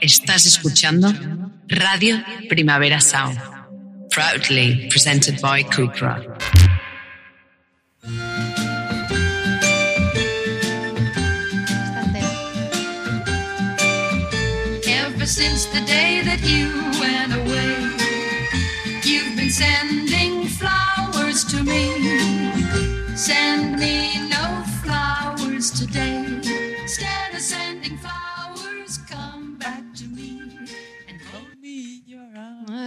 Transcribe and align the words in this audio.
Estás 0.00 0.46
escuchando 0.46 1.12
Radio 1.66 2.22
Primavera 2.48 3.00
Sound, 3.00 3.36
proudly 4.10 4.88
presented 4.90 5.40
by 5.40 5.64
Kukra. 5.64 6.22
Ever 14.86 15.26
since 15.26 15.66
the 15.66 15.80
day 15.84 16.22
that 16.22 16.40
you 16.44 16.70
went 17.00 17.34
away, 17.34 17.76
you've 19.04 19.36
been 19.36 19.50
sending 19.50 20.46
flowers 20.46 21.44
to 21.46 21.62
me. 21.64 23.16
Send 23.16 23.80
me 23.80 24.27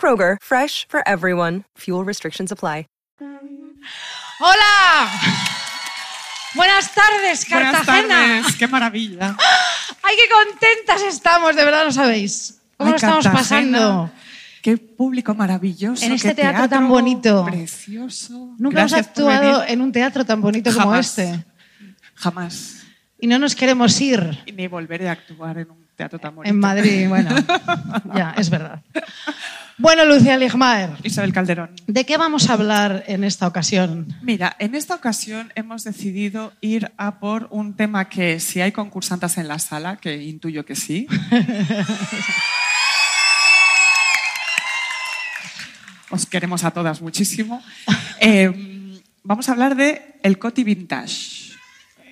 Kroger, 0.00 0.38
fresh 0.42 0.86
for 0.88 1.02
everyone. 1.06 1.64
Fuel 1.76 2.04
restrictions 2.04 2.50
apply. 2.50 2.86
¡Hola! 4.40 5.10
Buenas 6.54 6.94
tardes, 6.94 7.46
Buenas 7.48 7.76
Cartagena. 7.76 8.08
tardes, 8.08 8.56
qué 8.56 8.66
maravilla. 8.66 9.36
¡Ay, 10.02 10.16
qué 10.16 10.32
contentas 10.32 11.02
estamos! 11.02 11.54
De 11.54 11.64
verdad, 11.64 11.84
no 11.84 11.92
sabéis. 11.92 12.60
¿Cómo 12.78 12.88
Ay, 12.88 12.92
lo 12.92 12.96
estamos 12.96 13.24
Cartagena, 13.24 13.78
pasando? 13.78 14.10
Qué 14.62 14.78
público 14.78 15.34
maravilloso. 15.34 16.04
En 16.04 16.12
este 16.12 16.34
teatro 16.34 16.68
tan 16.68 16.88
bonito. 16.88 17.44
Precioso. 17.44 18.54
Nunca 18.58 18.80
Gracias 18.80 19.00
hemos 19.00 19.08
actuado 19.08 19.64
en 19.64 19.80
un 19.82 19.92
teatro 19.92 20.24
tan 20.24 20.40
bonito 20.40 20.72
como 20.74 20.94
este. 20.94 21.44
Jamás. 22.14 22.82
Y 23.18 23.26
no 23.26 23.38
nos 23.38 23.54
queremos 23.54 24.00
ir. 24.00 24.42
Y 24.46 24.52
ni 24.52 24.66
volveré 24.66 25.10
a 25.10 25.12
actuar 25.12 25.58
en 25.58 25.70
un 25.70 25.86
teatro 25.94 26.18
tan 26.18 26.34
bonito. 26.34 26.50
En 26.50 26.58
Madrid, 26.58 27.08
bueno. 27.08 27.34
ya, 28.14 28.34
es 28.36 28.48
verdad. 28.48 28.82
Bueno, 29.80 30.04
Lucía 30.04 30.36
Ligmaer, 30.36 30.90
Isabel 31.04 31.32
Calderón. 31.32 31.70
¿de 31.86 32.04
qué 32.04 32.18
vamos 32.18 32.50
a 32.50 32.52
hablar 32.52 33.02
en 33.06 33.24
esta 33.24 33.46
ocasión? 33.46 34.14
Mira, 34.20 34.54
en 34.58 34.74
esta 34.74 34.94
ocasión 34.94 35.52
hemos 35.54 35.84
decidido 35.84 36.52
ir 36.60 36.92
a 36.98 37.18
por 37.18 37.48
un 37.50 37.74
tema 37.74 38.10
que 38.10 38.40
si 38.40 38.60
hay 38.60 38.72
concursantes 38.72 39.38
en 39.38 39.48
la 39.48 39.58
sala, 39.58 39.96
que 39.96 40.22
intuyo 40.22 40.66
que 40.66 40.76
sí. 40.76 41.06
Os 46.10 46.26
queremos 46.26 46.62
a 46.64 46.72
todas 46.72 47.00
muchísimo. 47.00 47.62
Eh, 48.20 49.00
vamos 49.22 49.48
a 49.48 49.52
hablar 49.52 49.76
de 49.76 50.16
el 50.22 50.38
Coti 50.38 50.62
Vintage. 50.64 51.52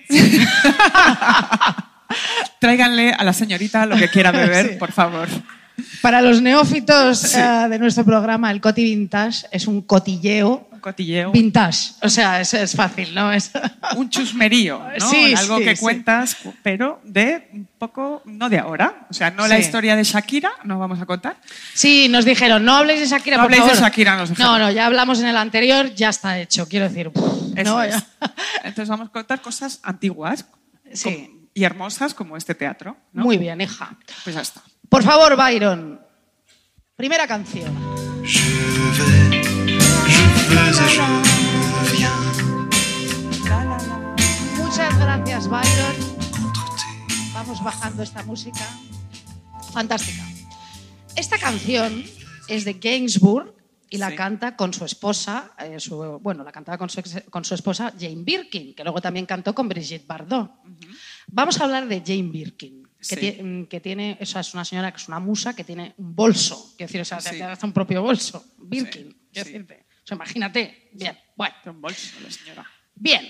Tráiganle 2.59 3.11
a 3.13 3.23
la 3.23 3.33
señorita 3.33 3.85
lo 3.85 3.95
que 3.97 4.09
quiera 4.09 4.31
beber, 4.31 4.71
Sí. 4.71 4.75
por 4.79 4.91
favor. 4.91 5.27
Para 6.01 6.21
los 6.21 6.41
neófitos 6.41 7.19
Sí. 7.19 7.37
eh, 7.39 7.67
de 7.69 7.79
nuestro 7.79 8.05
programa, 8.05 8.51
el 8.51 8.61
Coti 8.61 8.83
Vintage 8.83 9.47
es 9.51 9.67
un 9.67 9.81
cotilleo 9.81 10.67
Un 10.71 10.79
cotilleo. 10.79 11.31
vintage. 11.31 11.91
O 12.01 12.09
sea, 12.09 12.39
es, 12.39 12.53
es 12.53 12.75
fácil, 12.75 13.13
¿no? 13.13 13.31
Es... 13.33 13.51
un 13.97 14.09
chusmerío, 14.09 14.81
¿no? 14.99 15.09
Sí, 15.09 15.33
Algo 15.35 15.57
sí, 15.57 15.63
que 15.65 15.75
cuentas, 15.77 16.37
pero 16.63 17.01
de 17.03 17.49
un 17.53 17.67
poco, 17.77 18.21
no 18.25 18.47
de 18.49 18.59
ahora. 18.59 19.07
O 19.09 19.13
sea, 19.13 19.29
no 19.31 19.47
la 19.47 19.59
historia 19.59 19.95
de 19.95 20.03
Shakira, 20.03 20.51
no 20.63 20.79
vamos 20.79 21.01
a 21.01 21.05
contar. 21.05 21.37
Sí, 21.73 22.07
nos 22.09 22.23
dijeron, 22.23 22.63
no 22.63 22.75
habléis 22.75 23.01
de 23.01 23.07
Shakira, 23.07 23.37
No 23.37 23.43
por 23.43 23.53
habléis 23.53 23.73
de. 23.73 23.81
Shakira, 23.81 24.15
nos 24.15 24.29
dijeron. 24.29 24.51
No, 24.53 24.59
no, 24.59 24.71
ya 24.71 24.85
hablamos 24.85 25.19
en 25.19 25.27
el 25.27 25.37
anterior, 25.37 25.93
ya 25.95 26.09
está 26.09 26.39
hecho. 26.39 26.67
Quiero 26.67 26.87
decir, 26.87 27.11
Eso 27.55 27.63
no, 27.75 27.83
es. 27.83 27.95
Entonces 28.63 28.87
vamos 28.89 29.09
a 29.09 29.11
contar 29.11 29.41
cosas 29.41 29.79
antiguas 29.83 30.45
Sí. 30.93 31.03
como- 31.03 31.39
y 31.53 31.63
hermosas 31.65 32.13
como 32.13 32.37
este 32.37 32.55
teatro. 32.55 32.95
¿no? 33.11 33.23
Muy 33.23 33.37
bien, 33.37 33.59
hija. 33.59 33.97
Pues 34.23 34.35
ya 34.35 34.41
está. 34.41 34.61
Por 34.89 35.03
favor, 35.03 35.35
Byron. 35.35 35.99
Primera 36.95 37.27
canción. 37.27 37.73
Muchas 44.57 44.97
gracias, 44.99 45.47
Byron. 45.47 45.95
Vamos 47.33 47.63
bajando 47.63 48.03
esta 48.03 48.23
música. 48.23 48.65
Fantástica. 49.73 50.23
Esta 51.15 51.37
canción 51.37 52.03
es 52.47 52.65
de 52.65 52.73
Gainsbourg 52.73 53.53
y 53.89 53.97
la 53.97 54.09
Sí. 54.11 54.15
canta 54.15 54.55
con 54.55 54.73
su 54.73 54.85
esposa, 54.85 55.51
eh, 55.59 55.79
su- 55.79 56.19
bueno, 56.21 56.43
la 56.43 56.51
cantaba 56.51 56.77
con 56.77 56.89
su, 56.89 56.99
ex- 56.99 57.23
con 57.29 57.43
su 57.43 57.55
esposa 57.55 57.93
Jane 57.99 58.23
Birkin, 58.23 58.73
que 58.75 58.83
luego 58.83 59.01
también 59.01 59.25
cantó 59.25 59.53
con 59.53 59.67
Brigitte 59.67 60.05
Bardot. 60.07 60.51
Vamos 61.27 61.59
a 61.59 61.63
hablar 61.65 61.87
de 61.87 62.01
Jane 62.05 62.29
Birkin, 62.29 62.78
que, 63.07 63.15
Sí. 63.37 63.41
mm, 63.43 63.63
que 63.65 63.79
tiene, 63.79 64.17
o 64.19 64.25
sea, 64.25 64.41
es 64.41 64.53
una 64.53 64.65
señora 64.65 64.91
que 64.91 64.97
es 64.97 65.07
una 65.07 65.19
musa 65.19 65.55
que 65.55 65.63
tiene 65.63 65.93
un 65.97 66.15
bolso, 66.15 66.73
quiero 66.77 66.87
decir, 66.89 67.01
o 67.01 67.05
sea, 67.05 67.19
Sí. 67.21 67.29
tiene 67.31 67.45
hasta 67.45 67.65
un 67.65 67.73
propio 67.73 68.01
bolso, 68.01 68.43
Birkin, 68.57 69.15
quiero 69.31 69.45
decirte. 69.45 69.85
O 70.03 70.07
sea, 70.09 70.15
imagínate. 70.15 70.89
Bien, 70.93 71.17
bueno. 71.35 71.55
Un 71.65 71.81
bolso, 71.81 72.15
la 72.23 72.31
señora. 72.31 72.65
Bien, 72.95 73.21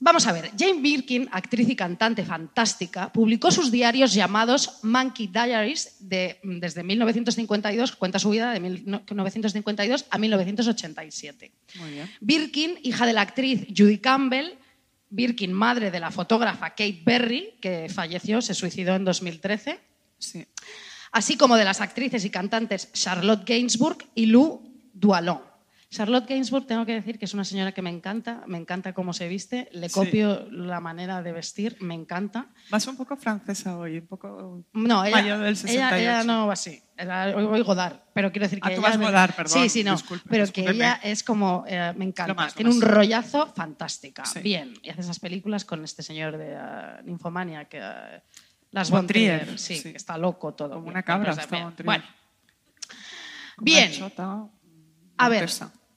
vamos 0.00 0.26
a 0.26 0.32
ver. 0.32 0.50
Jane 0.58 0.80
Birkin, 0.80 1.28
actriz 1.30 1.68
y 1.68 1.76
cantante 1.76 2.24
fantástica, 2.24 3.12
publicó 3.12 3.50
sus 3.52 3.70
diarios 3.70 4.12
llamados 4.12 4.80
Monkey 4.82 5.28
Diaries 5.28 5.96
de- 6.00 6.40
desde 6.42 6.82
1952, 6.82 7.94
cuenta 7.96 8.18
su 8.18 8.30
vida 8.30 8.52
de 8.52 8.60
1952 8.60 10.04
a 10.10 10.18
1987. 10.18 11.52
Muy 11.76 11.90
bien. 11.92 12.10
Birkin, 12.20 12.78
hija 12.82 13.06
de 13.06 13.12
la 13.12 13.20
actriz 13.22 13.66
Judy 13.74 13.98
Campbell, 13.98 14.58
Birkin, 15.12 15.52
madre 15.52 15.90
de 15.90 16.00
la 16.00 16.10
fotógrafa 16.10 16.70
Kate 16.70 17.02
Berry, 17.04 17.54
que 17.60 17.88
falleció, 17.88 18.40
se 18.40 18.54
suicidó 18.54 18.94
en 18.96 19.04
2013, 19.04 19.78
Sí. 20.18 20.46
así 21.12 21.36
como 21.36 21.56
de 21.56 21.64
las 21.64 21.80
actrices 21.80 22.24
y 22.24 22.30
cantantes 22.30 22.90
Charlotte 22.92 23.46
Gainsbourg 23.46 23.98
y 24.14 24.26
Lou 24.26 24.62
Dualon. 24.94 25.51
Charlotte 25.92 26.26
Gainsbourg, 26.26 26.66
tengo 26.66 26.86
que 26.86 26.94
decir 26.94 27.18
que 27.18 27.26
es 27.26 27.34
una 27.34 27.44
señora 27.44 27.72
que 27.72 27.82
me 27.82 27.90
encanta, 27.90 28.42
me 28.46 28.56
encanta 28.56 28.94
cómo 28.94 29.12
se 29.12 29.28
viste, 29.28 29.68
le 29.72 29.90
Sí. 29.90 29.94
copio 29.94 30.48
la 30.50 30.80
manera 30.80 31.20
de 31.22 31.32
vestir, 31.32 31.76
me 31.80 31.92
encanta. 31.94 32.46
Vas 32.70 32.86
un 32.86 32.96
poco 32.96 33.14
francesa 33.16 33.76
hoy, 33.76 33.98
un 33.98 34.06
poco 34.06 34.64
No, 34.72 35.04
ella, 35.04 35.16
mayor 35.16 35.38
del 35.40 35.48
ella, 35.52 35.56
68. 35.90 35.96
ella 35.96 36.24
no 36.24 36.46
va 36.46 36.54
así, 36.54 36.82
era, 36.96 37.36
hoy 37.36 37.44
voy 37.44 37.60
Godard, 37.60 37.98
pero 38.14 38.32
quiero 38.32 38.46
decir 38.46 38.58
que 38.60 38.68
Ah, 38.72 38.74
tú 38.74 38.80
ella 38.80 38.88
vas 38.88 38.98
Godard, 38.98 39.34
perdón, 39.34 39.52
Sí, 39.62 39.68
sí, 39.68 39.84
no, 39.84 39.92
disculpe, 39.92 40.24
pero 40.30 40.46
que 40.46 40.62
discúlpeme. 40.62 40.76
ella 40.76 41.00
es 41.02 41.22
como, 41.22 41.64
eh, 41.68 41.92
me 41.94 42.06
encanta, 42.06 42.32
más, 42.32 42.54
tiene 42.54 42.70
un 42.70 42.80
rollazo 42.80 43.46
fantástica, 43.48 44.24
Sí. 44.24 44.40
bien, 44.40 44.72
y 44.82 44.88
hace 44.88 45.02
esas 45.02 45.20
películas 45.20 45.66
con 45.66 45.84
este 45.84 46.02
señor 46.02 46.38
de 46.38 46.56
uh, 46.56 47.04
Ninfomania, 47.04 47.66
que 47.66 47.78
uh, 47.80 48.20
las 48.70 48.90
Von 48.90 49.00
Von 49.00 49.06
Trier, 49.08 49.40
Trier, 49.42 49.58
sí, 49.58 49.76
sí. 49.76 49.90
que 49.90 49.98
está 49.98 50.16
loco 50.16 50.54
todo. 50.54 50.76
Como 50.76 50.88
una 50.88 51.02
cabra 51.02 51.32
está. 51.32 51.74
Bueno, 51.84 52.02
bien. 53.58 53.92
A 55.18 55.28
ver. 55.28 55.50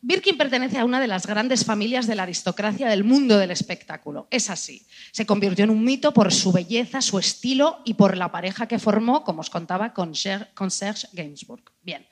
Birkin 0.07 0.38
pertenece 0.38 0.77
a 0.77 0.85
una 0.85 1.01
de 1.01 1.07
las 1.07 1.25
grandes 1.25 1.66
familias 1.66 2.05
de 2.05 2.13
la 2.13 2.21
aristocracia 2.23 2.88
del 2.88 3.03
mundo 3.03 3.39
del 3.39 3.49
espectáculo. 3.49 4.27
Es 4.29 4.51
así. 4.51 4.85
Se 5.11 5.25
convirtió 5.25 5.63
en 5.63 5.71
un 5.71 5.83
mito 5.83 6.13
por 6.13 6.31
su 6.31 6.51
belleza, 6.51 7.01
su 7.01 7.17
estilo 7.17 7.79
y 7.85 7.95
por 7.95 8.16
la 8.16 8.31
pareja 8.31 8.67
que 8.67 8.77
formó, 8.77 9.23
como 9.23 9.41
os 9.41 9.49
contaba, 9.49 9.93
con 9.93 10.13
Ser- 10.13 10.51
con 10.53 10.69
Serge 10.69 11.07
Gainsbourg. 11.13 11.63
Bien. 11.81 12.05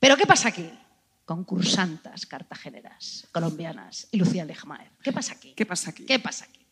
Pero 0.00 0.16
¿qué 0.16 0.26
pasa 0.26 0.48
aquí? 0.48 0.68
Concursantas 1.24 2.26
cartageneras, 2.26 3.28
colombianas 3.30 4.08
y 4.10 4.16
Lucía 4.16 4.44
Lejmaer. 4.44 4.90
¿Qué 5.00 5.12
pasa 5.12 5.34
aquí? 5.34 5.52
¿Qué 5.54 5.64
pasa 5.64 5.90
aquí? 5.90 6.06
¿Qué 6.06 6.18
pasa 6.18 6.46
aquí? 6.46 6.66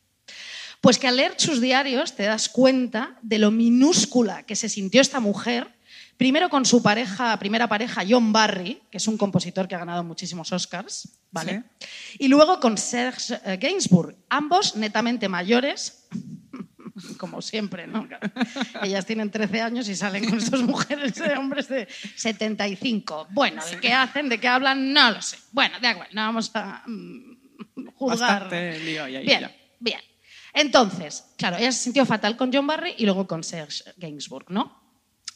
Pues 0.80 0.98
que 0.98 1.06
al 1.06 1.16
leer 1.18 1.34
sus 1.36 1.60
diarios 1.60 2.16
te 2.16 2.24
das 2.24 2.48
cuenta 2.48 3.16
de 3.22 3.38
lo 3.38 3.52
minúscula 3.52 4.42
que 4.42 4.56
se 4.56 4.68
sintió 4.68 5.00
esta 5.00 5.20
mujer, 5.20 5.72
primero 6.18 6.50
con 6.50 6.66
su 6.66 6.82
pareja, 6.82 7.38
primera 7.38 7.68
pareja, 7.68 8.02
John 8.06 8.32
Barry, 8.32 8.82
que 8.90 8.98
es 8.98 9.06
un 9.06 9.16
compositor 9.16 9.66
que 9.66 9.76
ha 9.76 9.78
ganado 9.78 10.04
muchísimos 10.04 10.52
Oscars, 10.52 11.20
¿vale? 11.30 11.62
Y 12.18 12.28
luego 12.28 12.60
con 12.60 12.76
Serge 12.76 13.40
eh, 13.44 13.56
Gainsbourg, 13.56 14.16
ambos 14.28 14.76
netamente 14.76 15.28
mayores, 15.28 16.08
como 17.18 17.40
siempre, 17.40 17.86
¿no? 17.86 18.06
Ellas 18.82 19.06
tienen 19.06 19.30
13 19.30 19.62
años 19.62 19.88
y 19.88 19.94
salen 19.94 20.28
con 20.28 20.38
estas 20.38 20.60
mujeres 20.60 21.14
de 21.14 21.34
hombres 21.36 21.68
de 21.68 21.86
75. 22.16 23.28
Bueno, 23.30 23.64
¿de 23.64 23.78
qué 23.78 23.92
hacen? 23.92 24.28
¿De 24.28 24.40
qué 24.40 24.48
hablan? 24.48 24.92
No 24.92 25.12
lo 25.12 25.22
sé. 25.22 25.38
Bueno, 25.52 25.78
de 25.80 25.86
acuerdo, 25.86 26.12
no 26.14 26.22
vamos 26.22 26.50
a 26.54 26.82
mm, 26.84 27.92
juzgar. 27.94 28.42
Bastante 28.42 28.80
lío 28.80 29.04
ahí 29.04 29.24
Bien, 29.24 29.42
ya. 29.42 29.52
bien. 29.78 30.00
Entonces, 30.52 31.24
claro, 31.36 31.58
ella 31.58 31.70
se 31.70 31.84
sintió 31.84 32.04
fatal 32.04 32.36
con 32.36 32.52
John 32.52 32.66
Barry 32.66 32.94
y 32.98 33.04
luego 33.04 33.28
con 33.28 33.44
Serge 33.44 33.84
Gainsbourg, 33.96 34.50
¿no? 34.50 34.87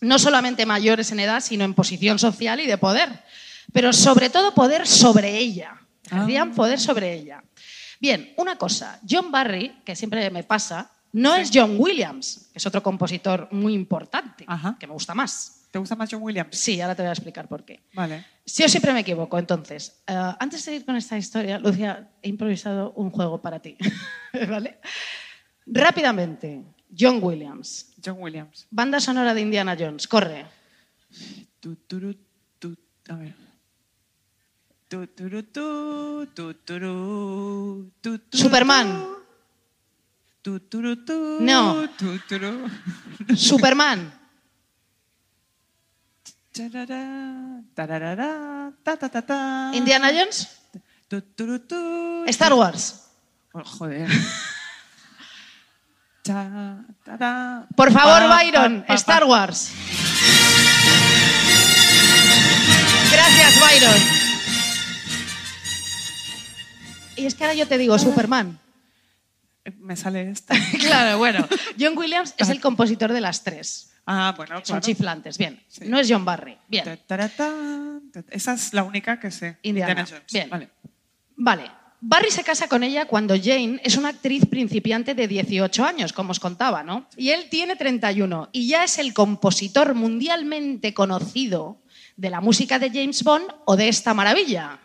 No 0.03 0.19
solamente 0.19 0.67
mayores 0.67 1.11
en 1.13 1.21
edad, 1.21 1.41
sino 1.41 1.65
en 1.65 1.73
posición 1.75 2.19
social 2.19 2.61
y 2.61 2.67
de 2.67 2.77
poder, 2.77 3.09
pero 3.73 3.93
sobre 3.93 4.29
todo 4.29 4.53
poder 4.53 4.87
sobre 4.87 5.39
ella. 5.39 5.79
Ejercían 6.05 6.53
poder 6.55 6.79
sobre 6.79 7.15
ella. 7.15 7.43
Bien, 8.01 8.35
una 8.37 8.57
cosa, 8.57 9.01
John 9.09 9.31
Barry, 9.31 9.81
que 9.85 9.97
siempre 9.97 10.29
me 10.31 10.43
pasa, 10.43 10.91
no 11.13 11.35
es 11.37 11.51
John 11.55 11.77
Williams, 11.79 12.49
que 12.53 12.59
es 12.59 12.67
otro 12.67 12.83
compositor 12.83 13.49
muy 13.53 13.75
importante, 13.75 14.45
Ajá. 14.47 14.77
que 14.79 14.87
me 14.87 14.93
gusta 14.93 15.15
más. 15.15 15.61
¿Te 15.71 15.79
gusta 15.79 15.95
más 15.95 16.11
John 16.11 16.23
Williams? 16.23 16.55
Sí, 16.55 16.81
ahora 16.81 16.95
te 16.95 17.03
voy 17.03 17.09
a 17.09 17.13
explicar 17.13 17.49
por 17.49 17.65
qué. 17.65 17.81
Vale. 17.95 18.27
Yo 18.45 18.69
siempre 18.69 18.93
me 18.93 19.01
equivoco, 19.01 19.39
entonces. 19.39 20.03
eh, 20.07 20.33
antes 20.39 20.65
de 20.67 20.75
ir 20.77 20.85
con 20.85 20.97
esta 20.97 21.17
historia, 21.17 21.59
Lucia, 21.59 22.11
he 22.21 22.29
improvisado 22.29 22.93
un 22.97 23.11
juego 23.11 23.41
para 23.41 23.61
ti. 23.61 23.79
¿Vale? 24.49 24.81
Rápidamente, 25.65 26.63
John 26.95 27.21
Williams, 27.23 27.87
John 27.97 28.19
Williams. 28.21 28.67
banda 28.71 29.01
sonora 29.01 29.33
de 29.33 29.41
Indiana 29.41 29.75
Jones, 29.75 30.07
corre. 30.07 30.47
Tu, 31.61 31.77
turu, 31.87 32.15
tu, 32.59 32.77
a 33.09 33.17
ver. 33.17 33.35
Superman. 38.31 39.07
No. 41.41 41.89
Superman. 43.35 44.13
Indiana 49.75 50.13
Jones, 50.13 50.49
Star 52.29 52.53
Wars. 52.53 53.09
Oh, 53.55 53.65
joder. 53.65 54.09
Por 57.77 57.93
favor, 57.93 58.29
Byron. 58.29 58.85
Star 58.89 59.25
Wars. 59.25 59.73
Gracias, 63.11 63.61
Byron. 63.61 64.01
Y 67.17 67.27
es 67.27 67.35
que 67.35 67.45
ahora 67.45 67.55
yo 67.55 67.67
te 67.67 67.77
digo, 67.79 67.99
Superman. 67.99 68.59
Me 69.79 69.97
sale 69.97 70.31
esta. 70.31 70.55
Claro, 70.81 71.19
bueno. 71.19 71.47
John 71.79 71.97
Williams 71.97 72.35
es 72.37 72.49
el 72.49 72.61
compositor 72.61 73.13
de 73.13 73.21
las 73.21 73.43
tres. 73.45 73.93
Ah, 74.07 74.35
bueno, 74.37 74.57
Son 74.57 74.63
claro. 74.63 74.81
chiflantes, 74.81 75.39
bien. 75.39 75.63
Sí. 75.69 75.85
No 75.87 75.99
es 75.99 76.09
John 76.11 76.25
Barry, 76.25 76.59
bien. 76.67 76.99
Esa 78.31 78.55
es 78.55 78.75
la 78.75 78.83
única 78.83 79.21
que 79.21 79.31
sé. 79.31 79.59
Indiana, 79.63 80.05
Jones. 80.09 80.25
bien. 80.33 80.51
Vale. 80.51 80.71
Vale. 81.37 81.71
Barry 82.05 82.33
se 82.33 82.43
casa 82.43 82.67
con 82.67 82.83
ella 82.83 83.07
cuando 83.07 83.37
Jane 83.41 83.81
es 83.85 83.97
una 83.97 84.09
actriz 84.09 84.45
principiante 84.47 85.15
de 85.15 85.29
18 85.29 85.85
años, 85.85 86.13
como 86.13 86.33
os 86.33 86.41
contaba, 86.41 86.83
¿no? 86.83 87.07
Y 87.17 87.31
él 87.31 87.47
tiene 87.49 87.77
31 87.77 88.49
y 88.51 88.67
ya 88.67 88.83
es 88.83 88.99
el 88.99 89.15
compositor 89.15 89.95
mundialmente 89.95 90.95
conocido 90.95 91.81
de 92.17 92.31
la 92.31 92.41
música 92.41 92.81
de 92.81 92.91
James 92.91 93.23
Bond 93.23 93.45
o 93.67 93.77
de 93.77 93.89
esta 93.89 94.15
maravilla. 94.15 94.81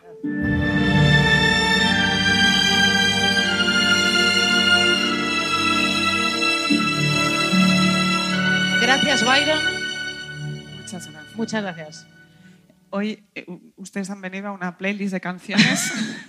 Gracias, 8.80 9.24
Byron. 9.24 9.58
Muchas 10.76 11.10
gracias. 11.10 11.36
Muchas 11.36 11.62
gracias. 11.64 12.17
Hoy 12.90 13.24
eh, 13.34 13.46
ustedes 13.76 14.10
han 14.10 14.20
venido 14.20 14.48
a 14.48 14.52
una 14.52 14.76
playlist 14.76 15.12
de 15.12 15.20
canciones 15.20 15.92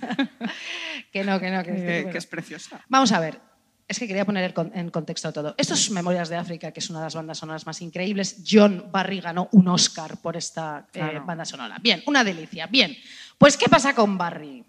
Que 1.12 1.24
no, 1.24 1.40
que 1.40 1.50
no, 1.50 1.62
que, 1.62 1.72
bueno. 1.72 2.12
que 2.12 2.18
es 2.18 2.26
preciosa. 2.26 2.80
Vamos 2.88 3.12
a 3.12 3.20
ver. 3.20 3.40
Es 3.88 3.98
que 3.98 4.06
quería 4.06 4.24
poner 4.24 4.54
en 4.74 4.90
contexto 4.90 5.32
todo. 5.32 5.54
Esto 5.58 5.74
es 5.74 5.90
Memorias 5.90 6.28
de 6.28 6.36
África, 6.36 6.70
que 6.70 6.78
es 6.78 6.88
una 6.90 7.00
de 7.00 7.06
las 7.06 7.16
bandas 7.16 7.38
sonoras 7.38 7.66
más 7.66 7.82
increíbles. 7.82 8.44
John 8.48 8.86
Barry 8.92 9.20
ganó 9.20 9.48
un 9.50 9.66
Oscar 9.66 10.16
por 10.18 10.36
esta 10.36 10.86
eh, 10.94 11.20
banda 11.26 11.44
sonora. 11.44 11.76
Bien, 11.80 12.00
una 12.06 12.22
delicia. 12.22 12.68
Bien, 12.68 12.96
pues 13.36 13.56
¿qué 13.56 13.68
pasa 13.68 13.92
con 13.92 14.16
Barry? 14.16 14.64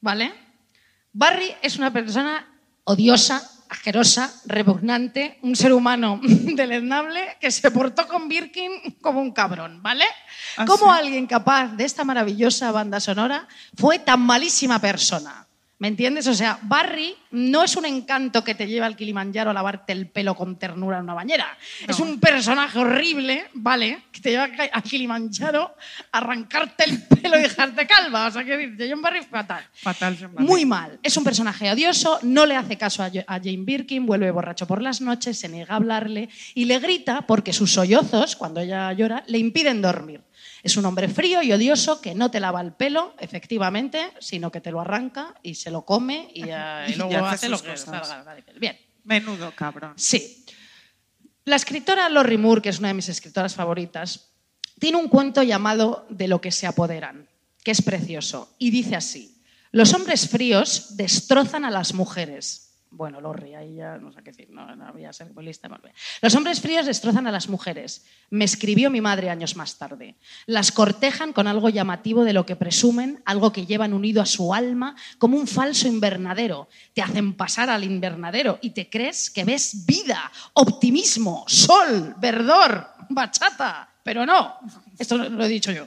¿Vale? 0.00 0.32
Barry 1.12 1.52
es 1.60 1.76
una 1.76 1.92
persona 1.92 2.48
odiosa, 2.84 3.42
asquerosa, 3.70 4.34
repugnante, 4.46 5.38
un 5.42 5.54
ser 5.54 5.72
humano 5.72 6.20
deleznable 6.22 7.36
que 7.40 7.50
se 7.50 7.70
portó 7.70 8.06
con 8.06 8.28
Birkin 8.28 8.96
como 9.00 9.20
un 9.20 9.32
cabrón, 9.32 9.82
¿vale? 9.82 10.04
¿Ah, 10.56 10.66
¿Cómo 10.66 10.92
sí? 10.92 10.98
alguien 10.98 11.26
capaz 11.26 11.68
de 11.76 11.84
esta 11.84 12.04
maravillosa 12.04 12.72
banda 12.72 13.00
sonora 13.00 13.46
fue 13.76 14.00
tan 14.00 14.20
malísima 14.20 14.80
persona? 14.80 15.46
¿Me 15.80 15.88
entiendes? 15.88 16.26
O 16.26 16.34
sea, 16.34 16.58
Barry 16.60 17.16
no 17.30 17.64
es 17.64 17.74
un 17.74 17.86
encanto 17.86 18.44
que 18.44 18.54
te 18.54 18.66
lleva 18.66 18.84
al 18.84 18.96
Kilimanjaro 18.96 19.48
a 19.48 19.54
lavarte 19.54 19.94
el 19.94 20.08
pelo 20.08 20.34
con 20.34 20.58
ternura 20.58 20.98
en 20.98 21.04
una 21.04 21.14
bañera. 21.14 21.56
Es 21.88 21.98
un 22.00 22.20
personaje 22.20 22.78
horrible, 22.78 23.46
¿vale? 23.54 24.02
Que 24.12 24.20
te 24.20 24.30
lleva 24.30 24.46
al 24.72 24.82
Kilimanjaro 24.82 25.74
a 26.12 26.18
arrancarte 26.18 26.84
el 26.84 27.02
pelo 27.06 27.38
y 27.38 27.42
dejarte 27.42 27.86
calva. 27.86 28.26
O 28.26 28.30
sea, 28.30 28.44
que 28.44 28.58
dice, 28.58 28.90
John 28.90 29.00
Barry 29.00 29.22
fatal. 29.22 29.64
Fatal, 29.72 30.18
John 30.20 30.34
Barry. 30.34 30.46
Muy 30.46 30.66
mal. 30.66 31.00
Es 31.02 31.16
un 31.16 31.24
personaje 31.24 31.70
odioso, 31.72 32.18
no 32.24 32.44
le 32.44 32.56
hace 32.56 32.76
caso 32.76 33.02
a 33.02 33.10
Jane 33.10 33.64
Birkin, 33.64 34.04
vuelve 34.04 34.30
borracho 34.30 34.66
por 34.66 34.82
las 34.82 35.00
noches, 35.00 35.38
se 35.38 35.48
niega 35.48 35.72
a 35.72 35.76
hablarle 35.78 36.28
y 36.52 36.66
le 36.66 36.78
grita 36.78 37.22
porque 37.22 37.54
sus 37.54 37.72
sollozos, 37.72 38.36
cuando 38.36 38.60
ella 38.60 38.92
llora, 38.92 39.24
le 39.28 39.38
impiden 39.38 39.80
dormir. 39.80 40.20
Es 40.62 40.76
un 40.76 40.84
hombre 40.84 41.08
frío 41.08 41.42
y 41.42 41.52
odioso 41.52 42.00
que 42.00 42.14
no 42.14 42.30
te 42.30 42.40
lava 42.40 42.60
el 42.60 42.72
pelo, 42.72 43.14
efectivamente, 43.18 44.12
sino 44.20 44.50
que 44.50 44.60
te 44.60 44.70
lo 44.70 44.80
arranca 44.80 45.34
y 45.42 45.54
se 45.54 45.70
lo 45.70 45.84
come 45.84 46.30
y, 46.34 46.42
Y 46.42 46.94
luego 46.96 47.16
hace 47.24 47.46
hace 47.46 47.48
lo 47.48 47.62
que 47.62 47.76
salga. 47.76 48.36
Bien. 48.58 48.78
Menudo 49.04 49.52
cabrón. 49.54 49.94
Sí. 49.96 50.44
La 51.44 51.56
escritora 51.56 52.08
Lori 52.08 52.36
Moore, 52.36 52.62
que 52.62 52.68
es 52.68 52.78
una 52.78 52.88
de 52.88 52.94
mis 52.94 53.08
escritoras 53.08 53.54
favoritas, 53.54 54.30
tiene 54.78 54.98
un 54.98 55.08
cuento 55.08 55.42
llamado 55.42 56.06
De 56.10 56.28
lo 56.28 56.40
que 56.40 56.52
se 56.52 56.66
apoderan, 56.66 57.28
que 57.64 57.70
es 57.70 57.82
precioso, 57.82 58.54
y 58.58 58.70
dice 58.70 58.96
así, 58.96 59.42
los 59.72 59.94
hombres 59.94 60.28
fríos 60.28 60.96
destrozan 60.96 61.64
a 61.64 61.70
las 61.70 61.94
mujeres. 61.94 62.69
Bueno, 62.92 63.20
Lori, 63.20 63.54
ahí 63.54 63.76
ya 63.76 63.98
no 63.98 64.12
sé 64.12 64.20
qué 64.22 64.32
decir, 64.32 64.50
no, 64.50 64.74
no 64.74 64.92
voy 64.92 65.04
a 65.04 65.12
ser 65.12 65.32
muy 65.32 65.44
lista. 65.44 65.68
molt 65.68 65.82
bé. 65.82 65.92
Los 66.22 66.34
hombres 66.34 66.60
fríos 66.60 66.86
destrozan 66.86 67.26
a 67.28 67.30
las 67.30 67.48
mujeres. 67.48 68.04
Me 68.30 68.44
escribió 68.44 68.90
mi 68.90 69.00
madre 69.00 69.30
años 69.30 69.54
más 69.54 69.78
tarde. 69.78 70.16
Las 70.46 70.72
cortejan 70.72 71.32
con 71.32 71.46
algo 71.46 71.68
llamativo 71.68 72.24
de 72.24 72.32
lo 72.32 72.44
que 72.44 72.56
presumen, 72.56 73.22
algo 73.24 73.52
que 73.52 73.64
llevan 73.64 73.92
unido 73.92 74.20
a 74.20 74.26
su 74.26 74.52
alma 74.52 74.96
como 75.18 75.36
un 75.36 75.46
falso 75.46 75.86
invernadero. 75.86 76.68
Te 76.92 77.00
hacen 77.00 77.34
pasar 77.34 77.70
al 77.70 77.84
invernadero 77.84 78.58
y 78.60 78.70
te 78.70 78.90
crees 78.90 79.30
que 79.30 79.44
ves 79.44 79.86
vida, 79.86 80.30
optimismo, 80.54 81.44
sol, 81.46 82.16
verdor, 82.18 82.88
bachata. 83.08 83.88
Pero 84.02 84.26
no, 84.26 84.58
esto 84.98 85.16
lo 85.16 85.44
he 85.44 85.48
dicho 85.48 85.70
yo. 85.70 85.86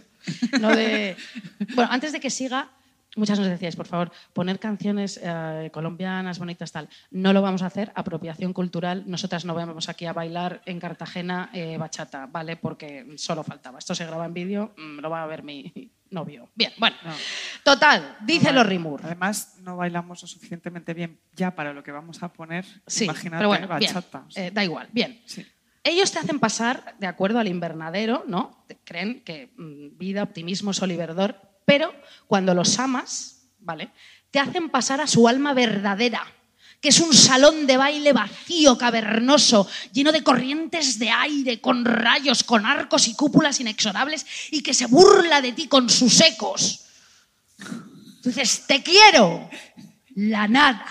De... 0.52 1.18
Bueno, 1.76 1.92
antes 1.92 2.14
de 2.14 2.20
que 2.20 2.30
siga, 2.30 2.70
muchas 3.16 3.40
nos 3.40 3.48
decíais, 3.48 3.76
por 3.76 3.88
favor, 3.88 4.12
poner 4.34 4.60
canciones 4.60 5.20
eh, 5.22 5.70
colombianas, 5.74 6.40
bonitas, 6.40 6.72
tal. 6.72 6.90
No 7.12 7.34
lo 7.34 7.42
vamos 7.42 7.62
a 7.62 7.68
hacer, 7.68 7.92
apropiación 7.96 8.54
cultural. 8.54 9.04
Nosotras 9.08 9.46
no 9.46 9.54
vamos 9.54 9.90
aquí 9.90 10.06
a 10.06 10.14
bailar 10.14 10.62
en 10.66 10.80
Cartagena 10.80 11.50
eh, 11.54 11.78
bachata, 11.78 12.28
¿vale? 12.28 12.58
Porque 12.58 13.06
solo 13.18 13.44
faltaba. 13.44 13.80
Esto 13.80 13.96
se 13.96 14.06
graba 14.06 14.26
en 14.26 14.34
vídeo, 14.34 14.74
mm, 14.78 15.00
lo 15.00 15.10
va 15.10 15.24
a 15.24 15.28
ver 15.28 15.44
mi 15.44 15.92
novio. 16.10 16.50
Bien, 16.56 16.72
bueno. 16.78 16.96
No. 17.04 17.14
Total, 17.64 18.18
dice 18.22 18.52
No, 18.54 18.64
Moore. 18.80 19.04
Además, 19.06 19.58
no 19.62 19.78
bailamos 19.78 20.22
lo 20.22 20.28
suficientemente 20.28 20.94
bien 20.94 21.20
ya 21.34 21.56
para 21.56 21.74
lo 21.74 21.84
que 21.84 21.92
vamos 21.92 22.22
a 22.24 22.32
poner. 22.32 22.66
Sí, 22.88 23.06
Imagínate 23.06 23.40
pero 23.40 23.50
bueno, 23.50 23.68
bien, 23.80 23.94
bachata. 23.94 24.26
eh, 24.36 24.52
da 24.52 24.64
igual, 24.64 24.90
bien. 24.92 25.22
Sí. 25.26 25.46
Ellos 25.84 26.12
te 26.12 26.20
hacen 26.20 26.40
pasar 26.40 26.96
de 27.00 27.08
acuerdo 27.08 27.40
al 27.40 27.48
invernadero, 27.50 28.24
¿no? 28.28 28.66
Creen 28.86 29.22
que 29.24 29.54
mm, 29.58 29.98
vida, 29.98 30.24
optimismo, 30.24 30.72
sol 30.72 30.92
y 30.92 30.96
verdor, 30.96 31.53
pero 31.66 31.94
cuando 32.28 32.54
los 32.54 32.80
amas, 32.80 33.44
¿vale? 33.60 33.92
Te 34.32 34.40
hacen 34.40 34.70
pasar 34.70 35.02
a 35.02 35.08
su 35.08 35.28
alma 35.28 35.54
verdadera, 35.54 36.26
que 36.82 36.90
es 36.90 37.00
un 37.00 37.14
salón 37.14 37.66
de 37.66 37.78
baile 37.78 38.12
vacío, 38.12 38.78
cavernoso, 38.78 39.68
lleno 39.94 40.12
de 40.12 40.24
corrientes 40.24 41.00
de 41.00 41.10
aire, 41.10 41.62
con 41.62 41.86
rayos, 41.86 42.44
con 42.44 42.66
arcos 42.66 43.08
y 43.08 43.16
cúpulas 43.16 43.60
inexorables, 43.60 44.26
y 44.52 44.62
que 44.62 44.74
se 44.74 44.88
burla 44.88 45.42
de 45.42 45.54
ti 45.54 45.68
con 45.68 45.90
sus 45.90 46.20
ecos. 46.20 46.82
Tú 47.58 48.30
dices, 48.30 48.66
te 48.68 48.82
quiero. 48.82 49.50
La 50.16 50.48
nada. 50.48 50.86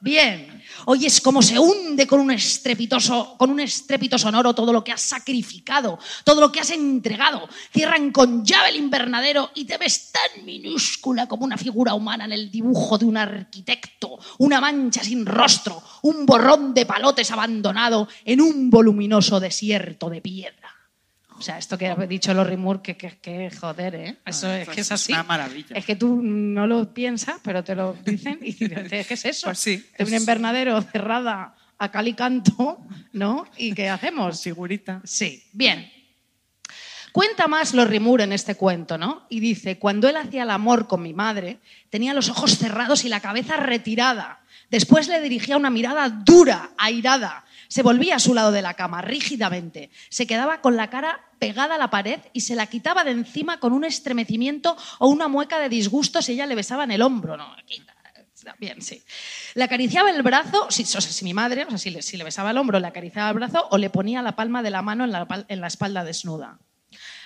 Bien. 0.00 0.53
Oyes 0.86 1.20
cómo 1.20 1.42
se 1.42 1.58
hunde 1.58 2.06
con 2.06 2.20
un 2.20 2.30
estrepitoso, 2.30 3.36
con 3.38 3.50
un 3.50 3.60
estrépito 3.60 4.18
sonoro 4.18 4.54
todo 4.54 4.72
lo 4.72 4.84
que 4.84 4.92
has 4.92 5.00
sacrificado, 5.00 5.98
todo 6.24 6.40
lo 6.40 6.52
que 6.52 6.60
has 6.60 6.70
entregado. 6.70 7.48
Cierran 7.72 8.10
con 8.12 8.44
llave 8.44 8.70
el 8.70 8.76
invernadero 8.76 9.50
y 9.54 9.64
te 9.64 9.78
ves 9.78 10.12
tan 10.12 10.44
minúscula 10.44 11.26
como 11.26 11.44
una 11.44 11.56
figura 11.56 11.94
humana 11.94 12.24
en 12.24 12.32
el 12.32 12.50
dibujo 12.50 12.98
de 12.98 13.06
un 13.06 13.16
arquitecto, 13.16 14.18
una 14.38 14.60
mancha 14.60 15.02
sin 15.02 15.24
rostro, 15.24 15.82
un 16.02 16.26
borrón 16.26 16.74
de 16.74 16.86
palotes 16.86 17.30
abandonado 17.30 18.08
en 18.24 18.40
un 18.40 18.70
voluminoso 18.70 19.40
desierto 19.40 20.10
de 20.10 20.20
piedra. 20.20 20.63
O 21.36 21.42
sea, 21.42 21.58
esto 21.58 21.76
que 21.76 21.88
ha 21.88 21.96
dicho 21.96 22.32
Lori 22.32 22.56
Moore, 22.56 22.80
que, 22.82 22.96
que, 22.96 23.18
que 23.18 23.50
joder, 23.50 23.94
¿eh? 23.96 24.16
Eso 24.24 24.46
Ah, 24.46 24.58
es 24.60 24.64
pues 24.66 24.74
que 24.76 24.80
es 24.82 24.86
es 24.88 24.92
así. 24.92 25.12
una 25.12 25.24
maravilla. 25.24 25.76
Es 25.76 25.84
que 25.84 25.96
tú 25.96 26.20
no 26.22 26.66
lo 26.66 26.94
piensas, 26.94 27.36
pero 27.42 27.62
te 27.64 27.74
lo 27.74 27.94
dicen 28.04 28.38
y 28.42 28.52
dices, 28.52 29.06
¿qué 29.06 29.14
es 29.14 29.24
eso? 29.24 29.46
Pues 29.48 29.58
sí, 29.58 29.84
De 29.98 30.04
un 30.04 30.14
es- 30.14 30.20
invernadero 30.20 30.80
cerrada 30.82 31.56
a 31.78 31.90
cal 31.90 32.06
y 32.08 32.14
canto, 32.14 32.78
¿no? 33.12 33.46
¿Y 33.56 33.74
qué 33.74 33.88
hacemos? 33.88 34.40
Figurita. 34.42 35.00
Sí, 35.04 35.42
bien. 35.52 35.90
Cuenta 37.12 37.46
más 37.46 37.74
Lorry 37.74 38.00
Moore 38.00 38.24
en 38.24 38.32
este 38.32 38.56
cuento, 38.56 38.98
¿no? 38.98 39.26
Y 39.28 39.38
dice, 39.40 39.78
cuando 39.78 40.08
él 40.08 40.16
hacía 40.16 40.42
el 40.42 40.50
amor 40.50 40.88
con 40.88 41.02
mi 41.02 41.12
madre, 41.14 41.58
tenía 41.90 42.12
los 42.12 42.28
ojos 42.28 42.58
cerrados 42.58 43.04
y 43.04 43.08
la 43.08 43.20
cabeza 43.20 43.56
retirada. 43.56 44.40
Después 44.70 45.06
le 45.08 45.20
dirigía 45.20 45.56
una 45.56 45.70
mirada 45.70 46.08
dura, 46.08 46.70
airada. 46.76 47.44
Se 47.68 47.82
volvía 47.82 48.16
a 48.16 48.20
su 48.20 48.34
lado 48.34 48.52
de 48.52 48.62
la 48.62 48.74
cama, 48.74 49.02
rígidamente. 49.02 49.90
Se 50.08 50.26
quedaba 50.26 50.60
con 50.60 50.76
la 50.76 50.90
cara 50.90 51.20
pegada 51.38 51.74
a 51.74 51.78
la 51.78 51.90
pared 51.90 52.20
y 52.32 52.40
se 52.40 52.54
la 52.54 52.66
quitaba 52.66 53.04
de 53.04 53.10
encima 53.10 53.60
con 53.60 53.72
un 53.72 53.84
estremecimiento 53.84 54.76
o 54.98 55.08
una 55.08 55.28
mueca 55.28 55.58
de 55.58 55.68
disgusto 55.68 56.22
si 56.22 56.32
ella 56.32 56.46
le 56.46 56.54
besaba 56.54 56.84
en 56.84 56.90
el 56.90 57.02
hombro. 57.02 57.36
No, 57.36 57.46
bien, 58.58 58.82
sí. 58.82 59.02
Le 59.54 59.64
acariciaba 59.64 60.10
el 60.10 60.22
brazo, 60.22 60.66
si, 60.70 60.82
o 60.82 60.86
sea, 60.86 61.00
si 61.00 61.24
mi 61.24 61.34
madre, 61.34 61.64
o 61.64 61.70
sea, 61.70 61.78
si 61.78 61.90
le, 61.90 62.02
si 62.02 62.16
le 62.16 62.24
besaba 62.24 62.50
el 62.50 62.58
hombro, 62.58 62.78
le 62.80 62.86
acariciaba 62.86 63.30
el 63.30 63.36
brazo 63.36 63.66
o 63.70 63.78
le 63.78 63.90
ponía 63.90 64.22
la 64.22 64.36
palma 64.36 64.62
de 64.62 64.70
la 64.70 64.82
mano 64.82 65.04
en 65.04 65.12
la, 65.12 65.26
en 65.48 65.60
la 65.60 65.66
espalda 65.66 66.04
desnuda. 66.04 66.58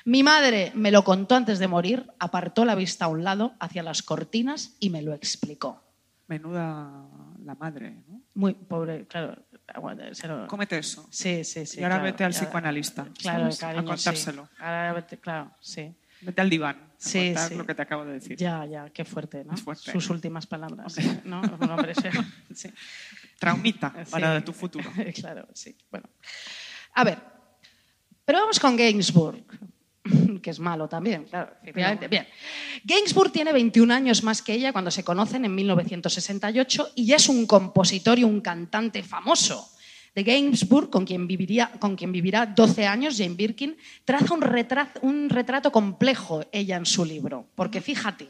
Mi 0.04 0.22
madre 0.22 0.72
me 0.74 0.90
lo 0.90 1.04
contó 1.04 1.34
antes 1.34 1.58
de 1.58 1.68
morir, 1.68 2.06
apartó 2.18 2.64
la 2.64 2.74
vista 2.74 3.06
a 3.06 3.08
un 3.08 3.24
lado, 3.24 3.54
hacia 3.60 3.82
las 3.82 4.02
cortinas 4.02 4.76
y 4.80 4.90
me 4.90 5.02
lo 5.02 5.12
explicó. 5.12 5.82
Menuda 6.28 7.04
la 7.44 7.54
madre, 7.54 8.02
¿no? 8.06 8.20
Muy 8.34 8.54
pobre, 8.54 9.06
claro. 9.06 9.36
Bueno, 9.80 10.02
lo- 10.26 10.46
Cómete 10.46 10.78
eso. 10.78 11.06
Sí, 11.10 11.44
sí, 11.44 11.66
sí. 11.66 11.80
y 11.80 11.82
ahora 11.82 11.96
claro, 11.96 12.04
vete 12.12 12.24
al 12.24 12.32
psicoanalista. 12.32 13.06
Claro, 13.18 13.48
cariño, 13.58 13.80
a 13.82 13.84
contárselo. 13.84 14.46
sí. 14.46 14.54
Ahora 14.62 14.94
vete- 14.94 15.18
claro, 15.20 15.50
sí. 15.60 15.94
Vete 16.20 16.40
al 16.40 16.50
diván 16.50 16.76
a 16.76 16.94
Sí, 16.96 17.26
contar 17.26 17.48
sí. 17.48 17.54
lo 17.54 17.64
que 17.66 17.74
te 17.76 17.82
acabo 17.82 18.04
de 18.04 18.14
decir. 18.14 18.36
Ya, 18.36 18.64
ya, 18.66 18.90
qué 18.90 19.04
fuerte, 19.04 19.44
¿no? 19.44 19.54
Es 19.54 19.62
fuerte. 19.62 19.92
Sus 19.92 20.10
últimas 20.10 20.46
palabras, 20.46 20.96
Hombre. 20.98 21.20
¿no? 21.24 21.40
Hombre 21.40 21.94
serio. 21.94 22.24
Sí. 22.54 22.68
Traumita 23.38 23.92
para 24.10 24.42
tu 24.44 24.52
futuro. 24.52 24.90
claro, 25.14 25.46
sí. 25.54 25.76
Bueno. 25.90 26.08
A 26.94 27.04
ver, 27.04 27.18
pero 28.24 28.40
vamos 28.40 28.58
con 28.58 28.74
Gainsbourg, 28.76 29.44
que 30.42 30.50
es 30.50 30.58
malo 30.60 30.88
también, 30.88 31.24
claro, 31.24 31.52
efectivamente. 31.62 32.08
Bien. 32.08 32.26
Gainsbourg 32.84 33.32
tiene 33.32 33.52
21 33.52 33.92
años 33.92 34.22
más 34.22 34.42
que 34.42 34.54
ella 34.54 34.72
cuando 34.72 34.90
se 34.90 35.04
conocen 35.04 35.44
en 35.44 35.54
1968 35.54 36.90
y 36.96 37.06
ya 37.06 37.16
es 37.16 37.28
un 37.28 37.46
compositor 37.46 38.18
y 38.18 38.24
un 38.24 38.40
cantante 38.40 39.02
famoso. 39.02 39.70
De 40.14 40.24
Gainsbourg, 40.24 40.90
con 40.90 41.04
quien, 41.04 41.26
viviría, 41.28 41.70
con 41.78 41.94
quien 41.94 42.10
vivirá 42.10 42.46
12 42.46 42.86
años, 42.86 43.16
Jane 43.16 43.34
Birkin, 43.34 43.76
traza 44.04 44.34
un, 44.34 44.40
retra- 44.40 44.90
un 45.02 45.28
retrato 45.28 45.70
complejo 45.70 46.44
ella 46.50 46.76
en 46.76 46.86
su 46.86 47.04
libro. 47.04 47.46
Porque 47.54 47.80
fíjate, 47.80 48.26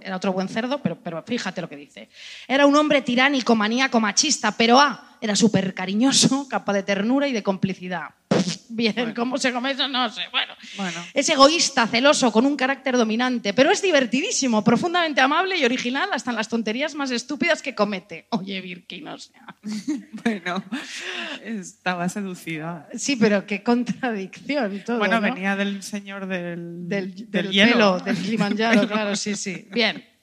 era 0.00 0.16
otro 0.16 0.32
buen 0.32 0.48
cerdo, 0.48 0.80
pero, 0.82 1.00
pero 1.02 1.22
fíjate 1.24 1.60
lo 1.60 1.68
que 1.68 1.76
dice. 1.76 2.08
Era 2.46 2.66
un 2.66 2.76
hombre 2.76 3.02
tiránico, 3.02 3.56
maníaco, 3.56 3.98
machista, 3.98 4.52
pero 4.52 4.78
ah, 4.78 5.16
era 5.20 5.34
súper 5.34 5.74
cariñoso, 5.74 6.46
capaz 6.50 6.74
de 6.74 6.82
ternura 6.84 7.26
y 7.26 7.32
de 7.32 7.42
complicidad. 7.42 8.10
Bien, 8.68 9.14
¿cómo 9.14 9.38
se 9.38 9.52
come 9.52 9.72
eso? 9.72 9.88
No 9.88 10.08
sé. 10.10 10.22
Bueno. 10.30 10.54
Bueno. 10.76 10.98
Es 11.14 11.28
egoísta, 11.28 11.86
celoso, 11.86 12.32
con 12.32 12.46
un 12.46 12.56
carácter 12.56 12.96
dominante, 12.96 13.54
pero 13.54 13.70
es 13.70 13.82
divertidísimo, 13.82 14.62
profundamente 14.62 15.20
amable 15.20 15.56
y 15.56 15.64
original 15.64 16.08
hasta 16.12 16.30
en 16.30 16.36
las 16.36 16.48
tonterías 16.48 16.94
más 16.94 17.10
estúpidas 17.10 17.62
que 17.62 17.74
comete. 17.74 18.26
Oye, 18.30 18.60
Birkin, 18.60 19.08
o 19.08 19.18
sea. 19.18 19.42
Bueno, 20.24 20.62
estaba 21.44 22.08
seducida. 22.08 22.88
Sí, 22.96 23.16
pero 23.16 23.46
qué 23.46 23.62
contradicción 23.62 24.82
todo. 24.84 24.98
bueno, 24.98 25.16
¿no? 25.16 25.20
venía 25.20 25.54
del 25.54 25.82
señor 25.82 26.26
del, 26.26 26.88
del, 26.88 27.14
del 27.14 27.30
del 27.30 27.50
hielo. 27.50 27.72
pelo, 27.72 28.00
del 28.00 28.16
Kilimanjaro, 28.16 28.88
claro, 28.88 29.16
sí, 29.16 29.36
sí. 29.36 29.68
Bien. 29.72 30.15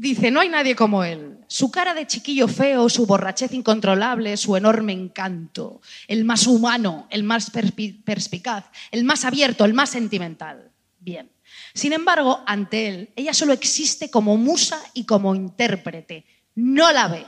Dice, 0.00 0.30
no 0.30 0.40
hay 0.40 0.48
nadie 0.48 0.74
como 0.74 1.04
él. 1.04 1.36
Su 1.46 1.70
cara 1.70 1.92
de 1.92 2.06
chiquillo 2.06 2.48
feo, 2.48 2.88
su 2.88 3.04
borrachez 3.04 3.52
incontrolable, 3.52 4.34
su 4.38 4.56
enorme 4.56 4.94
encanto. 4.94 5.82
El 6.08 6.24
más 6.24 6.46
humano, 6.46 7.06
el 7.10 7.22
más 7.22 7.52
perspi- 7.52 8.02
perspicaz, 8.02 8.64
el 8.92 9.04
más 9.04 9.26
abierto, 9.26 9.66
el 9.66 9.74
más 9.74 9.90
sentimental. 9.90 10.70
Bien. 11.00 11.30
Sin 11.74 11.92
embargo, 11.92 12.42
ante 12.46 12.88
él, 12.88 13.10
ella 13.14 13.34
solo 13.34 13.52
existe 13.52 14.10
como 14.10 14.38
musa 14.38 14.80
y 14.94 15.04
como 15.04 15.34
intérprete. 15.34 16.24
No 16.54 16.90
la 16.92 17.08
ve. 17.08 17.26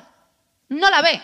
No 0.70 0.88
la 0.88 1.02
ve. 1.02 1.20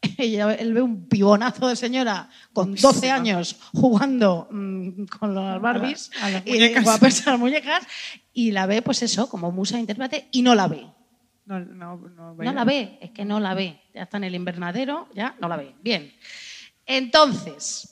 Ella- 0.18 0.54
él 0.54 0.72
ve 0.74 0.82
un 0.82 1.08
pibonazo 1.08 1.68
de 1.68 1.76
señora 1.76 2.28
con 2.52 2.72
12 2.74 2.82
Guapísima. 2.82 3.14
años 3.14 3.56
jugando 3.72 4.48
mm, 4.50 5.04
con 5.06 5.34
las 5.34 5.60
Barbies 5.60 6.10
a 6.22 6.30
las 6.30 6.46
y 6.46 6.50
muñecas. 6.52 6.84
guapas 6.84 7.26
a 7.26 7.30
las 7.32 7.40
muñecas 7.40 7.86
y 8.32 8.52
la 8.52 8.66
ve, 8.66 8.82
pues 8.82 9.02
eso, 9.02 9.28
como 9.28 9.50
musa 9.50 9.78
intérprete 9.78 10.28
y 10.30 10.42
no 10.42 10.54
la 10.54 10.68
ve. 10.68 10.86
No, 11.46 11.58
no, 11.60 11.96
no, 11.96 12.34
No 12.34 12.52
la 12.52 12.64
ve, 12.64 12.98
es 13.00 13.10
que 13.10 13.24
no 13.24 13.40
la 13.40 13.54
ve. 13.54 13.80
Ya 13.94 14.02
está 14.02 14.18
en 14.18 14.24
el 14.24 14.34
invernadero, 14.34 15.08
ya 15.14 15.34
no 15.40 15.48
la 15.48 15.56
ve. 15.56 15.74
Bien. 15.82 16.12
Entonces, 16.84 17.88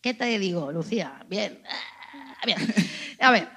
¿qué 0.00 0.14
te 0.14 0.38
digo, 0.38 0.70
Lucía? 0.72 1.24
Bien. 1.28 1.60
Ah, 1.64 2.46
Bien. 2.46 2.58
A 3.20 3.30
ver, 3.32 3.48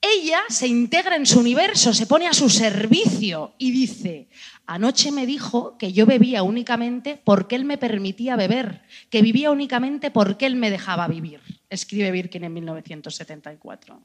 ella 0.00 0.40
se 0.48 0.66
integra 0.68 1.16
en 1.16 1.26
su 1.26 1.40
universo, 1.40 1.92
se 1.92 2.06
pone 2.06 2.28
a 2.28 2.32
su 2.32 2.48
servicio 2.48 3.54
y 3.58 3.70
dice, 3.70 4.28
anoche 4.66 5.12
me 5.12 5.26
dijo 5.26 5.76
que 5.78 5.92
yo 5.92 6.06
bebía 6.06 6.42
únicamente 6.42 7.20
porque 7.24 7.56
él 7.56 7.64
me 7.64 7.78
permitía 7.78 8.36
beber, 8.36 8.82
que 9.10 9.22
vivía 9.22 9.50
únicamente 9.50 10.10
porque 10.10 10.46
él 10.46 10.56
me 10.56 10.70
dejaba 10.70 11.06
vivir. 11.08 11.40
Escribe 11.70 12.10
Birkin 12.10 12.44
en 12.44 12.52
1974. 12.54 14.02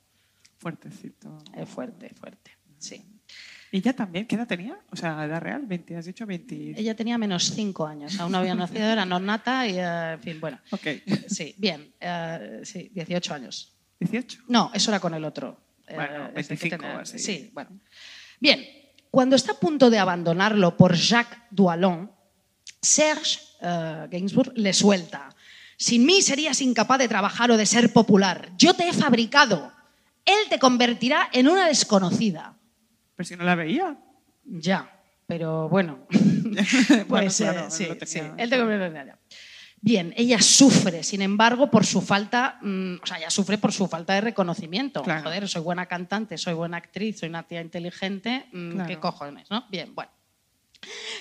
Fuertecito. 0.57 1.37
Es 1.55 1.67
fuerte, 1.69 2.09
fuerte. 2.19 2.51
Sí. 2.77 3.03
¿Y 3.71 3.77
ella 3.77 3.93
también? 3.93 4.27
¿Qué 4.27 4.35
edad 4.35 4.47
tenía? 4.47 4.77
O 4.91 4.95
sea, 4.95 5.23
edad 5.25 5.39
real, 5.41 5.65
20, 5.65 5.95
has 5.95 6.05
dicho 6.05 6.25
20. 6.25 6.73
Ella 6.77 6.93
tenía 6.95 7.17
menos 7.17 7.45
cinco 7.55 7.87
años, 7.87 8.19
aún 8.19 8.31
no 8.33 8.39
había 8.39 8.53
nacido, 8.53 8.83
era 8.83 9.05
no 9.05 9.19
nata 9.19 9.65
y, 9.65 9.77
eh, 9.77 10.13
en 10.13 10.19
fin, 10.19 10.39
bueno. 10.41 10.59
Ok. 10.71 10.87
Sí, 11.27 11.55
bien, 11.57 11.93
eh, 11.99 12.59
sí, 12.63 12.91
18 12.93 13.33
años. 13.33 13.73
18. 13.99 14.43
No, 14.49 14.71
eso 14.73 14.91
era 14.91 14.99
con 14.99 15.13
el 15.13 15.23
otro. 15.23 15.57
Eh, 15.87 15.95
Bueno, 15.95 16.25
ese 16.35 16.55
que 16.57 16.67
25 16.69 16.77
tenía- 16.77 16.99
así. 16.99 17.19
Sí, 17.19 17.49
bueno. 17.53 17.69
Bien, 18.39 18.65
cuando 19.11 19.35
está 19.35 19.51
a 19.51 19.59
punto 19.59 19.89
de 19.89 19.99
abandonarlo 19.99 20.77
por 20.77 20.95
Jacques 20.95 21.37
Duallon, 21.51 22.09
Serge 22.81 23.39
eh, 23.61 24.07
Gainsbourg 24.09 24.53
le 24.55 24.73
suelta. 24.73 25.29
Sin 25.77 26.05
mí 26.05 26.21
serías 26.21 26.61
incapaz 26.61 26.97
de 26.99 27.07
trabajar 27.07 27.51
o 27.51 27.57
de 27.57 27.65
ser 27.65 27.91
popular. 27.91 28.51
Yo 28.57 28.73
te 28.73 28.87
he 28.87 28.93
fabricado. 28.93 29.71
Él 30.25 30.37
te 30.49 30.59
convertirá 30.59 31.29
en 31.33 31.47
una 31.47 31.67
desconocida. 31.67 32.57
Pero 33.15 33.27
si 33.27 33.35
no 33.35 33.43
la 33.43 33.55
veía. 33.55 33.97
Ya, 34.45 35.01
pero 35.27 35.67
bueno. 35.69 36.07
Bueno, 37.07 37.07
pues 37.07 37.41
eh, 37.41 37.43
claro, 37.45 37.69
sí, 37.69 37.85
lo 37.85 37.97
tenía 37.97 38.07
sí, 38.07 38.21
él 38.37 38.49
te 38.49 38.57
convierte 38.57 38.85
en 38.87 38.97
ella. 38.97 39.19
Bien, 39.83 40.13
ella 40.15 40.39
sufre, 40.39 41.03
sin 41.03 41.23
embargo, 41.23 41.71
por 41.71 41.87
su 41.87 42.01
falta, 42.01 42.59
mm, 42.61 42.97
o 43.01 43.05
sea, 43.05 43.17
ella 43.17 43.31
sufre 43.31 43.57
por 43.57 43.73
su 43.73 43.87
falta 43.87 44.13
de 44.13 44.21
reconocimiento. 44.21 45.01
Claro. 45.01 45.23
Joder, 45.23 45.49
soy 45.49 45.63
buena 45.63 45.87
cantante, 45.87 46.37
soy 46.37 46.53
buena 46.53 46.77
actriz, 46.77 47.19
soy 47.19 47.29
una 47.29 47.43
tía 47.43 47.61
inteligente, 47.61 48.45
mm, 48.53 48.71
Claro. 48.73 48.87
¿qué 48.87 48.99
cojones, 48.99 49.49
no? 49.49 49.65
Bien, 49.71 49.93
bueno. 49.95 50.11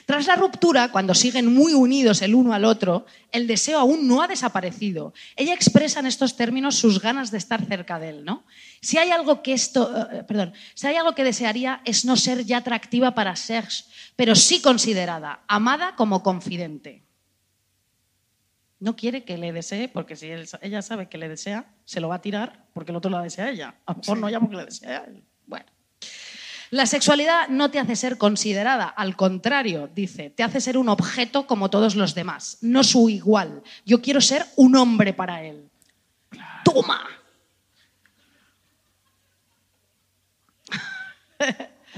Tras 0.06 0.26
la 0.26 0.36
ruptura, 0.36 0.90
cuando 0.90 1.14
siguen 1.14 1.52
muy 1.52 1.72
unidos 1.72 2.22
el 2.22 2.34
uno 2.34 2.52
al 2.52 2.64
otro, 2.64 3.06
el 3.30 3.46
deseo 3.46 3.78
aún 3.78 4.06
no 4.08 4.22
ha 4.22 4.26
desaparecido. 4.26 5.12
Ella 5.36 5.54
expresa 5.54 6.00
en 6.00 6.06
estos 6.06 6.36
términos 6.36 6.76
sus 6.76 7.00
ganas 7.00 7.30
de 7.30 7.38
estar 7.38 7.64
cerca 7.66 7.98
de 7.98 8.08
él, 8.10 8.24
¿no? 8.24 8.44
Si 8.80 8.96
hay 8.98 9.10
algo 9.10 9.42
que 9.42 9.52
esto, 9.52 9.94
eh, 10.12 10.24
perdón, 10.24 10.54
si 10.74 10.86
hay 10.86 10.96
algo 10.96 11.14
que 11.14 11.24
desearía 11.24 11.82
es 11.84 12.04
no 12.04 12.16
ser 12.16 12.44
ya 12.44 12.58
atractiva 12.58 13.14
para 13.14 13.36
Serge, 13.36 13.84
pero 14.16 14.34
sí 14.34 14.60
considerada, 14.60 15.44
amada 15.46 15.94
como 15.94 16.22
confidente. 16.22 17.04
No 18.80 18.96
quiere 18.96 19.24
que 19.24 19.36
le 19.38 19.52
desee, 19.52 19.88
porque 19.88 20.16
si 20.16 20.28
él- 20.30 20.48
ella 20.62 20.80
sabe 20.82 21.08
que 21.08 21.18
le 21.18 21.28
desea, 21.28 21.66
se 21.84 22.00
lo 22.00 22.08
va 22.08 22.16
a 22.16 22.22
tirar 22.22 22.64
porque 22.72 22.92
el 22.92 22.96
otro 22.96 23.10
la 23.10 23.22
desea 23.22 23.44
a 23.46 23.50
ella. 23.50 23.74
A 23.86 23.92
lo 23.92 23.98
mejor 23.98 24.18
no 24.18 24.28
llamo 24.28 24.48
que 24.50 24.56
le 24.56 24.64
desea 24.64 25.00
a 25.00 25.04
él. 25.04 25.22
Bueno. 25.46 25.66
La 26.70 26.86
sexualidad 26.86 27.48
no 27.48 27.70
te 27.70 27.78
hace 27.80 27.96
ser 27.96 28.16
considerada, 28.16 28.86
al 28.86 29.16
contrario, 29.16 29.90
dice, 29.92 30.30
te 30.30 30.42
hace 30.44 30.60
ser 30.60 30.78
un 30.78 30.88
objeto 30.88 31.46
como 31.46 31.68
todos 31.68 31.96
los 31.96 32.14
demás, 32.14 32.58
no 32.60 32.84
su 32.84 33.08
igual. 33.10 33.62
Yo 33.84 34.00
quiero 34.00 34.20
ser 34.20 34.46
un 34.56 34.76
hombre 34.76 35.12
para 35.12 35.42
él. 35.42 35.68
¡Toma! 36.64 37.02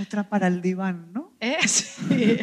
Otra 0.01 0.23
para 0.29 0.47
el 0.47 0.63
diván, 0.63 1.13
¿no? 1.13 1.33
¿Eh? 1.41 1.59
Sí. 1.69 2.39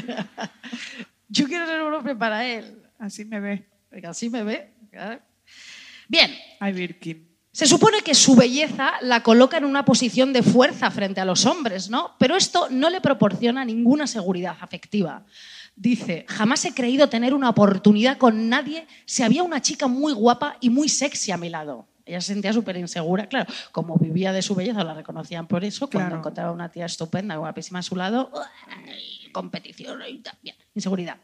Yo 1.30 1.48
quiero 1.48 1.66
ser 1.66 1.82
un 1.82 1.94
hombre 1.94 2.16
para 2.16 2.46
él. 2.46 2.84
Así 3.00 3.26
me 3.26 3.40
ve. 3.40 3.66
Así 4.08 4.30
me 4.30 4.44
ve. 4.44 4.74
Bien, 6.08 6.36
Ay, 6.60 6.74
Birkin. 6.74 7.28
Se 7.52 7.66
supone 7.66 8.02
que 8.02 8.14
su 8.14 8.36
belleza 8.36 8.94
la 9.02 9.22
coloca 9.24 9.58
en 9.58 9.66
una 9.66 9.84
posición 9.84 10.32
de 10.32 10.44
fuerza 10.44 10.92
frente 10.92 11.20
a 11.20 11.26
los 11.26 11.46
hombres, 11.46 11.90
¿no? 11.90 12.16
Pero 12.20 12.36
esto 12.36 12.68
no 12.70 12.90
le 12.90 13.02
proporciona 13.02 13.66
ninguna 13.66 14.06
seguridad 14.08 14.56
afectiva. 14.62 15.26
Dice, 15.76 16.26
jamás 16.30 16.64
he 16.66 16.74
creído 16.74 17.10
tener 17.10 17.34
una 17.34 17.50
oportunidad 17.50 18.18
con 18.18 18.50
nadie 18.50 18.86
si 19.06 19.24
había 19.24 19.44
una 19.44 19.62
chica 19.62 19.88
muy 19.88 20.14
guapa 20.14 20.58
y 20.62 20.70
muy 20.70 20.90
sexy 20.90 21.32
a 21.32 21.38
mi 21.38 21.50
lado. 21.50 21.88
Ella 22.06 22.22
se 22.22 22.34
sentía 22.34 22.54
súper 22.54 22.78
insegura, 22.78 23.28
claro, 23.28 23.52
como 23.72 23.96
vivía 23.98 24.32
de 24.32 24.42
su 24.42 24.56
belleza, 24.56 24.84
la 24.84 24.94
reconocían 24.94 25.48
por 25.48 25.64
eso, 25.64 25.88
cuando 25.90 26.08
Claro. 26.10 26.18
encontraba 26.22 26.52
una 26.52 26.70
tía 26.70 26.86
estupenda, 26.86 27.36
guapísima 27.36 27.80
a 27.80 27.84
su 27.84 27.96
lado, 27.96 28.32
¡ay! 28.68 29.30
competición 29.32 30.02
y 30.08 30.18
tal, 30.20 30.36
bien, 30.42 30.56
inseguridad. 30.74 31.18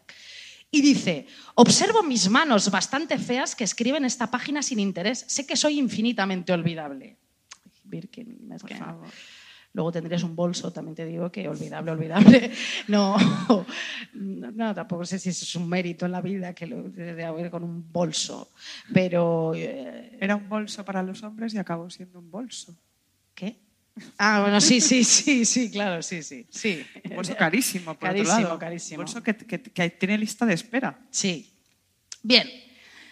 Y 0.76 0.82
dice, 0.82 1.26
observo 1.54 2.04
mis 2.04 2.30
manos 2.30 2.70
bastante 2.70 3.18
feas 3.18 3.56
que 3.56 3.64
escriben 3.64 4.04
esta 4.04 4.30
página 4.30 4.62
sin 4.62 4.82
interés. 4.82 5.24
Sé 5.26 5.48
que 5.48 5.56
soy 5.56 5.80
infinitamente 5.80 6.52
olvidable. 6.52 7.16
Birkin, 7.86 8.52
es 8.52 8.62
que-. 8.62 8.78
Luego 9.72 9.94
tendrías 9.94 10.24
un 10.24 10.36
bolso, 10.36 10.74
también 10.74 10.94
te 10.94 11.06
digo 11.06 11.32
que 11.32 11.48
olvidable, 11.48 11.92
olvidable. 11.92 12.52
No, 12.90 13.16
no, 14.12 14.76
tampoco 14.76 15.06
sé 15.06 15.18
si 15.18 15.30
eso 15.30 15.46
es 15.46 15.56
un 15.56 15.70
mérito 15.70 16.08
en 16.08 16.12
la 16.12 16.20
vida 16.20 16.54
que 16.54 16.68
lo 16.68 16.90
de 16.90 17.24
haber 17.24 17.50
con 17.50 17.64
un 17.64 17.90
bolso. 17.90 18.52
Pero, 18.94 19.54
eh, 19.56 20.18
Era 20.20 20.36
un 20.36 20.50
bolso 20.50 20.84
para 20.84 21.02
los 21.02 21.24
hombres 21.24 21.54
y 21.54 21.58
acabó 21.58 21.90
siendo 21.90 22.20
un 22.20 22.30
bolso. 22.30 22.76
¿qué? 23.34 23.62
Ah, 24.18 24.42
bueno, 24.42 24.60
sí, 24.60 24.82
sí, 24.82 25.04
sí, 25.04 25.46
sí, 25.46 25.72
claro, 25.72 26.02
sí, 26.02 26.22
sí. 26.22 26.46
sí. 26.50 26.86
Un 27.10 27.16
bolso 27.16 27.36
carísimo, 27.36 27.94
por 27.94 28.10
Carísimo, 28.10 28.34
otro 28.34 28.44
lado. 28.48 28.60
carísimo. 28.60 29.00
Un 29.00 29.06
bolso 29.06 29.24
que, 29.24 29.36
que- 29.36 29.62
que 29.62 29.90
tiene 29.92 30.18
lista 30.18 30.46
de 30.46 30.54
espera. 30.54 31.00
Sí. 31.12 31.54
Bien. 32.22 32.50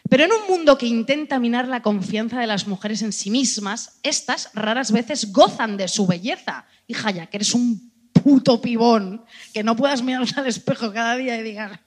Pero 0.09 0.25
en 0.25 0.31
un 0.33 0.47
mundo 0.49 0.77
que 0.77 0.85
intenta 0.85 1.39
minar 1.39 1.67
la 1.69 1.81
confianza 1.81 2.39
de 2.39 2.47
las 2.47 2.67
mujeres 2.67 3.01
en 3.01 3.13
sí 3.13 3.29
mismas, 3.31 3.99
estas 4.03 4.49
raras 4.53 4.91
veces 4.91 5.31
gozan 5.31 5.77
de 5.77 5.87
su 5.87 6.05
belleza. 6.05 6.65
Hija, 6.87 7.11
ya 7.11 7.27
que 7.27 7.37
eres 7.37 7.53
un 7.53 7.91
puto 8.11 8.61
pibón, 8.61 9.23
que 9.53 9.63
no 9.63 9.75
puedas 9.77 10.01
mirarte 10.03 10.37
al 10.39 10.47
espejo 10.47 10.91
cada 10.91 11.15
día 11.15 11.37
y 11.37 11.43
digas, 11.43 11.79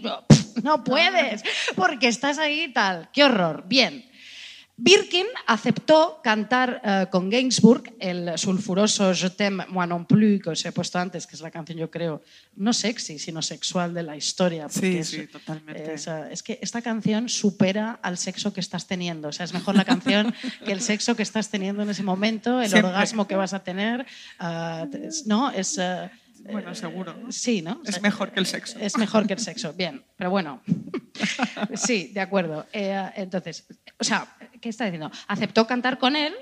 no, 0.00 0.24
no 0.62 0.82
puedes, 0.84 1.42
porque 1.76 2.08
estás 2.08 2.38
ahí 2.38 2.62
y 2.64 2.72
tal. 2.72 3.08
Qué 3.12 3.22
horror. 3.24 3.64
Bien. 3.68 4.04
Birkin 4.82 5.26
aceptó 5.46 6.20
cantar 6.24 6.80
eh, 6.82 7.06
con 7.10 7.28
Gainsbourg 7.28 7.92
el 8.00 8.32
sulfuroso 8.38 9.12
Je 9.12 9.28
t'aime 9.28 9.68
moi 9.68 9.84
non 9.84 10.08
plus 10.08 10.40
que 10.40 10.48
os 10.48 10.64
he 10.64 10.72
puesto 10.72 10.96
antes, 10.96 11.28
que 11.28 11.36
es 11.36 11.42
la 11.44 11.52
canción, 11.52 11.76
yo 11.76 11.92
creo, 11.92 12.24
no 12.56 12.72
sexy, 12.72 13.18
sino 13.20 13.42
sexual 13.44 13.92
de 13.92 14.02
la 14.02 14.16
historia. 14.16 14.68
Sí, 14.72 14.96
es, 14.98 15.08
sí, 15.12 15.26
totalmente. 15.28 15.94
Es, 15.94 16.08
eh, 16.08 16.32
es 16.32 16.40
que 16.42 16.58
esta 16.62 16.80
canción 16.80 17.28
supera 17.28 18.00
al 18.00 18.16
sexo 18.16 18.52
que 18.56 18.60
estás 18.60 18.86
teniendo. 18.88 19.28
O 19.28 19.32
sea, 19.32 19.44
es 19.44 19.52
mejor 19.52 19.76
la 19.76 19.84
canción 19.84 20.32
que 20.64 20.72
el 20.72 20.80
sexo 20.80 21.14
que 21.14 21.22
estás 21.22 21.50
teniendo 21.50 21.82
en 21.82 21.90
ese 21.90 22.02
momento, 22.02 22.62
el 22.62 22.70
Siempre. 22.70 22.88
orgasmo 22.88 23.28
que 23.28 23.36
vas 23.36 23.52
a 23.52 23.60
tener. 23.62 24.06
es- 24.96 25.26
no, 25.26 25.50
es. 25.50 25.76
eh, 25.76 26.08
Bueno, 26.50 26.74
seguro. 26.74 27.14
¿no? 27.14 27.32
Sí, 27.32 27.62
¿no? 27.62 27.80
Es 27.84 28.00
mejor 28.02 28.32
que 28.32 28.40
el 28.40 28.46
sexo. 28.46 28.78
Es 28.78 28.96
mejor 28.96 29.26
que 29.26 29.34
el 29.34 29.38
sexo, 29.40 29.72
bien, 29.72 30.04
pero 30.16 30.30
bueno. 30.30 30.62
Sí, 31.74 32.10
de 32.14 32.20
acuerdo. 32.20 32.66
Eh, 32.72 33.10
entonces, 33.16 33.66
o 33.98 34.04
sea, 34.04 34.26
¿qué 34.60 34.68
está 34.68 34.84
diciendo? 34.84 35.10
Aceptó 35.28 35.66
cantar 35.66 35.98
con 35.98 36.16
él. 36.16 36.34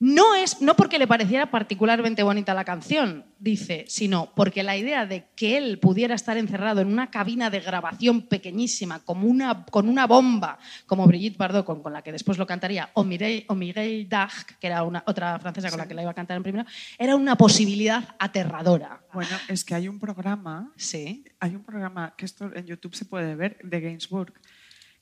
No 0.00 0.36
es 0.36 0.60
no 0.62 0.76
porque 0.76 0.98
le 0.98 1.08
pareciera 1.08 1.50
particularmente 1.50 2.22
bonita 2.22 2.54
la 2.54 2.64
canción, 2.64 3.24
dice, 3.40 3.84
sino 3.88 4.32
porque 4.36 4.62
la 4.62 4.76
idea 4.76 5.06
de 5.06 5.26
que 5.34 5.56
él 5.56 5.80
pudiera 5.80 6.14
estar 6.14 6.36
encerrado 6.38 6.80
en 6.80 6.86
una 6.86 7.10
cabina 7.10 7.50
de 7.50 7.58
grabación 7.58 8.22
pequeñísima, 8.22 9.00
como 9.00 9.26
una, 9.26 9.64
con 9.64 9.88
una 9.88 10.06
bomba, 10.06 10.60
como 10.86 11.04
Brigitte 11.06 11.36
Bardot, 11.36 11.66
con, 11.66 11.82
con 11.82 11.92
la 11.92 12.02
que 12.02 12.12
después 12.12 12.38
lo 12.38 12.46
cantaría, 12.46 12.90
o 12.94 13.02
Mireille, 13.02 13.44
o 13.48 13.56
Mireille 13.56 14.06
Darc, 14.08 14.56
que 14.60 14.68
era 14.68 14.84
una, 14.84 15.02
otra 15.04 15.36
francesa 15.40 15.68
con 15.68 15.78
la 15.78 15.88
que 15.88 15.94
la 15.94 16.02
iba 16.02 16.12
a 16.12 16.14
cantar 16.14 16.36
en 16.36 16.44
primero, 16.44 16.64
era 16.96 17.16
una 17.16 17.36
posibilidad 17.36 18.14
aterradora. 18.20 19.00
Bueno, 19.12 19.36
es 19.48 19.64
que 19.64 19.74
hay 19.74 19.88
un 19.88 19.98
programa, 19.98 20.72
Sí. 20.76 21.24
hay 21.40 21.56
un 21.56 21.64
programa 21.64 22.14
que 22.16 22.24
esto 22.24 22.52
en 22.54 22.66
YouTube 22.66 22.94
se 22.94 23.04
puede 23.04 23.34
ver 23.34 23.58
de 23.64 23.80
Gainsbourg, 23.80 24.32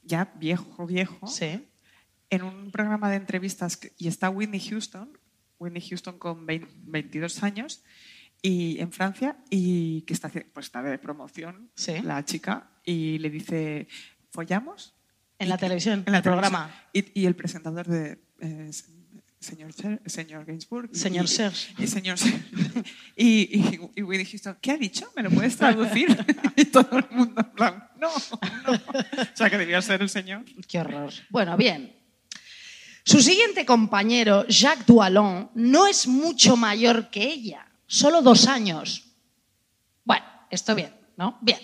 ya 0.03 0.33
viejo, 0.37 0.87
viejo, 0.87 1.27
Sí. 1.27 1.67
En 2.31 2.43
un 2.43 2.71
programa 2.71 3.11
de 3.11 3.17
entrevistas 3.17 3.79
y 3.99 4.09
está 4.09 4.31
Whitney 4.31 4.61
Houston, 4.61 5.17
Whitney 5.59 5.83
Houston 5.89 6.19
con 6.19 6.45
20 6.47 6.69
22 6.85 7.43
años 7.43 7.83
y 8.43 8.79
en 8.81 8.93
Francia 8.93 9.37
y 9.51 10.03
que 10.03 10.13
está 10.13 10.29
pues 10.53 10.67
está 10.67 10.83
de 10.83 10.99
promoción 10.99 11.71
Sí. 11.75 12.01
la 12.03 12.25
chica 12.25 12.71
y 12.85 13.19
le 13.19 13.31
dice 13.31 13.89
follamos 14.31 14.95
En 15.39 15.49
la 15.49 15.57
televisión, 15.57 16.03
en 16.07 16.15
el 16.15 16.23
programa. 16.23 16.71
y, 16.93 17.21
y 17.21 17.27
el 17.27 17.35
presentador 17.37 17.87
de 17.87 18.19
eh, 18.41 18.71
se- 18.73 18.95
señor 19.41 19.71
señor 20.07 20.45
Gainsbourg 20.45 20.91
Señor 20.95 21.25
y, 21.25 21.29
Serge. 21.29 21.75
y 21.83 21.87
señor 21.87 22.19
Serge. 22.19 22.43
y, 23.17 23.59
y, 23.59 23.81
y 23.97 24.03
Whitney 24.03 24.27
Houston 24.27 24.59
¿qué 24.61 24.73
ha 24.73 24.77
dicho? 24.77 25.11
¿me 25.17 25.23
lo 25.23 25.31
puedes 25.31 25.57
traducir? 25.63 26.09
y 26.57 26.65
todo 26.67 26.99
el 26.99 27.07
mundo 27.11 27.41
en 27.41 27.51
plan 27.53 27.89
no, 27.99 28.09
no 28.67 28.73
o 28.73 29.37
sea 29.37 29.49
que 29.49 29.57
debía 29.57 29.81
ser 29.81 30.03
el 30.03 30.09
señor 30.11 30.45
Qué 30.69 30.81
horror. 30.81 31.13
Bueno, 31.31 31.57
bien. 31.57 31.96
Su 33.09 33.23
siguiente 33.23 33.65
compañero, 33.65 34.45
Jacques 34.49 34.85
Duallon, 34.85 35.49
no 35.55 35.87
es 35.87 36.09
mucho 36.09 36.57
mayor 36.57 37.09
que 37.09 37.23
ella, 37.23 37.65
solo 37.87 38.21
dos 38.21 38.49
años. 38.49 39.05
Bueno, 40.05 40.25
esto 40.51 40.75
bien, 40.75 40.93
¿no? 41.17 41.39
Bien. 41.41 41.61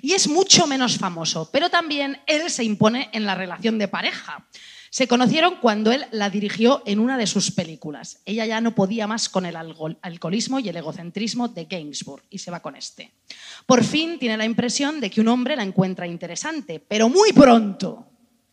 Y 0.00 0.14
es 0.14 0.28
mucho 0.28 0.66
menos 0.66 0.96
famoso, 0.96 1.50
pero 1.52 1.68
también 1.68 2.18
él 2.26 2.48
se 2.48 2.64
impone 2.64 3.10
en 3.12 3.26
la 3.26 3.34
relación 3.34 3.76
de 3.76 3.86
pareja. 3.86 4.48
Se 4.88 5.06
conocieron 5.06 5.56
cuando 5.56 5.92
él 5.92 6.06
la 6.10 6.30
dirigió 6.30 6.82
en 6.86 7.00
una 7.00 7.18
de 7.18 7.26
sus 7.26 7.50
películas. 7.50 8.22
Ella 8.24 8.46
ya 8.46 8.62
no 8.62 8.74
podía 8.74 9.06
más 9.06 9.28
con 9.28 9.44
el 9.44 9.56
alcoholismo 9.56 10.58
y 10.58 10.70
el 10.70 10.76
egocentrismo 10.78 11.48
de 11.48 11.66
Gainsbourg 11.66 12.22
y 12.30 12.38
se 12.38 12.50
va 12.50 12.60
con 12.60 12.76
este. 12.76 13.12
Por 13.66 13.84
fin 13.84 14.18
tiene 14.18 14.38
la 14.38 14.46
impresión 14.46 15.00
de 15.00 15.10
que 15.10 15.20
un 15.20 15.28
hombre 15.28 15.54
la 15.54 15.64
encuentra 15.64 16.06
interesante, 16.06 16.80
pero 16.80 17.10
muy 17.10 17.34
pronto 17.34 18.06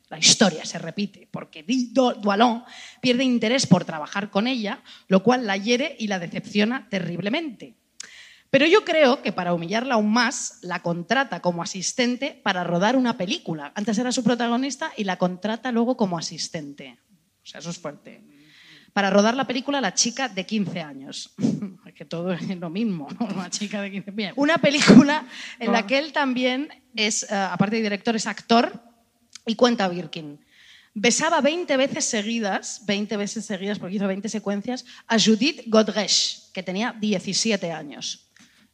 la 0.09 0.19
historia 0.19 0.65
se 0.65 0.77
repite 0.77 1.27
porque 1.31 1.65
Duallon 1.65 2.63
pierde 3.01 3.23
interés 3.23 3.65
por 3.65 3.85
trabajar 3.85 4.29
con 4.29 4.47
ella, 4.47 4.81
lo 5.07 5.23
cual 5.23 5.47
la 5.47 5.57
hiere 5.57 5.95
y 5.99 6.07
la 6.07 6.19
decepciona 6.19 6.87
terriblemente. 6.89 7.75
Pero 8.51 8.67
yo 8.67 8.85
creo 8.85 9.21
que 9.21 9.33
para 9.33 9.53
humillarla 9.53 9.95
aún 9.95 10.13
más, 10.13 10.59
la 10.61 10.81
contrata 10.81 11.41
como 11.41 11.61
asistente 11.61 12.39
para 12.43 12.63
rodar 12.63 12.95
una 12.95 13.17
película. 13.17 13.71
Antes 13.75 13.97
era 13.97 14.11
su 14.11 14.23
protagonista 14.23 14.91
y 14.95 15.03
la 15.03 15.17
contrata 15.17 15.71
luego 15.71 15.97
como 15.97 16.17
asistente. 16.17 16.97
O 17.43 17.45
sea, 17.45 17.59
eso 17.59 17.69
es 17.71 17.79
fuerte. 17.79 18.23
Para 18.93 19.09
rodar 19.09 19.35
la 19.35 19.45
película 19.45 19.81
La 19.81 19.93
chica 19.93 20.29
de 20.29 20.45
15 20.45 20.81
años. 20.81 21.33
Es 21.85 21.93
que 21.93 22.05
todo 22.05 22.33
es 22.33 22.47
lo 22.57 22.69
mismo, 22.69 23.07
¿no? 23.19 23.27
Una 23.27 23.49
chica 23.49 23.81
de 23.81 23.91
15 23.91 24.11
Bien. 24.11 24.33
Una 24.35 24.57
película 24.57 25.25
en 25.59 25.71
la 25.71 25.85
que 25.85 25.97
él 25.97 26.11
también 26.11 26.69
es, 26.95 27.23
eh, 27.23 27.35
aparte 27.35 27.75
de 27.77 27.83
director, 27.83 28.15
es 28.15 28.25
actor 28.25 28.81
y 29.45 29.55
cuenta 29.55 29.87
Birkin. 29.87 30.39
Besaba 30.93 31.41
20 31.41 31.75
veces 31.77 32.05
seguidas, 32.05 32.81
20 32.85 33.17
veces 33.17 33.45
seguidas, 33.45 33.79
porque 33.79 33.95
hizo 33.97 34.07
20 34.07 34.29
secuencias, 34.29 34.85
a 35.07 35.19
Judith 35.19 35.65
Godrèche, 35.67 36.51
que 36.53 36.63
tenía 36.63 36.95
17 36.97 37.71
años. 37.71 38.21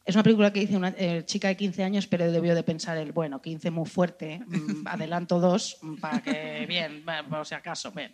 Es 0.05 0.15
una 0.15 0.23
película 0.23 0.51
que 0.53 0.59
dice 0.61 0.75
una 0.77 0.93
eh, 0.97 1.23
chica 1.25 1.47
de 1.47 1.57
15 1.57 1.83
años, 1.83 2.07
pero 2.07 2.31
debió 2.31 2.53
de 2.55 2.63
pensar 2.63 2.97
el, 2.97 3.11
bueno, 3.11 3.41
15 3.41 3.71
muy 3.71 3.87
fuerte, 3.87 4.39
mm, 4.45 4.85
adelanto 4.87 5.39
dos, 5.39 5.77
mm, 5.81 5.95
para 5.95 6.21
que, 6.21 6.65
bien, 6.67 7.03
por 7.29 7.45
si 7.45 7.55
acaso, 7.55 7.91
bien. 7.91 8.13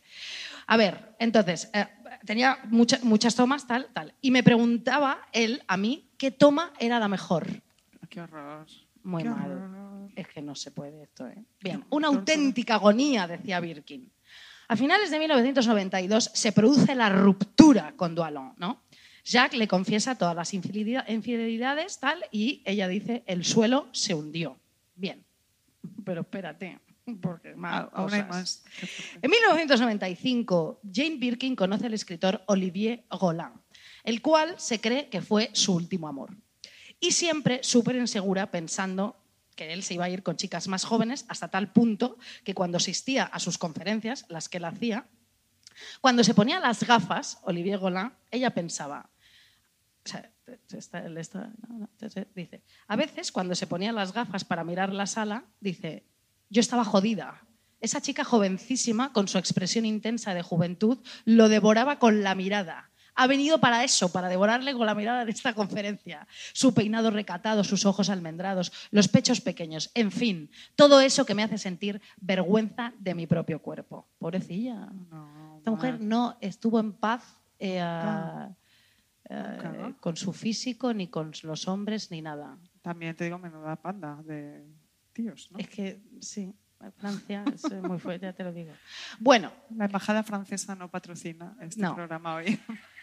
A 0.68 0.78
ver, 0.78 1.16
entonces, 1.20 1.70
eh, 1.74 1.86
tenía 2.26 2.60
mucha- 2.70 3.00
muchas 3.04 3.36
tomas, 3.36 3.68
tal, 3.68 3.88
tal. 3.94 4.14
Y 4.22 4.32
me 4.32 4.44
preguntaba 4.44 5.28
él, 5.34 5.64
a 5.68 5.76
mí, 5.78 6.10
qué 6.18 6.32
toma 6.32 6.74
era 6.80 7.00
la 7.00 7.08
mejor. 7.08 7.46
qué 8.10 8.22
horror 8.22 8.66
Muy 9.08 9.24
Qué 9.24 9.30
mal. 9.30 9.52
horror. 9.52 10.10
Es 10.16 10.28
que 10.28 10.42
no 10.42 10.54
se 10.54 10.72
puede 10.72 11.04
esto, 11.04 11.28
¿eh? 11.28 11.44
Bien, 11.62 11.86
una 11.90 12.08
auténtica 12.10 12.76
agonía, 12.76 13.26
decía 13.28 13.60
Birkin. 13.62 14.12
A 14.68 14.76
finales 14.76 15.10
de 15.12 15.20
1992 15.20 16.32
se 16.34 16.52
produce 16.52 16.94
la 16.94 17.08
ruptura 17.10 17.94
con 17.96 18.16
Duallon, 18.16 18.54
¿no? 18.58 18.82
Jacques 19.24 19.58
le 19.58 19.68
confiesa 19.68 20.18
todas 20.18 20.36
las 20.36 20.54
infidelidad- 20.54 21.08
infidelidades, 21.10 22.00
tal, 22.00 22.24
y 22.32 22.62
ella 22.66 22.88
dice, 22.90 23.24
el 23.28 23.46
suelo 23.46 23.88
se 23.94 24.14
hundió. 24.14 24.58
Bien, 24.96 25.24
pero 26.04 26.22
espérate, 26.22 26.80
porque 27.22 27.56
más 27.56 27.84
Ah, 27.86 27.90
aún 27.94 28.14
hay 28.14 28.24
más. 28.24 28.64
En 29.22 29.30
1995, 29.30 30.82
Jane 30.94 31.16
Birkin 31.18 31.56
conoce 31.56 31.86
al 31.86 31.94
escritor 31.94 32.42
Olivier 32.48 33.04
Roland, 33.10 33.56
el 34.04 34.22
cual 34.22 34.56
se 34.58 34.82
cree 34.82 35.08
que 35.10 35.22
fue 35.22 35.50
su 35.54 35.76
último 35.76 36.08
amor. 36.10 36.32
Y 37.00 37.12
siempre 37.12 37.60
súper 37.64 37.96
insegura 37.96 38.52
pensando 38.52 39.16
que 39.56 39.74
él 39.74 39.84
se 39.84 39.96
iba 39.96 40.06
a 40.06 40.10
ir 40.10 40.24
con 40.24 40.38
chicas 40.38 40.68
más 40.68 40.84
jóvenes 40.86 41.26
hasta 41.28 41.50
tal 41.50 41.72
punto 41.72 42.18
que 42.44 42.54
cuando 42.54 42.78
asistía 42.78 43.24
a 43.24 43.40
sus 43.40 43.58
conferencias, 43.58 44.26
las 44.30 44.50
que 44.50 44.58
él 44.58 44.66
hacía, 44.66 45.08
cuando 46.02 46.24
se 46.24 46.34
ponía 46.34 46.60
las 46.60 46.84
gafas, 46.84 47.40
Olivier 47.44 47.80
Roland, 47.80 48.14
ella 48.32 48.52
pensaba, 48.52 49.10
dice, 52.36 52.64
a 52.88 52.96
veces 52.96 53.32
cuando 53.32 53.56
se 53.56 53.68
ponía 53.68 53.92
las 53.92 54.14
gafas 54.14 54.46
para 54.46 54.64
mirar 54.64 54.94
la 54.94 55.06
sala, 55.06 55.46
dice, 55.60 56.04
yo 56.50 56.62
estaba 56.62 56.86
jodida. 56.86 57.44
Esa 57.80 58.02
chica 58.02 58.24
jovencísima, 58.24 59.14
con 59.14 59.28
su 59.28 59.38
expresión 59.38 59.86
intensa 59.86 60.34
de 60.34 60.42
juventud, 60.42 60.98
lo 61.26 61.48
devoraba 61.48 62.00
con 62.00 62.24
la 62.24 62.34
mirada. 62.34 62.90
Ha 63.18 63.28
venido 63.28 63.60
para 63.60 63.84
eso, 63.84 64.12
para 64.12 64.30
devorarle 64.30 64.74
con 64.74 64.86
la 64.86 64.94
mirada 64.96 65.26
de 65.26 65.32
esta 65.32 65.54
conferencia. 65.54 66.28
Su 66.54 66.74
peinado 66.74 67.10
recatado, 67.12 67.64
sus 67.64 67.86
ojos 67.86 68.10
almendrados, 68.10 68.72
los 68.92 69.08
pechos 69.08 69.42
pequeños, 69.42 69.90
en 69.96 70.12
fin, 70.12 70.50
todo 70.76 71.02
eso 71.02 71.26
que 71.26 71.34
me 71.34 71.44
hace 71.44 71.58
sentir 71.58 72.00
vergüenza 72.22 72.94
de 73.00 73.16
mi 73.16 73.26
propio 73.28 73.60
cuerpo. 73.62 74.08
Pobrecilla. 74.20 74.88
No, 75.10 75.58
Esta 75.58 75.72
mujer 75.72 76.00
no 76.00 76.38
estuvo 76.42 76.80
en 76.80 76.94
paz 76.94 77.24
eh, 77.60 77.82
eh, 79.30 79.94
con 80.00 80.16
su 80.16 80.32
físico, 80.34 80.94
ni 80.94 81.08
con 81.08 81.32
los 81.44 81.68
hombres, 81.68 82.12
ni 82.12 82.22
nada. 82.22 82.58
también 82.82 83.16
te 83.16 83.24
digo, 83.26 83.38
menuda 83.38 83.76
panda 83.76 84.22
de 84.24 84.64
tíos, 85.14 85.50
¿no? 85.52 85.60
Es 85.60 85.68
que 85.68 86.00
sí, 86.22 86.54
Francia 86.98 87.44
es 87.54 87.64
eh, 87.66 87.82
muy 87.82 87.98
fuerte, 88.00 88.28
ya 88.28 88.34
te 88.34 88.44
lo 88.44 88.54
digo. 88.54 88.72
Bueno, 89.20 89.52
La 89.76 89.86
embajada 89.86 90.24
francesa 90.24 90.76
no 90.76 90.90
patrocina 90.90 91.56
este 91.60 91.82
No. 91.82 91.96
programa 91.96 92.36
hoy. 92.36 92.60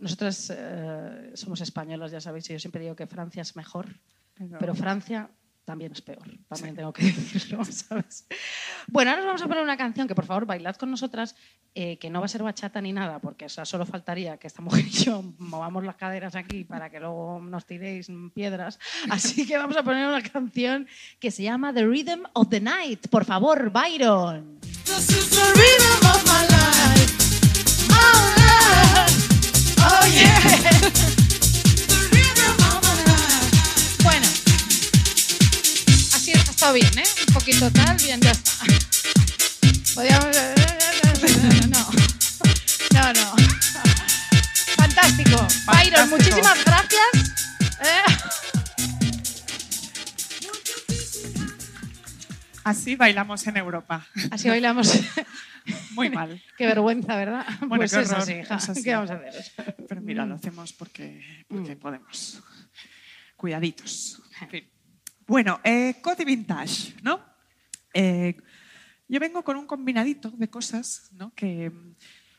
nosotras 0.00 0.52
eh, 0.54 1.30
somos 1.34 1.60
españolas, 1.60 2.10
ya 2.10 2.20
sabéis, 2.20 2.48
y 2.50 2.52
yo 2.54 2.58
siempre 2.58 2.82
digo 2.82 2.96
que 2.96 3.06
Francia 3.06 3.42
es 3.42 3.56
mejor, 3.56 3.86
Pero- 4.34 4.58
pero 4.58 4.74
Francia 4.74 5.28
también 5.64 5.92
es 5.92 6.02
peor, 6.02 6.28
también 6.48 6.74
tengo 6.74 6.92
que 6.92 7.04
decirlo, 7.12 7.64
¿sabes? 7.64 8.26
Bueno, 8.88 9.10
ahora 9.12 9.22
os 9.22 9.26
vamos 9.26 9.42
a 9.42 9.46
poner 9.46 9.62
una 9.62 9.76
canción 9.76 10.08
que 10.08 10.14
por 10.14 10.26
favor 10.26 10.44
bailad 10.44 10.74
con 10.74 10.90
nosotras, 10.90 11.36
eh, 11.74 11.98
que 11.98 12.10
no 12.10 12.18
va 12.18 12.26
a 12.26 12.28
ser 12.28 12.42
bachata 12.42 12.80
ni 12.80 12.92
nada, 12.92 13.20
porque 13.20 13.44
o 13.44 13.48
sea, 13.48 13.64
solo 13.64 13.86
faltaría 13.86 14.36
que 14.38 14.48
esta 14.48 14.60
mujer 14.60 14.84
y 14.86 14.90
yo 14.90 15.22
movamos 15.38 15.84
las 15.84 15.94
caderas 15.96 16.34
aquí 16.34 16.64
para 16.64 16.90
que 16.90 16.98
luego 16.98 17.40
nos 17.40 17.64
tiréis 17.64 18.08
piedras. 18.34 18.78
Así 19.08 19.46
que 19.46 19.56
vamos 19.56 19.76
a 19.76 19.84
poner 19.84 20.06
una 20.08 20.20
canción 20.22 20.88
que 21.20 21.30
se 21.30 21.44
llama 21.44 21.72
The 21.72 21.86
Rhythm 21.86 22.24
of 22.32 22.48
the 22.48 22.60
Night. 22.60 23.06
Por 23.08 23.24
favor, 23.24 23.70
Byron. 23.70 24.58
This 24.84 25.08
is 25.10 25.30
the 25.30 25.44
rhythm 25.54 26.06
of 26.10 26.24
my 26.26 26.42
life. 26.48 27.11
Bueno, 34.02 34.26
así 36.14 36.32
ha 36.32 36.36
estado 36.38 36.72
bien, 36.74 36.98
¿eh? 36.98 37.04
Un 37.28 37.34
poquito 37.34 37.70
tal, 37.70 37.96
bien, 37.96 38.20
ya 38.20 38.32
está. 38.32 38.52
Podríamos... 39.94 40.36
No, 42.92 43.00
no, 43.00 43.12
no. 43.14 43.34
Fantástico. 44.76 45.46
Byron, 45.66 45.66
Fantástico. 45.66 46.06
muchísimas 46.10 46.58
gracias. 46.64 47.12
¿eh? 47.80 48.02
Así 52.64 52.96
bailamos 52.96 53.46
en 53.46 53.56
Europa. 53.56 54.06
Así 54.30 54.48
bailamos. 54.48 55.00
Muy 55.92 56.10
mal. 56.10 56.42
Qué 56.56 56.66
vergüenza, 56.66 57.16
¿verdad? 57.16 57.46
Bueno, 57.60 57.76
pues 57.76 57.92
qué 57.92 58.00
es 58.00 58.10
horror, 58.10 58.22
así, 58.22 58.32
hija. 58.32 58.56
es 58.56 58.68
así. 58.68 58.82
¿Qué 58.84 58.94
vamos 58.94 59.10
a 59.10 59.14
hacer? 59.14 59.74
Pero 59.88 60.00
mira, 60.00 60.26
lo 60.26 60.34
hacemos 60.34 60.72
porque, 60.72 61.44
porque 61.48 61.76
podemos. 61.76 62.42
Cuidaditos. 63.36 64.22
En 64.40 64.48
fin. 64.48 64.68
Bueno, 65.26 65.60
eh, 65.64 65.96
Coty 66.02 66.24
Vintage, 66.24 66.94
¿no? 67.02 67.20
Eh, 67.94 68.36
yo 69.08 69.20
vengo 69.20 69.42
con 69.44 69.56
un 69.56 69.66
combinadito 69.66 70.30
de 70.30 70.48
cosas 70.48 71.10
¿no? 71.12 71.34
que, 71.34 71.70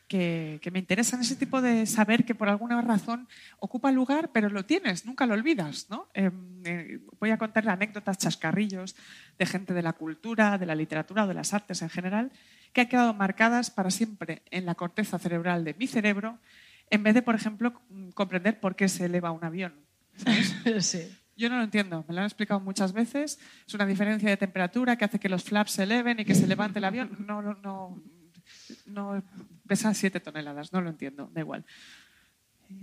que, 0.08 0.58
que 0.62 0.70
me 0.70 0.78
interesan, 0.78 1.20
ese 1.20 1.36
tipo 1.36 1.62
de 1.62 1.86
saber 1.86 2.24
que 2.24 2.34
por 2.34 2.48
alguna 2.48 2.80
razón 2.82 3.28
ocupa 3.58 3.90
lugar, 3.90 4.30
pero 4.32 4.48
lo 4.48 4.64
tienes, 4.64 5.06
nunca 5.06 5.26
lo 5.26 5.34
olvidas. 5.34 5.86
¿no? 5.90 6.08
Eh, 6.14 6.30
eh, 6.64 7.00
voy 7.18 7.30
a 7.30 7.38
contarle 7.38 7.70
anécdotas, 7.70 8.18
chascarrillos 8.18 8.96
de 9.38 9.46
gente 9.46 9.74
de 9.74 9.82
la 9.82 9.94
cultura, 9.94 10.58
de 10.58 10.66
la 10.66 10.74
literatura 10.74 11.24
o 11.24 11.26
de 11.26 11.34
las 11.34 11.54
artes 11.54 11.82
en 11.82 11.90
general, 11.90 12.32
que 12.72 12.82
han 12.82 12.88
quedado 12.88 13.14
marcadas 13.14 13.70
para 13.70 13.90
siempre 13.90 14.42
en 14.50 14.66
la 14.66 14.74
corteza 14.74 15.18
cerebral 15.18 15.64
de 15.64 15.74
mi 15.74 15.86
cerebro, 15.86 16.38
en 16.90 17.02
vez 17.02 17.14
de, 17.14 17.22
por 17.22 17.34
ejemplo, 17.34 17.80
comprender 18.14 18.60
por 18.60 18.76
qué 18.76 18.88
se 18.88 19.06
eleva 19.06 19.30
un 19.30 19.44
avión. 19.44 19.74
¿sabes? 20.16 20.54
Sí. 20.84 21.18
Yo 21.36 21.48
no 21.48 21.56
lo 21.56 21.64
entiendo, 21.64 22.04
me 22.06 22.14
lo 22.14 22.20
han 22.20 22.26
explicado 22.26 22.60
muchas 22.60 22.92
veces. 22.92 23.40
Es 23.66 23.74
una 23.74 23.86
diferencia 23.86 24.30
de 24.30 24.36
temperatura 24.36 24.96
que 24.96 25.04
hace 25.04 25.18
que 25.18 25.28
los 25.28 25.42
flaps 25.42 25.72
se 25.72 25.82
eleven 25.82 26.20
y 26.20 26.24
que 26.24 26.34
se 26.34 26.46
levante 26.46 26.78
el 26.78 26.84
avión. 26.84 27.24
No, 27.26 27.42
no, 27.42 27.54
no, 27.54 28.00
no 28.86 29.22
pesa 29.66 29.92
7 29.94 30.20
toneladas, 30.20 30.72
no 30.72 30.80
lo 30.80 30.90
entiendo, 30.90 31.30
da 31.32 31.40
igual. 31.40 31.64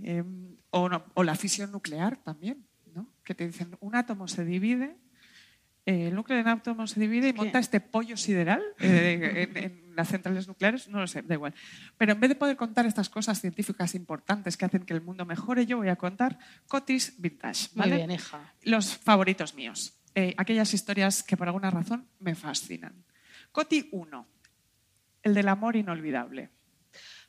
Eh, 0.04 0.22
o, 0.70 0.88
no- 0.88 1.04
o 1.14 1.22
la 1.24 1.34
fisión 1.34 1.72
nuclear 1.72 2.16
también, 2.16 2.64
¿no? 2.94 3.08
que 3.24 3.34
te 3.34 3.46
dicen 3.46 3.76
un 3.80 3.94
átomo 3.96 4.28
se 4.28 4.44
divide, 4.44 4.96
eh, 5.84 6.08
el 6.08 6.14
núcleo 6.14 6.36
de 6.36 6.42
un 6.42 6.48
átomo 6.48 6.86
se 6.86 7.00
divide 7.00 7.28
y 7.28 7.32
monta 7.32 7.58
este 7.58 7.80
pollo 7.80 8.16
sideral 8.16 8.62
eh, 8.78 9.48
en, 9.50 9.56
en 9.56 9.96
las 9.96 10.08
centrales 10.08 10.46
nucleares, 10.46 10.86
no 10.88 11.00
lo 11.00 11.06
sé, 11.08 11.22
da 11.22 11.34
igual. 11.34 11.52
Pero 11.98 12.12
en 12.12 12.20
vez 12.20 12.28
de 12.28 12.36
poder 12.36 12.56
contar 12.56 12.86
estas 12.86 13.08
cosas 13.10 13.40
científicas 13.40 13.94
importantes 13.96 14.56
que 14.56 14.64
hacen 14.64 14.84
que 14.84 14.94
el 14.94 15.00
mundo 15.02 15.26
mejore, 15.26 15.66
yo 15.66 15.78
voy 15.78 15.88
a 15.88 15.96
contar 15.96 16.38
cotis 16.68 17.14
vintage. 17.18 17.68
Muy 17.74 17.80
¿vale? 17.80 17.96
bien, 17.96 18.10
hija. 18.12 18.54
los 18.62 18.96
favoritos 18.96 19.54
míos. 19.54 19.94
Eh, 20.14 20.34
aquellas 20.36 20.72
historias 20.74 21.22
que 21.22 21.36
por 21.36 21.48
alguna 21.48 21.70
razón 21.70 22.06
me 22.20 22.34
fascinan. 22.34 22.94
Coti 23.50 23.88
1. 23.92 24.26
El 25.24 25.34
del 25.34 25.48
amor 25.48 25.74
inolvidable. 25.76 26.50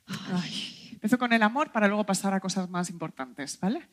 Ay, 0.06 0.88
empiezo 0.92 1.18
con 1.18 1.32
el 1.32 1.42
amor 1.42 1.72
para 1.72 1.86
luego 1.88 2.04
pasar 2.04 2.34
a 2.34 2.40
cosas 2.40 2.68
más 2.68 2.90
importantes, 2.90 3.58
¿vale? 3.60 3.88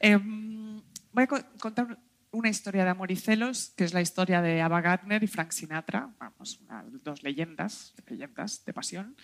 Em, 0.00 0.82
voy 1.12 1.24
a 1.24 1.26
co- 1.26 1.44
contar 1.60 1.98
una 2.34 2.48
historia 2.48 2.84
de 2.84 2.90
amor 2.90 3.12
y 3.12 3.16
celos, 3.16 3.72
que 3.76 3.84
es 3.84 3.94
la 3.94 4.00
historia 4.00 4.42
de 4.42 4.60
Ava 4.60 4.80
Gardner 4.80 5.22
y 5.22 5.28
Frank 5.28 5.52
Sinatra, 5.52 6.10
vamos, 6.18 6.60
dos 7.04 7.22
leyendas, 7.22 7.94
leyendas 8.08 8.64
de 8.64 8.72
pasión. 8.72 9.16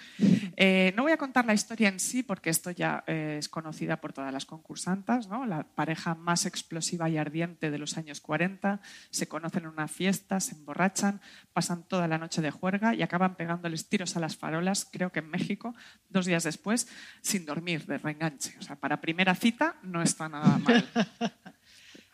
Eh, 0.57 0.93
no 0.97 1.03
voy 1.03 1.13
a 1.13 1.17
contar 1.17 1.45
la 1.45 1.53
historia 1.53 1.89
en 1.89 1.99
sí, 1.99 2.23
porque 2.23 2.51
esto 2.51 2.71
ya 2.71 3.03
eh, 3.09 3.37
es 3.39 3.49
conocida 3.49 4.01
por 4.01 4.13
todas 4.13 4.33
las 4.33 4.47
concursantes, 4.47 5.27
¿no? 5.27 5.45
la 5.45 5.65
pareja 5.65 6.15
más 6.15 6.47
explosiva 6.47 7.09
y 7.11 7.19
ardiente 7.19 7.71
de 7.71 7.79
los 7.79 7.99
años 7.99 8.21
40, 8.21 8.81
se 9.11 9.27
conocen 9.27 9.65
en 9.65 9.71
una 9.71 9.89
fiesta, 9.89 10.39
se 10.39 10.55
emborrachan, 10.55 11.21
pasan 11.53 11.83
toda 11.83 12.07
la 12.07 12.19
noche 12.19 12.43
de 12.43 12.53
juerga 12.53 12.95
y 12.95 13.03
acaban 13.03 13.35
pegándoles 13.35 13.89
tiros 13.89 14.17
a 14.17 14.21
las 14.21 14.37
farolas, 14.37 14.89
creo 14.91 15.11
que 15.11 15.19
en 15.19 15.31
México, 15.31 15.75
dos 16.09 16.27
días 16.27 16.45
después, 16.45 16.87
sin 17.23 17.45
dormir, 17.45 17.87
de 17.87 17.99
reenganche. 17.99 18.57
O 18.59 18.63
sea, 18.63 18.77
para 18.77 19.01
primera 19.01 19.35
cita 19.35 19.77
no 19.83 20.01
está 20.01 20.29
nada 20.29 20.59
mal. 20.59 20.89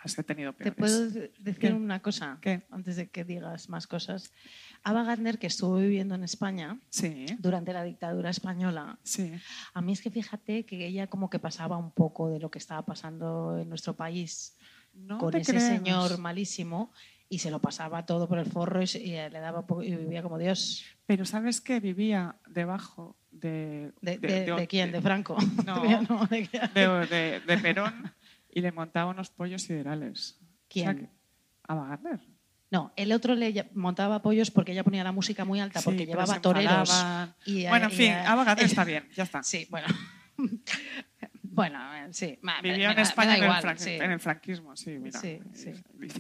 Has 0.06 0.24
tenido 0.26 0.52
¿Te 0.52 0.70
peores. 0.72 0.76
puedo 0.78 1.10
de- 1.10 1.32
decir 1.38 1.60
¿Qué? 1.60 1.72
una 1.72 2.00
cosa? 2.00 2.38
¿Qué? 2.40 2.62
Antes 2.70 2.96
de 2.96 3.08
que 3.10 3.24
digas 3.24 3.68
más 3.68 3.86
cosas. 3.86 4.32
Ava 4.82 5.02
Gardner, 5.02 5.38
que 5.38 5.46
estuvo 5.48 5.76
viviendo 5.76 6.14
en 6.14 6.22
España 6.24 6.78
Sí, 6.90 7.26
durante 7.38 7.72
la 7.72 7.82
dictadura 7.82 8.30
española, 8.30 8.98
sí. 9.02 9.32
a 9.74 9.80
mí 9.82 9.92
es 9.92 10.00
que 10.00 10.10
fíjate 10.10 10.64
que 10.64 10.86
ella 10.86 11.08
como 11.08 11.28
que 11.28 11.38
pasaba 11.38 11.76
un 11.76 11.90
poco 11.90 12.28
de 12.30 12.38
lo 12.38 12.50
que 12.50 12.58
estaba 12.58 12.84
pasando 12.86 13.58
en 13.58 13.68
nuestro 13.68 13.94
país 13.96 14.56
No 14.94 15.18
con 15.18 15.32
te 15.32 15.38
ese 15.38 15.58
señor 15.60 16.18
malísimo 16.18 16.92
y 17.28 17.40
se 17.40 17.50
lo 17.50 17.60
pasaba 17.60 18.06
todo 18.06 18.28
por 18.28 18.38
el 18.38 18.46
forro 18.46 18.80
y, 18.82 18.86
le 19.10 19.30
daba 19.30 19.66
poco- 19.66 19.82
y 19.82 19.94
vivía 19.96 20.22
como 20.22 20.38
Dios. 20.38 20.84
Pero 21.06 21.24
¿sabes 21.24 21.60
qué? 21.60 21.80
Vivía 21.80 22.36
debajo 22.48 23.16
de... 23.32 23.92
¿De, 24.00 24.18
de- 24.18 24.44
de 24.54 24.66
quién? 24.68 24.92
¿De 24.92 25.00
Franco? 25.02 25.36
No. 25.66 25.82
No, 26.08 26.26
de 26.28 27.40
Perón 27.60 28.12
y 28.56 28.62
le 28.62 28.72
montaba 28.72 29.10
unos 29.10 29.28
pollos 29.28 29.60
siderales. 29.64 30.40
¿Quién? 30.70 30.88
O 30.88 30.92
sea 30.92 31.00
que- 31.00 31.10
Ava 31.68 31.88
Gardner. 31.88 32.20
No, 32.70 32.90
el 32.96 33.12
otro 33.12 33.34
le 33.34 33.68
montaba 33.74 34.22
pollos 34.22 34.50
porque 34.50 34.72
ella 34.72 34.82
ponía 34.82 35.04
la 35.04 35.12
música 35.12 35.44
muy 35.44 35.60
alta 35.60 35.82
porque 35.82 36.06
llevaba 36.06 36.40
toreros. 36.40 36.90
y, 37.44 37.66
bueno, 37.68 37.86
en 37.88 37.92
y, 37.92 37.94
fin, 37.94 38.12
Ava 38.12 38.44
Gardner 38.44 38.64
está 38.72 38.84
bien, 38.84 39.06
ya 39.14 39.24
está. 39.24 39.42
Sí, 39.42 39.66
bueno. 39.70 39.88
Bueno, 41.56 41.94
eh, 41.96 42.08
sí. 42.12 42.38
ma- 42.42 42.60
Vivió 42.60 42.86
me 42.88 42.92
en 42.94 42.98
España 43.00 43.30
da 43.30 43.36
en, 43.38 43.42
igual, 43.44 43.58
el 43.58 43.64
fran- 43.64 43.78
sí. 43.78 43.90
en 43.90 44.10
el 44.12 44.20
franquismo, 44.20 44.76
sí, 44.76 44.90
mira. 44.98 45.18
Sí, 45.18 45.40
sí. 45.52 45.72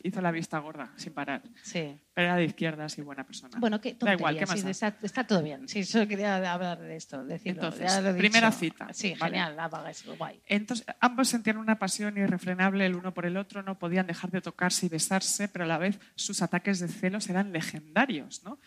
Hizo 0.02 0.20
la 0.20 0.30
vista 0.32 0.58
gorda, 0.58 0.90
sin 0.96 1.12
parar. 1.12 1.42
Sí. 1.62 1.96
Pero 2.14 2.28
era 2.28 2.36
de 2.36 2.44
izquierdas 2.44 2.96
y 2.98 3.02
buena 3.02 3.24
persona. 3.24 3.58
Bueno, 3.60 3.80
qué 3.80 3.92
Da 3.92 3.98
tontería, 3.98 4.18
igual, 4.18 4.38
¿qué 4.38 4.46
más 4.46 4.58
sí, 4.58 4.64
da? 4.64 4.70
está, 4.70 4.96
está 5.02 5.26
todo 5.26 5.42
bien. 5.42 5.68
Sí, 5.68 5.84
solo 5.84 6.08
quería 6.08 6.34
hablar 6.36 6.78
de 6.80 6.96
esto, 6.96 7.22
decirlo. 7.24 7.62
Entonces, 7.64 8.14
primera 8.16 8.50
cita, 8.50 8.88
Sí, 8.92 9.14
¿vale? 9.20 9.32
genial, 9.36 9.54
la 9.54 9.68
vaga 9.68 9.90
es 9.90 10.04
guay. 10.16 10.40
Entonces, 10.46 10.86
ambos 11.00 11.28
sentían 11.28 11.58
una 11.58 11.78
pasión 11.78 12.16
irrefrenable 12.16 12.86
el 12.86 12.96
uno 12.96 13.12
por 13.12 13.26
el 13.26 13.36
otro, 13.36 13.62
no 13.62 13.78
podían 13.78 14.06
dejar 14.06 14.30
de 14.30 14.40
tocarse 14.40 14.86
y 14.86 14.88
besarse, 14.88 15.48
pero 15.48 15.66
a 15.66 15.68
la 15.68 15.78
vez 15.78 16.00
sus 16.14 16.40
ataques 16.42 16.80
de 16.80 16.88
celos 16.88 17.28
eran 17.28 17.52
legendarios. 17.52 18.42
¿no? 18.44 18.58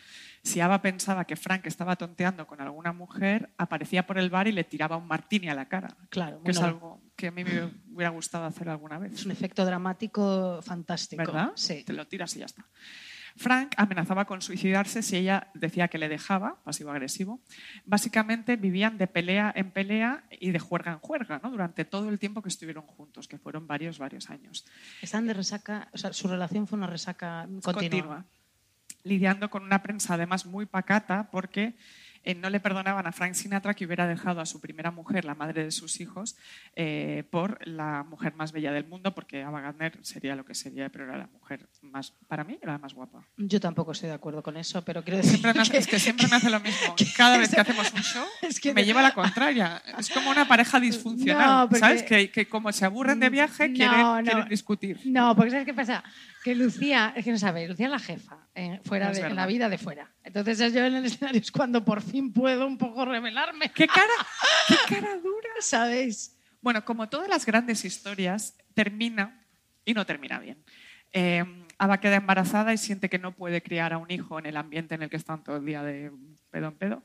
Si 0.43 0.62
Ava 0.62 0.82
pensaba 0.82 1.25
que 1.25 1.36
Frank 1.36 1.65
estaba 1.65 1.95
tonteando 1.95 2.47
con 2.47 2.62
alguna 2.62 2.93
mujer, 2.93 3.49
aparecía 3.58 4.06
por 4.06 4.17
el 4.17 4.30
bar 4.30 4.47
y 4.47 4.52
le 4.52 4.63
tiraba 4.63 4.97
un 4.97 5.08
martini 5.08 5.49
a 5.49 5.56
la 5.56 5.67
cara, 5.67 5.95
Claro, 6.10 6.41
que 6.43 6.52
es 6.52 6.62
algo 6.62 7.02
que 7.15 7.28
a 7.28 7.32
mí 7.32 7.43
me 7.43 7.69
hubiera 7.91 8.10
gustado 8.10 8.45
hacer 8.45 8.69
alguna 8.69 8.97
vez. 8.97 9.13
es 9.13 9.25
un 9.25 9.32
efecto 9.32 9.65
dramático 9.65 10.62
fantástico. 10.62 11.21
¿Verdad? 11.21 11.52
Sí. 11.56 11.84
Te 11.84 11.93
lo 11.93 12.08
tiras 12.08 12.36
y 12.36 12.39
ya 12.39 12.45
está. 12.45 12.65
Frank 13.36 13.73
amenazaba 13.78 14.25
con 14.25 14.41
suicidarse 14.41 15.02
si 15.02 15.17
ella 15.17 15.49
decía 15.54 15.88
que 15.88 15.97
le 15.97 16.10
dejaba, 16.10 16.62
pasivo-agresivo. 16.63 17.41
Básicamente 17.86 18.56
vivían 18.56 18.97
de 18.97 19.08
pelea 19.08 19.54
en 19.56 19.71
pelea 19.71 20.23
y 20.30 20.52
de 20.52 20.60
juerga 20.60 20.91
en 20.91 20.99
juerga, 20.99 21.39
¿no? 21.41 21.49
Durante 21.49 21.86
todo 21.86 22.10
el 22.10 22.19
tiempo 22.19 22.41
que 22.41 22.49
estuvieron 22.49 22.86
juntos, 22.86 23.28
que 23.28 23.38
fueron 23.38 23.67
varios, 23.67 23.99
varios 23.99 24.30
años. 24.30 24.65
Están 25.02 25.25
de 25.28 25.34
resaca, 25.34 25.89
o 25.93 25.97
sea, 25.97 26.12
su 26.12 26.28
relación 26.28 26.67
fue 26.67 26.78
una 26.78 26.88
resaca 26.88 27.47
continua. 27.63 27.73
Continua. 27.73 28.25
Lidiando 29.04 29.50
con 29.50 29.64
una 29.64 29.82
prensa 29.82 30.16
además 30.16 30.46
muy 30.46 30.66
pacata 30.66 31.30
porque 31.32 31.74
eh, 32.26 32.36
no 32.36 32.50
le 32.50 32.60
perdonaban 32.60 33.08
a 33.08 33.14
Frank 33.14 33.34
Sinatra 33.34 33.74
que 33.74 33.86
hubiera 33.86 34.06
dejado 34.06 34.42
a 34.42 34.46
su 34.46 34.60
primera 34.60 34.92
mujer, 34.92 35.24
la 35.24 35.36
madre 35.36 35.64
de 35.64 35.72
sus 35.72 36.02
hijos, 36.02 36.36
eh, 36.76 37.24
por 37.32 37.66
la 37.66 38.04
mujer 38.04 38.34
más 38.36 38.52
bella 38.52 38.74
del 38.74 38.86
mundo, 38.86 39.16
porque 39.16 39.42
Ava 39.42 39.62
Gardner 39.62 39.98
sería 40.02 40.36
lo 40.36 40.44
que 40.44 40.54
sería, 40.54 40.90
pero 40.90 41.06
era 41.06 41.18
la 41.18 41.28
mujer 41.28 41.70
más, 41.82 42.12
para 42.28 42.44
mí, 42.44 42.60
era 42.62 42.74
la 42.74 42.78
más 42.78 42.94
guapa. 42.94 43.24
Yo 43.38 43.62
tampoco 43.62 43.94
estoy 43.94 44.10
de 44.10 44.16
acuerdo 44.16 44.44
con 44.44 44.58
eso, 44.58 44.84
pero 44.84 45.02
quiero 45.02 45.16
decir 45.18 45.40
Siempre 45.40 45.52
hace- 45.62 45.72
que- 45.72 45.78
es 45.78 45.88
que 45.88 45.98
siempre 45.98 46.28
me 46.28 46.36
hace 46.36 46.50
lo 46.50 46.60
mismo. 46.60 46.94
Cada 47.16 47.38
vez 47.38 47.56
que 47.56 47.62
hacemos 47.62 47.94
un 47.94 48.02
show, 48.04 48.26
Es 48.42 48.60
que- 48.60 48.74
me 48.74 48.84
lleva 48.84 49.00
a 49.00 49.04
la 49.04 49.14
contraria. 49.14 49.82
Es 49.98 50.10
como 50.10 50.30
una 50.30 50.46
pareja 50.46 50.78
disfuncional, 50.82 51.48
No, 51.48 51.70
porque- 51.70 51.80
¿sabes? 51.80 52.04
Que, 52.04 52.30
que 52.32 52.50
como 52.50 52.70
se 52.74 52.84
aburren 52.84 53.22
de 53.22 53.30
viaje, 53.30 53.70
No, 53.70 53.76
quieren, 53.76 54.02
no. 54.02 54.22
quieren 54.24 54.50
discutir. 54.50 55.00
No, 55.06 55.36
porque 55.38 55.52
¿sabes 55.52 55.66
qué 55.66 55.74
pasa? 55.74 56.04
Que 56.43 56.56
Lucía, 56.56 57.13
es 57.15 57.25
que 57.25 57.32
no 57.32 57.38
sabes, 57.38 57.69
Lucía 57.69 57.88
es 57.88 57.91
la 57.91 57.99
jefa, 57.99 58.47
eh, 58.56 58.80
fuera 58.86 59.12
de, 59.12 59.21
en 59.21 59.36
la 59.36 59.45
vida 59.45 59.67
de 59.67 59.78
fuera. 59.78 60.12
Entonces 60.23 60.73
yo 60.73 60.86
en 60.86 60.95
el 60.95 61.06
escenario 61.06 61.41
es 61.41 61.52
cuando 61.52 61.84
por 61.84 62.02
fin 62.02 62.32
puedo 62.32 62.65
un 62.65 62.78
poco 62.78 63.04
revelarme. 63.06 63.71
¡Qué 63.71 63.88
cara, 63.88 64.13
qué 64.67 64.75
cara 64.88 65.17
dura! 65.17 65.49
¿Sabéis? 65.60 66.38
Bueno, 66.62 66.86
como 66.86 67.10
todas 67.10 67.28
las 67.28 67.45
grandes 67.45 67.84
historias, 67.84 68.56
termina 68.73 69.45
y 69.84 69.93
no 69.93 70.06
termina 70.06 70.39
bien. 70.39 70.63
Eh, 71.12 71.43
Ava 71.78 71.99
queda 72.02 72.17
embarazada 72.17 72.73
y 72.73 72.78
siente 72.78 73.10
que 73.10 73.19
no 73.19 73.34
puede 73.34 73.63
criar 73.63 73.93
a 73.93 73.97
un 73.97 74.12
hijo 74.12 74.38
en 74.38 74.45
el 74.45 74.58
ambiente 74.58 74.95
en 74.95 75.04
el 75.04 75.10
que 75.10 75.15
están 75.15 75.43
todo 75.43 75.58
el 75.58 75.65
día 75.65 75.82
de 75.82 76.12
pedo 76.52 76.67
en 76.67 76.75
pedo. 76.75 77.04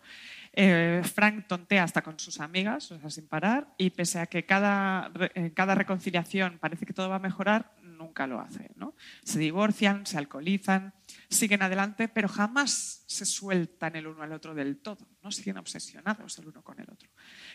Eh, 0.53 1.03
Frank 1.05 1.47
tontea 1.47 1.85
hasta 1.85 2.03
con 2.03 2.19
sus 2.19 2.41
amigas, 2.41 2.91
o 2.91 2.99
sea, 2.99 3.09
sin 3.09 3.29
parar, 3.29 3.69
y 3.79 3.91
pese 3.91 4.19
a 4.19 4.27
que 4.27 4.45
cada, 4.45 5.13
eh, 5.35 5.53
cada 5.55 5.77
reconciliación 5.77 6.59
parece 6.59 6.87
que 6.87 6.93
todo 6.93 7.09
va 7.09 7.17
a 7.17 7.21
mejorar, 7.21 7.73
nunca 8.05 8.27
lo 8.27 8.41
hace. 8.41 8.71
¿no? 8.77 8.95
Se 9.23 9.39
divorcian, 9.39 10.07
se 10.07 10.19
alcoholizan, 10.19 10.95
siguen 11.29 11.63
adelante, 11.63 12.09
pero 12.09 12.29
jamás 12.29 13.05
se 13.07 13.25
sueltan 13.25 13.97
el 13.97 14.07
uno 14.07 14.23
al 14.23 14.33
otro 14.33 14.55
del 14.55 14.79
todo, 14.79 15.07
¿no? 15.23 15.31
siguen 15.31 15.59
obsesionados 15.59 16.39
el 16.39 16.49
uno 16.49 16.63
con 16.63 16.79
el 16.81 16.91
otro. 16.91 17.11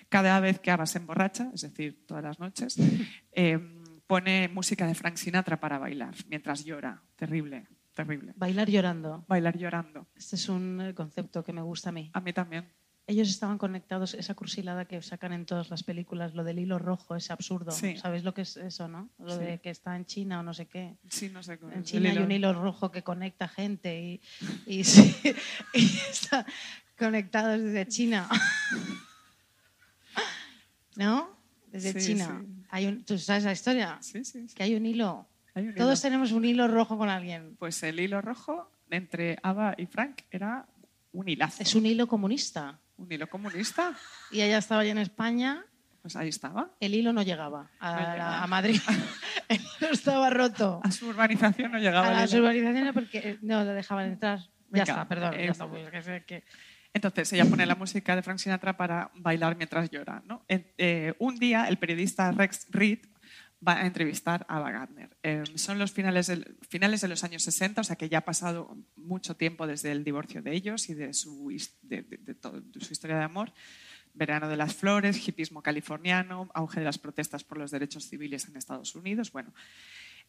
Cada 0.09 0.39
vez 0.39 0.59
que 0.59 0.71
Ava 0.71 0.85
se 0.85 0.99
emborracha, 0.99 1.49
es 1.53 1.61
decir, 1.61 2.05
todas 2.05 2.23
las 2.23 2.39
noches, 2.39 2.77
eh, 3.31 3.59
pone 4.07 4.47
música 4.49 4.87
de 4.87 4.95
Frank 4.95 5.15
Sinatra 5.15 5.59
para 5.59 5.77
bailar, 5.77 6.15
mientras 6.27 6.65
llora. 6.65 7.01
Terrible, 7.15 7.67
terrible. 7.93 8.33
Bailar 8.35 8.69
llorando. 8.69 9.25
Bailar 9.27 9.57
llorando. 9.57 10.07
Este 10.15 10.35
es 10.35 10.49
un 10.49 10.81
eh, 10.81 10.93
concepto 10.93 11.43
que 11.43 11.53
me 11.53 11.61
gusta 11.61 11.89
a 11.89 11.91
mí. 11.91 12.09
A 12.13 12.21
mí 12.21 12.33
también. 12.33 12.67
Ellos 13.09 13.27
estaban 13.29 13.57
conectados, 13.57 14.13
esa 14.13 14.35
cursilada 14.35 14.85
que 14.85 15.01
sacan 15.01 15.33
en 15.33 15.47
todas 15.47 15.71
las 15.71 15.81
películas, 15.81 16.35
lo 16.35 16.43
del 16.43 16.59
hilo 16.59 16.77
rojo, 16.77 17.15
ese 17.15 17.33
absurdo. 17.33 17.71
Sí. 17.71 17.97
¿Sabéis 17.97 18.23
lo 18.23 18.35
que 18.35 18.41
es 18.43 18.55
eso, 18.55 18.87
no? 18.87 19.09
Lo 19.17 19.35
Sí. 19.35 19.43
de 19.43 19.59
que 19.59 19.71
está 19.71 19.95
en 19.95 20.05
China 20.05 20.41
o 20.41 20.43
no 20.43 20.53
sé 20.53 20.67
qué. 20.67 20.95
Sí, 21.09 21.29
no 21.29 21.41
sé. 21.41 21.57
En 21.59 21.71
el 21.79 21.83
China 21.83 22.11
hay 22.11 22.19
un 22.19 22.31
hilo 22.31 22.53
rojo 22.53 22.91
que 22.91 23.01
conecta 23.01 23.47
gente 23.47 23.99
y, 23.99 24.21
y, 24.67 24.83
sí, 24.83 25.15
y 25.73 25.85
está 26.11 26.45
conectado 26.99 27.57
desde 27.57 27.87
China. 27.87 28.29
¿No? 30.95 31.29
Desde 31.71 31.99
China. 31.99 32.43
Hay 32.69 32.85
un, 32.87 33.03
¿Tú 33.05 33.17
sabes 33.17 33.43
la 33.43 33.53
historia? 33.53 33.97
Sí, 34.01 34.23
sí, 34.25 34.47
sí. 34.47 34.55
Que 34.55 34.63
hay 34.63 34.75
un 34.75 34.85
hilo. 34.85 35.27
Hay 35.53 35.67
un 35.67 35.75
Todos 35.75 35.99
hilo. 35.99 36.01
tenemos 36.03 36.31
un 36.31 36.45
hilo 36.45 36.67
rojo 36.67 36.97
con 36.97 37.09
alguien. 37.09 37.55
Pues 37.57 37.81
el 37.83 37.99
hilo 37.99 38.21
rojo 38.21 38.69
entre 38.89 39.37
Ava 39.43 39.73
y 39.77 39.85
Frank 39.85 40.21
era 40.31 40.67
un 41.13 41.27
hilazo. 41.27 41.63
Es 41.63 41.73
un 41.75 41.85
hilo 41.85 42.07
comunista. 42.07 42.79
Un 42.99 43.11
hilo 43.11 43.27
comunista. 43.29 43.93
Y 44.31 44.41
ella 44.41 44.57
estaba 44.57 44.81
allá 44.81 44.91
en 44.91 44.97
España, 44.99 45.65
Pues 46.01 46.15
ahí 46.15 46.29
estaba. 46.29 46.71
el 46.79 46.93
hilo 46.93 47.13
no 47.13 47.21
llegaba 47.23 47.71
a, 47.79 47.91
No 47.95 48.01
la- 48.01 48.11
llegaba. 48.13 48.43
a 48.43 48.47
Madrid. 48.47 48.79
el 49.49 49.57
hilo 49.59 49.91
estaba 49.91 50.29
roto. 50.29 50.81
A 50.83 50.91
su 50.91 51.07
urbanización 51.07 51.71
no 51.71 51.79
llegaba. 51.79 52.07
A 52.07 52.11
el 52.11 52.15
las 52.17 52.33
hilo. 52.33 52.43
urbanizaciones 52.43 52.93
porque 52.93 53.37
no 53.41 53.63
le 53.63 53.73
dejaban 53.73 54.05
entrar. 54.11 54.39
Ya 54.71 54.83
está, 54.83 55.07
perdón. 55.07 55.33
eh, 55.33 55.45
ya 55.45 55.51
está, 55.51 55.67
pues, 55.67 55.89
que 56.27 56.43
Entonces 56.93 57.33
ella 57.33 57.45
pone 57.45 57.65
la 57.65 57.75
música 57.75 58.15
de 58.15 58.21
Frank 58.21 58.37
Sinatra 58.37 58.77
para 58.77 59.09
bailar 59.15 59.55
mientras 59.55 59.89
llora. 59.89 60.21
¿no? 60.25 60.43
Eh, 60.47 61.13
un 61.19 61.37
día 61.37 61.67
el 61.69 61.77
periodista 61.77 62.31
Rex 62.31 62.67
Reed 62.69 62.99
va 63.65 63.81
a 63.81 63.85
entrevistar 63.85 64.45
a 64.47 64.57
Ava 64.57 64.71
Gardner. 64.71 65.17
Eh, 65.23 65.43
son 65.55 65.79
los 65.79 65.91
finales, 65.91 66.27
de 66.27 67.07
los 67.07 67.23
años 67.23 67.43
60, 67.43 67.81
o 67.81 67.83
sea 67.83 67.95
que 67.95 68.09
ya 68.09 68.19
ha 68.19 68.25
pasado 68.25 68.77
mucho 68.95 69.35
tiempo 69.35 69.67
desde 69.67 69.91
el 69.91 70.03
divorcio 70.03 70.41
de 70.41 70.53
ellos 70.53 70.89
y 70.89 70.93
de 70.93 71.13
su 71.13 71.51
historia 71.51 73.17
de 73.17 73.23
amor. 73.23 73.51
Verano 74.13 74.49
de 74.49 74.57
las 74.57 74.75
flores, 74.75 75.27
hipismo 75.27 75.61
californiano, 75.61 76.49
auge 76.53 76.79
de 76.79 76.85
las 76.85 76.97
protestas 76.97 77.43
por 77.43 77.57
los 77.57 77.71
derechos 77.71 78.05
civiles 78.09 78.47
en 78.47 78.57
Estados 78.57 78.95
Unidos. 78.95 79.31
Bueno, 79.31 79.53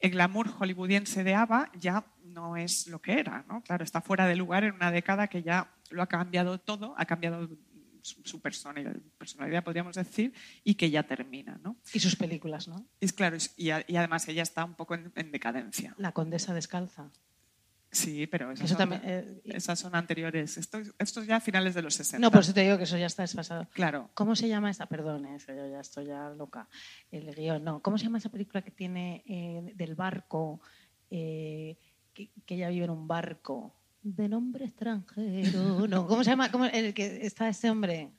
el 0.01 0.11
glamour 0.11 0.49
hollywoodiense 0.49 1.25
de 1.25 1.35
Ava 1.35 1.71
ya 1.79 2.07
no 2.25 2.57
es 2.57 2.87
lo 2.87 3.01
que 3.01 3.19
era, 3.19 3.45
¿no? 3.49 3.63
Claro, 3.63 3.85
está 3.85 4.01
fuera 4.01 4.27
de 4.27 4.37
lugar 4.37 4.65
en 4.65 4.75
una 4.75 4.91
década 4.91 5.29
que 5.29 5.43
ya 5.43 5.71
lo 5.91 6.03
ha 6.03 6.07
cambiado 6.07 6.59
todo, 6.59 6.95
ha 6.97 7.05
cambiado 7.05 7.49
su, 8.03 8.41
personalidad, 8.41 8.95
personalidad, 9.19 9.63
podríamos 9.65 9.97
decir, 9.97 10.33
y 10.65 10.75
que 10.75 10.91
ya 10.91 11.03
termina, 11.03 11.59
¿no? 11.63 11.77
Y 11.93 12.01
sus 12.01 12.17
películas, 12.17 12.69
¿no? 12.69 12.87
Y 13.01 13.05
es 13.07 13.13
claro, 13.13 13.37
y, 13.57 13.71
a- 13.71 13.85
y 13.87 13.97
además 13.97 14.27
ella 14.29 14.43
está 14.43 14.65
un 14.65 14.75
poco 14.75 14.95
en, 14.95 15.13
en 15.17 15.31
decadencia. 15.33 15.95
La 15.99 16.13
condesa 16.13 16.55
descalza. 16.55 17.11
Sí, 17.93 18.29
pero 18.29 18.53
esas, 18.53 18.67
Eso 18.67 18.79
son, 18.79 18.79
también, 18.79 19.03
eh, 19.05 19.41
esas 19.47 19.77
son 19.81 19.97
anteriores. 19.97 20.57
Esto, 20.59 20.79
esto 20.97 21.21
es 21.23 21.27
ya 21.27 21.37
a 21.37 21.41
finales 21.41 21.75
de 21.75 21.83
los 21.83 21.95
60. 21.95 22.25
No, 22.25 22.31
por 22.31 22.43
eso 22.43 22.55
te 22.55 22.61
digo 22.63 22.77
que 22.79 22.85
eso 22.85 22.97
ya 22.97 23.07
está 23.07 23.25
desfasado. 23.25 23.67
Claro. 23.73 24.11
¿Cómo 24.15 24.37
se 24.37 24.47
llama 24.47 24.71
esta? 24.71 24.87
Perdón, 24.87 25.27
eh, 25.27 25.39
yo 25.49 25.69
ya 25.69 25.81
estoy 25.81 26.07
ya 26.07 26.31
loca. 26.31 26.69
El 27.11 27.35
guion, 27.35 27.65
no. 27.65 27.83
¿Cómo 27.83 27.99
se 27.99 28.05
llama 28.05 28.19
esa 28.19 28.29
película 28.29 28.63
que 28.63 28.71
tiene 28.71 29.25
eh, 29.27 29.73
del 29.75 29.97
barco, 29.97 30.61
eh, 31.11 31.77
que, 32.15 32.31
que 32.47 32.55
ella 32.55 32.69
vive 32.69 32.85
en 32.85 32.91
un 32.91 33.09
barco? 33.09 33.75
De 34.03 34.29
nombre 34.29 34.65
extranjero. 34.65 35.87
No, 35.89 36.07
¿cómo 36.07 36.25
se 36.25 36.31
llama? 36.31 36.51
¿Cómo, 36.51 36.65
el 36.67 36.95
que 36.95 37.27
está 37.27 37.49
este 37.49 37.69
hombre? 37.71 38.11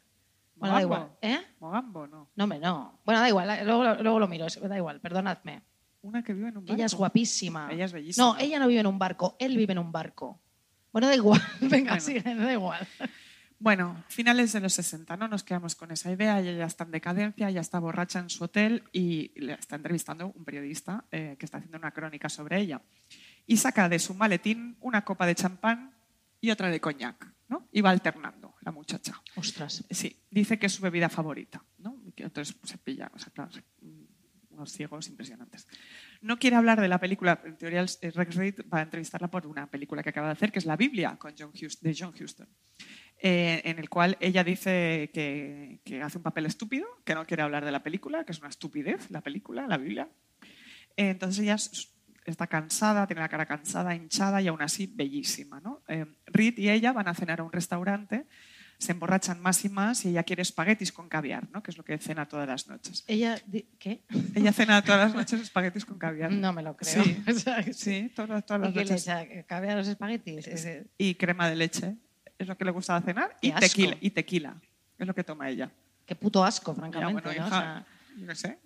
Bueno, 0.56 0.76
da 0.76 0.82
Mogambo. 0.82 0.96
igual. 0.96 1.18
¿Eh? 1.22 1.40
Mogambo, 1.60 2.08
no. 2.08 2.30
No, 2.36 2.44
hombre, 2.44 2.60
no. 2.60 3.00
Bueno, 3.04 3.20
da 3.22 3.28
igual, 3.28 3.50
eh, 3.50 3.66
luego, 3.66 3.84
lo- 3.84 4.04
luego 4.04 4.20
lo 4.20 4.28
miro, 4.28 4.46
da 4.48 4.78
igual, 4.78 5.00
perdonadme. 5.02 5.64
Una 6.04 6.24
que 6.24 6.34
vive 6.34 6.50
en 6.50 6.58
un 6.58 6.64
Ella 6.66 6.86
es 6.86 6.92
barco. 6.94 6.98
guapísima. 7.00 7.70
Ella 7.72 7.86
es 7.86 7.94
bellísima. 7.94 8.26
No, 8.28 8.38
ella 8.40 8.60
no 8.60 8.68
vive 8.68 8.80
en 8.82 8.88
un 8.88 9.00
barco, 9.00 9.36
él 9.40 9.58
vive 9.58 9.74
en 9.74 9.80
un 9.80 9.92
barco. 9.92 10.40
Bueno, 10.92 11.08
da 11.08 11.16
igual, 11.16 11.42
venga, 11.62 11.92
Bueno. 11.94 12.00
sigue, 12.02 12.22
da 12.22 12.52
igual. 12.54 12.88
Bueno, 13.58 14.04
finales 14.08 14.54
de 14.54 14.60
los 14.60 14.74
60, 14.74 15.18
¿no? 15.18 15.28
Nos 15.28 15.44
quedamos 15.44 15.76
con 15.76 15.92
esa 15.92 16.12
idea. 16.12 16.40
Ella 16.40 16.52
ya 16.54 16.66
está 16.66 16.84
en 16.84 16.92
decadencia, 16.92 17.50
ya 17.52 17.62
está 17.62 17.80
borracha 17.80 18.20
en 18.20 18.30
su 18.32 18.44
hotel 18.44 18.84
y 18.92 19.32
le 19.40 19.54
está 19.54 19.76
entrevistando 19.76 20.32
un 20.36 20.44
periodista 20.44 21.06
eh, 21.12 21.36
que 21.40 21.46
está 21.46 21.58
haciendo 21.60 21.78
una 21.78 21.92
crónica 21.92 22.28
sobre 22.30 22.60
ella. 22.60 22.82
Y 23.48 23.58
saca 23.58 23.90
de 23.90 24.00
su 24.00 24.14
maletín 24.14 24.78
una 24.82 25.04
copa 25.04 25.26
de 25.26 25.36
champán 25.36 25.94
y 26.40 26.52
otra 26.52 26.70
de 26.70 26.80
coñac, 26.80 27.34
¿no? 27.50 27.68
Y 27.72 27.82
va 27.82 27.92
alternando 27.92 28.56
la 28.62 28.72
muchacha. 28.72 29.22
Ostras. 29.36 29.84
Sí, 29.90 30.18
dice 30.30 30.58
que 30.58 30.68
es 30.68 30.74
su 30.74 30.82
bebida 30.82 31.10
favorita, 31.10 31.64
¿no? 31.80 32.02
Entonces 32.16 32.56
se 32.64 32.78
pilla, 32.78 33.12
o 33.14 33.20
sea, 33.20 33.32
claro, 33.32 33.52
unos 34.52 34.72
ciegos 34.72 35.08
impresionantes. 35.08 35.68
No 36.22 36.38
quiere 36.38 36.56
hablar 36.56 36.82
de 36.82 36.88
la 36.88 37.00
película, 37.00 37.42
en 37.46 37.58
teoría 37.58 37.86
Rex 38.02 38.36
Reed 38.36 38.62
va 38.72 38.80
a 38.80 38.82
entrevistarla 38.84 39.30
por 39.30 39.48
una 39.48 39.70
película 39.70 40.04
que 40.04 40.10
acaba 40.10 40.28
de 40.28 40.34
hacer, 40.34 40.52
que 40.52 40.60
es 40.60 40.66
La 40.66 40.78
Biblia, 40.78 41.18
con 41.18 41.34
John 41.38 41.52
de 41.54 41.96
John 41.98 42.14
Huston, 42.20 42.48
eh, 43.18 43.62
en 43.66 43.80
el 43.80 43.90
cual 43.90 44.18
ella 44.20 44.44
dice 44.44 45.10
que, 45.14 45.80
que 45.84 46.02
hace 46.02 46.18
un 46.18 46.24
papel 46.24 46.46
estúpido, 46.46 46.88
que 47.04 47.16
no 47.16 47.26
quiere 47.26 47.44
hablar 47.44 47.66
de 47.66 47.72
la 47.72 47.84
película, 47.84 48.24
que 48.24 48.32
es 48.34 48.40
una 48.40 48.50
estupidez 48.50 49.10
la 49.10 49.22
película, 49.22 49.68
la 49.68 49.78
Biblia. 49.78 50.10
Eh, 50.98 51.10
entonces 51.10 51.40
ella 51.44 51.58
está 52.26 52.48
cansada, 52.48 53.08
tiene 53.08 53.22
la 53.22 53.30
cara 53.30 53.46
cansada, 53.46 53.96
hinchada 53.96 54.42
y 54.42 54.48
aún 54.48 54.62
así 54.62 54.88
bellísima. 54.88 55.60
¿no? 55.60 55.82
Eh, 55.88 56.06
Reed 56.28 56.58
y 56.58 56.70
ella 56.70 56.94
van 56.94 57.08
a 57.08 57.14
cenar 57.14 57.40
a 57.40 57.44
un 57.44 57.52
restaurante, 57.52 58.26
se 58.78 58.92
emborrachan 58.94 59.40
más 59.42 59.64
y 59.66 59.70
más 59.70 60.06
y 60.06 60.10
ella 60.10 60.24
quiere 60.24 60.42
espaguetis 60.42 60.92
con 60.92 61.08
caviar, 61.08 61.48
¿no? 61.52 61.62
que 61.62 61.70
es 61.72 61.78
lo 61.78 61.84
que 61.84 61.98
cena 62.00 62.28
todas 62.28 62.48
las 62.48 62.68
noches. 62.68 63.04
Ella, 63.08 63.40
¿qué? 63.80 64.02
Ella 64.36 64.52
cena 64.54 64.82
todas 64.84 65.08
las 65.08 65.16
noches 65.16 65.40
espaguetis 65.42 65.86
con 65.86 65.98
caviar. 66.00 66.32
No 66.32 66.52
me 66.54 66.64
lo 66.64 66.76
creo. 66.76 67.04
Sí, 67.04 67.24
O 67.28 67.34
sea, 67.34 67.62
sí, 67.74 68.12
todas, 68.16 68.46
todas 68.46 68.62
¿Y 68.62 68.66
las 68.66 68.74
qué 68.74 68.86
le 68.86 68.92
noches. 68.92 69.72
a 69.72 69.76
los 69.76 69.88
espaguetis? 69.88 70.48
Ese- 70.48 70.88
Y 70.98 71.16
crema 71.16 71.48
de 71.50 71.56
leche, 71.56 71.96
es 72.40 72.48
lo 72.48 72.58
que 72.58 72.66
le 72.66 72.72
gusta 72.72 73.00
cenar, 73.02 73.36
y 73.40 73.52
tequila, 73.52 73.98
y 74.02 74.10
tequila, 74.12 74.56
es 74.98 75.06
lo 75.08 75.14
que 75.14 75.24
toma 75.24 75.48
ella. 75.50 75.70
Qué 76.08 76.16
puto 76.16 76.44
asco, 76.44 76.74
Ya, 76.74 76.80
francamente. 76.80 77.14
bueno, 77.22 77.28
¿no? 77.40 77.46
O 77.46 77.48
hija, 77.48 77.60
sea, 77.60 77.86
yo 78.18 78.28
qué 78.28 78.36
sé. 78.36 78.60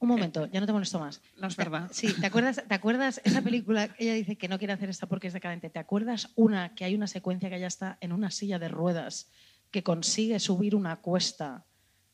Un 0.00 0.08
momento, 0.08 0.46
ya 0.46 0.60
no 0.60 0.66
te 0.66 0.72
molesto 0.72 0.98
más. 0.98 1.22
No 1.36 1.48
es 1.48 1.56
verdad. 1.56 1.88
Sí, 1.92 2.12
¿te 2.20 2.26
acuerdas, 2.26 2.62
¿te 2.68 2.74
acuerdas 2.74 3.20
esa 3.24 3.40
película? 3.42 3.94
Ella 3.98 4.12
dice 4.14 4.36
que 4.36 4.48
no 4.48 4.58
quiere 4.58 4.72
hacer 4.74 4.90
esta 4.90 5.06
porque 5.06 5.28
es 5.28 5.32
decadente. 5.32 5.70
¿Te 5.70 5.78
acuerdas 5.78 6.30
una 6.34 6.74
que 6.74 6.84
hay 6.84 6.94
una 6.94 7.06
secuencia 7.06 7.48
que 7.48 7.56
ella 7.56 7.66
está 7.68 7.96
en 8.00 8.12
una 8.12 8.30
silla 8.30 8.58
de 8.58 8.68
ruedas 8.68 9.30
que 9.70 9.82
consigue 9.82 10.38
subir 10.40 10.74
una 10.74 10.96
cuesta 10.96 11.64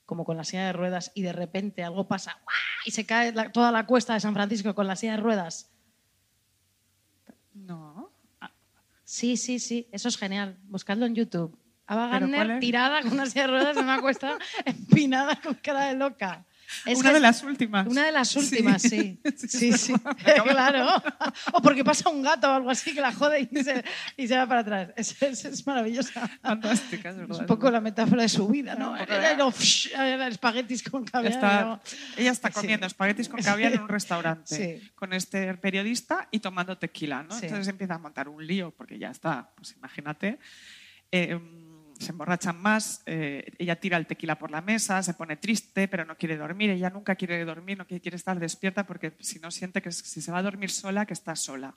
como 0.07 0.25
con 0.25 0.37
la 0.37 0.45
silla 0.45 0.67
de 0.67 0.73
ruedas 0.73 1.11
y 1.15 1.23
de 1.23 1.33
repente 1.33 1.83
algo 1.85 2.07
pasa 2.09 2.33
¡guau! 2.33 2.55
y 2.87 2.91
se 2.93 3.07
cae 3.07 3.33
la- 3.33 3.51
toda 3.53 3.71
la 3.73 3.87
cuesta 3.87 4.15
de 4.15 4.21
San 4.21 4.35
Francisco 4.35 4.75
con 4.75 4.87
la 4.87 4.97
silla 4.97 5.13
de 5.13 5.19
ruedas? 5.23 5.71
No. 7.55 8.11
Sí, 9.05 9.37
sí, 9.37 9.59
sí, 9.59 9.89
eso 9.91 10.09
es 10.09 10.17
genial. 10.17 10.57
Buscadlo 10.65 11.05
en 11.07 11.15
YouTube. 11.15 11.59
Ava 11.87 12.09
¿Pero 12.13 12.27
cuál 12.27 12.37
Gardner 12.39 12.61
tirada 12.61 13.03
con 13.03 13.13
una 13.13 13.27
silla 13.27 13.43
de 13.43 13.49
ruedas 13.49 13.77
en 13.77 13.85
una 13.85 14.01
cuesta 14.01 14.39
empinada 14.65 15.41
con 15.41 15.55
cara 15.55 15.87
de 15.87 15.95
loca. 15.95 16.47
Es 16.87 16.99
Una 16.99 17.13
de 17.13 17.21
las 17.21 17.43
últimas. 17.43 17.87
Una 17.87 18.05
de 18.07 18.13
las 18.13 18.35
últimas, 18.37 18.83
sí. 18.91 19.21
Sí, 19.37 19.73
sí. 19.73 19.93
De- 20.25 20.43
claro. 20.51 20.87
O 21.53 21.63
porque 21.63 21.85
pasa 21.85 22.09
un 22.09 22.23
gato 22.23 22.49
o 22.49 22.53
algo 22.53 22.71
así 22.71 22.95
que 22.95 23.01
la 23.01 23.13
jode 23.13 23.49
y 23.51 23.63
se, 23.63 23.85
y 24.17 24.29
se 24.29 24.37
va 24.37 24.47
para 24.47 24.61
atrás. 24.61 24.91
Es, 24.97 25.21
es, 25.23 25.45
es 25.45 25.67
maravillosa. 25.67 26.29
Fantástica, 26.43 27.11
es 27.11 27.17
verdad. 27.17 27.37
Es 27.37 27.41
un 27.41 27.47
poco 27.47 27.71
la 27.71 27.81
metáfora 27.81 28.23
de 28.23 28.29
su 28.29 28.47
vida, 28.49 28.75
¿no? 28.75 28.93
Un 28.93 28.99
poco 28.99 29.13
Era 29.13 30.27
espaguetis 30.29 30.83
con 30.83 31.05
caviar. 31.05 31.33
Está- 31.33 31.81
ella 32.17 32.31
está 32.31 32.49
Sí. 32.49 32.55
comiendo 32.55 32.87
espaguetis 32.87 33.29
con 33.29 33.41
caviar 33.43 33.73
en 33.73 33.81
un 33.83 33.89
restaurante 33.89 34.81
Sí. 34.81 34.91
con 34.95 35.13
este 35.13 35.55
periodista 35.55 36.29
y 36.31 36.41
tomando 36.41 36.77
tequila, 36.79 37.23
¿no? 37.23 37.31
Sí. 37.39 37.47
Entonces 37.47 37.69
empieza 37.69 37.95
a 37.95 37.99
montar 37.99 38.29
un 38.29 38.47
lío 38.47 38.71
porque 38.77 38.99
ya 38.99 39.11
está, 39.11 39.51
pues 39.57 39.73
imagínate. 39.77 40.39
Eh, 41.13 41.39
se 42.01 42.13
emborrachan 42.13 42.61
más, 42.61 43.03
eh, 43.05 43.53
ella 43.59 43.77
tira 43.77 43.99
el 43.99 44.07
tequila 44.07 44.39
por 44.39 44.51
la 44.51 44.63
mesa, 44.63 45.03
se 45.03 45.13
pone 45.13 45.37
triste, 45.37 45.87
pero 45.87 46.07
no 46.07 46.17
quiere 46.17 46.39
dormir. 46.39 46.71
Ella 46.71 46.89
nunca 46.89 47.15
quiere 47.15 47.45
dormir, 47.45 47.77
no 47.77 47.87
quiere, 47.87 48.17
estar 48.17 48.41
despierta 48.41 48.87
porque 48.87 49.13
si 49.21 49.39
no 49.39 49.51
siente 49.51 49.83
que 49.83 49.93
si 49.93 50.23
se 50.23 50.33
va 50.33 50.39
a 50.39 50.43
dormir 50.43 50.71
sola, 50.71 51.05
que 51.05 51.13
está 51.13 51.37
sola, 51.37 51.75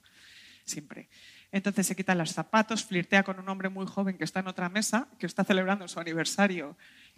siempre. 0.63 1.09
Entonces 1.51 1.85
se 1.85 1.95
quita 1.95 2.15
los 2.15 2.31
zapatos, 2.31 2.85
flirtea 2.85 3.23
con 3.23 3.37
un 3.37 3.49
hombre 3.49 3.67
muy 3.67 3.85
joven 3.85 4.17
que 4.17 4.23
está 4.23 4.39
en 4.39 4.47
otra 4.47 4.69
mesa, 4.69 5.09
que 5.19 5.25
está 5.25 5.43
celebrando 5.43 5.89
su 5.89 5.99
aniversario 5.99 6.77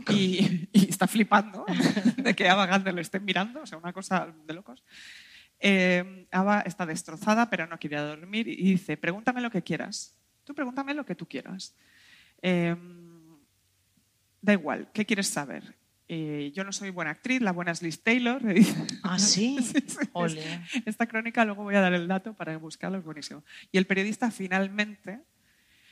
y, 0.10 0.68
y 0.74 0.90
está 0.90 1.08
flipando 1.08 1.64
de 2.18 2.36
que 2.36 2.50
Ava 2.50 2.66
Gardner 2.66 2.96
le 2.96 3.02
esté 3.02 3.20
mirando, 3.20 3.62
o 3.62 3.66
sea, 3.68 3.78
una 3.78 3.94
cosa 3.94 4.34
de 4.48 4.54
locos. 4.56 4.84
Eh, 5.60 6.26
Ava 6.32 6.62
está 6.62 6.88
destrozada, 6.88 7.52
pero 7.52 7.68
no 7.68 7.78
quiere 7.78 7.98
dormir 7.98 8.48
y 8.48 8.72
dice, 8.72 8.98
pregúntame 8.98 9.42
lo 9.42 9.52
que 9.52 9.62
quieras. 9.62 10.16
Tú 10.44 10.56
pregúntame 10.56 10.96
lo 10.96 11.06
que 11.06 11.14
tú 11.14 11.28
quieras. 11.28 11.76
Eh, 12.42 12.76
da 14.42 14.54
igual, 14.54 14.90
¿qué 14.94 15.06
quieres 15.06 15.28
saber? 15.28 15.76
Eh, 16.08 16.52
yo 16.54 16.64
no 16.64 16.72
soy 16.72 16.92
buena 16.92 17.10
actriz, 17.12 17.42
la 17.42 17.52
buena 17.52 17.72
es 17.72 17.82
Liz 17.82 18.02
Taylor. 18.04 18.42
Ah, 19.04 19.20
sí. 19.20 19.58
Sí, 19.62 19.84
sí. 19.88 19.98
Ole. 20.14 20.62
Esta 20.86 21.08
crónica, 21.08 21.46
luego 21.46 21.64
voy 21.64 21.76
a 21.76 21.82
dar 21.82 21.94
el 21.94 22.08
dato 22.08 22.34
para 22.34 22.58
buscarlo, 22.58 22.98
es 22.98 23.04
buenísimo. 23.04 23.44
Y 23.72 23.78
el 23.78 23.86
periodista 23.86 24.32
finalmente 24.32 25.20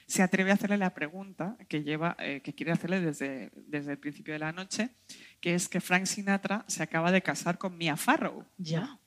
se 0.07 0.21
atreve 0.21 0.51
a 0.51 0.55
hacerle 0.55 0.77
la 0.77 0.93
pregunta 0.93 1.55
que, 1.69 1.83
lleva, 1.83 2.15
eh, 2.19 2.41
que 2.41 2.53
quiere 2.53 2.71
hacerle 2.71 2.99
desde, 3.01 3.51
desde 3.55 3.91
el 3.93 3.97
principio 3.99 4.33
de 4.33 4.39
la 4.39 4.51
noche, 4.51 4.89
que 5.39 5.53
es 5.55 5.69
que 5.69 5.79
Frank 5.79 6.05
Sinatra 6.05 6.65
se 6.67 6.83
acaba 6.83 7.11
de 7.11 7.21
casar 7.21 7.57
con 7.57 7.77
Mia 7.77 7.95
Farrow, 7.97 8.45
Ya. 8.57 8.99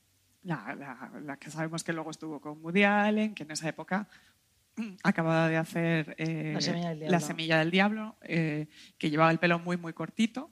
la, 0.43 0.73
la- 0.75 1.11
la 1.23 1.37
que 1.37 1.51
sabemos 1.51 1.83
que 1.83 1.93
luego 1.93 2.11
estuvo 2.11 2.39
con 2.41 2.63
Woody 2.63 2.83
Allen, 2.83 3.35
que 3.35 3.43
en 3.43 3.51
esa 3.51 3.69
época 3.69 4.07
acababa 5.03 5.49
de 5.49 5.57
hacer 5.57 6.15
eh, 6.17 6.51
La 6.53 6.61
semilla 6.61 6.89
del 6.89 6.99
La 6.99 7.07
diablo. 7.07 7.27
Semilla 7.27 7.59
del 7.59 7.71
Diablo, 7.71 8.17
eh, 8.21 8.67
que 8.97 9.09
llevaba 9.09 9.31
el 9.31 9.39
pelo 9.39 9.59
muy, 9.59 9.77
muy 9.77 9.93
cortito 9.93 10.51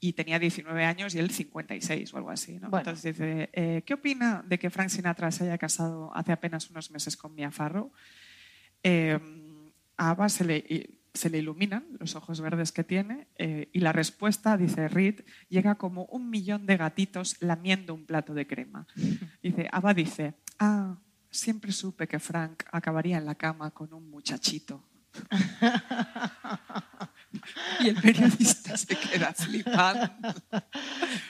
y 0.00 0.12
tenía 0.12 0.38
19 0.38 0.84
años 0.84 1.14
y 1.14 1.18
él 1.18 1.30
56 1.30 2.12
o 2.12 2.16
algo 2.18 2.30
así. 2.30 2.54
¿no? 2.54 2.68
Bueno. 2.68 2.78
Entonces 2.78 3.16
dice, 3.16 3.48
eh, 3.52 3.82
¿qué 3.86 3.94
opina 3.94 4.44
de 4.46 4.58
que 4.58 4.68
Frank 4.68 4.90
Sinatra 4.90 5.30
se 5.30 5.44
haya 5.44 5.56
casado 5.56 6.14
hace 6.14 6.32
apenas 6.32 6.68
unos 6.68 6.90
meses 6.90 7.16
con 7.16 7.34
Mia 7.34 7.50
Farrow? 7.50 7.90
Eh, 8.82 9.18
a 9.96 10.10
Ava 10.10 10.28
se 10.28 10.44
le, 10.44 10.98
se 11.14 11.30
le 11.30 11.38
iluminan 11.38 11.86
los 11.98 12.16
ojos 12.16 12.40
verdes 12.40 12.72
que 12.72 12.84
tiene 12.84 13.28
eh, 13.38 13.70
y 13.72 13.80
la 13.80 13.92
respuesta, 13.92 14.56
dice 14.56 14.88
Reed, 14.88 15.20
llega 15.48 15.76
como 15.76 16.04
un 16.06 16.28
millón 16.28 16.66
de 16.66 16.76
gatitos 16.76 17.36
lamiendo 17.40 17.94
un 17.94 18.04
plato 18.04 18.34
de 18.34 18.46
crema. 18.46 18.86
Dice, 19.42 19.68
Ava 19.72 19.94
dice, 19.94 20.34
ah, 20.58 20.98
siempre 21.34 21.72
supe 21.72 22.06
que 22.06 22.18
Frank 22.18 22.64
acabaría 22.70 23.18
en 23.18 23.26
la 23.26 23.34
cama 23.34 23.70
con 23.70 23.92
un 23.92 24.08
muchachito. 24.08 24.82
y 27.80 27.88
el 27.88 27.96
periodista 27.96 28.76
se 28.76 28.96
queda 28.96 29.32
flipando. 29.32 30.10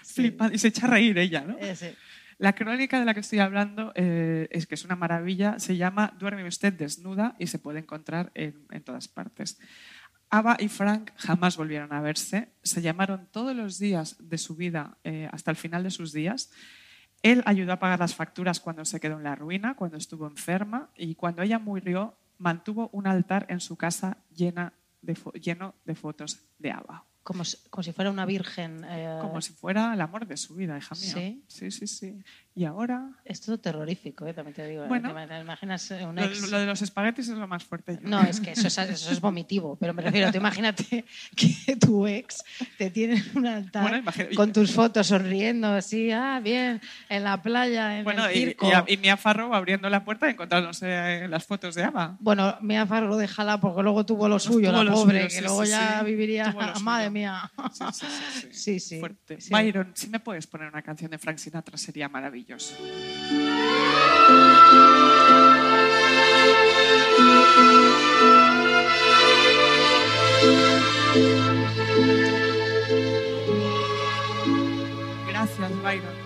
flipando 0.03 0.55
y 0.55 0.59
se 0.59 0.69
echa 0.69 0.87
a 0.87 0.91
reír 0.91 1.19
ella, 1.19 1.43
¿no? 1.43 1.59
Ese. 1.59 1.97
La 2.39 2.55
crónica 2.55 2.99
de 2.99 3.05
la 3.05 3.15
que 3.15 3.21
estoy 3.21 3.39
hablando 3.39 3.93
eh, 3.95 4.49
es 4.51 4.67
que 4.67 4.75
es 4.75 4.85
una 4.85 4.97
maravilla. 4.97 5.59
Se 5.59 5.77
llama 5.77 6.15
Duerme 6.19 6.47
usted 6.47 6.73
desnuda 6.73 7.37
y 7.39 7.47
se 7.47 7.59
puede 7.59 7.79
encontrar 7.79 8.33
en, 8.35 8.67
en 8.71 8.83
todas 8.83 9.09
partes. 9.09 9.59
Ava 10.31 10.57
y 10.59 10.69
Frank 10.69 11.13
jamás 11.17 11.57
volvieron 11.57 11.93
a 11.93 12.01
verse. 12.01 12.49
Se 12.63 12.83
llamaron 12.83 13.29
todos 13.31 13.55
los 13.55 13.79
días 13.79 14.17
de 14.19 14.39
su 14.39 14.57
vida 14.57 14.99
eh, 15.05 15.29
hasta 15.31 15.53
el 15.53 15.57
final 15.57 15.85
de 15.85 15.91
sus 15.91 16.13
días. 16.13 16.51
Él 17.25 17.43
ayudó 17.47 17.73
a 17.73 17.79
pagar 17.81 17.99
las 17.99 18.15
facturas 18.15 18.61
cuando 18.61 18.85
se 18.85 19.01
quedó 19.01 19.17
en 19.17 19.25
la 19.25 19.35
ruina, 19.35 19.75
cuando 19.75 19.97
estuvo 19.97 20.27
enferma 20.29 20.91
y 20.95 21.15
cuando 21.17 21.43
ella 21.43 21.59
murió 21.59 22.15
mantuvo 22.39 22.91
un 22.93 23.07
altar 23.07 23.47
en 23.49 23.61
su 23.61 23.77
casa 23.77 24.19
llena 24.37 24.73
de 25.03 25.17
lleno 25.41 25.75
de 25.87 25.95
fotos 25.95 26.41
de 26.59 26.71
Ava. 26.71 27.05
Como, 27.23 27.43
si- 27.45 27.57
como 27.71 27.83
si 27.83 27.93
fuera 27.93 28.11
una 28.11 28.27
virgen. 28.27 28.85
eh, 28.87 29.19
Como 29.23 29.41
si 29.41 29.55
fuera 29.55 29.95
el 29.95 30.01
amor 30.03 30.27
de 30.27 30.37
su 30.37 30.55
vida, 30.55 30.77
hija 30.77 30.95
mía. 30.95 31.15
¿Sí? 31.15 31.43
sí, 31.49 31.71
sí. 31.71 31.87
sí. 31.87 32.23
Y 32.57 32.65
ahora 32.67 33.11
Es 33.25 33.41
todo 33.41 33.59
terrorífico, 33.59 34.27
eh, 34.29 34.33
también 34.33 34.55
te 34.55 34.65
digo. 34.69 34.85
eh, 34.85 34.89
Bueno. 34.89 35.13
te 35.27 35.41
imaginas 35.41 35.91
un 35.91 36.15
Lo, 36.15 36.23
ex. 36.23 36.51
lo 36.51 36.59
de 36.61 36.67
los 36.67 36.83
espaguetis 36.83 37.29
es 37.29 37.37
lo 37.37 37.49
más 37.49 37.65
fuerte. 37.65 37.99
No, 38.03 38.23
es 38.23 38.39
que 38.41 38.53
eso 38.53 38.69
es, 38.69 38.79
eso 38.79 39.11
es 39.11 39.21
vomitivo, 39.21 39.77
pero 39.77 39.93
me 39.93 40.03
refiero, 40.03 40.31
tú 40.31 40.37
imagínate 40.39 41.05
que 41.37 41.75
tu 41.77 42.07
ex 42.07 42.45
te 42.79 42.91
tiene 42.91 43.15
en 43.17 43.39
un 43.39 43.47
altar 43.47 43.83
Bueno, 43.83 44.05
con 44.37 44.53
tus 44.53 44.71
fotos 44.73 45.09
sonriendo 45.09 45.67
así, 45.69 46.13
ah, 46.13 46.41
bien, 46.45 46.81
en 47.09 47.25
la 47.25 47.43
playa, 47.43 47.99
en 47.99 48.05
Bueno, 48.05 48.27
el 48.27 48.37
y, 48.37 48.45
circo. 48.45 48.71
y, 48.87 48.93
y 48.93 48.97
Mia 48.99 49.17
Farrow 49.17 49.53
abriendo 49.53 49.91
la 49.91 50.05
puerta 50.05 50.29
y 50.29 50.33
encontrándose 50.33 50.87
eh, 51.25 51.29
las 51.29 51.45
fotos 51.47 51.75
de 51.75 51.83
Ava. 51.83 52.17
Bueno, 52.21 52.57
Mia 52.61 52.87
Farrow 52.87 53.17
déjala 53.17 53.59
porque 53.59 53.83
luego 53.83 54.07
tuvo 54.07 54.29
lo 54.29 54.39
suyo, 54.39 54.71
tuvo 54.71 54.85
la 54.85 54.91
lo 54.91 54.93
pobre, 54.97 55.29
suyo, 55.29 55.35
que 55.41 55.43
luego 55.45 55.65
sí, 55.65 55.71
ya 55.73 55.99
sí. 56.01 56.05
viviría, 56.07 56.55
madre 56.83 57.11
mía. 57.11 57.51
Sí, 57.93 57.99
sí, 58.53 58.79
sí. 58.81 59.01
Fuerte. 59.01 59.39
Byron, 59.51 59.91
si 59.95 60.09
me 60.09 60.21
puedes 60.21 60.47
poner 60.47 60.69
una 60.69 60.83
canción 60.83 61.11
de 61.11 61.19
Frank 61.19 61.39
Sinatra 61.39 61.77
sería 61.77 62.09
maravilloso. 62.09 62.44
Gracias, 75.27 75.83
Byron. 75.83 76.24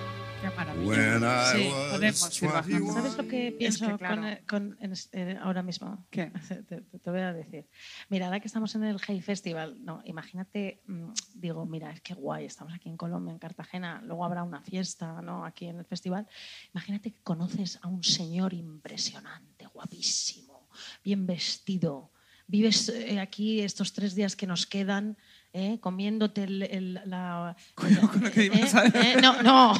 Sí, 1.53 1.69
podemos 1.91 2.23
was 2.23 2.43
ir 2.43 2.49
bajando. 2.49 2.71
21. 2.79 2.93
¿Sabes 2.95 3.17
lo 3.17 3.29
que 3.29 3.53
pienso 3.59 3.87
que, 3.89 3.97
claro. 3.99 4.17
con, 4.17 4.25
eh, 4.27 4.43
con- 4.49 4.77
en 4.81 4.93
es- 4.93 5.09
eh, 5.13 5.39
ahora 5.43 5.63
mismo? 5.63 6.07
¿Qué? 6.11 6.31
Te, 6.49 6.63
te- 6.63 6.99
te 6.99 7.11
voy 7.11 7.21
a 7.21 7.33
decir. 7.33 7.67
Mira, 8.09 8.27
ahora 8.27 8.41
que 8.41 8.47
estamos 8.47 8.75
en 8.75 8.85
el 8.85 8.99
Hey 9.07 9.21
Festival, 9.21 9.77
no, 9.85 10.01
imagínate, 10.05 10.83
mm, 10.87 11.11
digo, 11.35 11.67
mira, 11.67 11.91
es 11.91 12.01
que 12.01 12.15
guay, 12.15 12.45
estamos 12.47 12.73
aquí 12.75 12.89
en 12.89 12.97
Colombia, 12.97 13.33
en 13.33 13.39
Cartagena, 13.39 14.01
luego 14.05 14.25
habrá 14.25 14.43
una 14.43 14.61
fiesta, 14.63 15.21
¿no? 15.23 15.45
Aquí 15.45 15.67
en 15.67 15.79
el 15.79 15.85
festival. 15.85 16.27
Imagínate 16.75 17.13
que 17.13 17.21
conoces 17.23 17.79
a 17.83 17.89
un 17.89 18.03
señor 18.05 18.55
impresionante, 18.55 19.67
guapísimo, 19.67 20.69
bien 21.05 21.27
vestido. 21.27 22.11
Vives 22.47 22.89
eh, 22.89 23.21
aquí 23.21 23.61
estos 23.61 23.93
tres 23.93 24.15
días 24.15 24.35
que 24.37 24.47
nos 24.47 24.67
quedan. 24.67 25.17
¿eh? 25.55 25.79
comiéndote 25.81 26.45
el, 26.45 26.63
el- 26.63 27.01
la... 27.07 27.57
Cuidado 27.75 28.11
con 28.11 28.23
lo 28.23 28.31
que 28.31 28.45
ibas 28.45 28.75
a 28.75 28.87
¿eh? 28.87 28.93
¿eh? 28.95 29.17
No, 29.21 29.43
no. 29.43 29.73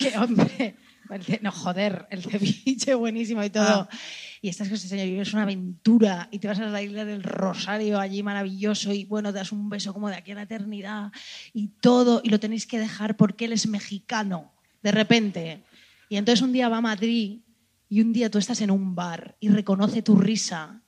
Que 0.00 0.16
hombre, 0.18 0.76
el 1.10 1.22
ce- 1.22 1.40
no 1.42 1.52
joder, 1.52 2.06
el 2.10 2.22
ceviche 2.22 2.94
buenísimo 2.94 3.44
y 3.44 3.50
todo. 3.50 3.88
Ah. 3.90 3.96
Y 4.42 4.48
estás 4.48 4.68
con 4.68 4.76
ese 4.76 4.88
señor 4.88 5.06
y 5.06 5.20
es 5.20 5.32
una 5.34 5.42
aventura 5.42 6.28
y 6.30 6.38
te 6.38 6.48
vas 6.48 6.58
a 6.58 6.66
la 6.66 6.82
isla 6.82 7.04
del 7.04 7.22
Rosario 7.22 8.00
allí 8.00 8.22
maravilloso 8.22 8.92
y 8.92 9.04
bueno, 9.04 9.32
te 9.32 9.38
das 9.38 9.52
un 9.52 9.68
beso 9.68 9.92
como 9.92 10.08
de 10.08 10.16
aquí 10.16 10.32
a 10.32 10.36
la 10.36 10.42
eternidad 10.42 11.12
y 11.52 11.68
todo 11.68 12.22
y 12.24 12.30
lo 12.30 12.40
tenéis 12.40 12.66
que 12.66 12.78
dejar 12.78 13.16
porque 13.16 13.44
él 13.44 13.52
es 13.52 13.66
mexicano, 13.66 14.52
de 14.82 14.92
repente. 14.92 15.62
Y 16.08 16.16
entonces 16.16 16.42
un 16.42 16.52
día 16.52 16.68
va 16.70 16.78
a 16.78 16.80
Madrid 16.80 17.40
y 17.88 18.00
un 18.00 18.12
día 18.12 18.30
tú 18.30 18.38
estás 18.38 18.60
en 18.62 18.70
un 18.70 18.94
bar 18.94 19.36
y 19.40 19.50
reconoce 19.50 20.00
tu 20.00 20.16
risa 20.16 20.80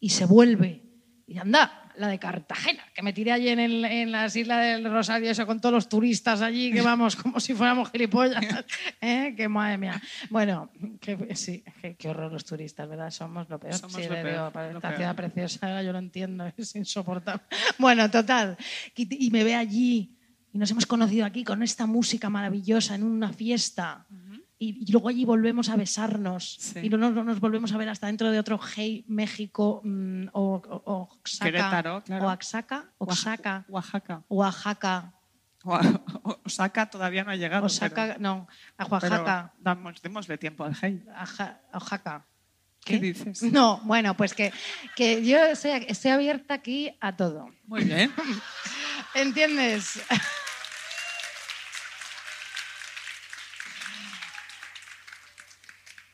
y 0.00 0.10
se 0.10 0.24
vuelve 0.24 0.82
y 1.28 1.38
anda, 1.38 1.79
la 2.00 2.08
de 2.08 2.18
Cartagena, 2.18 2.82
que 2.94 3.02
me 3.02 3.12
tiré 3.12 3.30
allí 3.32 3.48
en, 3.50 3.58
el- 3.60 3.84
en 3.84 4.10
las 4.10 4.34
Islas 4.34 4.62
del 4.64 4.90
Rosario, 4.90 5.30
eso 5.30 5.46
con 5.46 5.60
todos 5.60 5.72
los 5.74 5.88
turistas 5.88 6.40
allí, 6.40 6.72
que 6.72 6.80
vamos 6.80 7.14
como 7.16 7.38
si 7.40 7.54
fuéramos 7.54 7.90
gilipollas. 7.90 8.42
¿eh? 9.00 9.34
Que 9.36 9.48
madre 9.48 9.76
mía. 9.78 10.00
Bueno, 10.30 10.70
que, 11.00 11.34
sí, 11.36 11.62
que- 11.82 11.94
qué 11.96 12.08
horror 12.08 12.32
los 12.32 12.44
turistas, 12.44 12.88
¿verdad? 12.88 13.10
Somos 13.10 13.48
lo 13.48 13.60
peor. 13.60 13.74
Somos 13.74 13.96
sí, 13.96 14.02
lo 14.08 14.14
peor, 14.14 14.52
para 14.52 14.70
lo 14.72 14.78
esta 14.78 14.88
peor. 14.88 14.96
ciudad 14.98 15.14
preciosa, 15.16 15.82
yo 15.82 15.92
lo 15.92 15.98
entiendo, 15.98 16.50
es 16.56 16.74
insoportable. 16.74 17.42
Bueno, 17.78 18.10
total. 18.10 18.56
Y, 18.96 19.26
y 19.26 19.30
me 19.30 19.44
ve 19.44 19.54
allí 19.54 20.16
y 20.52 20.58
nos 20.58 20.70
hemos 20.70 20.86
conocido 20.86 21.24
aquí 21.26 21.44
con 21.44 21.62
esta 21.62 21.86
música 21.86 22.28
maravillosa 22.30 22.94
en 22.94 23.04
una 23.04 23.32
fiesta. 23.32 24.06
Y, 24.62 24.84
y 24.86 24.92
luego 24.92 25.08
allí 25.08 25.24
volvemos 25.24 25.70
a 25.70 25.76
besarnos 25.76 26.56
Sí. 26.60 26.80
y 26.82 26.88
no, 26.90 26.98
no- 26.98 27.10
no 27.10 27.24
nos 27.24 27.40
volvemos 27.40 27.72
a 27.72 27.78
ver 27.78 27.88
hasta 27.88 28.08
dentro 28.08 28.30
de 28.30 28.38
otro 28.38 28.60
Hey 28.76 29.06
México 29.08 29.80
mm, 29.82 30.26
o, 30.34 30.56
o- 30.56 30.82
o 30.84 31.08
Oaxaca, 31.16 31.44
Querétaro, 31.46 32.02
claro. 32.04 32.26
Oaxaca, 32.26 32.90
Oaxaca, 32.98 33.64
Oaxaca. 33.68 34.22
Oaxaca, 34.28 35.12
Oa- 35.64 36.00
Osaka 36.44 36.90
todavía 36.90 37.24
no 37.24 37.30
ha 37.30 37.36
llegado. 37.36 37.62
Oaxaca, 37.62 38.16
no, 38.18 38.46
a 38.76 38.84
Oaxaca, 38.84 39.54
damos, 39.58 40.00
démosle 40.02 40.36
tiempo 40.36 40.64
al 40.64 40.76
hey. 40.80 41.02
Aja- 41.16 41.60
Oaxaca. 41.72 42.26
¿Qué 42.84 42.98
dices? 42.98 43.42
No, 43.42 43.80
bueno, 43.84 44.14
pues 44.16 44.34
que, 44.34 44.52
que 44.96 45.24
yo 45.24 45.38
estoy, 45.44 45.84
estoy 45.88 46.10
abierta 46.12 46.54
aquí 46.54 46.96
a 47.00 47.14
todo. 47.16 47.48
Muy 47.66 47.84
bien. 47.84 48.10
¿Entiendes? 49.14 50.02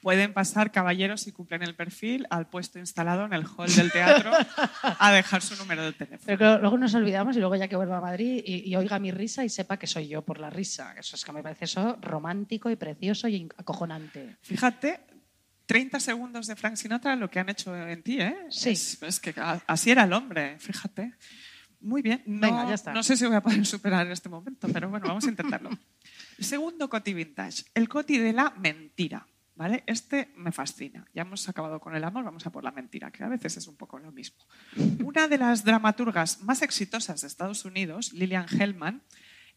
Pueden 0.07 0.33
pasar 0.33 0.71
caballeros 0.71 1.23
si 1.23 1.33
cumplen 1.33 1.65
el 1.65 1.75
perfil 1.75 2.29
al 2.31 2.49
puesto 2.49 2.79
instalado 2.79 3.25
en 3.25 3.33
el 3.33 3.45
hall 3.45 3.75
del 3.75 3.91
teatro 3.91 4.31
a 5.01 5.11
dejar 5.11 5.43
su 5.43 5.57
número 5.57 5.83
de 5.83 5.95
teléfono. 5.95 6.23
Pero 6.25 6.61
luego 6.61 6.79
nos 6.79 6.95
olvidamos 6.95 7.35
y 7.35 7.41
luego 7.41 7.57
ya 7.57 7.67
que 7.67 7.75
vuelva 7.75 7.99
a 7.99 8.01
Madrid 8.01 8.41
y, 8.47 8.71
y 8.71 8.77
oiga 8.77 9.01
mi 9.01 9.11
risa 9.11 9.45
y 9.45 9.49
sepa 9.49 9.81
que 9.81 9.89
soy 9.89 10.07
yo 10.07 10.23
por 10.23 10.39
la 10.39 10.49
risa. 10.49 10.95
Eso 10.97 11.17
es 11.17 11.25
que 11.25 11.33
me 11.33 11.43
parece 11.43 11.65
eso 11.65 11.99
romántico 12.01 12.71
y 12.71 12.77
precioso 12.77 13.27
y 13.27 13.49
acojonante. 13.57 14.37
Fíjate, 14.43 15.01
30 15.67 15.99
segundos 15.99 16.47
de 16.47 16.55
Frank 16.55 16.77
Sinatra 16.77 17.17
lo 17.17 17.29
que 17.29 17.41
han 17.41 17.49
hecho 17.49 17.77
en 17.77 18.01
ti, 18.05 18.21
¿eh? 18.21 18.37
Sí. 18.49 18.71
Es, 18.71 19.03
es 19.03 19.19
que 19.19 19.35
así 19.67 19.91
era 19.91 20.05
el 20.05 20.13
hombre, 20.13 20.57
fíjate. 20.61 21.15
Muy 21.81 22.03
bien. 22.03 22.23
No, 22.27 22.47
Venga, 22.47 22.69
ya 22.69 22.75
está. 22.75 22.93
no 22.93 23.03
sé 23.03 23.17
si 23.17 23.27
voy 23.27 23.35
a 23.35 23.43
poder 23.43 23.67
superar 23.67 24.07
en 24.07 24.13
este 24.13 24.29
momento, 24.29 24.69
pero 24.73 24.89
bueno, 24.89 25.09
vamos 25.09 25.27
a 25.27 25.31
intentarlo. 25.31 25.71
Segundo 26.39 26.89
Coti 26.89 27.13
Vintage, 27.13 27.65
el 27.75 27.89
Coti 27.89 28.19
de 28.19 28.33
la 28.33 28.55
mentira. 28.57 29.27
¿Vale? 29.57 29.83
Este 29.87 30.33
me 30.37 30.53
fascina. 30.53 31.07
Ya 31.15 31.23
hemos 31.23 31.49
acabado 31.49 31.81
con 31.81 31.97
el 31.97 32.05
amor, 32.05 32.25
vamos 32.25 32.47
a 32.47 32.51
por 32.51 32.63
la 32.63 32.71
mentira, 32.73 33.11
que 33.11 33.25
a 33.25 33.29
veces 33.29 33.57
es 33.57 33.67
un 33.67 33.77
poco 33.77 33.99
lo 33.99 34.13
mismo. 34.13 34.37
Una 35.03 35.29
de 35.29 35.39
las 35.39 35.65
dramaturgas 35.65 36.43
más 36.43 36.61
exitosas 36.61 37.23
de 37.23 37.27
Estados 37.27 37.65
Unidos, 37.65 38.13
Lillian 38.13 38.47
Hellman, 38.51 39.03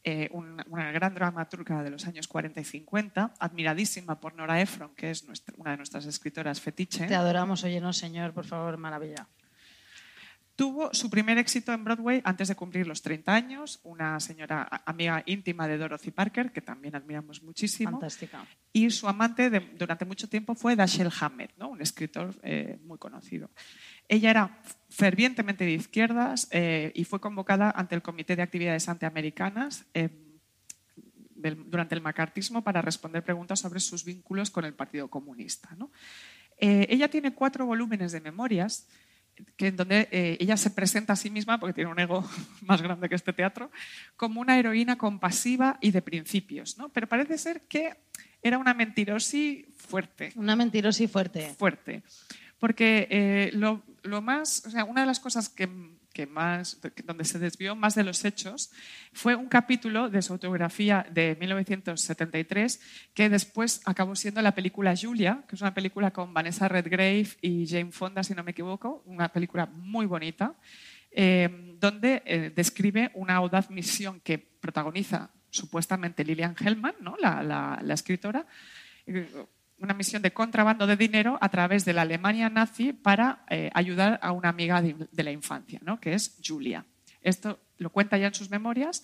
eh, 0.05 0.29
un- 0.31 0.63
una 0.67 0.93
gran 0.93 1.13
dramaturga 1.13 1.83
de 1.83 1.89
los 1.89 2.07
años 2.07 2.29
40 2.29 2.61
y 2.61 2.63
50, 2.63 3.33
admiradísima 3.39 4.21
por 4.21 4.33
Nora 4.35 4.61
Ephron, 4.61 4.95
que 4.95 5.11
es 5.11 5.25
una 5.57 5.71
de 5.71 5.77
nuestras 5.77 6.05
escritoras 6.05 6.61
fetiche. 6.61 7.05
Te 7.05 7.15
adoramos, 7.15 7.65
óyenos, 7.65 7.97
señor, 7.97 8.31
por 8.33 8.45
favor, 8.45 8.77
maravilla. 8.77 9.27
Tuvo 10.59 10.93
su 10.93 11.09
primer 11.09 11.37
éxito 11.37 11.71
en 11.71 11.85
Broadway 11.85 12.19
antes 12.25 12.49
de 12.49 12.55
cumplir 12.55 12.85
los 12.85 13.01
30 13.01 13.33
años, 13.33 13.79
una 13.83 14.19
señora 14.19 14.67
a- 14.69 14.83
amiga 14.91 15.23
íntima 15.25 15.69
de 15.69 15.77
Dorothy 15.77 16.11
Parker, 16.11 16.51
que 16.51 16.59
también 16.59 16.97
admiramos 16.97 17.41
muchísimo, 17.41 17.91
Fantástica. 17.91 18.45
y 18.73 18.89
su 18.89 19.07
amante 19.07 19.49
de- 19.49 19.61
durante 19.77 20.03
mucho 20.03 20.27
tiempo 20.27 20.55
fue 20.55 20.75
Dashiell 20.75 21.11
Hammett, 21.17 21.51
¿no? 21.57 21.69
un 21.69 21.81
escritor 21.81 22.35
eh, 22.43 22.77
muy 22.83 22.97
conocido. 22.97 23.49
Ella 24.09 24.31
era 24.31 24.61
fervientemente 24.89 25.63
de 25.63 25.71
izquierdas 25.71 26.49
eh, 26.51 26.91
y 26.93 27.05
fue 27.05 27.21
convocada 27.21 27.71
ante 27.71 27.95
el 27.95 28.01
Comité 28.01 28.35
de 28.35 28.41
Actividades 28.41 28.89
Antiamericanas 28.89 29.85
eh, 29.93 30.09
del- 31.35 31.69
durante 31.69 31.95
el 31.95 32.01
macartismo 32.01 32.65
para 32.65 32.81
responder 32.81 33.23
preguntas 33.23 33.61
sobre 33.61 33.79
sus 33.79 34.03
vínculos 34.03 34.51
con 34.51 34.65
el 34.65 34.73
Partido 34.73 35.07
Comunista. 35.07 35.69
¿no? 35.77 35.89
Eh, 36.57 36.85
ella 36.89 37.07
tiene 37.09 37.33
cuatro 37.33 37.65
volúmenes 37.65 38.11
de 38.11 38.19
memorias 38.19 38.89
que 39.55 39.67
en 39.67 39.75
donde 39.75 40.07
eh, 40.11 40.37
ella 40.39 40.57
se 40.57 40.69
presenta 40.69 41.13
a 41.13 41.15
sí 41.15 41.29
misma, 41.29 41.59
porque 41.59 41.73
tiene 41.73 41.91
un 41.91 41.99
ego 41.99 42.27
más 42.61 42.81
grande 42.81 43.09
que 43.09 43.15
este 43.15 43.33
teatro, 43.33 43.71
como 44.15 44.41
una 44.41 44.57
heroína 44.57 44.97
compasiva 44.97 45.77
y 45.81 45.91
de 45.91 46.01
principios. 46.01 46.77
¿no? 46.77 46.89
Pero 46.89 47.07
parece 47.07 47.37
ser 47.37 47.61
que 47.61 47.97
era 48.41 48.57
una 48.57 48.73
mentirosi 48.73 49.65
fuerte 49.75 50.31
Una 50.35 50.55
mentirosa 50.55 51.03
y 51.03 51.07
fuerte. 51.07 51.55
fuerte. 51.57 52.03
Porque 52.57 53.07
eh, 53.09 53.51
lo, 53.53 53.83
lo 54.03 54.21
más, 54.21 54.63
o 54.65 54.69
sea, 54.69 54.83
una 54.83 55.01
de 55.01 55.07
las 55.07 55.19
cosas 55.19 55.49
que, 55.49 55.69
que 56.13 56.25
más, 56.27 56.79
donde 57.05 57.23
se 57.25 57.39
desvió 57.39 57.75
más 57.75 57.95
de 57.95 58.03
los 58.03 58.25
hechos 58.25 58.71
fue 59.13 59.35
un 59.35 59.47
capítulo 59.47 60.09
de 60.09 60.21
su 60.21 60.33
autobiografía 60.33 61.05
de 61.11 61.37
1973 61.39 62.79
que 63.13 63.29
después 63.29 63.81
acabó 63.85 64.15
siendo 64.15 64.41
la 64.41 64.55
película 64.55 64.93
Julia, 64.99 65.43
que 65.47 65.55
es 65.55 65.61
una 65.61 65.73
película 65.73 66.11
con 66.11 66.33
Vanessa 66.33 66.67
Redgrave 66.67 67.27
y 67.41 67.67
Jane 67.67 67.91
Fonda, 67.91 68.23
si 68.23 68.33
no 68.33 68.43
me 68.43 68.51
equivoco, 68.51 69.03
una 69.05 69.29
película 69.29 69.65
muy 69.67 70.05
bonita, 70.05 70.55
eh, 71.11 71.75
donde 71.79 72.21
eh, 72.25 72.51
describe 72.55 73.11
una 73.13 73.35
audaz 73.35 73.69
misión 73.69 74.19
que 74.21 74.37
protagoniza 74.37 75.31
supuestamente 75.49 76.23
Lillian 76.23 76.55
Hellman, 76.59 76.95
¿no? 77.01 77.15
la, 77.19 77.41
la- 77.43 77.79
la 77.83 77.93
escritora, 77.93 78.45
eh, 79.07 79.27
una 79.81 79.93
misión 79.93 80.21
de 80.21 80.31
contrabando 80.33 80.87
de 80.87 80.97
dinero 80.97 81.37
a 81.41 81.49
través 81.49 81.85
de 81.85 81.93
la 81.93 82.01
Alemania 82.03 82.49
nazi 82.49 82.93
para 82.93 83.43
eh, 83.49 83.69
ayudar 83.73 84.19
a 84.21 84.31
una 84.31 84.49
amiga 84.49 84.81
de, 84.81 85.23
la 85.23 85.31
infancia, 85.31 85.79
¿no? 85.83 85.99
que 85.99 86.13
es 86.13 86.37
Julia. 86.45 86.85
Esto 87.21 87.59
lo 87.77 87.89
cuenta 87.91 88.17
ya 88.17 88.27
en 88.27 88.33
sus 88.33 88.49
memorias, 88.49 89.03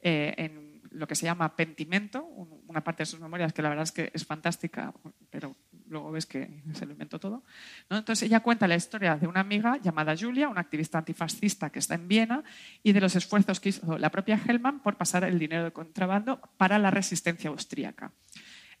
eh, 0.00 0.34
en 0.36 0.82
lo 0.90 1.06
que 1.08 1.14
se 1.14 1.24
llama 1.26 1.56
Pentimento, 1.56 2.24
un- 2.24 2.62
una 2.68 2.82
parte 2.84 3.02
de 3.02 3.06
sus 3.06 3.20
memorias 3.20 3.52
que 3.52 3.62
la 3.62 3.68
verdad 3.68 3.84
es 3.84 3.92
que 3.92 4.10
es 4.14 4.24
fantástica, 4.24 4.92
pero 5.30 5.56
luego 5.88 6.12
ves 6.12 6.26
que 6.26 6.62
se 6.72 6.86
lo 6.86 6.92
inventó 6.92 7.18
todo. 7.18 7.42
Entonces 7.90 8.22
ella 8.22 8.40
cuenta 8.40 8.66
la 8.68 8.76
historia 8.76 9.16
de 9.16 9.26
una 9.26 9.40
amiga 9.40 9.78
llamada 9.82 10.16
Julia, 10.16 10.48
una 10.48 10.60
activista 10.60 10.98
antifascista 10.98 11.70
que 11.70 11.78
está 11.80 11.94
en 11.94 12.08
Viena, 12.08 12.44
y 12.82 12.92
de 12.92 13.00
los 13.00 13.16
esfuerzos 13.16 13.60
que 13.60 13.70
hizo 13.70 13.98
la 13.98 14.10
propia 14.10 14.40
Hellman 14.46 14.80
por 14.80 14.96
pasar 14.96 15.24
el 15.24 15.38
dinero 15.38 15.64
de 15.64 15.72
contrabando 15.72 16.40
para 16.56 16.78
la 16.78 16.90
resistencia 16.90 17.50
austríaca. 17.50 18.12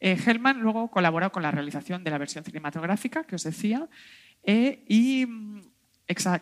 Eh, 0.00 0.16
Hellman 0.24 0.60
luego 0.60 0.90
colaboró 0.90 1.30
con 1.32 1.42
la 1.42 1.50
realización 1.50 2.04
de 2.04 2.10
la 2.10 2.18
versión 2.18 2.44
cinematográfica 2.44 3.24
que 3.24 3.36
os 3.36 3.44
decía 3.44 3.88
eh, 4.42 4.84
y 4.88 5.26
mm, 5.26 5.60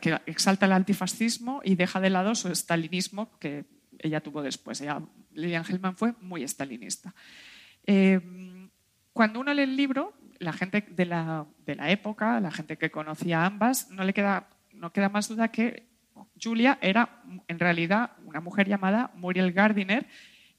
que 0.00 0.20
exalta 0.26 0.66
el 0.66 0.72
antifascismo 0.72 1.61
y 1.64 1.76
deja 1.76 2.00
de 2.00 2.11
lado 2.11 2.34
su 2.34 2.48
estalinismo 2.48 3.38
que 3.38 3.64
ella 3.98 4.20
tuvo 4.20 4.42
después. 4.42 4.80
Ella, 4.80 5.00
Lillian 5.32 5.64
Hellman 5.68 5.96
fue 5.96 6.14
muy 6.20 6.42
estalinista. 6.42 7.14
Eh, 7.86 8.20
cuando 9.12 9.40
uno 9.40 9.55
lee 9.55 9.62
el 9.62 9.76
libro, 9.76 10.14
la 10.38 10.53
gente 10.53 10.84
de 10.88 11.07
la, 11.07 11.46
de 11.64 11.76
la 11.76 11.90
época, 11.90 12.40
la 12.40 12.50
gente 12.50 12.76
que 12.76 12.90
conocía 12.90 13.42
a 13.42 13.46
ambas, 13.46 13.90
no 13.90 14.05
le 14.05 14.12
queda, 14.12 14.48
no 14.72 14.92
queda 14.92 15.09
más 15.09 15.28
duda 15.28 15.48
que 15.48 15.86
Julia 16.42 16.78
era 16.80 17.22
en 17.48 17.59
realidad 17.59 18.12
una 18.24 18.40
mujer 18.40 18.68
llamada 18.68 19.11
Muriel 19.14 19.53
Gardiner, 19.53 20.07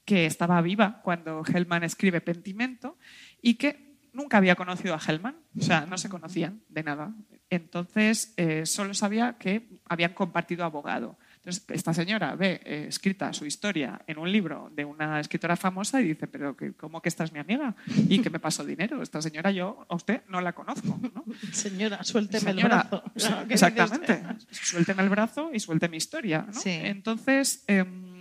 que 0.04 0.26
estaba 0.26 0.60
viva 0.60 1.00
cuando 1.02 1.42
Hellman 1.44 1.84
escribe 1.84 2.20
Pentimento 2.20 2.98
y 3.40 3.54
que 3.54 3.94
nunca 4.12 4.38
había 4.38 4.54
conocido 4.54 4.94
a 4.94 5.00
Hellman, 5.04 5.36
o 5.58 5.62
sea, 5.62 5.86
no 5.86 5.98
se 5.98 6.08
conocían 6.08 6.60
de 6.68 6.82
nada. 6.82 7.12
Entonces, 7.50 8.32
eh, 8.36 8.64
solo 8.64 8.94
sabía 8.94 9.36
que 9.38 9.68
habían 9.88 10.14
compartido 10.14 10.64
abogado. 10.64 11.18
Entonces, 11.36 11.64
esta 11.68 11.92
señora 11.92 12.34
ve 12.36 12.60
eh, 12.64 12.86
escrita 12.88 13.30
su 13.34 13.44
historia 13.44 14.00
en 14.06 14.16
un 14.16 14.32
libro 14.32 14.70
de 14.74 14.86
una 14.86 15.20
escritora 15.20 15.56
famosa 15.56 16.00
y 16.00 16.08
dice, 16.08 16.26
pero 16.26 16.56
que, 16.56 16.72
¿cómo 16.72 17.02
que 17.02 17.10
esta 17.10 17.24
es 17.24 17.32
mi 17.32 17.38
amiga? 17.38 17.76
¿Y 18.08 18.20
que 18.22 18.30
me 18.30 18.38
pasó 18.38 18.64
dinero? 18.64 19.02
Esta 19.02 19.20
señora 19.20 19.50
yo 19.50 19.84
a 19.90 19.94
usted 19.94 20.22
no 20.28 20.40
la 20.40 20.54
conozco. 20.54 20.98
¿no? 21.02 21.24
Señora, 21.52 22.02
suélteme 22.02 22.52
Señora, 22.52 22.82
el 22.82 22.88
brazo. 22.88 23.02
sí, 23.16 23.28
¿Qué 23.28 23.54
dice 23.54 23.66
exactamente. 23.66 24.22
Suélteme 24.50 25.02
el 25.02 25.10
brazo 25.10 25.50
y 25.52 25.60
suelte 25.60 25.88
mi 25.90 25.98
historia. 25.98 26.46
¿no? 26.46 26.58
Sí. 26.58 26.70
Entonces, 26.70 27.62
em, 27.66 28.13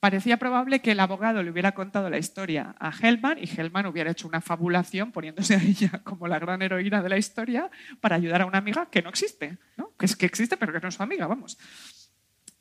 parecía 0.00 0.38
probable 0.38 0.80
que 0.80 0.92
el 0.92 1.00
abogado 1.00 1.42
le 1.42 1.50
hubiera 1.50 1.72
contado 1.72 2.08
la 2.10 2.18
historia 2.18 2.74
a 2.78 2.90
Hellman 2.90 3.38
y 3.38 3.44
Hellman 3.48 3.86
hubiera 3.86 4.10
hecho 4.10 4.26
una 4.26 4.40
fabulación 4.40 5.12
poniéndose 5.12 5.54
a 5.56 5.62
ella 5.62 6.00
como 6.04 6.26
la 6.26 6.38
gran 6.38 6.62
heroína 6.62 7.02
de 7.02 7.08
la 7.10 7.18
historia 7.18 7.70
para 8.00 8.16
ayudar 8.16 8.40
a 8.42 8.46
una 8.46 8.58
amiga 8.58 8.88
que 8.90 9.02
no 9.02 9.10
existe, 9.10 9.58
¿no? 9.76 9.92
que 9.98 10.06
es 10.06 10.16
que 10.16 10.26
existe 10.26 10.56
pero 10.56 10.72
que 10.72 10.80
no 10.80 10.88
es 10.88 10.94
su 10.94 11.02
amiga, 11.02 11.26
vamos. 11.26 11.58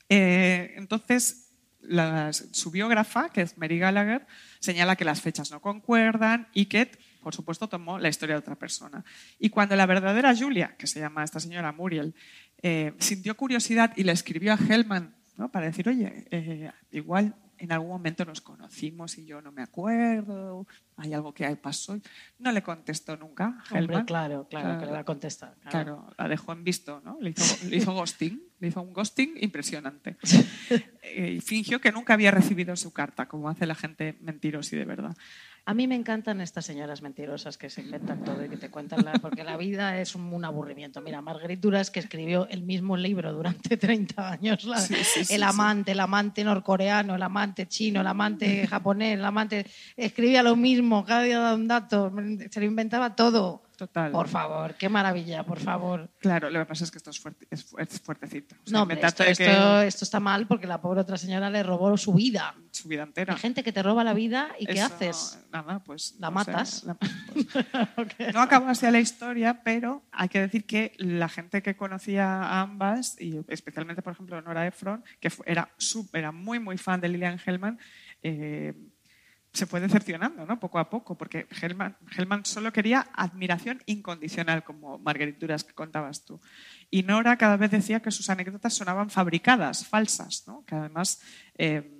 Eh, 0.10 0.74
entonces, 0.78 1.52
las- 1.82 2.48
su 2.52 2.72
biógrafa, 2.72 3.30
que 3.30 3.42
es 3.42 3.58
Mary 3.58 3.80
Gallagher, 3.80 4.26
señala 4.60 4.96
que 4.96 5.06
las 5.06 5.22
fechas 5.22 5.52
no 5.52 5.62
concuerdan 5.62 6.48
y 6.54 6.66
que, 6.66 6.92
por 7.22 7.34
supuesto, 7.36 7.70
tomó 7.70 8.00
la 8.00 8.10
historia 8.10 8.36
de 8.36 8.40
otra 8.40 8.56
persona. 8.56 9.06
Y 9.40 9.50
cuando 9.50 9.76
la 9.76 9.86
verdadera 9.86 10.36
Julia, 10.36 10.76
que 10.78 10.88
se 10.88 11.00
llama 11.00 11.24
esta 11.24 11.40
señora 11.40 11.72
Muriel, 11.72 12.14
eh, 12.62 12.94
sintió 13.00 13.38
curiosidad 13.38 13.94
y 13.96 14.04
le 14.04 14.12
escribió 14.12 14.54
a 14.54 14.58
Hellman 14.58 15.16
¿no? 15.40 15.50
para 15.50 15.68
decir, 15.68 15.88
oye, 15.88 16.26
eh, 16.32 16.70
igual 16.92 17.34
en 17.58 17.72
algún 17.72 17.90
momento 17.90 18.24
nos 18.26 18.42
conocimos 18.42 19.18
y 19.18 19.26
yo 19.26 19.42
no 19.42 19.52
me 19.52 19.62
acuerdo, 19.62 20.66
hay 20.98 21.14
algo 21.14 21.34
que 21.34 21.56
pasó. 21.58 22.00
No 22.38 22.52
le 22.52 22.62
contestó 22.62 23.18
nunca 23.18 23.64
Hombre, 23.72 24.06
claro, 24.06 24.06
claro, 24.06 24.48
Claro. 24.50 24.80
que 24.80 24.86
le 24.86 24.92
va 24.92 25.00
a 25.00 25.04
contestar. 25.04 25.56
Claro. 25.70 25.70
Claro, 25.72 26.14
la 26.18 26.28
dejó 26.28 26.54
en 26.54 26.64
visto, 26.64 27.02
¿no? 27.04 27.18
Le 27.20 27.32
hizo, 27.32 27.68
le 27.68 27.78
hizo 27.78 27.94
ghosting, 27.94 28.42
le 28.60 28.68
hizo 28.68 28.82
un 28.82 28.94
ghosting 28.94 29.34
impresionante. 29.42 30.18
Eh, 31.12 31.38
y 31.38 31.42
fingió 31.42 31.82
que 31.82 31.92
nunca 31.92 32.14
había 32.14 32.30
recibido 32.30 32.76
su 32.76 32.94
carta, 32.94 33.28
como 33.28 33.50
hace 33.50 33.66
la 33.66 33.74
gente 33.74 34.16
mentirosa 34.22 34.76
y 34.76 34.80
de 34.80 34.86
verdad. 34.86 35.18
A 35.70 35.76
mí 35.76 35.86
me 35.86 35.94
encantan 35.94 36.42
estas 36.42 36.66
señoras 36.66 37.04
mentirosas 37.04 37.56
que 37.60 37.70
se 37.70 37.82
inventan 37.82 38.24
todo 38.24 38.44
y 38.44 38.50
que 38.50 38.58
te 38.58 38.72
cuentan, 38.72 39.06
la, 39.06 39.12
porque 39.14 39.44
la 39.44 39.56
vida 39.56 40.02
es 40.02 40.16
un, 40.16 40.34
un 40.34 40.44
aburrimiento. 40.44 41.00
Mira, 41.00 41.22
Marguerite 41.22 41.62
Duras, 41.62 41.92
que 41.92 42.00
escribió 42.00 42.48
el 42.50 42.64
mismo 42.64 42.98
libro 42.98 43.32
durante 43.32 43.78
30 43.78 44.32
años, 44.32 44.64
la- 44.64 44.80
Sí, 44.80 44.96
sí, 45.04 45.24
sí, 45.26 45.36
el 45.36 45.44
amante, 45.44 45.92
el 45.92 46.00
amante 46.00 46.44
norcoreano, 46.44 47.14
el 47.14 47.22
amante 47.22 47.68
chino, 47.68 48.02
el 48.02 48.08
amante 48.08 48.66
japonés, 48.66 49.20
el 49.20 49.24
amante... 49.24 49.68
Escribía 49.96 50.42
lo 50.42 50.56
mismo, 50.56 51.06
cada 51.06 51.22
día 51.22 51.38
daba 51.38 51.54
un 51.56 51.68
dato, 51.68 52.12
se 52.50 52.60
lo 52.60 52.66
inventaba 52.66 53.16
todo. 53.16 53.62
Total. 53.80 54.12
Por 54.12 54.28
favor, 54.28 54.76
qué 54.76 54.90
maravilla, 54.90 55.44
por 55.44 55.58
favor. 55.60 56.10
Claro, 56.20 56.50
lo 56.50 56.60
que 56.60 56.66
pasa 56.66 56.84
es 56.84 56.92
que 56.92 56.98
esto 56.98 57.12
es, 57.12 57.20
fuerte, 57.20 57.48
es, 57.50 57.64
fu- 57.64 57.78
es 57.80 58.02
fuertecito. 58.02 58.56
O 58.56 58.68
sea, 58.68 58.74
No, 58.78 58.82
hombre, 58.84 59.00
esto, 59.02 59.24
esto, 59.24 60.04
está 60.04 60.20
mal 60.20 60.48
porque 60.48 60.68
la 60.68 60.82
pobre 60.82 61.00
otra 61.00 61.18
señora 61.18 61.50
le 61.50 61.64
robó 61.64 61.96
su 61.98 62.14
vida. 62.14 62.54
su 62.72 62.90
vida 62.90 63.04
entera. 63.04 63.34
Hay 63.36 63.40
gente 63.40 63.64
que 63.64 63.72
te 63.72 63.82
roba 63.82 64.04
la 64.04 64.14
vida 64.14 64.50
y 64.60 64.66
¿qué 64.66 64.82
haces? 64.82 65.40
Nada, 65.52 65.80
pues. 65.84 66.16
La 66.20 66.30
no 66.30 66.44
sé, 66.44 66.52
matas. 66.52 66.84
la- 66.84 66.96
pues, 67.96 68.34
no 68.34 68.42
acabó 68.42 68.68
así 68.68 68.90
la 68.92 69.00
historia, 69.00 69.62
pero 69.64 70.04
hay 70.12 70.28
que 70.30 70.42
decir 70.42 70.66
que 70.66 70.94
la 70.98 71.30
gente 71.30 71.62
que 71.62 71.78
conocía 71.78 72.42
a 72.44 72.62
ambas, 72.62 73.16
y 73.20 73.40
especialmente, 73.48 74.02
por 74.02 74.12
ejemplo, 74.14 74.42
Nora 74.42 74.68
Ephron, 74.68 75.04
que 75.22 75.32
era, 75.46 75.70
sub- 75.78 76.10
era 76.14 76.32
muy, 76.34 76.60
muy 76.60 76.78
fan 76.78 77.00
de 77.00 77.08
Lillian 77.10 77.40
Hellman, 77.46 77.80
eh, 78.24 78.74
se 79.52 79.66
fue 79.66 79.80
decepcionando, 79.80 80.46
¿no? 80.46 80.60
Poco 80.60 80.78
a 80.80 80.90
poco, 80.90 81.18
porque 81.18 81.48
Hellman, 81.62 81.98
Hellman 82.16 82.46
solo 82.46 82.72
quería 82.72 83.08
admiración 83.14 83.82
incondicional, 83.88 84.64
como 84.64 85.00
Marguerite 85.00 85.40
Duras 85.40 85.64
que 85.64 85.74
contabas 85.74 86.24
tú. 86.24 86.40
Y 86.92 87.04
Nora 87.04 87.38
cada 87.38 87.58
vez 87.58 87.72
decía 87.72 88.00
que 88.02 88.12
sus 88.12 88.30
anécdotas 88.30 88.74
sonaban 88.74 89.10
fabricadas, 89.10 89.88
falsas, 89.88 90.44
¿no? 90.48 90.64
Que 90.66 90.76
además 90.76 91.22
eh, 91.58 91.96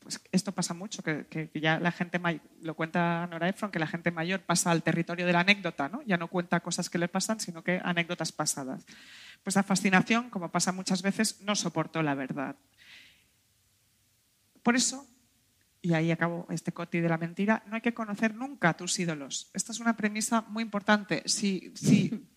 pues 0.00 0.20
esto 0.32 0.52
pasa 0.52 0.74
mucho, 0.74 1.02
que, 1.02 1.26
que 1.26 1.48
ya 1.60 1.78
la 1.78 1.92
gente 1.92 2.18
may- 2.18 2.40
lo 2.60 2.74
cuenta 2.74 3.26
Nora 3.28 3.48
Ephron, 3.48 3.70
que 3.70 3.78
la 3.78 3.86
gente 3.86 4.10
mayor 4.10 4.40
pasa 4.40 4.70
al 4.72 4.82
territorio 4.82 5.24
de 5.26 5.32
la 5.32 5.40
anécdota, 5.40 5.88
¿no? 5.88 6.02
Ya 6.02 6.16
no 6.16 6.26
cuenta 6.26 6.60
cosas 6.60 6.90
que 6.90 6.98
le 6.98 7.06
pasan, 7.08 7.38
sino 7.38 7.62
que 7.62 7.80
anécdotas 7.82 8.32
pasadas. 8.32 8.84
Pues 9.44 9.54
la 9.54 9.62
fascinación, 9.62 10.28
como 10.28 10.50
pasa 10.50 10.72
muchas 10.72 11.02
veces, 11.02 11.40
no 11.42 11.54
soportó 11.54 12.02
la 12.02 12.14
verdad. 12.16 12.56
Por 14.64 14.74
eso, 14.74 15.06
y 15.82 15.94
ahí 15.94 16.10
acabo 16.12 16.46
este 16.50 16.72
coti 16.72 17.00
de 17.00 17.08
la 17.08 17.18
mentira, 17.18 17.62
no 17.66 17.74
hay 17.74 17.80
que 17.80 17.92
conocer 17.92 18.34
nunca 18.34 18.70
a 18.70 18.76
tus 18.76 18.98
ídolos. 18.98 19.50
Esta 19.52 19.72
es 19.72 19.80
una 19.80 19.96
premisa 19.96 20.42
muy 20.48 20.62
importante. 20.62 21.22
Si, 21.26 21.72
si 21.74 22.28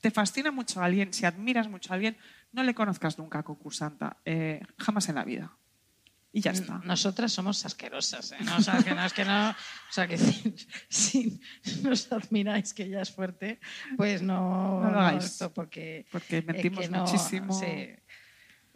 te 0.00 0.10
fascina 0.12 0.50
mucho 0.52 0.80
a 0.80 0.84
alguien, 0.84 1.12
si 1.12 1.26
admiras 1.26 1.68
mucho 1.68 1.92
a 1.92 1.96
alguien, 1.96 2.16
no 2.52 2.62
le 2.62 2.74
conozcas 2.74 3.18
nunca 3.18 3.40
a 3.40 3.42
concursanta, 3.42 4.18
eh, 4.24 4.60
jamás 4.78 5.08
en 5.08 5.16
la 5.16 5.24
vida. 5.24 5.56
Y 6.34 6.40
ya 6.40 6.52
está. 6.52 6.80
Nosotras 6.84 7.30
somos 7.30 7.66
asquerosas, 7.66 8.32
¿eh? 8.32 8.36
No, 8.44 8.56
o 8.56 8.60
sea, 8.62 8.82
que 8.82 8.94
no 8.94 9.04
es 9.04 9.12
que 9.12 9.24
no. 9.24 9.50
O 9.50 9.54
sea, 9.90 10.06
que 10.08 10.16
si, 10.16 10.54
si 10.88 11.40
nos 11.82 12.10
admiráis 12.10 12.72
que 12.72 12.84
ella 12.84 13.02
es 13.02 13.10
fuerte, 13.10 13.60
pues 13.98 14.22
no. 14.22 14.80
No 14.82 14.90
lo 14.90 14.98
hagáis. 15.00 15.24
esto 15.24 15.52
porque. 15.52 16.06
Porque 16.10 16.38
es 16.38 16.46
mentimos 16.46 16.80
que 16.80 16.88
no- 16.88 17.00
muchísimo. 17.04 17.52
sí. 17.52 17.90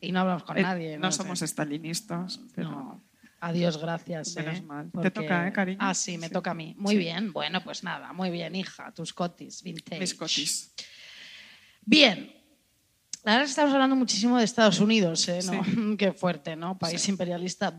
Y 0.02 0.12
no 0.12 0.20
hablamos 0.20 0.42
con 0.44 0.58
Eh, 0.58 0.62
nadie. 0.62 0.98
no 0.98 1.10
somos 1.10 1.40
estalinistas, 1.40 2.40
pero 2.54 2.70
No. 2.70 3.02
Adiós, 3.40 3.76
gracias. 3.78 4.34
Menos 4.36 4.58
¿eh? 4.58 4.62
mal. 4.62 4.90
Te 5.02 5.10
toca, 5.10 5.46
¿eh, 5.48 5.52
cariño? 5.52 5.78
Ah, 5.80 5.94
sí, 5.94 6.16
me 6.18 6.28
Sí. 6.28 6.32
toca 6.32 6.52
a 6.52 6.54
mí. 6.54 6.74
Muy 6.78 6.96
bien, 6.96 7.32
bueno, 7.32 7.62
pues 7.62 7.82
nada, 7.82 8.12
muy 8.12 8.30
bien, 8.30 8.54
hija, 8.54 8.92
tus 8.92 9.12
cotis, 9.12 9.62
vintage. 9.62 10.00
mis 10.00 10.14
cotis. 10.14 10.72
Bien. 11.84 12.32
La 13.24 13.38
que 13.38 13.44
estamos 13.44 13.74
hablando 13.74 13.96
muchísimo 13.96 14.38
de 14.38 14.44
Estados 14.44 14.78
Unidos, 14.78 15.28
¿eh? 15.28 15.40
¿no? 15.44 15.64
Sí. 15.64 15.96
Qué 15.98 16.12
fuerte, 16.12 16.54
¿no? 16.54 16.78
País 16.78 17.06
imperialista, 17.08 17.76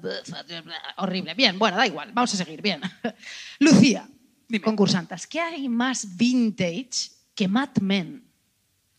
horrible. 0.98 1.34
Bien, 1.36 1.58
bueno, 1.58 1.78
da 1.78 1.88
igual, 1.88 2.12
vamos 2.14 2.34
a 2.34 2.38
seguir, 2.38 2.62
bien. 2.62 2.82
Lucía, 3.60 4.08
Dime. 4.48 4.62
concursantas, 4.64 5.26
¿qué 5.26 5.40
hay 5.40 5.70
más 5.70 6.18
vintage 6.18 7.12
que 7.34 7.48
Mad 7.48 7.78
Men? 7.82 8.30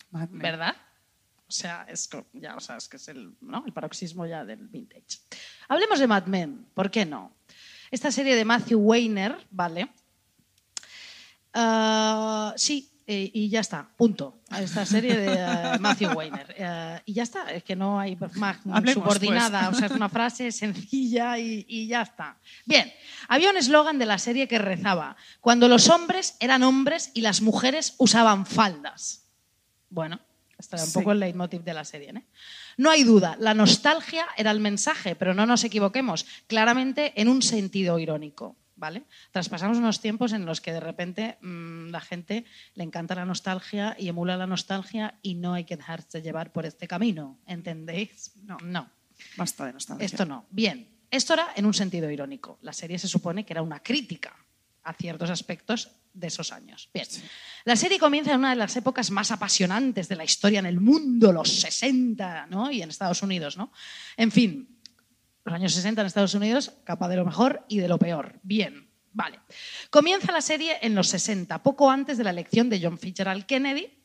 Mad 0.09 0.29
Men. 0.29 0.39
¿Verdad? 0.41 0.75
O 1.49 1.51
sea, 1.51 1.83
es, 1.89 2.07
ya, 2.33 2.55
o 2.55 2.59
sea, 2.59 2.77
es 2.77 2.87
que 2.87 2.97
es 2.97 3.07
el, 3.07 3.33
¿no? 3.41 3.63
el 3.65 3.73
paroxismo 3.73 4.27
ya 4.27 4.45
del 4.45 4.67
vintage. 4.67 5.17
Hablemos 5.67 5.97
de 5.97 6.05
Mad 6.05 6.27
Men, 6.27 6.67
¿por 6.75 6.91
qué 6.91 7.07
no? 7.07 7.33
Esta 7.89 8.11
serie 8.11 8.35
de 8.35 8.45
Matthew 8.45 8.79
Weiner, 8.79 9.47
¿vale? 9.49 9.89
Ah, 11.55 12.53
sí, 12.55 12.87
eh, 13.07 13.31
y 13.33 13.49
ya 13.49 13.61
está, 13.61 13.89
punto. 13.97 14.41
Esta 14.59 14.85
serie 14.85 15.17
de 15.17 15.33
eh, 15.33 15.77
Matthew 15.79 16.11
Weiner. 16.11 16.53
Eh, 16.55 17.01
y 17.05 17.13
ya 17.13 17.23
está, 17.23 17.51
es 17.51 17.63
que 17.63 17.75
no 17.75 17.99
hay 17.99 18.15
más 18.35 18.57
Hablemos, 18.71 18.93
subordinada, 18.93 19.61
pues. 19.61 19.77
o 19.77 19.79
sea, 19.79 19.87
es 19.87 19.93
una 19.93 20.09
frase 20.09 20.51
sencilla 20.51 21.39
y, 21.39 21.65
y 21.67 21.87
ya 21.87 22.03
está. 22.03 22.37
Bien, 22.67 22.93
había 23.27 23.49
un 23.49 23.57
eslogan 23.57 23.97
de 23.97 24.05
la 24.05 24.19
serie 24.19 24.47
que 24.47 24.59
rezaba, 24.59 25.17
cuando 25.41 25.67
los 25.67 25.89
hombres 25.89 26.37
eran 26.39 26.61
hombres 26.61 27.09
y 27.15 27.21
las 27.21 27.41
mujeres 27.41 27.95
usaban 27.97 28.45
faldas. 28.45 29.25
Bueno, 29.89 30.19
este 30.59 30.75
era 30.75 30.83
un 30.83 30.89
Sí. 30.91 30.93
poco 30.99 31.11
el 31.13 31.19
leitmotiv 31.19 31.63
de 31.63 31.73
la 31.73 31.83
serie. 31.85 32.09
¿eh? 32.09 32.23
No 32.77 32.91
hay 32.91 33.03
duda, 33.03 33.35
la 33.39 33.53
nostalgia 33.53 34.27
era 34.37 34.51
el 34.51 34.59
mensaje, 34.59 35.15
pero 35.15 35.33
no 35.33 35.45
nos 35.45 35.63
equivoquemos, 35.63 36.25
claramente 36.47 37.13
en 37.19 37.27
un 37.29 37.41
sentido 37.41 37.97
irónico. 37.99 38.55
¿Vale? 38.75 39.03
Traspasamos 39.31 39.77
unos 39.77 39.99
tiempos 39.99 40.31
en 40.31 40.45
los 40.45 40.61
que 40.61 40.71
de 40.71 40.79
repente 40.79 41.37
mm, 41.41 41.89
la 41.89 41.99
gente 41.99 42.45
le 42.75 42.85
encanta 42.85 43.13
la 43.13 43.25
nostalgia 43.25 43.93
y 43.99 44.07
emula 44.07 44.37
la 44.37 44.47
nostalgia 44.47 45.15
y 45.21 45.33
no 45.33 45.53
hay 45.53 45.65
que 45.65 45.75
dejarse 45.75 46.21
llevar 46.21 46.53
por 46.53 46.65
este 46.65 46.87
camino, 46.87 47.37
¿entendéis? 47.45 48.31
No. 48.43 48.57
No. 48.63 48.89
Basta 49.35 49.65
de 49.65 49.73
nostalgia. 49.73 50.05
Esto 50.05 50.23
no. 50.25 50.45
Bien, 50.49 50.87
esto 51.11 51.33
era 51.33 51.49
en 51.57 51.65
un 51.65 51.73
sentido 51.73 52.09
irónico. 52.09 52.57
La 52.61 52.71
serie 52.71 52.97
se 52.97 53.09
supone 53.09 53.45
que 53.45 53.51
era 53.51 53.61
una 53.61 53.83
crítica 53.83 54.33
a 54.83 54.93
ciertos 54.93 55.29
aspectos 55.29 55.91
de 56.13 56.27
esos 56.27 56.51
años. 56.51 56.89
Bien, 56.93 57.07
la 57.65 57.75
serie 57.75 57.99
comienza 57.99 58.31
en 58.33 58.39
una 58.39 58.49
de 58.51 58.55
las 58.55 58.75
épocas 58.75 59.11
más 59.11 59.31
apasionantes 59.31 60.07
de 60.09 60.15
la 60.15 60.23
historia 60.23 60.59
en 60.59 60.65
el 60.65 60.79
mundo, 60.79 61.31
los 61.31 61.49
60, 61.61 62.47
¿no? 62.47 62.71
Y 62.71 62.81
en 62.81 62.89
Estados 62.89 63.21
Unidos, 63.23 63.57
¿no? 63.57 63.71
En 64.17 64.31
fin, 64.31 64.79
los 65.45 65.53
años 65.55 65.73
60 65.73 66.01
en 66.01 66.07
Estados 66.07 66.33
Unidos, 66.33 66.73
capa 66.83 67.07
de 67.07 67.15
lo 67.15 67.25
mejor 67.25 67.65
y 67.69 67.77
de 67.79 67.87
lo 67.87 67.97
peor. 67.97 68.39
Bien, 68.43 68.89
vale. 69.13 69.39
Comienza 69.89 70.31
la 70.31 70.41
serie 70.41 70.77
en 70.81 70.95
los 70.95 71.07
60, 71.07 71.63
poco 71.63 71.89
antes 71.89 72.17
de 72.17 72.23
la 72.23 72.29
elección 72.31 72.69
de 72.69 72.79
John 72.81 72.97
Fitzgerald 72.97 73.45
Kennedy. 73.45 73.95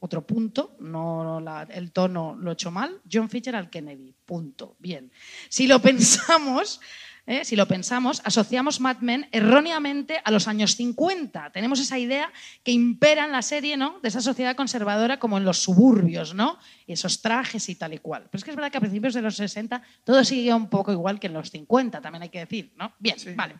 Otro 0.00 0.24
punto, 0.24 0.76
no 0.78 1.40
la- 1.40 1.64
el 1.70 1.90
tono 1.90 2.36
lo 2.36 2.50
he 2.50 2.54
hecho 2.54 2.70
mal. 2.70 3.00
John 3.10 3.28
Fitzgerald 3.28 3.68
Kennedy, 3.68 4.14
punto. 4.24 4.76
Bien. 4.78 5.10
Si 5.48 5.66
lo 5.66 5.82
pensamos, 5.82 6.80
¿eh? 7.28 7.44
si 7.44 7.54
lo 7.54 7.68
pensamos, 7.68 8.20
asociamos 8.24 8.80
Mad 8.80 8.98
Men 8.98 9.28
erróneamente 9.30 10.20
a 10.24 10.32
los 10.32 10.48
años 10.48 10.74
50. 10.74 11.52
Tenemos 11.52 11.78
esa 11.78 11.98
idea 11.98 12.32
que 12.64 12.72
impera 12.72 13.24
en 13.24 13.32
la 13.32 13.42
serie, 13.42 13.76
¿no? 13.76 14.00
De 14.02 14.08
esa 14.08 14.20
sociedad 14.20 14.56
conservadora 14.56 15.18
como 15.20 15.38
en 15.38 15.44
los 15.44 15.58
suburbios, 15.58 16.34
¿no? 16.34 16.58
Y 16.86 16.94
esos 16.94 17.22
trajes 17.22 17.68
y 17.68 17.76
tal 17.76 17.94
y 17.94 17.98
cual. 17.98 18.24
Pero 18.24 18.38
es 18.38 18.44
que 18.44 18.50
es 18.50 18.56
verdad 18.56 18.72
que 18.72 18.78
a 18.78 18.80
principios 18.80 19.14
de 19.14 19.22
los 19.22 19.36
60 19.36 19.82
todo 20.02 20.24
sigue 20.24 20.52
un 20.52 20.68
poco 20.68 20.90
igual 20.90 21.20
que 21.20 21.28
en 21.28 21.34
los 21.34 21.50
50, 21.50 22.00
también 22.00 22.22
hay 22.22 22.30
que 22.30 22.40
decir, 22.40 22.72
¿no? 22.76 22.92
Bien, 22.98 23.18
Sí. 23.18 23.34
vale 23.36 23.54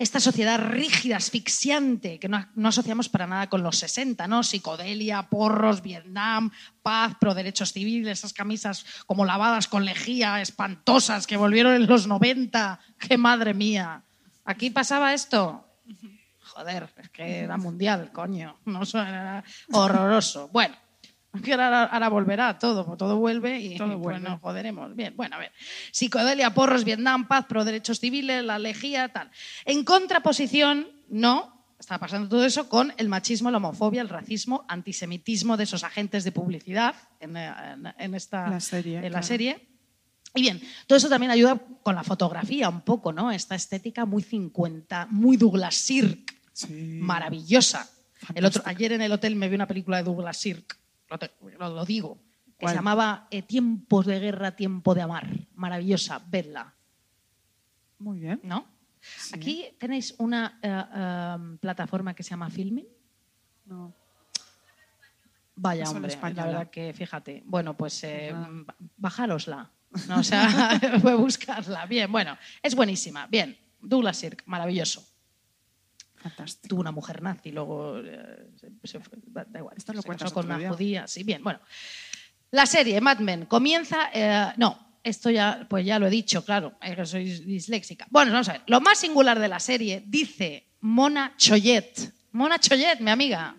esta 0.00 0.18
sociedad 0.18 0.58
rígida, 0.58 1.18
asfixiante, 1.18 2.18
que 2.18 2.26
no, 2.26 2.48
no 2.54 2.70
asociamos 2.70 3.10
para 3.10 3.26
nada 3.26 3.50
con 3.50 3.62
los 3.62 3.76
60, 3.76 4.26
¿no? 4.28 4.42
Psicodelia, 4.42 5.28
porros, 5.28 5.82
Vietnam, 5.82 6.50
paz, 6.82 7.16
pro 7.20 7.34
derechos 7.34 7.74
civiles, 7.74 8.20
esas 8.20 8.32
camisas 8.32 8.86
como 9.04 9.26
lavadas 9.26 9.68
con 9.68 9.84
lejía, 9.84 10.40
espantosas, 10.40 11.26
que 11.26 11.36
volvieron 11.36 11.74
en 11.74 11.86
los 11.86 12.06
90. 12.06 12.80
¡Qué 12.98 13.18
madre 13.18 13.52
mía! 13.52 14.02
¿Aquí 14.46 14.70
pasaba 14.70 15.12
esto? 15.12 15.68
Joder, 16.44 16.88
es 16.96 17.10
que 17.10 17.40
era 17.40 17.58
mundial, 17.58 18.10
coño. 18.10 18.58
No, 18.64 18.80
era 18.94 19.44
horroroso. 19.70 20.48
Bueno, 20.48 20.76
que 21.44 21.52
ahora, 21.52 21.84
ahora 21.84 22.08
volverá 22.08 22.58
todo, 22.58 22.96
todo 22.96 23.16
vuelve 23.18 23.60
y 23.60 23.76
Todo 23.76 24.00
pues 24.02 24.20
nos 24.20 24.40
joderemos. 24.40 24.94
Bien, 24.96 25.14
bueno, 25.16 25.36
a 25.36 25.38
ver. 25.38 25.52
Psicodelia, 25.92 26.52
porros, 26.52 26.84
Vietnam, 26.84 27.28
paz, 27.28 27.46
pro 27.46 27.64
derechos 27.64 28.00
civiles, 28.00 28.44
la 28.44 28.58
lejía, 28.58 29.08
tal. 29.10 29.30
En 29.64 29.84
contraposición, 29.84 30.88
no, 31.08 31.64
está 31.78 31.98
pasando 31.98 32.28
todo 32.28 32.44
eso 32.44 32.68
con 32.68 32.92
el 32.96 33.08
machismo, 33.08 33.50
la 33.50 33.58
homofobia, 33.58 34.02
el 34.02 34.08
racismo, 34.08 34.64
antisemitismo 34.68 35.56
de 35.56 35.64
esos 35.64 35.84
agentes 35.84 36.24
de 36.24 36.32
publicidad 36.32 36.94
en, 37.20 37.36
en- 37.36 37.94
en 37.98 38.14
esta 38.14 38.48
La 38.48 38.60
serie, 38.60 38.96
en 38.96 39.02
la 39.04 39.08
claro. 39.10 39.26
serie. 39.26 39.66
Y 40.34 40.42
bien, 40.42 40.60
todo 40.86 40.96
eso 40.96 41.08
también 41.08 41.30
ayuda 41.32 41.58
con 41.82 41.94
la 41.94 42.04
fotografía 42.04 42.68
un 42.68 42.82
poco, 42.82 43.12
¿no? 43.12 43.32
Esta 43.32 43.54
estética 43.54 44.04
muy 44.04 44.22
50, 44.22 45.06
muy 45.10 45.36
Douglas 45.36 45.74
Sirk, 45.76 46.34
Sí. 46.52 46.98
maravillosa. 47.00 47.88
El 48.34 48.44
otro, 48.44 48.62
ayer 48.66 48.92
en 48.92 49.00
el 49.02 49.12
hotel 49.12 49.34
me 49.36 49.48
vi 49.48 49.54
una 49.54 49.66
película 49.66 49.96
de 49.96 50.02
Douglas 50.02 50.36
Sirk, 50.36 50.76
lo, 51.10 51.18
te- 51.18 51.32
lo- 51.58 51.68
lo 51.74 51.84
digo, 51.84 52.18
que 52.58 52.64
¿Cuál? 52.66 52.72
se 52.72 52.76
llamaba 52.78 53.26
eh, 53.30 53.42
Tiempos 53.42 54.06
de 54.06 54.18
guerra, 54.20 54.54
tiempo 54.56 54.94
de 54.94 55.02
amar. 55.02 55.26
Maravillosa, 55.54 56.22
vedla, 56.28 56.74
Muy 57.98 58.20
bien. 58.20 58.40
¿no? 58.44 58.66
Aquí 59.34 59.66
tenéis 59.78 60.14
una 60.18 60.58
eh, 60.62 60.84
eh, 60.94 61.56
plataforma 61.60 62.14
que 62.14 62.22
se 62.22 62.30
llama 62.30 62.50
Filming. 62.50 62.86
No. 63.66 63.94
Vaya, 65.56 65.84
hombre, 65.90 66.16
la 66.34 66.46
verdad 66.46 66.70
que 66.70 66.92
fíjate. 66.94 67.42
Bueno, 67.44 67.76
pues 67.76 68.02
eh, 68.04 68.34
Pues 68.34 68.76
bajárosla. 68.96 69.70
No, 70.08 70.20
o 70.20 70.22
sea, 70.22 70.78
voy 71.02 71.12
a 71.12 71.16
buscarla. 71.16 71.84
Bien, 71.86 72.10
bueno, 72.10 72.36
es 72.62 72.74
buenísima. 72.74 73.26
Bien, 73.26 73.58
Douglas 73.80 74.16
Sirk, 74.18 74.42
maravilloso. 74.46 75.06
Fantástico. 76.20 76.68
Tuvo 76.68 76.80
una 76.80 76.92
mujer 76.92 77.22
nazi, 77.22 77.50
luego 77.50 77.98
eh, 77.98 78.50
se- 78.60 78.70
se 78.84 79.00
fue- 79.00 79.18
da 79.26 79.58
igual. 79.58 79.74
Esto 79.76 79.92
lo 79.92 80.02
se 80.02 80.08
casó 80.08 80.32
con 80.34 80.46
una 80.46 80.58
día. 80.58 80.70
judía. 80.70 81.06
Sí, 81.06 81.22
bien, 81.24 81.42
bueno. 81.42 81.60
La 82.50 82.66
serie 82.66 83.00
Mad 83.00 83.18
Men 83.20 83.46
comienza. 83.46 84.10
eh, 84.12 84.52
no, 84.56 84.98
esto 85.02 85.30
ya, 85.30 85.66
pues 85.68 85.86
ya 85.86 85.98
lo 85.98 86.06
he 86.06 86.10
dicho, 86.10 86.44
claro, 86.44 86.74
es 86.82 86.94
que 86.96 87.06
soy 87.06 87.24
disléxica. 87.40 88.06
Bueno, 88.10 88.32
vamos 88.32 88.48
a 88.48 88.52
ver. 88.52 88.62
Lo 88.66 88.80
más 88.80 88.98
singular 88.98 89.38
de 89.38 89.48
la 89.48 89.60
serie, 89.60 90.02
dice 90.06 90.66
Mona 90.80 91.32
Choyet, 91.36 92.12
Mona 92.32 92.58
Chollet, 92.58 93.00
mi 93.00 93.10
amiga. 93.10 93.54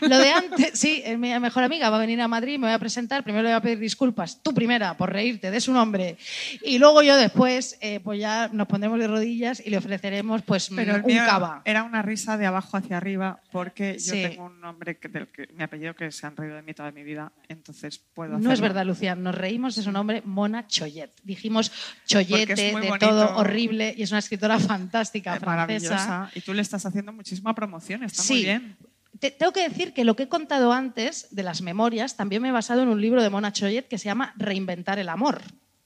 Lo 0.00 0.18
de 0.18 0.30
antes, 0.32 0.78
sí, 0.78 1.02
es 1.04 1.18
mi 1.18 1.38
mejor 1.38 1.62
amiga 1.64 1.90
va 1.90 1.96
a 1.96 2.00
venir 2.00 2.20
a 2.20 2.28
Madrid, 2.28 2.58
me 2.58 2.66
voy 2.66 2.72
a 2.74 2.78
presentar, 2.78 3.22
primero 3.22 3.42
le 3.42 3.50
voy 3.50 3.56
a 3.56 3.60
pedir 3.60 3.78
disculpas, 3.78 4.42
tú 4.42 4.54
primera, 4.54 4.96
por 4.96 5.12
reírte 5.12 5.50
de 5.50 5.60
su 5.60 5.72
nombre, 5.72 6.16
y 6.64 6.78
luego 6.78 7.02
yo 7.02 7.16
después, 7.16 7.76
eh, 7.80 8.00
pues 8.00 8.18
ya 8.18 8.48
nos 8.52 8.66
pondremos 8.68 8.98
de 8.98 9.06
rodillas 9.06 9.62
y 9.64 9.70
le 9.70 9.76
ofreceremos 9.76 10.42
pues 10.42 10.70
Pero 10.74 10.96
el 10.96 11.00
un 11.02 11.06
mío 11.06 11.22
cava. 11.26 11.62
era 11.66 11.82
una 11.84 12.00
risa 12.02 12.36
de 12.38 12.46
abajo 12.46 12.76
hacia 12.76 12.96
arriba 12.96 13.38
porque 13.52 13.94
yo 13.98 14.12
Sí. 14.14 14.22
tengo 14.22 14.46
un 14.46 14.60
nombre 14.60 14.96
que, 14.98 15.08
del 15.08 15.28
que 15.28 15.48
mi 15.54 15.62
apellido 15.62 15.94
que 15.94 16.10
se 16.10 16.26
han 16.26 16.36
reído 16.36 16.56
de 16.56 16.62
mí 16.62 16.72
toda 16.74 16.90
mi 16.92 17.02
vida, 17.04 17.32
entonces 17.48 17.98
puedo 18.14 18.38
No 18.38 18.50
es 18.52 18.60
verdad, 18.60 18.84
Lucía, 18.86 19.14
nos 19.14 19.34
reímos 19.34 19.76
de 19.76 19.82
su 19.82 19.92
nombre, 19.92 20.22
Mona 20.24 20.66
Chollet. 20.66 21.10
Dijimos 21.22 21.70
chollete, 22.06 22.54
de 22.54 22.92
todo 22.98 23.36
horrible, 23.36 23.94
y 23.96 24.02
es 24.02 24.10
una 24.10 24.20
escritora 24.20 24.58
fantástica, 24.58 25.34
Es 25.34 25.40
francesa. 25.40 25.94
maravillosa. 25.94 26.30
Y 26.34 26.40
tú 26.40 26.54
le 26.54 26.62
estás 26.62 26.84
haciendo 26.86 27.12
muchísima 27.12 27.54
promoción, 27.54 28.02
está 28.06 28.22
Sí. 28.22 28.32
muy 28.34 28.42
bien. 28.44 28.76
Te- 29.18 29.30
tengo 29.30 29.52
que 29.52 29.66
decir 29.68 29.92
que 29.94 30.04
lo 30.04 30.14
que 30.16 30.24
he 30.24 30.28
contado 30.28 30.72
antes 30.72 31.28
de 31.30 31.42
las 31.42 31.62
memorias 31.62 32.16
también 32.16 32.42
me 32.42 32.48
he 32.48 32.52
basado 32.52 32.82
en 32.82 32.88
un 32.88 33.00
libro 33.00 33.22
de 33.22 33.30
Mona 33.30 33.52
Chollet 33.52 33.88
que 33.88 33.96
se 33.98 34.04
llama 34.06 34.34
Reinventar 34.36 34.98
el 34.98 35.08
amor, 35.08 35.40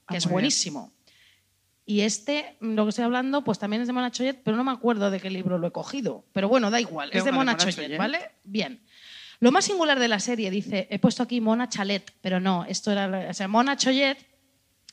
que 0.09 0.15
Ah, 0.15 0.17
es 0.17 0.25
bien. 0.25 0.33
buenísimo. 0.33 0.91
Y 1.85 2.01
este, 2.01 2.57
lo 2.59 2.83
que 2.85 2.89
estoy 2.89 3.05
hablando, 3.05 3.43
pues 3.43 3.57
también 3.59 3.81
es 3.81 3.87
de 3.87 3.93
Mona 3.93 4.11
Chollet, 4.11 4.41
pero 4.43 4.55
no 4.57 4.63
me 4.63 4.71
acuerdo 4.71 5.09
de 5.11 5.19
qué 5.19 5.29
libro 5.29 5.57
lo 5.57 5.67
he 5.67 5.71
cogido. 5.71 6.25
Pero 6.33 6.47
bueno, 6.49 6.69
da 6.71 6.79
igual, 6.79 7.09
Es 7.13 7.23
de 7.23 7.31
de 7.31 7.37
Mona, 7.37 7.57
Chollet, 7.57 7.75
Chollet. 7.75 7.97
¿vale? 7.97 8.19
Bien. 8.43 8.81
Lo 9.39 9.51
más 9.51 9.65
singular 9.65 9.99
de 9.99 10.07
la 10.07 10.19
serie, 10.19 10.51
dice, 10.51 10.87
he 10.91 10.99
puesto 10.99 11.23
aquí 11.23 11.41
Mona 11.41 11.67
Chalet, 11.67 12.13
pero 12.21 12.39
no, 12.39 12.65
esto 12.65 12.91
era, 12.91 13.29
o 13.29 13.33
sea, 13.33 13.47
Mona 13.47 13.75
Chollet 13.77 14.17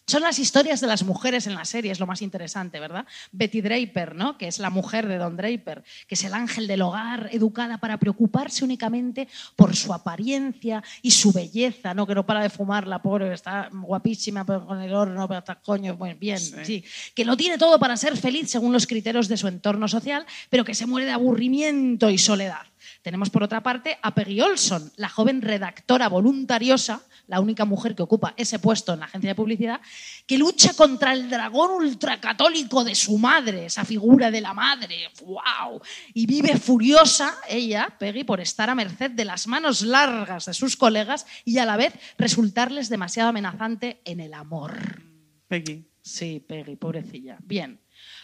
son 0.08 0.22
las 0.22 0.38
historias 0.38 0.80
de 0.80 0.86
las 0.86 1.04
mujeres 1.04 1.46
en 1.46 1.54
la 1.54 1.66
serie, 1.66 1.92
es 1.92 2.00
lo 2.00 2.06
más 2.06 2.22
interesante, 2.22 2.80
¿verdad? 2.80 3.04
Betty 3.30 3.60
Draper, 3.60 4.14
¿no? 4.14 4.38
que 4.38 4.48
es 4.48 4.58
la 4.58 4.70
mujer 4.70 5.06
de 5.06 5.18
Don 5.18 5.36
Draper, 5.36 5.84
que 6.06 6.14
es 6.14 6.24
el 6.24 6.32
ángel 6.32 6.66
del 6.66 6.80
hogar, 6.80 7.28
educada 7.30 7.76
para 7.76 7.98
preocuparse 7.98 8.64
únicamente 8.64 9.28
por 9.54 9.76
su 9.76 9.92
apariencia 9.92 10.82
y 11.02 11.10
su 11.10 11.30
belleza, 11.30 11.92
¿no? 11.92 12.06
que 12.06 12.14
no 12.14 12.24
para 12.24 12.40
de 12.42 12.48
fumar, 12.48 12.86
la 12.86 13.02
pobre, 13.02 13.34
está 13.34 13.68
guapísima 13.70 14.46
pero 14.46 14.66
con 14.66 14.80
el 14.80 14.94
horno, 14.94 15.28
pero 15.28 15.40
está 15.40 15.56
coño, 15.56 15.96
pues 15.98 16.18
bien, 16.18 16.38
Sí. 16.38 16.54
sí. 16.64 16.84
Que 17.14 17.26
lo 17.26 17.36
tiene 17.36 17.58
todo 17.58 17.78
para 17.78 17.96
ser 17.98 18.16
feliz 18.16 18.50
según 18.50 18.72
los 18.72 18.86
criterios 18.86 19.28
de 19.28 19.36
su 19.36 19.46
entorno 19.46 19.88
social, 19.88 20.24
pero 20.48 20.64
que 20.64 20.74
se 20.74 20.86
muere 20.86 21.06
de 21.06 21.12
aburrimiento 21.12 22.08
y 22.08 22.16
soledad. 22.16 22.62
Tenemos 23.02 23.30
por 23.30 23.42
otra 23.42 23.62
parte 23.62 23.98
a 24.02 24.14
Peggy 24.14 24.40
Olson, 24.40 24.90
la 24.96 25.08
joven 25.08 25.42
redactora 25.42 26.08
voluntariosa, 26.08 27.02
la 27.28 27.40
única 27.40 27.64
mujer 27.64 27.94
que 27.94 28.02
ocupa 28.02 28.34
ese 28.36 28.58
puesto 28.58 28.92
en 28.92 29.00
la 29.00 29.06
agencia 29.06 29.30
de 29.30 29.34
publicidad, 29.34 29.80
que 30.26 30.38
lucha 30.38 30.74
contra 30.74 31.12
el 31.12 31.30
dragón 31.30 31.70
ultracatólico 31.70 32.82
de 32.82 32.94
su 32.94 33.18
madre, 33.18 33.66
esa 33.66 33.84
figura 33.84 34.30
de 34.30 34.40
la 34.40 34.54
madre, 34.54 35.10
wow, 35.24 35.80
y 36.14 36.26
vive 36.26 36.58
furiosa 36.58 37.36
ella, 37.48 37.94
Peggy, 37.98 38.24
por 38.24 38.40
estar 38.40 38.70
a 38.70 38.74
merced 38.74 39.10
de 39.10 39.26
las 39.26 39.46
manos 39.46 39.82
largas 39.82 40.46
de 40.46 40.54
sus 40.54 40.76
colegas 40.76 41.26
y 41.44 41.58
a 41.58 41.66
la 41.66 41.76
vez 41.76 41.94
resultarles 42.16 42.88
demasiado 42.88 43.28
amenazante 43.28 44.00
en 44.04 44.20
el 44.20 44.34
amor. 44.34 45.02
Peggy. 45.46 45.84
Sí, 46.00 46.42
Peggy, 46.46 46.76
pobrecilla. 46.76 47.36
Bien. 47.44 47.78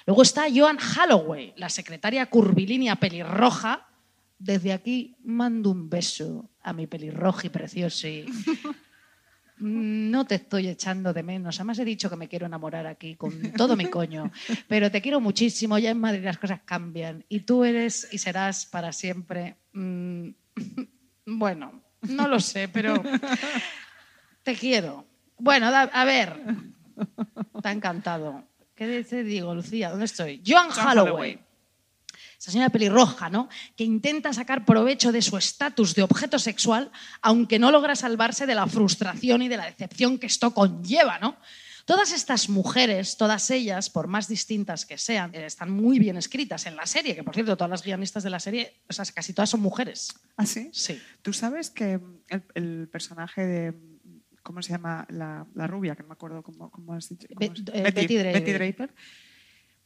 Luego 0.06 0.22
está 0.22 0.44
Joan 0.54 0.78
Holloway, 0.78 1.52
la 1.56 1.68
secretaria 1.68 2.24
curvilínea 2.26 2.96
pelirroja. 2.96 3.86
Desde 4.38 4.72
aquí 4.72 5.16
mando 5.22 5.70
un 5.70 5.90
beso 5.90 6.50
a 6.62 6.72
mi 6.72 6.86
pelirroji 6.86 7.50
precioso. 7.50 8.08
No 9.58 10.26
te 10.26 10.34
estoy 10.34 10.68
echando 10.68 11.12
de 11.12 11.22
menos. 11.22 11.56
Además 11.60 11.78
he 11.78 11.84
dicho 11.84 12.10
que 12.10 12.16
me 12.16 12.28
quiero 12.28 12.46
enamorar 12.46 12.86
aquí 12.86 13.14
con 13.14 13.52
todo 13.52 13.76
mi 13.76 13.86
coño. 13.86 14.30
Pero 14.68 14.90
te 14.90 15.00
quiero 15.00 15.20
muchísimo. 15.20 15.78
Ya 15.78 15.90
en 15.90 16.00
Madrid 16.00 16.24
las 16.24 16.38
cosas 16.38 16.60
cambian. 16.64 17.24
Y 17.28 17.40
tú 17.40 17.64
eres 17.64 18.08
y 18.10 18.18
serás 18.18 18.66
para 18.66 18.92
siempre. 18.92 19.56
mm, 19.72 20.28
Bueno, 21.26 21.82
no 22.02 22.28
lo 22.28 22.38
sé, 22.38 22.68
pero 22.68 23.02
te 24.42 24.54
quiero. 24.54 25.06
Bueno, 25.38 25.68
a 25.68 26.04
ver. 26.04 26.38
Está 27.54 27.72
encantado. 27.72 28.44
¿Qué 28.74 29.04
te 29.08 29.24
digo, 29.24 29.54
Lucía? 29.54 29.90
¿Dónde 29.90 30.04
estoy? 30.04 30.42
Holloway. 30.44 30.98
Holloway. 30.98 31.38
Esa 32.44 32.52
señora 32.52 32.68
pelirroja, 32.68 33.30
¿no? 33.30 33.48
Que 33.74 33.84
intenta 33.84 34.30
sacar 34.34 34.66
provecho 34.66 35.12
de 35.12 35.22
su 35.22 35.38
estatus 35.38 35.94
de 35.94 36.02
objeto 36.02 36.38
sexual, 36.38 36.92
aunque 37.22 37.58
no 37.58 37.70
logra 37.70 37.96
salvarse 37.96 38.44
de 38.44 38.54
la 38.54 38.66
frustración 38.66 39.40
y 39.40 39.48
de 39.48 39.56
la 39.56 39.64
decepción 39.64 40.18
que 40.18 40.26
esto 40.26 40.52
conlleva, 40.52 41.18
¿no? 41.18 41.38
Todas 41.86 42.12
estas 42.12 42.50
mujeres, 42.50 43.16
todas 43.16 43.50
ellas, 43.50 43.88
por 43.88 44.08
más 44.08 44.28
distintas 44.28 44.84
que 44.84 44.98
sean, 44.98 45.34
eh, 45.34 45.46
están 45.46 45.70
muy 45.70 45.98
bien 45.98 46.18
escritas 46.18 46.66
en 46.66 46.76
la 46.76 46.84
serie, 46.84 47.14
que 47.14 47.22
por 47.22 47.32
cierto, 47.34 47.56
todas 47.56 47.70
las 47.70 47.82
guionistas 47.82 48.22
de 48.22 48.28
la 48.28 48.40
serie, 48.40 48.74
o 48.90 48.92
sea, 48.92 49.06
casi 49.06 49.32
todas 49.32 49.48
son 49.48 49.60
mujeres. 49.62 50.12
¿Ah, 50.36 50.44
sí? 50.44 50.68
Sí. 50.74 51.00
¿Tú 51.22 51.32
sabes 51.32 51.70
que 51.70 51.98
el, 52.28 52.42
el 52.54 52.88
personaje 52.92 53.46
de. 53.46 53.74
¿Cómo 54.42 54.60
se 54.60 54.72
llama? 54.72 55.06
La, 55.08 55.46
la 55.54 55.66
rubia, 55.66 55.96
que 55.96 56.02
no 56.02 56.08
me 56.08 56.12
acuerdo 56.12 56.42
cómo, 56.42 56.70
cómo 56.70 56.92
has 56.92 57.08
dicho. 57.08 57.26
cómo 57.34 57.38
Be- 57.52 57.58
es? 57.58 57.74
eh, 57.74 57.82
Betty 57.90 58.16
Draper. 58.18 58.58
Draper. 58.58 58.94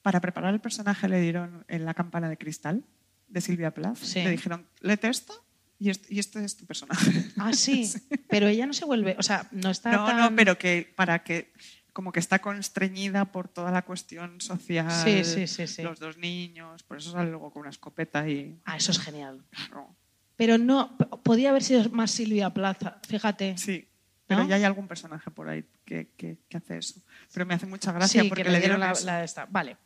Para 0.02 0.20
preparar 0.20 0.54
el 0.54 0.60
personaje 0.60 1.08
le 1.08 1.20
dieron 1.20 1.64
en 1.68 1.84
la 1.84 1.94
campana 1.94 2.28
de 2.28 2.36
cristal 2.38 2.84
de 3.28 3.40
Silvia 3.40 3.72
Plath. 3.72 3.96
Sí. 3.98 4.22
Le 4.22 4.30
dijeron, 4.30 4.66
léete 4.80 5.08
esto 5.08 5.34
y 5.78 5.90
este, 5.90 6.14
y 6.14 6.18
este 6.18 6.44
es 6.44 6.56
tu 6.56 6.66
personaje. 6.66 7.24
Ah, 7.36 7.52
sí. 7.52 7.90
Pero 8.28 8.46
ella 8.48 8.66
no 8.66 8.72
se 8.72 8.84
vuelve, 8.84 9.16
o 9.18 9.22
sea, 9.22 9.46
no 9.52 9.70
está 9.70 9.92
No, 9.92 10.06
tan... 10.06 10.16
no, 10.18 10.36
pero 10.36 10.56
que 10.58 10.92
para 10.96 11.22
que 11.22 11.52
como 11.92 12.12
que 12.12 12.20
está 12.20 12.38
constreñida 12.38 13.24
por 13.32 13.48
toda 13.48 13.72
la 13.72 13.82
cuestión 13.82 14.40
social, 14.40 14.88
Sí, 15.04 15.24
sí, 15.24 15.48
sí, 15.48 15.66
sí. 15.66 15.82
los 15.82 15.98
dos 15.98 16.16
niños, 16.16 16.84
por 16.84 16.98
eso 16.98 17.10
sale 17.10 17.28
luego 17.30 17.50
con 17.52 17.62
una 17.62 17.70
escopeta 17.70 18.28
y 18.28 18.56
Ah, 18.64 18.76
eso 18.76 18.92
es 18.92 19.00
genial. 19.00 19.42
claro, 19.50 19.96
Pero 20.36 20.58
no, 20.58 20.96
podía 21.24 21.50
haber 21.50 21.64
sido 21.64 21.88
más 21.90 22.12
Silvia 22.12 22.50
Plaza, 22.50 23.00
fíjate. 23.08 23.58
sí, 23.58 23.88
pero 24.28 24.42
¿No? 24.44 24.48
ya 24.48 24.56
hay 24.56 24.64
algún 24.64 24.86
personaje 24.86 25.30
por 25.32 25.48
ahí 25.48 25.64
que, 25.84 26.10
que- 26.16 26.38
que 26.48 26.56
hace 26.58 26.78
eso. 26.78 27.00
Pero 27.32 27.46
me 27.46 27.54
hace 27.54 27.66
mucha 27.66 27.90
gracia 27.90 28.22
Sí, 28.22 28.28
porque 28.28 28.44
que 28.44 28.50
le 28.50 28.60
dieron 28.60 28.78
la, 28.78 28.92
la 29.04 29.24
esta. 29.24 29.46
Vale. 29.46 29.76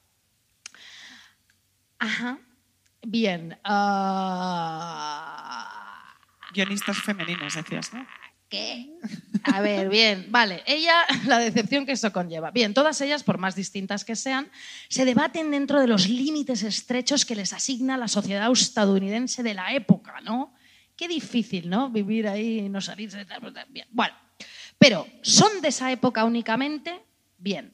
Ajá. 2.03 2.38
Bien. 3.07 3.59
ah, 3.62 4.98
Guionistas 6.53 6.98
femeninas, 6.98 7.55
decías, 7.55 7.94
¿no? 7.94 8.05
¿Qué? 8.48 8.90
A 9.44 9.61
ver, 9.61 9.88
bien, 9.88 10.26
vale. 10.28 10.64
Ella, 10.66 11.07
la 11.26 11.38
decepción 11.38 11.86
que 11.86 11.92
esto 11.92 12.12
conlleva. 12.12 12.50
Bien, 12.50 12.74
todas 12.74 13.00
ellas, 13.00 13.22
por 13.22 13.38
más 13.38 13.55
distintas 13.55 14.05
que 14.05 14.16
sean, 14.16 14.50
se 14.88 15.05
debaten 15.05 15.53
dentro 15.53 15.78
de 15.80 15.86
los 15.86 16.09
límites 16.09 16.64
estrechos 16.64 17.24
que 17.24 17.36
les 17.36 17.53
asigna 17.53 17.96
la 17.96 18.09
sociedad 18.09 18.50
estadounidense 18.50 19.44
de 19.44 19.55
la 19.55 19.72
época, 19.72 20.20
¿no? 20.22 20.53
Qué 20.96 21.07
difícil, 21.07 21.70
¿no? 21.70 21.88
Vivir 21.88 22.26
ahí 22.26 22.59
y 22.59 22.68
no 22.68 22.80
salirse. 22.80 23.24
Bien, 23.68 23.86
bueno. 23.92 24.14
Pero, 24.76 25.07
¿son 25.22 25.61
de 25.62 25.68
esa 25.68 25.92
época 25.92 26.24
únicamente? 26.24 27.00
Bien. 27.38 27.72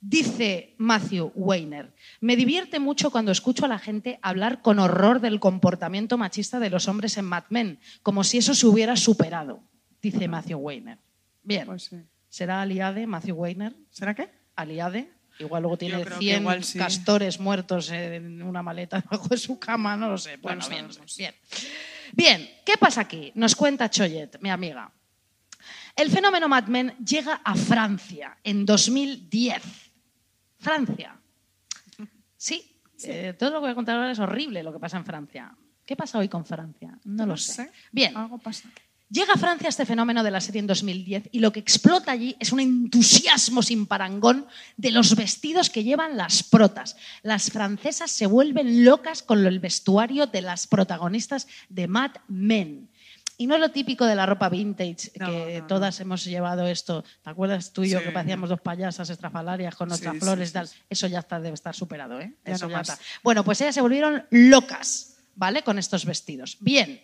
Dice 0.00 0.74
Matthew 0.78 1.32
Weiner, 1.34 1.92
me 2.20 2.36
divierte 2.36 2.78
mucho 2.78 3.10
cuando 3.10 3.32
escucho 3.32 3.64
a 3.64 3.68
la 3.68 3.78
gente 3.78 4.18
hablar 4.22 4.60
con 4.62 4.78
horror 4.78 5.20
del 5.20 5.40
comportamiento 5.40 6.18
machista 6.18 6.60
de 6.60 6.70
los 6.70 6.86
hombres 6.86 7.16
en 7.16 7.24
Mad 7.24 7.44
Men, 7.48 7.80
como 8.02 8.22
si 8.22 8.38
eso 8.38 8.54
se 8.54 8.66
hubiera 8.66 8.94
superado, 8.96 9.62
dice 10.02 10.28
Matthew 10.28 10.58
Weiner. 10.58 10.98
Bien, 11.42 11.66
Pues 11.66 11.84
sí. 11.84 11.96
¿será 12.28 12.60
aliade 12.60 13.06
Matthew 13.06 13.36
Weiner? 13.36 13.74
¿Será 13.90 14.14
qué? 14.14 14.28
Aliade. 14.54 15.10
Igual 15.38 15.62
luego 15.62 15.76
tiene 15.76 16.02
creo 16.02 16.18
que 16.18 16.24
100 16.24 16.40
igual 16.42 16.64
sí. 16.64 16.78
castores 16.78 17.40
muertos 17.40 17.90
en 17.90 18.42
una 18.42 18.62
maleta 18.62 19.00
debajo 19.10 19.28
de 19.28 19.38
su 19.38 19.58
cama, 19.58 19.96
no 19.96 20.10
lo 20.10 20.18
sé. 20.18 20.36
Bueno, 20.36 20.62
lo 20.62 20.68
bien, 20.68 20.92
sabemos. 20.92 21.16
bien. 21.16 21.34
Bien, 22.12 22.50
¿qué 22.64 22.74
pasa 22.78 23.00
aquí? 23.02 23.32
Nos 23.34 23.56
cuenta 23.56 23.90
Choyet, 23.90 24.38
mi 24.40 24.50
amiga. 24.50 24.90
El 25.96 26.10
fenómeno 26.10 26.48
Mad 26.48 26.64
Men 26.68 26.94
llega 27.04 27.40
a 27.42 27.54
Francia 27.54 28.36
en 28.44 28.64
2010. 28.66 29.62
Francia. 30.58 31.18
Sí, 32.36 32.76
eh, 33.04 33.34
todo 33.38 33.50
lo 33.50 33.56
que 33.56 33.62
voy 33.62 33.70
a 33.70 33.74
contar 33.74 33.96
ahora 33.96 34.12
es 34.12 34.18
horrible 34.18 34.62
lo 34.62 34.72
que 34.72 34.78
pasa 34.78 34.96
en 34.96 35.04
Francia. 35.04 35.54
¿Qué 35.84 35.96
pasa 35.96 36.18
hoy 36.18 36.28
con 36.28 36.44
Francia? 36.44 36.98
No, 37.04 37.26
lo 37.26 37.36
sé. 37.36 37.70
Bien, 37.92 38.16
Algo 38.16 38.38
pasa. 38.38 38.68
Llega 39.08 39.34
a 39.34 39.38
Francia 39.38 39.68
este 39.68 39.86
fenómeno 39.86 40.24
de 40.24 40.32
la 40.32 40.40
serie 40.40 40.58
en 40.58 40.66
2010 40.66 41.28
y 41.30 41.38
lo 41.38 41.52
que 41.52 41.60
explota 41.60 42.10
allí 42.10 42.34
es 42.40 42.50
un 42.50 42.58
entusiasmo 42.58 43.62
sin 43.62 43.86
parangón 43.86 44.48
de 44.76 44.90
los 44.90 45.14
vestidos 45.14 45.70
que 45.70 45.84
llevan 45.84 46.16
las 46.16 46.42
protas. 46.42 46.96
Las 47.22 47.52
francesas 47.52 48.10
se 48.10 48.26
vuelven 48.26 48.84
locas 48.84 49.22
con 49.22 49.46
el 49.46 49.60
vestuario 49.60 50.26
de 50.26 50.42
las 50.42 50.66
protagonistas 50.66 51.46
de 51.68 51.86
Mad 51.86 52.16
Men. 52.26 52.88
Y 53.38 53.46
no 53.46 53.54
es 53.54 53.60
lo 53.60 53.70
típico 53.70 54.06
de 54.06 54.14
la 54.14 54.24
ropa 54.24 54.48
vintage, 54.48 55.12
No, 55.18 55.26
que 55.30 55.54
no, 55.56 55.60
no. 55.60 55.66
todas 55.66 56.00
hemos 56.00 56.24
llevado 56.24 56.66
esto. 56.66 57.02
¿Te 57.22 57.30
acuerdas 57.30 57.72
tú 57.72 57.84
y 57.84 57.90
yo 57.90 57.98
Sí. 57.98 58.06
que 58.06 58.10
parecíamos 58.10 58.48
dos 58.48 58.60
payasas 58.62 59.10
estrafalarias 59.10 59.74
con 59.76 59.88
nuestras 59.88 60.14
Sí, 60.14 60.20
flores 60.20 60.48
sí, 60.48 60.54
tal? 60.54 60.70
Eso 60.88 61.06
ya 61.06 61.18
está, 61.18 61.38
debe 61.40 61.54
estar 61.54 61.74
superado, 61.74 62.18
¿eh? 62.20 62.32
Ya 62.46 62.54
Eso 62.54 62.66
no 62.66 62.72
ya 62.72 62.80
está. 62.80 62.98
Bueno, 63.22 63.44
pues 63.44 63.60
ellas 63.60 63.74
se 63.74 63.82
volvieron 63.82 64.24
locas, 64.30 65.18
¿vale? 65.34 65.62
Con 65.62 65.78
estos 65.78 66.06
vestidos. 66.06 66.56
Bien, 66.60 67.02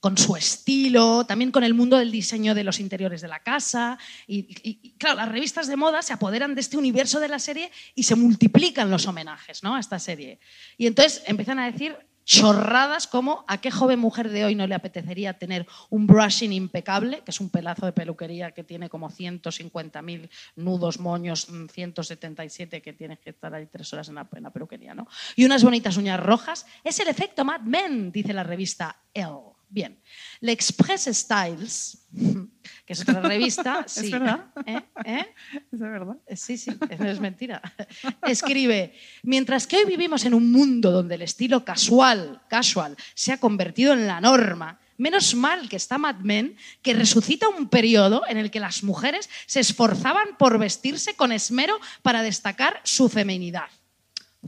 con 0.00 0.16
su 0.16 0.36
estilo, 0.36 1.24
también 1.26 1.50
con 1.50 1.64
el 1.64 1.74
mundo 1.74 1.96
del 1.96 2.12
diseño 2.12 2.54
de 2.54 2.62
los 2.62 2.78
interiores 2.78 3.20
de 3.20 3.26
la 3.28 3.40
casa. 3.42 3.98
Y, 4.28 4.40
y- 4.62 4.78
y, 4.82 4.90
claro, 4.92 5.16
las 5.16 5.28
revistas 5.28 5.66
de 5.66 5.76
moda 5.76 6.02
se 6.02 6.12
apoderan 6.12 6.54
de 6.54 6.60
este 6.60 6.76
universo 6.76 7.18
de 7.18 7.28
la 7.28 7.38
serie 7.40 7.72
y 7.96 8.04
se 8.04 8.14
multiplican 8.14 8.90
los 8.90 9.06
homenajes 9.06 9.64
¿no? 9.64 9.74
a 9.74 9.80
esta 9.80 9.98
serie. 9.98 10.38
Y 10.76 10.86
entonces 10.86 11.22
empiezan 11.26 11.58
a 11.58 11.70
decir 11.72 11.96
chorradas 12.28 13.06
como 13.06 13.42
a 13.48 13.58
qué 13.58 13.70
joven 13.70 13.98
mujer 13.98 14.28
de 14.28 14.44
hoy 14.44 14.54
no 14.54 14.66
le 14.66 14.74
apetecería 14.74 15.38
tener 15.38 15.66
un 15.88 16.06
brushing 16.06 16.52
impecable, 16.52 17.22
que 17.24 17.30
es 17.30 17.40
un 17.40 17.48
pelazo 17.48 17.86
de 17.86 17.92
peluquería 17.92 18.52
que 18.52 18.62
tiene 18.62 18.90
como 18.90 19.08
150.000 19.08 20.28
nudos, 20.56 21.00
moños, 21.00 21.48
mm, 21.48 21.68
177 21.68 22.82
que 22.82 22.92
tienes 22.92 23.18
que 23.18 23.30
estar 23.30 23.54
ahí 23.54 23.66
tres 23.66 23.90
horas 23.94 24.10
en 24.10 24.16
la, 24.16 24.28
en 24.30 24.42
la 24.42 24.50
peluquería, 24.50 24.94
¿no? 24.94 25.08
Y 25.36 25.46
unas 25.46 25.64
bonitas 25.64 25.96
uñas 25.96 26.20
rojas. 26.20 26.66
Es 26.84 27.00
el 27.00 27.08
efecto 27.08 27.46
Mad 27.46 27.62
Men, 27.62 28.12
dice 28.12 28.34
la 28.34 28.42
revista 28.42 28.94
Elle. 29.14 29.57
Bien. 29.70 29.98
L'Express 30.40 31.08
Styles, 31.12 32.06
que 32.86 32.92
es 32.94 33.00
otra 33.02 33.20
revista. 33.20 33.82
¿Es 33.86 33.92
sí. 33.92 34.10
verdad? 34.10 34.46
¿Eh? 34.66 34.80
¿Eh? 35.04 35.26
¿Es 35.70 35.78
verdad? 35.78 36.16
Sí, 36.34 36.56
sí, 36.56 36.70
no 36.98 37.06
es 37.06 37.20
mentira. 37.20 37.60
Escribe, 38.22 38.94
mientras 39.22 39.66
que 39.66 39.76
hoy 39.78 39.84
vivimos 39.84 40.24
en 40.24 40.34
un 40.34 40.50
mundo 40.50 40.90
donde 40.90 41.16
el 41.16 41.22
estilo 41.22 41.64
casual, 41.64 42.40
casual 42.48 42.96
se 43.14 43.32
ha 43.32 43.38
convertido 43.38 43.92
en 43.92 44.06
la 44.06 44.20
norma, 44.20 44.80
menos 44.96 45.34
mal 45.34 45.68
que 45.68 45.76
está 45.76 45.98
Mad 45.98 46.16
Men, 46.20 46.56
que 46.82 46.94
resucita 46.94 47.48
un 47.48 47.68
periodo 47.68 48.22
en 48.26 48.38
el 48.38 48.50
que 48.50 48.60
las 48.60 48.82
mujeres 48.82 49.28
se 49.46 49.60
esforzaban 49.60 50.36
por 50.38 50.58
vestirse 50.58 51.14
con 51.14 51.30
esmero 51.30 51.78
para 52.02 52.22
destacar 52.22 52.80
su 52.84 53.08
feminidad. 53.08 53.68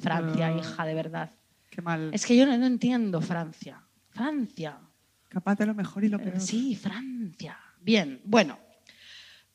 Francia, 0.01 0.47
Ah. 0.49 0.59
hija, 0.59 0.85
de 0.87 0.95
verdad. 0.95 1.31
Qué 1.69 1.83
mal. 1.83 2.11
Es 2.13 2.25
que 2.27 2.37
yo 2.37 2.47
no, 2.47 2.57
no 2.57 2.67
entiendo 2.67 3.21
Francia. 3.21 3.81
Francia. 4.11 4.79
Capaz 5.31 5.57
de 5.57 5.65
lo 5.67 5.75
mejor 5.75 6.05
y 6.05 6.09
lo 6.09 6.19
peor. 6.19 6.41
Sí, 6.41 6.75
Francia. 6.77 7.57
Bien, 7.81 8.21
bueno. 8.25 8.59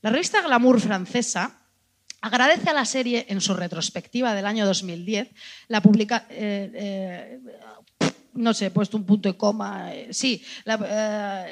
La 0.02 0.10
revista 0.10 0.42
Glamour 0.42 0.80
francesa 0.80 1.60
agradece 2.22 2.70
a 2.70 2.74
la 2.74 2.86
serie 2.86 3.26
en 3.30 3.42
su 3.42 3.54
retrospectiva 3.54 4.34
del 4.34 4.46
año 4.48 4.66
2010 4.66 5.30
la 5.68 5.82
publica 5.82 6.26
eh, 6.30 6.72
eh, 6.74 7.40
no 8.34 8.54
sé, 8.54 8.68
he 8.68 8.72
puesto 8.72 8.98
un 8.98 9.06
punto 9.06 9.30
y 9.30 9.34
coma. 9.34 9.94
eh, 9.94 10.14
sí, 10.14 10.44
la- 10.64 11.46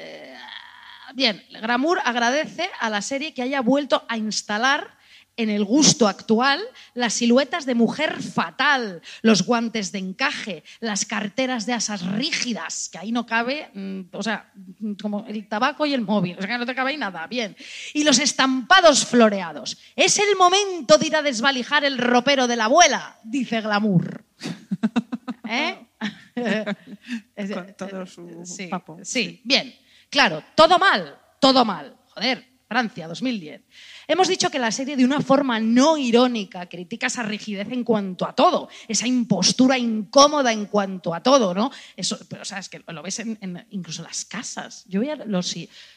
bien, 1.14 1.42
Glamour 1.60 2.00
agradece 2.04 2.68
a 2.80 2.90
la 2.90 3.02
serie 3.02 3.32
que 3.34 3.42
haya 3.42 3.60
vuelto 3.60 4.04
a 4.08 4.16
instalar 4.16 4.96
en 5.36 5.50
el 5.50 5.64
gusto 5.64 6.08
actual 6.08 6.60
las 6.94 7.14
siluetas 7.14 7.66
de 7.66 7.74
mujer 7.74 8.22
fatal, 8.22 9.02
los 9.22 9.44
guantes 9.44 9.92
de 9.92 9.98
encaje, 9.98 10.64
las 10.80 11.04
carteras 11.04 11.66
de 11.66 11.72
asas 11.72 12.06
rígidas, 12.06 12.88
que 12.90 12.98
ahí 12.98 13.12
no 13.12 13.26
cabe, 13.26 13.70
mm, 13.74 14.00
o 14.12 14.22
sea, 14.22 14.52
mm, 14.54 14.94
como 14.94 15.24
el 15.26 15.48
tabaco 15.48 15.86
y 15.86 15.94
el 15.94 16.02
móvil, 16.02 16.36
o 16.38 16.40
sea, 16.40 16.48
que 16.48 16.58
no 16.58 16.66
te 16.66 16.74
cabe 16.74 16.90
ahí 16.92 16.96
nada, 16.96 17.26
bien. 17.26 17.56
Y 17.92 18.04
los 18.04 18.18
estampados 18.18 19.04
floreados. 19.04 19.78
Es 19.96 20.18
el 20.18 20.36
momento 20.36 20.98
de 20.98 21.06
ir 21.06 21.16
a 21.16 21.22
desvalijar 21.22 21.84
el 21.84 21.98
ropero 21.98 22.46
de 22.46 22.56
la 22.56 22.64
abuela, 22.64 23.18
dice 23.24 23.60
Glamour. 23.60 24.24
¿Eh? 25.48 25.86
Con 27.54 27.74
todo 27.76 28.06
su 28.06 28.44
sí, 28.44 28.66
papo. 28.66 28.98
Sí, 29.02 29.40
bien. 29.44 29.74
Claro, 30.10 30.42
todo 30.54 30.78
mal, 30.78 31.18
todo 31.40 31.64
mal. 31.64 31.96
Joder, 32.14 32.44
Francia, 32.68 33.08
2010. 33.08 33.62
Hemos 34.06 34.28
dicho 34.28 34.50
que 34.50 34.58
la 34.58 34.70
serie, 34.70 34.96
de 34.96 35.04
una 35.04 35.20
forma 35.20 35.58
no 35.60 35.96
irónica, 35.96 36.68
critica 36.68 37.06
esa 37.06 37.22
rigidez 37.22 37.68
en 37.70 37.84
cuanto 37.84 38.26
a 38.26 38.34
todo, 38.34 38.68
esa 38.88 39.06
impostura 39.06 39.78
incómoda 39.78 40.52
en 40.52 40.66
cuanto 40.66 41.14
a 41.14 41.22
todo, 41.22 41.54
¿no? 41.54 41.70
Eso, 41.96 42.18
pero, 42.28 42.42
o 42.42 42.44
sea, 42.44 42.58
es 42.58 42.68
que 42.68 42.82
lo 42.86 43.02
ves 43.02 43.18
en, 43.20 43.38
en 43.40 43.66
incluso 43.70 44.02
las 44.02 44.24
casas. 44.24 44.84
Yo 44.86 45.00
veía 45.00 45.16
los, 45.16 45.54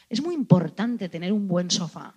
es 0.08 0.22
muy 0.22 0.34
importante 0.34 1.08
tener 1.08 1.32
un 1.32 1.46
buen 1.48 1.70
sofá. 1.70 2.14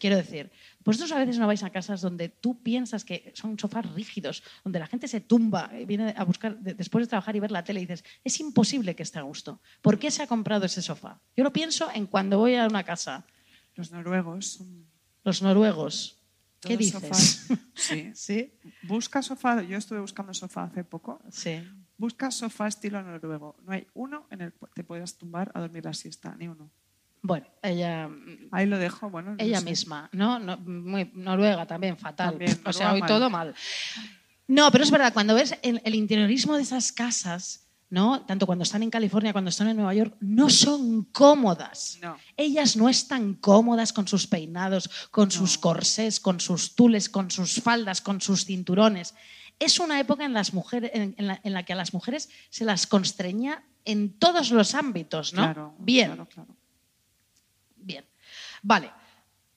Quiero 0.00 0.16
decir, 0.16 0.50
vosotros 0.86 1.12
a 1.12 1.18
veces 1.18 1.38
no 1.38 1.46
vais 1.46 1.62
a 1.62 1.68
casas 1.68 2.00
donde 2.00 2.30
tú 2.30 2.62
piensas 2.62 3.04
que 3.04 3.30
son 3.36 3.58
sofás 3.58 3.84
rígidos, 3.92 4.42
donde 4.64 4.78
la 4.78 4.86
gente 4.86 5.06
se 5.06 5.20
tumba, 5.20 5.68
eh, 5.74 5.84
viene 5.84 6.14
a 6.16 6.24
buscar 6.24 6.56
de- 6.58 6.72
después 6.72 7.04
de 7.04 7.10
trabajar 7.10 7.36
y 7.36 7.40
ver 7.40 7.50
la 7.50 7.62
tele 7.62 7.80
y 7.80 7.86
dices, 7.86 8.02
es 8.24 8.40
imposible 8.40 8.96
que 8.96 9.02
esté 9.02 9.18
a 9.18 9.22
gusto. 9.22 9.60
¿Por 9.82 9.98
qué 9.98 10.10
se 10.10 10.22
ha 10.22 10.26
comprado 10.26 10.64
ese 10.64 10.80
sofá? 10.80 11.20
Yo 11.36 11.44
lo 11.44 11.52
pienso 11.52 11.90
en 11.94 12.06
cuando 12.06 12.38
voy 12.38 12.54
a 12.54 12.66
una 12.66 12.84
casa. 12.84 13.26
Los 13.74 13.90
noruegos 13.92 14.46
son 14.46 14.86
Los 15.26 15.42
noruegos. 15.42 16.16
¿Qué 16.60 16.76
dices? 16.76 17.00
sofás. 17.02 17.46
Sí. 17.74 18.10
Sí, 18.14 18.52
Busca 18.84 19.20
sofá, 19.20 19.60
yo 19.62 19.76
estuve 19.76 20.00
buscando 20.00 20.32
sofá 20.32 20.64
hace 20.64 20.82
poco. 20.84 21.20
sí. 21.30 21.62
Busca 21.98 22.30
sofá 22.30 22.68
estilo 22.68 23.02
noruego. 23.02 23.56
No 23.64 23.72
hay 23.72 23.86
uno 23.94 24.26
en 24.30 24.42
el 24.42 24.52
que 24.52 24.58
te 24.74 24.84
puedas 24.84 25.16
tumbar 25.16 25.50
a 25.54 25.60
dormir 25.60 25.84
la 25.84 25.94
siesta, 25.94 26.34
ni 26.36 26.46
uno. 26.46 26.70
Bueno, 27.22 27.46
ella, 27.62 28.08
Ahí 28.52 28.66
lo 28.66 28.78
dejo, 28.78 29.08
bueno. 29.10 29.30
no 29.30 29.36
ella 29.38 29.60
sé. 29.60 29.64
misma, 29.64 30.08
¿no? 30.12 30.38
No, 30.38 30.58
muy- 30.58 31.10
Noruega 31.14 31.66
también, 31.66 31.96
fatal. 31.96 32.30
También, 32.30 32.60
o 32.66 32.72
sea, 32.72 32.92
hoy 32.92 33.00
mal. 33.00 33.08
todo 33.08 33.30
mal. 33.30 33.54
No, 34.46 34.70
pero 34.70 34.84
es 34.84 34.90
verdad, 34.90 35.12
cuando 35.14 35.34
ves 35.34 35.54
el, 35.62 35.80
el 35.84 35.94
interiorismo 35.94 36.54
de 36.56 36.62
esas 36.62 36.92
casas, 36.92 37.65
¿no? 37.96 38.26
Tanto 38.26 38.44
cuando 38.44 38.62
están 38.62 38.82
en 38.82 38.90
California, 38.90 39.32
cuando 39.32 39.48
están 39.48 39.68
en 39.68 39.76
Nueva 39.76 39.94
York, 39.94 40.16
no 40.20 40.50
son 40.50 41.04
cómodas. 41.04 41.98
No. 42.02 42.18
Ellas 42.36 42.76
no 42.76 42.90
están 42.90 43.32
cómodas 43.32 43.94
con 43.94 44.06
sus 44.06 44.26
peinados, 44.26 44.90
con 45.10 45.30
sus 45.30 45.56
corsés, 45.56 46.20
con 46.20 46.38
sus 46.38 46.74
tules, 46.74 47.08
con 47.08 47.30
sus 47.30 47.62
faldas, 47.62 48.02
con 48.02 48.20
sus 48.20 48.44
cinturones. 48.44 49.14
Es 49.58 49.80
una 49.80 49.98
época 49.98 50.26
en, 50.26 50.34
las 50.34 50.52
mujeres, 50.52 50.90
en, 50.92 51.14
en 51.16 51.26
la, 51.26 51.40
en 51.42 51.54
la 51.54 51.62
que 51.62 51.72
a 51.72 51.76
las 51.76 51.94
mujeres 51.94 52.28
se 52.50 52.66
las 52.66 52.86
constreñía 52.86 53.64
en 53.86 54.18
todos 54.18 54.50
los 54.50 54.74
ámbitos, 54.74 55.32
¿no? 55.32 55.44
Claro, 55.44 55.74
Bien. 55.78 56.08
claro, 56.08 56.26
claro. 56.26 56.56
Bien. 57.76 58.04
Vale. 58.62 58.92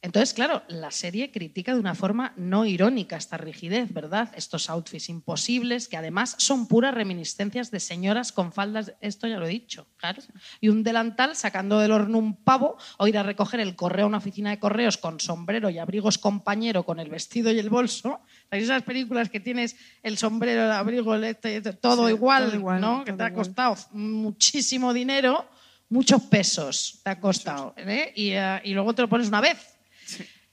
Entonces, 0.02 0.34
claro, 0.34 0.64
la 0.70 0.92
serie 0.92 1.30
critica 1.30 1.74
de 1.74 1.80
una 1.80 1.94
forma 1.94 2.32
no 2.38 2.66
irónica 2.66 3.18
esta 3.18 3.36
rigidez, 3.36 3.92
¿verdad? 3.94 4.32
Estos 4.34 4.70
outfits 4.70 5.10
imposibles 5.10 5.90
que 5.90 5.98
además 5.98 6.36
son 6.38 6.68
puras 6.68 6.94
reminiscencias 6.94 7.70
de 7.70 7.82
señoras 7.82 8.32
con 8.32 8.54
faldas, 8.54 8.94
esto 9.02 9.28
ya 9.28 9.38
lo 9.38 9.46
he 9.46 9.50
dicho, 9.50 9.88
claro. 9.98 10.22
Y 10.62 10.70
un 10.70 10.84
delantal 10.84 11.36
sacando 11.36 11.80
del 11.80 11.92
horno 11.92 12.18
un 12.18 12.38
pavo 12.38 12.78
o 12.98 13.08
ir 13.08 13.18
a 13.18 13.24
recoger 13.24 13.60
el 13.60 13.76
correo 13.76 14.06
a 14.06 14.08
una 14.08 14.20
oficina 14.20 14.52
de 14.52 14.60
correos 14.60 14.98
con 14.98 15.20
sombrero 15.20 15.70
y 15.70 15.80
abrigos 15.80 16.18
compañero 16.18 16.84
con 16.84 17.02
el 17.02 17.10
vestido 17.10 17.52
y 17.52 17.60
el 17.60 17.70
bolso. 17.70 18.22
¿Sabéis 18.50 18.70
esas 18.70 18.84
películas 18.84 19.30
que 19.30 19.42
tienes 19.42 19.76
el 20.02 20.18
sombrero, 20.18 20.64
el 20.64 20.72
abrigo, 20.72 21.14
el 21.14 21.26
este, 21.26 21.62
todo, 21.74 22.08
Sí, 22.08 22.14
igual, 22.14 22.46
todo 22.46 22.56
igual, 22.56 22.80
¿no? 22.80 23.04
Que 23.04 23.12
te 23.12 23.24
ha 23.24 23.34
costado 23.34 23.76
muchísimo 23.92 24.94
dinero, 24.94 25.46
muchos 25.90 26.22
pesos 26.24 27.02
te 27.04 27.10
ha 27.10 27.20
costado. 27.20 27.74
¿eh? 27.76 28.14
Y, 28.16 28.30
eh, 28.30 28.62
y 28.64 28.74
luego 28.74 28.96
te 28.96 29.02
lo 29.02 29.10
pones 29.10 29.28
una 29.28 29.42
vez. 29.42 29.79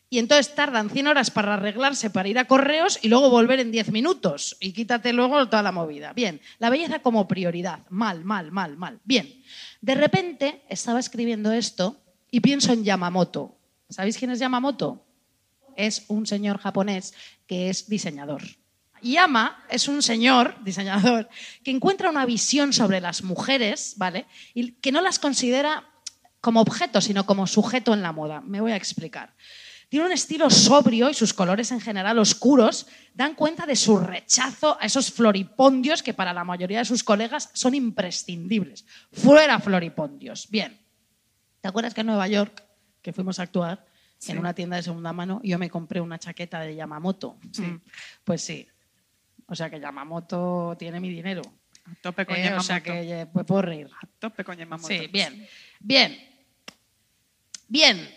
Y 0.08 0.18
entonces 0.18 0.54
tardan 0.54 0.88
100 0.88 1.08
horas 1.08 1.30
para 1.30 1.54
arreglarse, 1.54 2.10
para 2.10 2.28
ir 2.28 2.38
a 2.38 2.46
correos 2.46 2.98
y 3.02 3.08
luego 3.08 3.28
volver 3.28 3.58
en 3.58 3.72
10 3.72 3.90
minutos. 3.90 4.56
Y 4.60 4.72
quítate 4.72 5.12
luego 5.12 5.48
toda 5.48 5.62
la 5.62 5.72
movida. 5.72 6.12
Bien, 6.12 6.40
la 6.58 6.70
belleza 6.70 7.00
como 7.00 7.26
prioridad. 7.26 7.80
Mal, 7.90 8.24
mal, 8.24 8.52
mal, 8.52 8.76
mal. 8.76 9.00
Bien, 9.04 9.42
de 9.80 9.94
repente 9.96 10.62
estaba 10.68 11.00
escribiendo 11.00 11.50
esto 11.50 12.00
y 12.30 12.40
pienso 12.40 12.72
en 12.72 12.84
Yamamoto. 12.84 13.58
¿Sabéis 13.88 14.16
quién 14.16 14.30
es 14.30 14.38
Yamamoto? 14.38 15.04
Es 15.76 16.04
un 16.08 16.26
señor 16.26 16.58
japonés 16.58 17.12
que 17.46 17.68
es 17.68 17.88
diseñador. 17.88 18.42
Yama 19.02 19.64
es 19.70 19.88
un 19.88 20.02
señor 20.02 20.56
diseñador 20.64 21.28
que 21.62 21.70
encuentra 21.70 22.10
una 22.10 22.26
visión 22.26 22.72
sobre 22.72 23.00
las 23.00 23.22
mujeres, 23.22 23.94
¿vale? 23.96 24.26
Y 24.54 24.72
que 24.72 24.92
no 24.92 25.00
las 25.00 25.18
considera 25.18 25.88
como 26.40 26.60
objeto, 26.60 27.00
sino 27.00 27.26
como 27.26 27.46
sujeto 27.46 27.92
en 27.92 28.02
la 28.02 28.12
moda. 28.12 28.40
Me 28.40 28.60
voy 28.60 28.72
a 28.72 28.76
explicar. 28.76 29.34
Tiene 29.88 30.06
un 30.06 30.12
estilo 30.12 30.50
sobrio 30.50 31.08
y 31.08 31.14
sus 31.14 31.32
colores 31.32 31.70
en 31.70 31.80
general 31.80 32.18
oscuros 32.18 32.86
dan 33.14 33.34
cuenta 33.34 33.66
de 33.66 33.76
su 33.76 33.98
rechazo 33.98 34.76
a 34.80 34.84
esos 34.86 35.12
floripondios 35.12 36.02
que 36.02 36.12
para 36.12 36.32
la 36.32 36.42
mayoría 36.44 36.80
de 36.80 36.84
sus 36.84 37.04
colegas 37.04 37.50
son 37.54 37.74
imprescindibles. 37.74 38.84
Fuera 39.12 39.58
floripondios. 39.60 40.50
Bien. 40.50 40.76
¿Te 41.60 41.68
acuerdas 41.68 41.94
que 41.94 42.00
en 42.00 42.08
Nueva 42.08 42.26
York, 42.28 42.64
que 43.00 43.12
fuimos 43.12 43.38
a 43.38 43.42
actuar 43.44 43.86
Sí. 44.18 44.32
en 44.32 44.38
una 44.38 44.54
tienda 44.54 44.76
de 44.76 44.82
segunda 44.82 45.12
mano, 45.12 45.40
yo 45.44 45.58
me 45.58 45.68
compré 45.70 46.00
una 46.00 46.18
chaqueta 46.18 46.60
de 46.60 46.74
Yamamoto? 46.74 47.38
Sí. 47.52 47.62
Mm, 47.62 47.80
Pues 48.24 48.42
sí. 48.42 48.66
O 49.46 49.54
sea 49.54 49.70
que 49.70 49.78
Yamamoto 49.78 50.74
tiene 50.78 50.98
mi 50.98 51.08
dinero. 51.10 51.42
A 51.84 51.94
tope 52.00 52.26
con 52.26 52.34
Eh, 52.34 52.40
o 52.40 52.42
Yamamoto. 52.44 52.64
sea 52.66 52.82
que 52.82 53.20
eh, 53.20 53.26
pues 53.26 53.46
puedo 53.46 53.62
reír. 53.62 53.88
A 54.02 54.06
tope 54.18 54.42
con 54.42 54.56
Yamamoto. 54.56 54.88
Sí, 54.88 55.06
bien. 55.06 55.46
Bien. 55.78 56.18
Bien. 57.68 58.15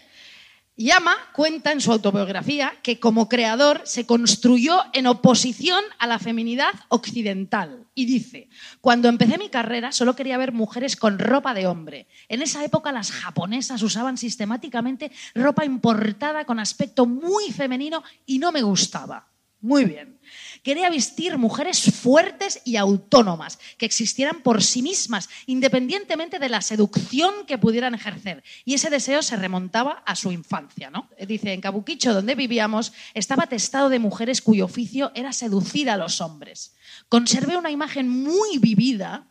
Yama 0.82 1.18
cuenta 1.34 1.74
en 1.74 1.82
su 1.82 1.92
autobiografía 1.92 2.72
que 2.82 3.02
como 3.02 3.28
creador 3.28 3.82
se 3.84 4.06
construyó 4.06 4.80
en 4.94 5.08
oposición 5.08 5.84
a 5.98 6.08
la 6.08 6.20
feminidad 6.20 6.72
occidental 6.88 7.86
y 7.96 8.06
dice, 8.06 8.48
cuando 8.80 9.10
empecé 9.10 9.38
mi 9.38 9.50
carrera 9.50 9.92
solo 9.92 10.16
quería 10.16 10.38
ver 10.38 10.54
mujeres 10.54 10.96
con 10.96 11.20
ropa 11.20 11.54
de 11.54 11.68
hombre. 11.68 12.08
En 12.30 12.42
esa 12.42 12.64
época 12.64 12.94
las 12.94 13.12
japonesas 13.12 13.84
usaban 13.84 14.18
sistemáticamente 14.18 15.12
ropa 15.36 15.66
importada 15.66 16.46
con 16.46 16.60
aspecto 16.60 17.06
muy 17.06 17.52
femenino 17.52 18.02
y 18.26 18.40
no 18.40 18.54
me 18.54 18.62
gustaba. 18.62 19.29
Muy 19.62 19.86
bien. 19.86 20.20
Quería 20.64 20.90
vestir 20.90 21.38
mujeres 21.38 21.82
fuertes 21.94 22.62
y 22.64 22.78
autónomas, 22.78 23.60
que 23.78 23.86
existieran 23.86 24.42
por 24.42 24.64
sí 24.64 24.82
mismas, 24.82 25.30
independientemente 25.48 26.40
de 26.40 26.50
la 26.50 26.62
seducción 26.62 27.46
que 27.46 27.58
pudieran 27.58 27.94
ejercer. 27.96 28.44
Y 28.64 28.76
ese 28.76 28.90
deseo 28.90 29.22
se 29.22 29.36
remontaba 29.36 30.04
a 30.06 30.16
su 30.16 30.32
infancia. 30.32 30.90
¿no? 30.90 31.10
Dice, 31.28 31.52
en 31.52 31.62
Kabukicho, 31.62 32.14
donde 32.14 32.36
vivíamos, 32.36 32.94
estaba 33.14 33.44
atestado 33.44 33.90
de 33.90 34.00
mujeres 34.00 34.42
cuyo 34.42 34.66
oficio 34.66 35.12
era 35.16 35.34
seducir 35.34 35.90
a 35.90 35.98
los 35.98 36.22
hombres. 36.22 36.76
Conservé 37.10 37.58
una 37.58 37.72
imagen 37.72 38.08
muy 38.08 38.58
vivida 38.60 39.26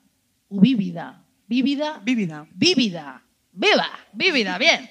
vívida. 0.51 1.25
Vívida. 1.47 2.01
Vívida. 2.05 2.47
Vívida. 2.53 3.23
Viva, 3.53 3.91
vívida, 4.13 4.59
bien. 4.59 4.89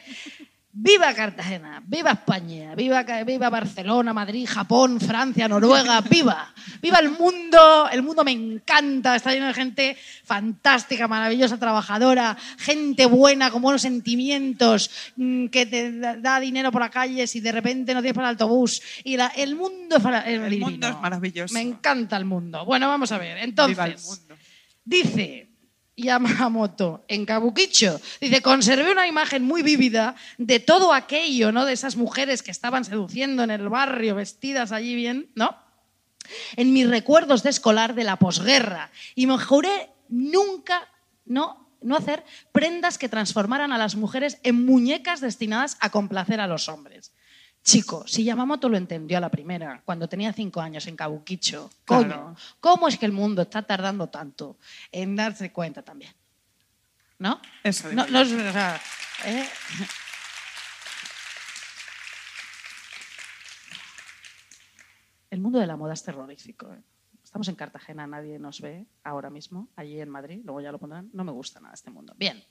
Viva 0.79 1.11
Cartagena, 1.15 1.81
viva 1.87 2.11
España, 2.11 2.75
viva, 2.75 3.01
viva 3.25 3.49
Barcelona, 3.49 4.13
Madrid, 4.13 4.47
Japón, 4.47 4.99
Francia, 5.01 5.47
Noruega, 5.47 6.01
viva. 6.09 6.53
Viva 6.79 6.99
el 6.99 7.09
mundo, 7.09 7.89
el 7.91 8.03
mundo 8.03 8.23
me 8.23 8.31
encanta, 8.31 9.15
está 9.15 9.33
lleno 9.33 9.47
de 9.47 9.55
gente 9.55 9.97
fantástica, 10.23 11.07
maravillosa, 11.07 11.57
trabajadora, 11.57 12.37
gente 12.59 13.07
buena, 13.07 13.49
con 13.49 13.63
buenos 13.63 13.81
sentimientos, 13.81 14.91
mm, 15.15 15.47
que 15.47 15.65
te 15.65 15.99
da, 15.99 16.39
dinero 16.39 16.71
por 16.71 16.81
la 16.83 16.91
calle 16.91 17.25
si 17.25 17.39
de 17.39 17.51
repente 17.51 17.95
no 17.95 18.01
tienes 18.01 18.13
para 18.15 18.27
el 18.29 18.33
autobús. 18.35 18.79
Y 19.03 19.17
la- 19.17 19.31
el 19.35 19.55
mundo 19.55 19.97
es, 19.97 20.05
El 20.27 20.59
mundo 20.59 20.87
es 20.89 20.99
maravilloso. 21.01 21.55
Me 21.55 21.61
encanta 21.61 22.17
el 22.17 22.25
mundo. 22.25 22.63
Bueno, 22.65 22.87
vamos 22.87 23.11
a 23.11 23.17
ver. 23.17 23.39
Entonces. 23.39 24.27
Dice 24.85 25.46
Yamamoto 25.97 27.03
en 27.07 27.25
Kabukicho, 27.25 27.99
dice, 28.21 28.43
conservé 28.43 28.91
una 28.91 29.07
imagen 29.07 29.43
muy 29.43 29.63
vívida 29.63 30.15
de 30.37 30.59
todo 30.59 30.93
aquello, 30.93 31.51
¿no? 31.51 31.65
De 31.65 31.73
esas 31.73 31.95
mujeres 31.95 32.43
que 32.43 32.51
estaban 32.51 32.85
seduciendo 32.85 33.43
en 33.43 33.49
el 33.49 33.67
barrio, 33.67 34.13
vestidas 34.13 34.71
allí 34.71 34.93
bien, 34.93 35.31
¿no? 35.33 35.57
En 36.55 36.71
mis 36.71 36.87
recuerdos 36.87 37.41
de 37.41 37.49
escolar 37.49 37.95
de 37.95 38.03
la 38.03 38.17
posguerra. 38.17 38.91
Y 39.15 39.25
me 39.25 39.39
juré 39.39 39.89
nunca, 40.07 40.87
¿no? 41.25 41.67
No 41.81 41.95
hacer 41.97 42.23
prendas 42.51 42.99
que 42.99 43.09
transformaran 43.09 43.71
a 43.71 43.77
las 43.77 43.95
mujeres 43.95 44.39
en 44.43 44.65
muñecas 44.65 45.19
destinadas 45.19 45.77
a 45.79 45.89
complacer 45.89 46.39
a 46.39 46.47
los 46.47 46.69
hombres. 46.69 47.11
Chico, 47.67 48.07
si 48.07 48.23
Yamamoto 48.23 48.69
lo 48.69 48.77
entendió 48.77 49.17
a 49.17 49.19
la 49.19 49.29
primera, 49.29 49.81
cuando 49.83 50.07
tenía 50.07 50.31
cinco 50.31 50.61
años 50.61 50.87
en 50.87 50.95
Kabukicho, 50.95 51.69
coño, 51.85 52.07
Claro. 52.07 52.35
¿cómo 52.61 52.87
es 52.87 52.97
que 52.97 53.05
el 53.05 53.11
mundo 53.11 53.41
está 53.41 53.61
tardando 53.61 54.07
tanto 54.07 54.57
en 54.89 55.17
darse 55.17 55.51
cuenta 55.51 55.81
también? 55.81 56.13
¿No? 57.19 57.41
Eso 57.65 57.91
No, 57.91 58.07
no 58.07 58.21
es- 58.21 58.31
o 58.31 58.51
sea, 58.53 58.79
¿eh? 59.25 59.45
El 65.29 65.39
mundo 65.41 65.59
de 65.59 65.67
la 65.67 65.75
moda 65.75 65.93
es 65.93 66.03
terrorífico. 66.03 66.71
¿eh? 66.73 66.81
Estamos 67.23 67.47
en 67.49 67.55
Cartagena, 67.55 68.07
nadie 68.07 68.39
nos 68.39 68.61
ve 68.61 68.85
ahora 69.03 69.29
mismo, 69.29 69.67
allí 69.75 69.99
en 69.99 70.09
Madrid, 70.09 70.39
luego 70.43 70.61
ya 70.61 70.71
lo 70.71 70.79
pondrán. 70.79 71.09
No 71.13 71.23
me 71.23 71.31
gusta 71.31 71.59
nada 71.59 71.73
este 71.73 71.91
mundo. 71.91 72.13
Bien. 72.17 72.41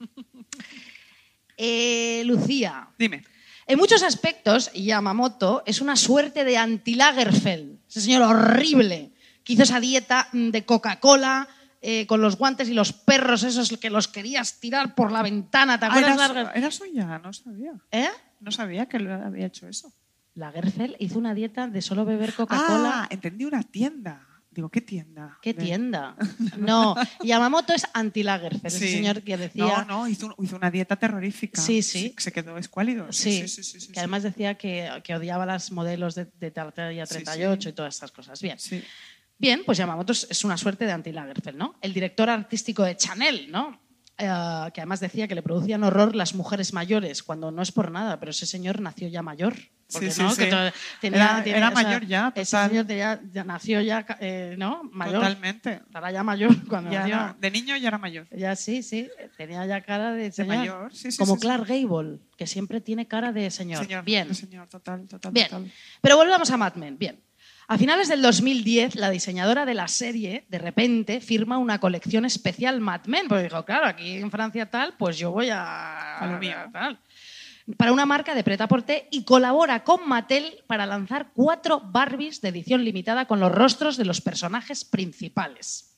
Eh, 1.62 2.22
Lucía, 2.24 2.88
Dime. 2.98 3.22
En 3.70 3.78
muchos 3.78 4.02
aspectos, 4.02 4.72
Yamamoto 4.72 5.62
es 5.64 5.80
una 5.80 5.94
suerte 5.94 6.44
de 6.44 6.56
anti-Lagerfeld, 6.56 7.78
ese 7.88 8.00
señor 8.00 8.22
horrible 8.22 9.12
que 9.44 9.52
hizo 9.52 9.62
esa 9.62 9.78
dieta 9.78 10.28
mm, 10.32 10.50
de 10.50 10.64
Coca-Cola 10.64 11.48
eh, 11.80 12.06
con 12.06 12.20
los 12.20 12.36
guantes 12.36 12.68
y 12.68 12.74
los 12.74 12.92
perros 12.92 13.44
esos 13.44 13.70
que 13.78 13.88
los 13.88 14.08
querías 14.08 14.58
tirar 14.58 14.94
por 14.96 15.12
la 15.12 15.22
ventana. 15.22 15.78
¿Te 15.78 15.86
Ah, 15.86 16.50
era, 16.54 16.70
suya, 16.70 17.18
no 17.20 17.32
sabía. 17.32 17.72
¿Eh? 17.92 18.10
No 18.40 18.50
sabía 18.50 18.86
que 18.86 18.96
había 18.96 19.46
hecho 19.46 19.68
eso. 19.68 19.92
Lagerfeld 20.34 20.96
hizo 20.98 21.18
una 21.18 21.32
dieta 21.32 21.68
de 21.68 21.80
solo 21.80 22.04
beber 22.04 22.34
Coca-Cola. 22.34 23.02
Ah, 23.04 23.06
entendí 23.08 23.44
una 23.44 23.62
tienda. 23.62 24.26
Digo, 24.52 24.68
¿qué 24.68 24.80
tienda? 24.80 25.38
¿Qué 25.42 25.54
De- 25.54 25.64
tienda? 25.64 26.16
No, 26.58 26.96
Yamamoto 27.22 27.72
es 27.72 27.86
anti-Lagerfeld, 27.94 28.66
ese 28.66 28.78
Sí. 28.80 28.88
señor 28.94 29.22
que 29.22 29.36
decía... 29.36 29.64
No, 29.64 29.84
no, 29.84 30.08
hizo, 30.08 30.26
un- 30.36 30.44
hizo 30.44 30.56
una 30.56 30.70
dieta 30.70 30.96
terrorífica. 30.96 31.60
Sí, 31.60 31.82
sí. 31.82 32.14
Se 32.18 32.32
quedó 32.32 32.58
escuálido. 32.58 33.12
Sí, 33.12 33.46
sí, 33.46 33.62
sí, 33.62 33.92
que 33.92 34.00
además 34.00 34.24
decía 34.24 34.56
que, 34.56 34.90
que 35.04 35.14
odiaba 35.14 35.46
las 35.46 35.70
modelos 35.70 36.14
de, 36.16 36.24
de 36.24 36.50
Sí, 36.50 37.14
38 37.14 37.62
sí. 37.62 37.68
y 37.68 37.72
todas 37.72 37.94
estas 37.94 38.10
cosas. 38.10 38.40
Bien. 38.42 38.58
Bien, 39.38 39.62
pues 39.64 39.78
Yamamoto 39.78 40.12
es 40.12 40.44
una 40.44 40.56
suerte 40.56 40.84
de 40.84 40.92
anti-Lagerfeld, 40.92 41.56
¿no? 41.56 41.76
El 41.80 41.94
director 41.94 42.28
artístico 42.28 42.82
de 42.82 42.96
Chanel, 42.96 43.50
¿no? 43.50 43.80
Eh, 44.20 44.70
que 44.72 44.80
además 44.80 45.00
decía 45.00 45.26
que 45.26 45.34
le 45.34 45.42
producían 45.42 45.82
horror 45.82 46.14
las 46.14 46.34
mujeres 46.34 46.72
mayores, 46.74 47.22
cuando 47.22 47.50
no 47.50 47.62
es 47.62 47.72
por 47.72 47.90
nada, 47.90 48.20
pero 48.20 48.30
ese 48.30 48.44
señor 48.46 48.80
nació 48.80 49.08
ya 49.08 49.22
mayor. 49.22 49.54
Porque, 49.92 50.10
Sí, 50.12 50.16
sí, 50.18 50.22
¿no? 50.22 50.30
sí. 50.30 50.44
Que 50.44 50.50
to- 50.50 51.16
Era- 51.16 51.42
era 51.44 51.70
mayor 51.72 52.06
ya, 52.06 52.32
Ese 52.36 52.52
total. 52.52 52.68
señor 52.70 52.86
tenía- 52.86 53.20
ya 53.32 53.42
nació 53.44 53.80
ya, 53.80 54.06
eh, 54.20 54.54
¿no? 54.56 54.82
Mayor. 54.92 55.16
Totalmente. 55.16 55.80
Estará 55.84 56.12
ya 56.12 56.22
mayor 56.22 56.50
cuando 56.68 56.92
Ya 56.92 57.00
nació. 57.00 57.14
era- 57.16 57.36
de 57.40 57.50
niño 57.50 57.76
ya 57.76 57.88
era 57.88 57.98
mayor. 57.98 58.28
Ya 58.30 58.54
sí, 58.54 58.82
sí, 58.84 59.08
tenía 59.36 59.66
ya 59.66 59.80
cara 59.80 60.12
de 60.12 60.30
señor. 60.30 60.56
mayor, 60.58 60.94
sí, 60.94 61.10
sí, 61.10 61.18
Como. 61.18 61.38
Clark 61.38 61.66
Gable, 61.66 62.18
que 62.36 62.46
siempre 62.46 62.80
tiene 62.80 63.08
cara 63.08 63.32
de 63.32 63.50
señor. 63.50 63.82
Señor, 63.84 64.04
Bien. 64.04 64.28
de 64.28 64.34
señor, 64.34 64.68
total, 64.68 65.08
total, 65.08 65.32
Bien, 65.32 65.48
total. 65.48 65.72
pero 66.00 66.16
volvamos 66.16 66.48
a 66.50 66.56
Mad 66.56 66.74
Men. 66.74 66.96
Bien. 66.96 67.18
A 67.70 67.78
finales 67.78 68.08
del 68.08 68.20
2010, 68.20 68.96
la 68.96 69.10
diseñadora 69.10 69.64
de 69.64 69.74
la 69.74 69.86
serie, 69.86 70.44
de 70.48 70.58
repente, 70.58 71.20
firma 71.20 71.56
una 71.56 71.78
colección 71.78 72.24
especial 72.24 72.80
Mad 72.80 73.02
Men. 73.04 73.28
Porque 73.28 73.44
dijo, 73.44 73.64
claro, 73.64 73.86
aquí 73.86 74.16
en 74.16 74.28
Francia 74.32 74.68
tal, 74.68 74.94
pues 74.98 75.18
yo 75.18 75.30
voy 75.30 75.50
a... 75.50 76.18
A 76.18 76.26
lo 76.26 76.38
mío. 76.40 76.56
tal. 76.72 76.98
Para 77.76 77.92
una 77.92 78.06
marca 78.06 78.34
de 78.34 78.42
preta 78.42 78.66
porter 78.66 79.06
y 79.12 79.22
colabora 79.22 79.84
con 79.84 80.08
Mattel 80.08 80.64
para 80.66 80.84
lanzar 80.84 81.30
cuatro 81.32 81.80
Barbies 81.80 82.40
de 82.40 82.48
edición 82.48 82.82
limitada 82.84 83.26
con 83.26 83.38
los 83.38 83.52
rostros 83.52 83.96
de 83.96 84.04
los 84.04 84.20
personajes 84.20 84.84
principales. 84.84 85.89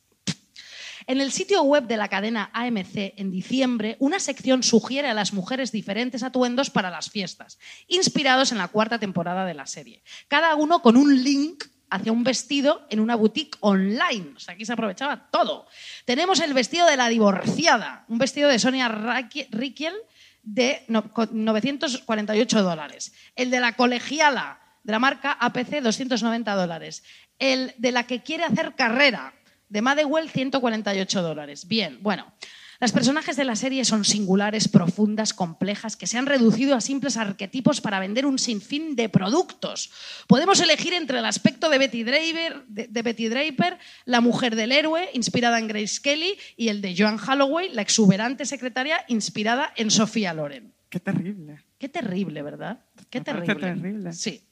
En 1.07 1.21
el 1.21 1.33
sitio 1.33 1.63
web 1.63 1.85
de 1.87 1.97
la 1.97 2.09
cadena 2.09 2.51
AMC, 2.53 3.15
en 3.17 3.31
diciembre, 3.31 3.97
una 3.99 4.19
sección 4.21 4.63
sugiere 4.63 5.09
a 5.09 5.15
las 5.15 5.33
mujeres 5.33 5.73
diferentes 5.73 6.23
atuendos 6.23 6.71
para 6.71 6.91
las 6.91 7.11
fiestas, 7.11 7.59
inspirados 7.89 8.53
en 8.53 8.59
la 8.59 8.69
cuarta 8.69 8.99
temporada 8.99 9.45
de 9.45 9.55
la 9.55 9.67
serie. 9.67 10.03
Cada 10.29 10.55
uno 10.55 10.83
con 10.83 10.97
un 10.97 11.23
link 11.23 11.65
hacia 11.91 12.13
un 12.13 12.25
vestido 12.25 12.87
en 12.89 13.01
una 13.01 13.17
boutique 13.17 13.59
online. 13.61 14.33
O 14.37 14.41
sea, 14.41 14.55
aquí 14.55 14.65
se 14.65 14.73
aprovechaba 14.73 15.29
todo. 15.31 15.67
Tenemos 16.07 16.41
el 16.41 16.55
vestido 16.55 16.87
de 16.87 16.97
la 16.97 17.09
divorciada, 17.09 18.05
un 18.09 18.19
vestido 18.19 18.49
de 18.49 18.59
Sonia 18.59 18.89
Riquel 18.89 19.95
de 20.43 20.85
no- 20.89 21.13
con 21.13 21.29
948 21.33 22.63
dólares. 22.63 23.13
El 23.37 23.51
de 23.51 23.61
la 23.61 23.75
colegiala 23.75 24.61
de 24.83 24.93
la 24.93 24.99
marca 24.99 25.33
APC, 25.39 25.81
290 25.83 26.55
dólares. 26.55 27.05
El 27.39 27.75
de 27.79 27.93
la 27.93 28.07
que 28.07 28.23
quiere 28.23 28.45
hacer 28.45 28.75
carrera, 28.75 29.35
de 29.73 29.81
Madewell, 29.81 30.29
148 30.29 31.23
dólares. 31.23 31.67
Bien, 31.67 31.99
bueno. 32.03 32.31
Las 32.79 32.91
personajes 32.91 33.37
de 33.37 33.45
la 33.45 33.55
serie 33.55 33.85
son 33.85 34.05
singulares, 34.05 34.67
profundas, 34.67 35.33
complejas, 35.33 35.97
que 35.97 36.09
se 36.09 36.19
han 36.19 36.27
reducido 36.27 36.75
a 36.75 36.81
simples 36.81 37.17
arquetipos 37.17 37.81
para 37.81 38.01
vender 38.01 38.27
un 38.27 38.41
sinfín 38.41 38.97
de 38.97 39.09
productos. 39.09 39.93
Podemos 40.27 40.61
elegir 40.61 40.93
entre 40.93 41.21
el 41.21 41.25
aspecto 41.25 41.71
de 41.71 41.79
Betty 41.79 42.03
Draper, 42.03 42.65
de, 42.67 42.89
de 42.89 43.03
Betty 43.03 43.29
Draper, 43.29 43.79
la 44.05 44.21
mujer 44.21 44.57
del 44.57 44.73
héroe, 44.73 45.09
inspirada 45.15 45.61
en 45.61 45.69
Grace 45.69 46.01
Kelly, 46.03 46.37
y 46.57 46.69
el 46.69 46.83
de 46.83 46.97
Joan 46.99 47.19
Holloway, 47.21 47.69
la 47.73 47.83
exuberante 47.83 48.45
secretaria, 48.47 49.05
inspirada 49.07 49.73
en 49.77 49.93
Sofía 49.93 50.35
Loren. 50.35 50.75
Qué 50.89 50.99
terrible. 50.99 51.63
Qué 51.79 51.89
terrible, 51.89 52.43
¿verdad? 52.43 52.81
Qué 53.11 53.21
Me 53.21 53.25
terrible. 53.25 53.55
terrible. 53.55 54.13
Sí. 54.13 54.43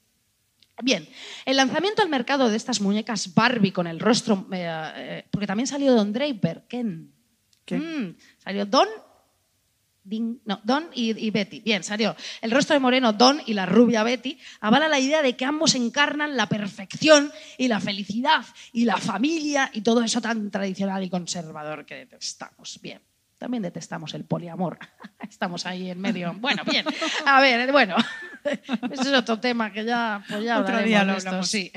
Bien, 0.83 1.07
el 1.45 1.57
lanzamiento 1.57 2.01
al 2.01 2.09
mercado 2.09 2.49
de 2.49 2.57
estas 2.57 2.81
muñecas 2.81 3.33
Barbie 3.33 3.71
con 3.71 3.87
el 3.87 3.99
rostro, 3.99 4.47
eh, 4.51 4.91
eh, 4.95 5.25
porque 5.31 5.47
también 5.47 5.67
salió 5.67 5.93
Don 5.93 6.11
Draper, 6.11 6.63
Ken. 6.67 7.13
Ken. 7.65 8.09
Mm, 8.09 8.15
salió 8.37 8.65
Don, 8.65 8.87
no, 10.03 10.61
Don 10.63 10.89
y, 10.93 11.25
y 11.25 11.29
Betty. 11.29 11.59
Bien, 11.59 11.83
salió 11.83 12.15
el 12.41 12.51
rostro 12.51 12.73
de 12.73 12.79
Moreno 12.79 13.13
Don 13.13 13.41
y 13.45 13.53
la 13.53 13.65
rubia 13.65 14.03
Betty. 14.03 14.37
Avala 14.59 14.87
la 14.87 14.99
idea 14.99 15.21
de 15.21 15.35
que 15.35 15.45
ambos 15.45 15.75
encarnan 15.75 16.35
la 16.35 16.47
perfección 16.47 17.31
y 17.57 17.67
la 17.67 17.79
felicidad 17.79 18.45
y 18.73 18.85
la 18.85 18.97
familia 18.97 19.69
y 19.73 19.81
todo 19.81 20.03
eso 20.03 20.21
tan 20.21 20.49
tradicional 20.49 21.03
y 21.03 21.09
conservador 21.09 21.85
que 21.85 21.95
detestamos. 21.95 22.79
Bien. 22.81 23.01
También 23.41 23.63
detestamos 23.63 24.13
el 24.13 24.23
poliamor. 24.23 24.77
Estamos 25.27 25.65
ahí 25.65 25.89
en 25.89 25.99
medio. 25.99 26.31
Bueno, 26.37 26.63
bien. 26.63 26.85
A 27.25 27.41
ver, 27.41 27.71
bueno. 27.71 27.95
Ese 28.91 29.01
es 29.01 29.13
otro 29.13 29.39
tema 29.39 29.73
que 29.73 29.83
ya, 29.83 30.23
pues 30.29 30.43
ya 30.43 30.59
Otro 30.59 30.77
día 30.83 31.03
lo 31.03 31.13
hablamos. 31.13 31.47
Sí. 31.49 31.71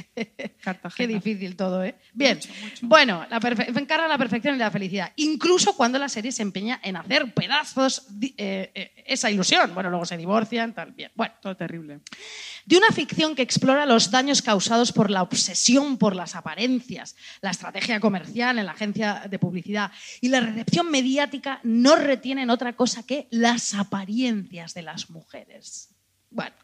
Cartagena. 0.61 0.95
Qué 0.97 1.07
difícil 1.07 1.57
todo, 1.57 1.83
¿eh? 1.83 1.95
Bien. 2.13 2.37
Mucho, 2.37 2.53
mucho. 2.63 2.87
Bueno, 2.87 3.27
la 3.31 3.39
encarna 3.81 4.09
la 4.09 4.19
perfección 4.19 4.57
y 4.57 4.59
la 4.59 4.71
felicidad. 4.71 5.13
Incluso 5.17 5.75
cuando 5.75 5.99
la 5.99 6.11
serie 6.11 6.33
se 6.33 6.43
empeña 6.43 6.81
en 6.83 6.97
hacer 6.97 7.33
pedazos 7.33 8.09
eh, 8.21 8.71
eh, 8.75 9.05
esa 9.07 9.31
ilusión. 9.31 9.73
Bueno, 9.73 9.89
luego 9.89 10.05
se 10.05 10.19
divorcian, 10.19 10.75
tal. 10.75 10.93
Bien. 10.93 11.13
Bueno. 11.15 11.33
Todo 11.41 11.57
terrible. 11.57 12.01
De 12.67 12.79
una 12.79 12.89
ficción 12.89 13.35
que 13.35 13.43
explora 13.43 13.85
los 13.85 14.11
daños 14.11 14.41
causados 14.41 14.93
por 14.93 15.11
la 15.11 15.23
obsesión 15.23 15.99
por 15.99 16.17
las 16.17 16.35
apariencias, 16.35 17.15
la 17.43 17.51
estrategia 17.51 18.01
comercial 18.01 18.59
en 18.59 18.67
la 18.67 18.73
agencia 18.73 19.23
de 19.29 19.39
publicidad 19.39 19.93
y 20.23 20.29
la 20.29 20.41
recepción 20.41 20.91
mediática 20.91 21.54
no 21.63 21.97
retienen 21.97 22.51
otra 22.51 22.75
cosa 22.75 23.03
que 23.03 23.29
las 23.31 23.75
apariencias 23.75 24.75
de 24.75 24.83
las 24.83 25.11
mujeres. 25.11 25.95
Bueno, 26.31 26.57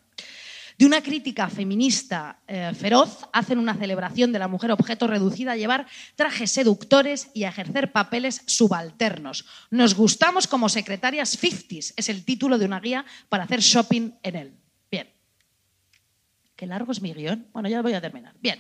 de 0.80 0.86
una 0.86 1.03
crítica 1.03 1.51
feminista 1.51 2.38
eh, 2.49 2.72
feroz 2.74 3.28
hacen 3.34 3.59
una 3.59 3.74
celebración 3.74 4.32
de 4.32 4.38
la 4.38 4.49
mujer 4.49 4.70
objeto 4.70 5.07
reducida 5.07 5.53
a 5.53 5.57
llevar 5.57 5.86
trajes 6.16 6.51
seductores 6.53 7.28
y 7.34 7.45
a 7.45 7.51
ejercer 7.51 7.93
papeles 7.93 8.41
subalternos. 8.47 9.45
Nos 9.70 9.95
gustamos 9.95 10.47
como 10.47 10.70
secretarias 10.70 11.38
50s, 11.38 11.93
es 11.97 12.09
el 12.09 12.24
título 12.24 12.57
de 12.57 12.64
una 12.64 12.80
guía 12.80 13.05
para 13.28 13.45
hacer 13.45 13.61
shopping 13.61 14.12
en 14.22 14.36
él. 14.36 14.55
Bien. 14.91 15.11
Qué 16.57 16.66
largo 16.66 16.93
es 16.93 17.03
mi 17.03 17.12
guion. 17.12 17.47
Bueno, 17.53 17.68
ya 17.68 17.82
voy 17.82 17.93
a 17.93 18.01
terminar. 18.01 18.32
Bien. 18.41 18.59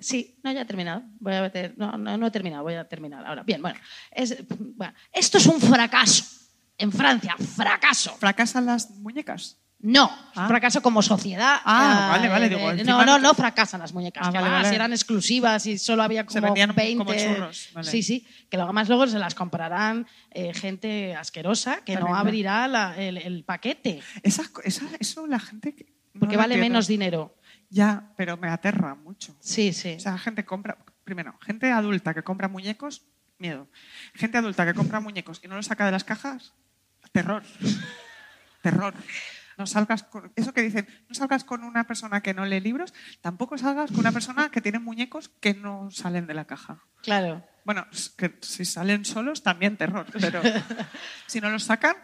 Sí, 0.00 0.38
no, 0.42 0.50
ya 0.52 0.62
he 0.62 0.64
terminado. 0.64 1.02
Voy 1.20 1.34
a 1.34 1.42
meter, 1.42 1.74
no, 1.76 1.92
no, 1.98 2.16
no 2.16 2.26
he 2.26 2.30
terminado, 2.30 2.62
voy 2.62 2.74
a 2.74 2.88
terminar 2.88 3.24
ahora. 3.26 3.42
Bien, 3.42 3.60
bueno, 3.62 3.78
es- 4.10 4.36
bueno, 4.48 4.94
esto 5.12 5.38
es 5.38 5.46
un 5.46 5.60
fracaso. 5.60 6.24
En 6.78 6.90
Francia, 6.92 7.36
fracaso. 7.56 8.16
¿Fracasan 8.18 8.64
las 8.66 8.90
muñecas? 8.90 9.58
No, 9.82 10.10
Ah. 10.34 10.46
fracaso 10.46 10.82
como 10.82 11.00
sociedad. 11.02 11.56
Ah, 11.64 12.16
eh, 12.22 12.28
vale, 12.28 12.48
vale, 12.50 12.80
eh, 12.80 12.84
no, 12.84 13.04
no, 13.06 13.18
no 13.18 13.32
fracasan 13.34 13.80
las 13.80 13.94
muñecas. 13.94 14.26
Ah, 14.26 14.30
que 14.32 14.38
vale, 14.38 14.74
eran 14.74 14.92
exclusivas 14.92 15.64
y 15.66 15.78
solo 15.78 16.02
había 16.02 16.20
Se 16.22 16.26
como 16.40 16.42
vendían 16.48 16.74
20. 16.74 16.98
como 17.04 17.14
churros, 17.18 17.68
vale. 17.72 17.90
Sí, 17.90 18.02
sí. 18.02 18.26
Que 18.50 18.58
luego 18.58 18.72
más 18.74 18.88
luego 18.88 19.06
se 19.06 19.18
las 19.18 19.34
comprarán 19.34 20.06
eh, 20.30 20.52
gente 20.52 21.14
asquerosa 21.16 21.82
que 21.84 21.96
no 21.96 22.14
abrirá 22.14 22.68
la- 22.68 22.94
el, 22.96 23.16
el 23.18 23.42
paquete 23.44 24.00
Esas 24.22 24.48
co- 24.48 24.60
esa- 24.62 24.84
eso 24.98 25.26
la 25.26 25.38
gente... 25.40 25.74
que- 25.74 25.86
porque 26.18 26.36
vale 26.36 26.54
entiendo. 26.54 26.74
menos 26.74 26.86
dinero. 26.86 27.36
Ya, 27.70 28.12
pero 28.16 28.36
me 28.36 28.48
aterra 28.48 28.94
mucho. 28.96 29.36
Sí, 29.40 29.72
sí. 29.72 29.94
O 29.96 30.00
sea, 30.00 30.18
gente 30.18 30.44
compra... 30.44 30.76
Primero, 31.04 31.38
gente 31.40 31.70
adulta 31.72 32.14
que 32.14 32.22
compra 32.22 32.48
muñecos, 32.48 33.06
miedo. 33.38 33.68
Gente 34.14 34.38
adulta 34.38 34.66
que 34.66 34.74
compra 34.74 35.00
muñecos 35.00 35.40
y 35.42 35.48
no 35.48 35.56
los 35.56 35.66
saca 35.66 35.86
de 35.86 35.92
las 35.92 36.04
cajas, 36.04 36.52
terror. 37.12 37.42
terror. 38.62 38.94
No 39.56 39.66
salgas 39.66 40.02
con... 40.02 40.32
Eso 40.36 40.52
que 40.52 40.62
dicen, 40.62 40.88
no 41.08 41.14
salgas 41.14 41.44
con 41.44 41.64
una 41.64 41.86
persona 41.86 42.22
que 42.22 42.34
no 42.34 42.44
lee 42.44 42.60
libros, 42.60 42.92
tampoco 43.20 43.56
salgas 43.56 43.90
con 43.90 44.00
una 44.00 44.12
persona 44.12 44.50
que 44.50 44.60
tiene 44.60 44.78
muñecos 44.78 45.28
que 45.28 45.54
no 45.54 45.90
salen 45.90 46.26
de 46.26 46.34
la 46.34 46.46
caja. 46.46 46.82
Claro. 47.02 47.44
Bueno, 47.64 47.86
que 48.16 48.38
si 48.40 48.64
salen 48.64 49.04
solos 49.04 49.42
también 49.42 49.76
terror, 49.76 50.06
pero 50.18 50.42
si 51.26 51.40
no 51.40 51.50
los 51.50 51.64
sacan, 51.64 51.96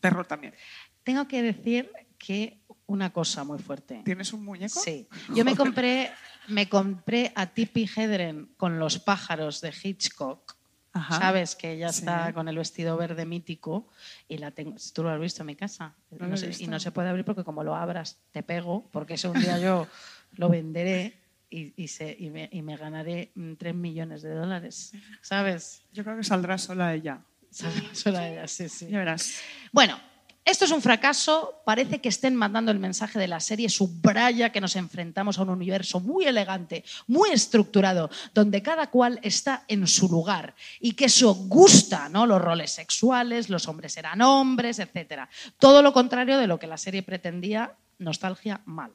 terror 0.00 0.26
también. 0.26 0.54
Tengo 1.02 1.26
que 1.28 1.42
decir 1.42 1.90
que 2.18 2.63
una 2.86 3.12
cosa 3.12 3.44
muy 3.44 3.58
fuerte. 3.58 4.02
¿Tienes 4.04 4.32
un 4.32 4.44
muñeco? 4.44 4.80
Sí. 4.80 5.08
Yo 5.34 5.44
me 5.44 5.56
compré, 5.56 6.10
me 6.48 6.68
compré 6.68 7.32
a 7.34 7.46
Tippi 7.46 7.88
Hedren 7.96 8.50
con 8.56 8.78
los 8.78 8.98
pájaros 8.98 9.60
de 9.60 9.72
Hitchcock. 9.82 10.56
Ajá. 10.92 11.18
Sabes 11.18 11.56
que 11.56 11.72
ella 11.72 11.92
Sí. 11.92 12.00
está 12.00 12.32
con 12.32 12.46
el 12.48 12.56
vestido 12.56 12.96
verde 12.96 13.26
mítico 13.26 13.88
y 14.28 14.38
la 14.38 14.52
tengo. 14.52 14.76
Tú 14.92 15.02
lo 15.02 15.10
has 15.10 15.18
visto 15.20 15.42
en 15.42 15.46
mi 15.46 15.56
casa. 15.56 15.94
No 16.10 16.28
No 16.28 16.36
sé- 16.36 16.52
y 16.60 16.68
no 16.68 16.78
se 16.78 16.92
puede 16.92 17.08
abrir 17.08 17.24
porque 17.24 17.42
como 17.42 17.64
lo 17.64 17.74
abras 17.74 18.18
te 18.30 18.42
pego, 18.44 18.88
porque 18.92 19.14
ese 19.14 19.26
un 19.26 19.40
día 19.40 19.58
yo 19.58 19.88
lo 20.36 20.48
venderé 20.48 21.20
y, 21.50 21.72
y 21.82 21.88
se- 21.88 22.16
y 22.18 22.30
me, 22.30 22.48
y 22.52 22.62
me 22.62 22.76
ganaré 22.76 23.32
mm, 23.34 23.54
3 23.54 23.74
millones 23.74 24.22
de 24.22 24.34
dólares. 24.34 24.92
¿Sabes? 25.20 25.82
Yo 25.92 26.04
creo 26.04 26.16
que 26.16 26.22
saldrá 26.24 26.58
sola 26.58 26.94
ella. 26.94 27.20
Solo 27.50 28.18
ella, 28.20 28.46
sí, 28.48 28.68
sí. 28.68 28.88
Ya 28.88 28.98
verás. 28.98 29.40
Bueno, 29.72 29.98
esto 30.44 30.66
es 30.66 30.70
un 30.70 30.82
fracaso. 30.82 31.62
Parece 31.64 32.00
que 32.00 32.08
estén 32.08 32.34
mandando 32.34 32.70
el 32.70 32.78
mensaje 32.78 33.18
de 33.18 33.28
la 33.28 33.40
serie. 33.40 33.68
Subraya 33.68 34.52
que 34.52 34.60
nos 34.60 34.76
enfrentamos 34.76 35.38
a 35.38 35.42
un 35.42 35.50
universo 35.50 36.00
muy 36.00 36.26
elegante, 36.26 36.84
muy 37.06 37.30
estructurado, 37.30 38.10
donde 38.34 38.62
cada 38.62 38.90
cual 38.90 39.18
está 39.22 39.64
en 39.68 39.86
su 39.86 40.08
lugar 40.08 40.54
y 40.80 40.92
que 40.92 41.06
eso 41.06 41.34
gusta, 41.34 42.08
¿no? 42.08 42.26
Los 42.26 42.42
roles 42.42 42.70
sexuales, 42.72 43.48
los 43.48 43.68
hombres 43.68 43.96
eran 43.96 44.20
hombres, 44.20 44.78
etc. 44.78 45.22
Todo 45.58 45.82
lo 45.82 45.92
contrario 45.92 46.38
de 46.38 46.46
lo 46.46 46.58
que 46.58 46.66
la 46.66 46.78
serie 46.78 47.02
pretendía. 47.02 47.74
Nostalgia 47.98 48.60
mal. 48.66 48.92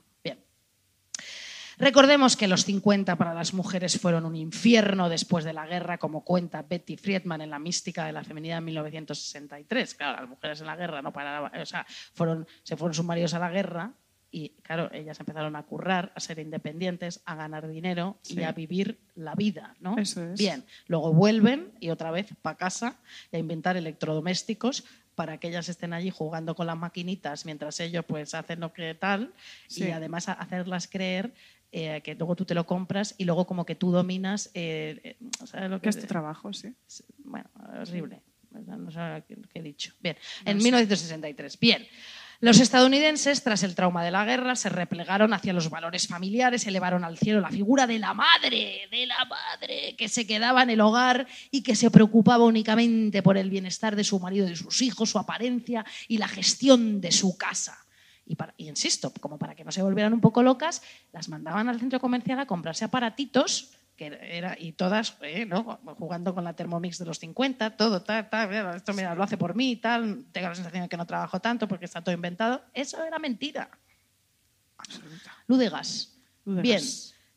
Recordemos 1.80 2.36
que 2.36 2.50
los 2.50 2.66
50 2.66 3.16
para 3.16 3.34
las 3.34 3.54
mujeres 3.54 3.98
fueron 4.00 4.26
un 4.26 4.36
infierno 4.36 5.08
después 5.08 5.46
de 5.46 5.54
la 5.54 5.66
guerra, 5.66 5.98
como 5.98 6.26
cuenta 6.26 6.62
Betty 6.62 6.98
Friedman 6.98 7.40
en 7.42 7.50
La 7.50 7.58
mística 7.58 8.06
de 8.06 8.12
la 8.12 8.24
feminidad 8.26 8.58
en 8.58 8.66
1963. 8.66 9.96
Claro, 9.96 10.20
las 10.20 10.30
mujeres 10.30 10.60
en 10.60 10.68
la 10.68 10.76
guerra 10.76 11.02
no 11.02 11.14
paraban, 11.14 11.58
o 11.58 11.66
sea, 11.66 11.86
fueron, 12.14 12.46
se 12.64 12.76
fueron 12.76 12.94
sus 12.94 13.06
maridos 13.06 13.34
a 13.34 13.40
la 13.40 13.50
guerra 13.50 13.94
y, 14.30 14.50
claro, 14.62 14.92
ellas 14.94 15.20
empezaron 15.22 15.56
a 15.56 15.64
currar, 15.64 16.12
a 16.16 16.20
ser 16.20 16.40
independientes, 16.40 17.22
a 17.26 17.36
ganar 17.36 17.68
dinero 17.70 18.18
y 18.28 18.34
Sí. 18.34 18.44
a 18.44 18.52
vivir 18.52 19.00
la 19.16 19.34
vida, 19.36 19.76
¿no? 19.80 19.98
Eso 19.98 20.22
es. 20.24 20.38
Bien, 20.38 20.66
luego 20.88 21.14
vuelven 21.14 21.72
y 21.80 21.92
otra 21.92 22.12
vez 22.12 22.28
para 22.42 22.58
casa 22.58 22.98
y 23.32 23.38
a 23.38 23.40
inventar 23.40 23.78
electrodomésticos 23.78 24.84
para 25.16 25.38
que 25.38 25.48
ellas 25.50 25.68
estén 25.68 25.94
allí 25.94 26.12
jugando 26.12 26.56
con 26.56 26.68
las 26.68 26.78
maquinitas 26.78 27.46
mientras 27.46 27.80
ellos 27.82 28.06
pues 28.08 28.34
hacen 28.34 28.60
lo 28.62 28.72
que 28.72 28.94
tal 28.96 29.34
Sí. 29.68 29.86
y 29.86 29.92
además 29.92 30.30
hacerlas 30.30 30.88
creer 30.88 31.34
eh, 31.72 32.02
que 32.04 32.16
luego 32.16 32.36
tú 32.36 32.46
te 32.46 32.56
lo 32.56 32.66
compras 32.66 33.16
y 33.18 33.26
luego 33.26 33.46
como 33.46 33.66
que 33.66 33.76
tú 33.76 33.92
dominas 33.92 34.50
eh, 34.54 35.00
eh, 35.04 35.18
¿sabes 35.46 35.70
lo 35.70 35.78
Que 35.78 35.84
que 35.84 35.90
es 35.90 36.00
tu 36.00 36.08
trabajo, 36.08 36.52
sí. 36.54 36.74
bueno, 37.20 37.50
horrible. 37.82 38.22
No 38.52 38.90
sé 38.90 39.24
qué 39.28 39.60
he 39.60 39.62
dicho. 39.62 39.94
Bien, 40.02 40.18
en 40.46 40.58
No 40.58 40.62
sé. 40.62 40.66
1963. 40.66 41.60
Bien. 41.60 41.88
Los 42.42 42.62
estadounidenses, 42.62 43.44
tras 43.44 43.64
el 43.64 43.76
trauma 43.76 44.02
de 44.04 44.12
la 44.12 44.24
guerra, 44.24 44.56
se 44.56 44.70
replegaron 44.70 45.34
hacia 45.34 45.52
los 45.52 45.70
valores 45.70 46.08
familiares, 46.08 46.66
elevaron 46.66 47.04
al 47.04 47.18
cielo 47.18 47.42
la 47.42 47.50
figura 47.52 47.86
de 47.86 48.00
la 48.00 48.14
madre, 48.14 48.88
de 48.90 49.06
la 49.06 49.26
madre, 49.26 49.96
que 49.98 50.08
se 50.08 50.26
quedaba 50.26 50.64
en 50.64 50.70
el 50.70 50.80
hogar 50.80 51.28
y 51.52 51.64
que 51.64 51.76
se 51.76 51.92
preocupaba 51.92 52.46
únicamente 52.46 53.22
por 53.22 53.38
el 53.38 53.50
bienestar 53.50 53.98
de 53.98 54.06
su 54.06 54.22
marido 54.22 54.46
y 54.48 54.52
de 54.52 54.56
sus 54.56 54.82
hijos, 54.82 55.10
su 55.10 55.20
apariencia 55.20 55.86
y 56.08 56.18
la 56.18 56.30
gestión 56.30 57.02
de 57.02 57.12
su 57.12 57.38
casa. 57.38 57.78
Y, 58.30 58.36
para- 58.36 58.54
y 58.58 58.70
insisto, 58.70 59.12
como 59.20 59.38
para 59.40 59.56
que 59.56 59.66
no 59.66 59.72
se 59.72 59.82
volvieran 59.82 60.14
un 60.14 60.22
poco 60.22 60.44
locas, 60.44 60.84
las 61.12 61.28
mandaban 61.30 61.68
al 61.68 61.80
centro 61.80 62.00
comercial 62.00 62.40
a 62.40 62.46
comprarse 62.46 62.86
aparatitos 62.86 63.72
que 63.98 64.18
era, 64.22 64.56
y 64.58 64.72
todas 64.72 65.18
eh, 65.24 65.46
¿no? 65.46 65.78
jugando 65.98 66.34
con 66.34 66.46
la 66.46 66.54
Thermomix 66.54 67.00
de 67.00 67.06
los 67.06 67.20
50, 67.20 67.76
todo, 67.76 68.02
tal, 68.02 68.30
tal, 68.30 68.76
esto 68.78 68.94
mira, 68.94 69.14
lo 69.14 69.24
hace 69.24 69.36
por 69.36 69.56
mí 69.56 69.72
y 69.72 69.76
tal, 69.76 70.24
tengo 70.32 70.48
la 70.48 70.56
sensación 70.56 70.84
de 70.84 70.88
que 70.90 70.96
no 70.96 71.06
trabajo 71.06 71.42
tanto 71.42 71.68
porque 71.68 71.84
está 71.84 72.02
todo 72.02 72.16
inventado. 72.16 72.64
Eso 72.74 73.04
era 73.04 73.20
mentira. 73.20 73.70
Absoluta. 74.78 75.36
Ludegas. 75.48 76.14
Ludegas. 76.46 76.64
Bien. 76.64 76.82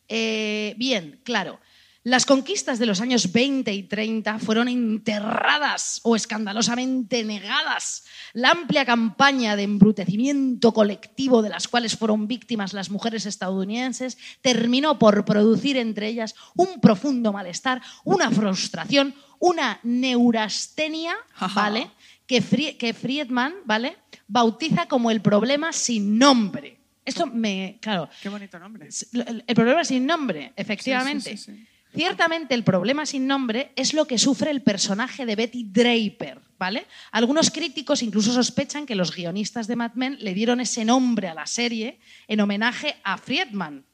Eh, 0.08 0.74
bien, 0.76 1.20
claro. 1.24 1.58
Las 2.04 2.26
conquistas 2.26 2.80
de 2.80 2.86
los 2.86 3.00
años 3.00 3.30
20 3.30 3.72
y 3.72 3.84
30 3.84 4.40
fueron 4.40 4.66
enterradas 4.66 6.00
o 6.02 6.16
escandalosamente 6.16 7.22
negadas. 7.22 8.04
La 8.32 8.50
amplia 8.50 8.84
campaña 8.84 9.54
de 9.54 9.62
embrutecimiento 9.62 10.74
colectivo 10.74 11.42
de 11.42 11.50
las 11.50 11.68
cuales 11.68 11.96
fueron 11.96 12.26
víctimas 12.26 12.72
las 12.72 12.90
mujeres 12.90 13.24
estadounidenses 13.24 14.18
terminó 14.40 14.98
por 14.98 15.24
producir 15.24 15.76
entre 15.76 16.08
ellas 16.08 16.34
un 16.56 16.80
profundo 16.80 17.32
malestar, 17.32 17.80
una 18.02 18.32
frustración, 18.32 19.14
una 19.38 19.78
neurastenia, 19.84 21.14
¿vale? 21.54 21.88
Que, 22.26 22.40
que 22.76 22.94
Friedman, 22.94 23.54
¿vale? 23.64 23.96
Bautiza 24.26 24.86
como 24.86 25.12
el 25.12 25.20
problema 25.20 25.72
sin 25.72 26.18
nombre. 26.18 26.80
Esto 27.04 27.26
me, 27.26 27.78
claro, 27.80 28.08
Qué 28.20 28.28
bonito 28.28 28.58
nombre. 28.58 28.88
el, 29.12 29.44
el 29.46 29.54
problema 29.54 29.84
sin 29.84 30.04
nombre, 30.04 30.52
efectivamente. 30.56 31.36
Sí, 31.36 31.52
sí. 31.52 31.66
Ciertamente 31.94 32.54
el 32.54 32.64
problema 32.64 33.04
sin 33.04 33.26
nombre 33.26 33.72
es 33.76 33.92
lo 33.92 34.06
que 34.06 34.18
sufre 34.18 34.50
el 34.50 34.62
personaje 34.62 35.26
de 35.26 35.36
Betty 35.36 35.64
Draper, 35.64 36.40
¿vale? 36.58 36.86
Algunos 37.10 37.50
críticos 37.50 38.02
incluso 38.02 38.32
sospechan 38.32 38.86
que 38.86 38.94
los 38.94 39.14
guionistas 39.14 39.66
de 39.66 39.76
Mad 39.76 39.92
Men 39.94 40.16
le 40.20 40.32
dieron 40.32 40.60
ese 40.60 40.84
nombre 40.84 41.28
a 41.28 41.34
la 41.34 41.46
serie 41.46 42.00
en 42.28 42.40
homenaje 42.40 42.96
a 43.04 43.18
Friedman. 43.18 43.84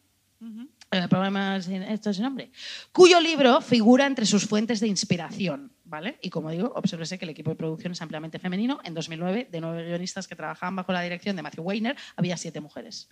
El 0.90 1.08
problema 1.08 1.60
sin, 1.60 1.82
esto 1.82 2.12
sin 2.14 2.22
nombre. 2.22 2.50
Cuyo 2.92 3.20
libro 3.20 3.60
figura 3.60 4.06
entre 4.06 4.24
sus 4.24 4.46
fuentes 4.46 4.78
de 4.78 4.86
inspiración, 4.86 5.72
¿vale? 5.84 6.18
Y 6.22 6.30
como 6.30 6.50
digo, 6.50 6.72
obsérvese 6.76 7.18
que 7.18 7.24
el 7.24 7.30
equipo 7.30 7.50
de 7.50 7.56
producción 7.56 7.92
es 7.92 8.00
ampliamente 8.00 8.38
femenino. 8.38 8.78
En 8.84 8.94
2009, 8.94 9.48
de 9.50 9.60
nueve 9.60 9.84
guionistas 9.86 10.28
que 10.28 10.36
trabajaban 10.36 10.76
bajo 10.76 10.92
la 10.92 11.02
dirección 11.02 11.34
de 11.34 11.42
Matthew 11.42 11.64
Weiner, 11.64 11.96
había 12.14 12.36
siete 12.36 12.60
mujeres. 12.60 13.08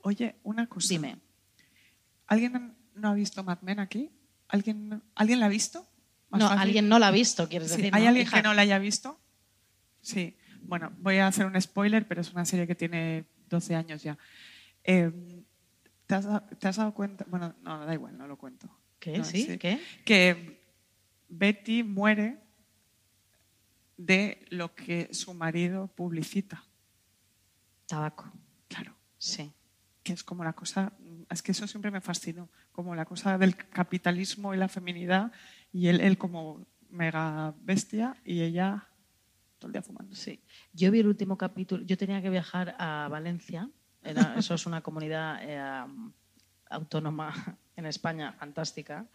Oye, 0.00 0.36
una 0.42 0.66
cosa. 0.66 0.88
Dime. 0.88 1.18
¿Alguien 2.26 2.74
no 2.94 3.08
ha 3.08 3.14
visto 3.14 3.44
Mad 3.44 3.60
Men 3.60 3.78
aquí? 3.78 4.10
¿Alguien, 4.52 5.02
¿alguien 5.16 5.40
la 5.40 5.46
ha 5.46 5.48
visto? 5.48 5.84
No, 6.30 6.38
fácil. 6.48 6.58
alguien 6.58 6.88
no 6.88 6.98
la 6.98 7.08
ha 7.08 7.10
visto, 7.10 7.48
quieres 7.48 7.70
Sí, 7.70 7.76
decir. 7.78 7.94
¿Hay 7.94 8.02
¿no, 8.04 8.08
alguien 8.10 8.26
hija? 8.26 8.36
que 8.36 8.42
no 8.42 8.54
la 8.54 8.62
haya 8.62 8.78
visto? 8.78 9.18
Sí. 10.00 10.36
Bueno, 10.62 10.92
voy 10.98 11.16
a 11.18 11.26
hacer 11.26 11.44
un 11.46 11.60
spoiler, 11.60 12.06
pero 12.06 12.20
es 12.20 12.32
una 12.32 12.44
serie 12.44 12.66
que 12.66 12.74
tiene 12.76 13.24
12 13.48 13.74
años 13.74 14.02
ya. 14.02 14.16
Eh, 14.84 15.10
¿te, 16.06 16.14
has, 16.14 16.24
da- 16.24 16.46
te 16.46 16.68
has 16.68 16.76
dado 16.76 16.94
cuenta? 16.94 17.24
Bueno, 17.28 17.54
no, 17.62 17.84
da 17.84 17.92
igual, 17.92 18.16
no 18.16 18.26
lo 18.28 18.36
cuento. 18.38 18.68
¿Qué? 19.00 19.18
No, 19.18 19.24
¿Sí? 19.24 19.58
¿Qué? 19.58 19.80
Que 20.04 20.62
Betty 21.28 21.82
muere 21.82 22.38
de 23.96 24.44
lo 24.50 24.74
que 24.74 25.08
su 25.12 25.34
marido 25.34 25.88
publicita. 25.88 26.64
Tabaco. 27.86 28.32
Claro. 28.68 28.94
Sí. 29.18 29.52
Que 30.02 30.12
es 30.12 30.24
como 30.24 30.42
la 30.44 30.52
cosa, 30.52 30.92
es 31.30 31.42
que 31.42 31.52
eso 31.52 31.66
siempre 31.66 31.90
me 31.90 32.00
fascinó, 32.00 32.48
como 32.72 32.94
la 32.94 33.04
cosa 33.04 33.38
del 33.38 33.54
capitalismo 33.56 34.52
y 34.54 34.56
la 34.56 34.68
feminidad, 34.68 35.32
y 35.72 35.86
él, 35.88 36.00
él 36.00 36.18
como 36.18 36.66
mega 36.90 37.54
bestia 37.62 38.16
y 38.24 38.42
ella 38.42 38.86
todo 39.58 39.68
el 39.68 39.72
día 39.72 39.82
fumando. 39.82 40.14
Sí. 40.14 40.42
Yo 40.72 40.90
vi 40.90 41.00
el 41.00 41.06
último 41.06 41.38
capítulo. 41.38 41.84
Yo 41.84 41.96
tenía 41.96 42.20
que 42.20 42.30
viajar 42.30 42.74
a 42.78 43.06
Valencia. 43.08 43.68
Era- 44.02 44.34
eso 44.38 44.54
es 44.54 44.66
una 44.66 44.80
comunidad 44.80 45.38
eh, 45.40 45.84
autónoma 46.68 47.32
en 47.76 47.86
España 47.86 48.32
fantástica. 48.32 49.06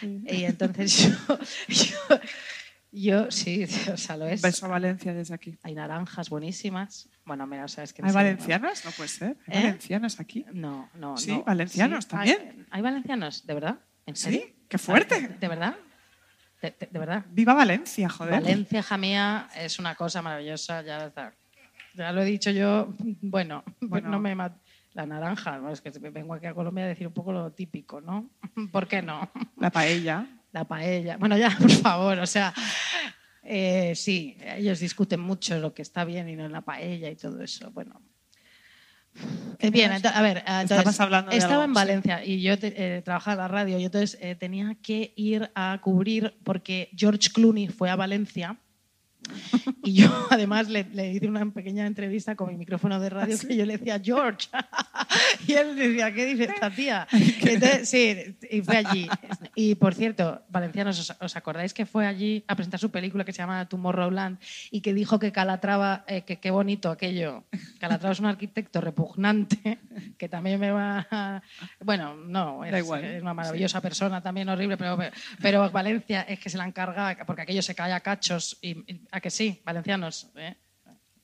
Sí. 0.00 0.22
Y 0.28 0.44
entonces 0.44 1.16
yo, 1.28 1.38
yo- 1.68 2.20
Yo, 2.94 3.30
sí, 3.30 3.64
o 3.92 3.96
sea, 3.96 4.16
lo 4.18 4.26
es. 4.26 4.42
beso 4.42 4.66
a 4.66 4.68
Valencia 4.68 5.14
desde 5.14 5.34
aquí. 5.34 5.58
Hay 5.62 5.74
naranjas 5.74 6.28
buenísimas. 6.28 7.08
Bueno, 7.24 7.46
mira, 7.46 7.66
sabes 7.68 7.92
que... 7.92 8.02
¿Hay 8.02 8.10
sí, 8.10 8.14
valencianos? 8.14 8.84
No 8.84 8.90
puede 8.92 9.08
ser. 9.08 9.36
¿Hay 9.46 9.58
¿Eh? 9.58 9.62
valencianos 9.64 10.20
aquí? 10.20 10.44
No, 10.52 10.90
no, 10.94 11.16
Sí, 11.16 11.30
no. 11.32 11.42
valencianos 11.44 12.06
también. 12.06 12.66
¿Hay, 12.70 12.82
valencianos? 12.82 13.46
¿De 13.46 13.54
verdad? 13.54 13.78
¿En 14.06 14.14
Sí, 14.16 14.22
serio? 14.24 14.42
qué 14.68 14.76
fuerte. 14.78 15.28
¿De, 15.40 15.48
verdad? 15.48 15.74
¿De, 16.60 16.74
de- 16.78 16.88
de 16.90 16.98
verdad? 16.98 17.24
¡Viva 17.30 17.54
Valencia, 17.54 18.08
joder! 18.08 18.34
Valencia, 18.42 18.80
hija 18.80 18.96
mía, 18.98 19.48
es 19.56 19.78
una 19.78 19.94
cosa 19.94 20.20
maravillosa. 20.22 20.82
Ya, 20.82 21.06
está. 21.06 21.32
ya 21.94 22.12
lo 22.12 22.20
he 22.22 22.24
dicho 22.24 22.50
yo. 22.50 22.92
Bueno, 23.20 23.64
Bueno. 23.80 24.10
no 24.10 24.18
me 24.20 24.34
mat- 24.34 24.58
La 24.94 25.06
naranja, 25.06 25.58
es 25.72 25.80
que 25.80 25.90
vengo 26.10 26.34
aquí 26.34 26.46
a 26.46 26.52
Colombia 26.54 26.84
a 26.84 26.88
decir 26.88 27.06
un 27.06 27.14
poco 27.14 27.32
lo 27.32 27.50
típico, 27.52 28.00
¿no? 28.02 28.28
¿Por 28.72 28.86
qué 28.86 29.00
no? 29.00 29.30
La 29.56 29.70
paella. 29.70 30.26
La 30.52 30.64
paella. 30.64 31.16
Bueno, 31.16 31.36
ya, 31.36 31.50
por 31.58 31.70
favor, 31.70 32.18
o 32.18 32.26
sea, 32.26 32.52
eh, 33.42 33.94
sí, 33.96 34.36
ellos 34.56 34.80
discuten 34.80 35.20
mucho 35.20 35.58
lo 35.58 35.74
que 35.74 35.82
está 35.82 36.04
bien 36.04 36.28
y 36.28 36.36
no 36.36 36.44
en 36.46 36.52
la 36.52 36.60
paella 36.60 37.10
y 37.10 37.16
todo 37.16 37.42
eso. 37.42 37.70
Bueno. 37.72 38.00
Bien, 39.70 39.92
a 39.92 40.22
ver, 40.22 40.38
eh, 40.38 40.42
entonces, 40.46 40.78
Estabas 40.78 41.00
hablando 41.00 41.30
de 41.30 41.36
estaba 41.36 41.64
algo, 41.64 41.64
en 41.64 41.70
sí. 41.70 41.74
Valencia 41.74 42.24
y 42.24 42.40
yo 42.42 42.58
te- 42.58 42.96
eh, 42.96 43.02
trabajaba 43.02 43.34
en 43.34 43.38
la 43.38 43.48
radio 43.48 43.78
y 43.78 43.84
entonces 43.84 44.18
eh, 44.22 44.34
tenía 44.34 44.74
que 44.82 45.12
ir 45.16 45.50
a 45.54 45.78
cubrir 45.82 46.34
porque 46.44 46.90
George 46.96 47.28
Clooney 47.32 47.68
fue 47.68 47.90
a 47.90 47.96
Valencia 47.96 48.56
y 49.84 49.94
yo 49.94 50.08
además 50.30 50.68
le, 50.68 50.84
le 50.92 51.12
hice 51.12 51.28
una 51.28 51.44
pequeña 51.50 51.86
entrevista 51.86 52.34
con 52.36 52.48
mi 52.48 52.56
micrófono 52.56 52.98
de 53.00 53.10
radio 53.10 53.36
que 53.38 53.56
yo 53.56 53.64
le 53.66 53.78
decía 53.78 54.00
George 54.02 54.48
y 55.46 55.52
él 55.52 55.76
decía 55.76 56.12
¿qué 56.12 56.24
dice 56.26 56.44
esta 56.44 56.70
tía? 56.70 57.06
Entonces, 57.12 57.88
sí, 57.88 58.36
y 58.50 58.62
fue 58.62 58.76
allí. 58.78 59.08
Y 59.54 59.74
por 59.74 59.94
cierto, 59.94 60.42
valencianos, 60.48 60.98
¿os, 60.98 61.16
os 61.20 61.36
acordáis 61.36 61.74
que 61.74 61.86
fue 61.86 62.06
allí 62.06 62.44
a 62.46 62.56
presentar 62.56 62.80
su 62.80 62.90
película 62.90 63.24
que 63.24 63.32
se 63.32 63.38
llama 63.38 63.68
Tomorrowland 63.68 64.38
y 64.70 64.80
que 64.80 64.94
dijo 64.94 65.18
que 65.18 65.32
Calatrava, 65.32 66.04
eh, 66.06 66.22
que 66.22 66.38
qué 66.38 66.50
bonito 66.50 66.90
aquello? 66.90 67.44
Calatrava 67.78 68.12
es 68.12 68.20
un 68.20 68.26
arquitecto 68.26 68.80
repugnante 68.80 69.78
que 70.18 70.28
también 70.28 70.58
me 70.60 70.70
va... 70.70 71.06
a- 71.10 71.42
Bueno, 71.80 72.14
no, 72.16 72.64
es, 72.64 72.76
igual, 72.78 73.04
es 73.04 73.22
una 73.22 73.34
maravillosa 73.34 73.80
persona 73.80 74.20
también 74.22 74.48
horrible, 74.48 74.76
pero, 74.76 74.98
pero 75.40 75.70
Valencia 75.70 76.22
es 76.22 76.38
que 76.38 76.48
se 76.50 76.58
la 76.58 76.64
encarga 76.66 77.16
porque 77.26 77.42
aquello 77.42 77.62
se 77.62 77.74
cae 77.74 77.92
a 77.92 78.00
cachos 78.00 78.58
y, 78.62 78.70
y- 78.92 79.00
a 79.12 79.20
que 79.20 79.30
sí, 79.30 79.62
valencianos, 79.64 80.32
¿eh? 80.36 80.56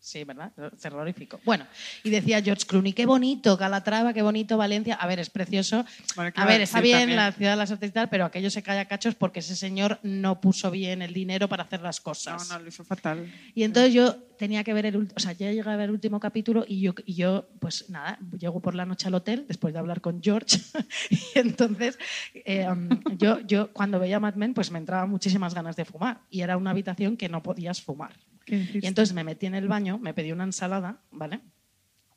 Sí, 0.09 0.25
¿verdad? 0.25 0.51
Terrorífico. 0.81 1.39
Bueno, 1.45 1.67
y 2.03 2.09
decía 2.09 2.41
George 2.41 2.65
Clooney, 2.67 2.95
qué 2.95 3.05
bonito 3.05 3.59
Calatrava, 3.59 4.15
qué 4.15 4.23
bonito 4.23 4.57
Valencia. 4.57 4.95
A 4.95 5.07
ver, 5.07 5.19
es 5.19 5.29
precioso. 5.29 5.85
Bueno, 6.17 6.33
¿qué 6.33 6.41
a 6.41 6.47
ver, 6.47 6.63
está 6.63 6.81
bien 6.81 7.01
también? 7.01 7.17
la 7.19 7.33
ciudad 7.33 7.51
de 7.51 7.57
las 7.59 7.71
artes 7.71 7.91
y 7.91 7.93
tal, 7.93 8.09
pero 8.09 8.25
aquello 8.25 8.49
se 8.49 8.63
cae 8.63 8.81
a 8.81 8.87
cachos 8.89 9.15
porque 9.15 9.41
ese 9.41 9.55
señor 9.55 10.01
no 10.03 10.41
puso 10.41 10.71
bien 10.71 11.03
el 11.03 11.13
dinero 11.13 11.47
para 11.47 11.65
hacer 11.65 11.83
las 11.83 11.99
No, 11.99 12.05
cosas. 12.05 12.49
no, 12.49 12.59
lo 12.59 12.69
hizo 12.69 12.85
fatal. 12.85 13.31
Y 13.55 13.65
entonces 13.65 13.93
yo 13.93 14.17
tenía 14.39 14.65
que 14.65 14.73
ver 14.73 14.87
el 14.87 14.97
último, 14.97 15.15
o 15.15 15.21
sea, 15.21 15.33
ya 15.33 15.51
llegué 15.51 15.69
a 15.69 15.77
ver 15.77 15.91
el 15.91 15.91
último 15.91 16.21
capítulo 16.21 16.65
y 16.67 16.81
yo, 16.81 16.95
y 17.05 17.13
yo, 17.13 17.47
pues 17.61 17.91
nada, 17.91 18.19
llego 18.39 18.63
por 18.63 18.75
la 18.75 18.87
noche 18.87 19.09
al 19.09 19.15
hotel 19.15 19.45
después 19.47 19.75
de 19.75 19.79
hablar 19.79 20.01
con 20.01 20.23
George. 20.23 20.57
y 21.11 21.39
entonces, 21.39 21.99
eh, 22.33 22.67
um, 22.67 22.89
yo, 23.19 23.41
yo 23.41 23.75
cuando 23.75 23.99
veía 23.99 24.19
Mad 24.21 24.37
Men, 24.37 24.55
pues 24.55 24.71
me 24.71 24.79
entraban 24.79 25.11
muchísimas 25.11 25.53
ganas 25.55 25.77
de 25.77 25.85
fumar. 25.85 26.23
Y 26.31 26.41
era 26.41 26.57
una 26.57 26.71
habitación 26.71 27.19
que 27.19 27.29
no 27.29 27.43
podías 27.43 27.83
fumar. 27.83 28.13
Y 28.49 28.87
entonces 28.87 29.15
me 29.15 29.25
metí 29.25 29.47
en 29.47 29.55
el 29.55 29.69
baño, 29.69 29.99
me 29.99 30.15
pedí 30.15 30.33
una 30.33 30.45
ensalada, 30.45 31.03
¿vale? 31.11 31.41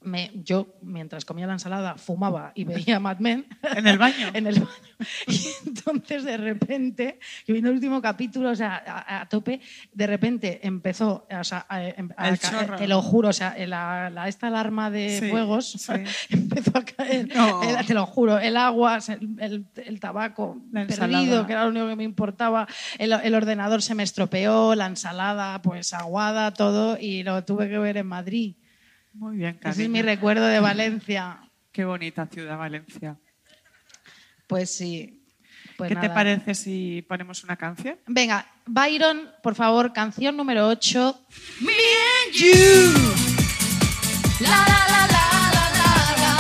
Me, 0.03 0.31
yo, 0.33 0.67
mientras 0.81 1.25
comía 1.25 1.45
la 1.45 1.53
ensalada, 1.53 1.95
fumaba 1.95 2.51
y 2.55 2.63
veía 2.63 2.99
Mad 2.99 3.19
Men. 3.19 3.45
¿En 3.75 3.85
el 3.85 3.99
baño? 3.99 4.29
en 4.33 4.47
el 4.47 4.55
baño. 4.55 4.71
Y 5.27 5.39
entonces, 5.67 6.23
de 6.23 6.37
repente, 6.37 7.19
yo 7.45 7.53
viendo 7.53 7.69
el 7.69 7.75
último 7.75 8.01
capítulo, 8.01 8.49
o 8.49 8.55
sea, 8.55 8.81
a, 8.85 9.21
a 9.21 9.29
tope, 9.29 9.61
de 9.93 10.07
repente 10.07 10.59
empezó, 10.63 11.27
o 11.29 11.43
sea, 11.43 11.67
a- 11.69 11.83
em, 11.83 12.09
a 12.17 12.29
El 12.29 12.39
ca- 12.39 12.49
chorro. 12.49 12.77
te 12.77 12.87
lo 12.87 13.01
juro, 13.03 13.29
o 13.29 13.33
sea, 13.33 13.55
la, 13.67 14.09
la- 14.09 14.27
esta 14.27 14.47
alarma 14.47 14.89
de 14.89 15.19
Sí, 15.19 15.29
fuegos 15.29 15.71
sí. 15.71 15.91
empezó 16.31 16.71
a 16.79 16.83
caer, 16.83 17.27
No. 17.35 17.61
el- 17.61 17.85
te 17.85 17.93
lo 17.93 18.07
juro, 18.07 18.39
el 18.39 18.57
agua, 18.57 18.97
el, 19.07 19.35
el- 19.39 19.65
el 19.85 19.99
tabaco 19.99 20.57
La 20.71 20.87
perdido, 20.87 21.05
ensalada. 21.09 21.45
que 21.47 21.53
era 21.53 21.63
lo 21.65 21.69
único 21.69 21.87
que 21.89 21.95
me 21.95 22.03
importaba, 22.05 22.67
el, 22.97 23.11
el 23.11 23.35
ordenador 23.35 23.83
se 23.83 23.93
me 23.93 24.01
estropeó, 24.01 24.73
la 24.73 24.87
ensalada 24.87 25.61
pues 25.61 25.93
aguada, 25.93 26.53
todo, 26.55 26.97
y 26.99 27.21
lo 27.21 27.43
tuve 27.43 27.69
que 27.69 27.77
ver 27.77 27.97
en 27.97 28.07
Madrid. 28.07 28.55
Muy 29.13 29.37
bien, 29.37 29.57
Ese 29.59 29.69
es 29.69 29.75
cariño. 29.75 29.91
mi 29.91 30.01
recuerdo 30.01 30.45
de 30.45 30.59
Valencia. 30.59 31.39
Qué 31.71 31.85
bonita 31.85 32.27
ciudad, 32.27 32.57
Valencia. 32.57 33.17
Pues 34.47 34.73
sí. 34.75 35.17
Pues 35.77 35.89
¿Qué 35.89 35.95
te 35.95 36.09
parece 36.09 36.53
si 36.53 37.01
ponemos 37.07 37.43
una 37.43 37.55
canción? 37.55 37.97
Venga, 38.07 38.45
Byron, 38.65 39.29
por 39.41 39.55
favor, 39.55 39.93
canción 39.93 40.35
número 40.37 40.67
8. 40.67 41.25
Me 41.61 41.71
and 41.71 42.33
you. 42.35 42.93
La 44.41 44.49
la 44.49 44.57
la 44.65 45.07
la 45.07 45.23
la 45.53 45.65
la 45.77 45.87
la. 46.17 46.33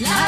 La 0.00 0.10
la 0.10 0.10
la 0.10 0.26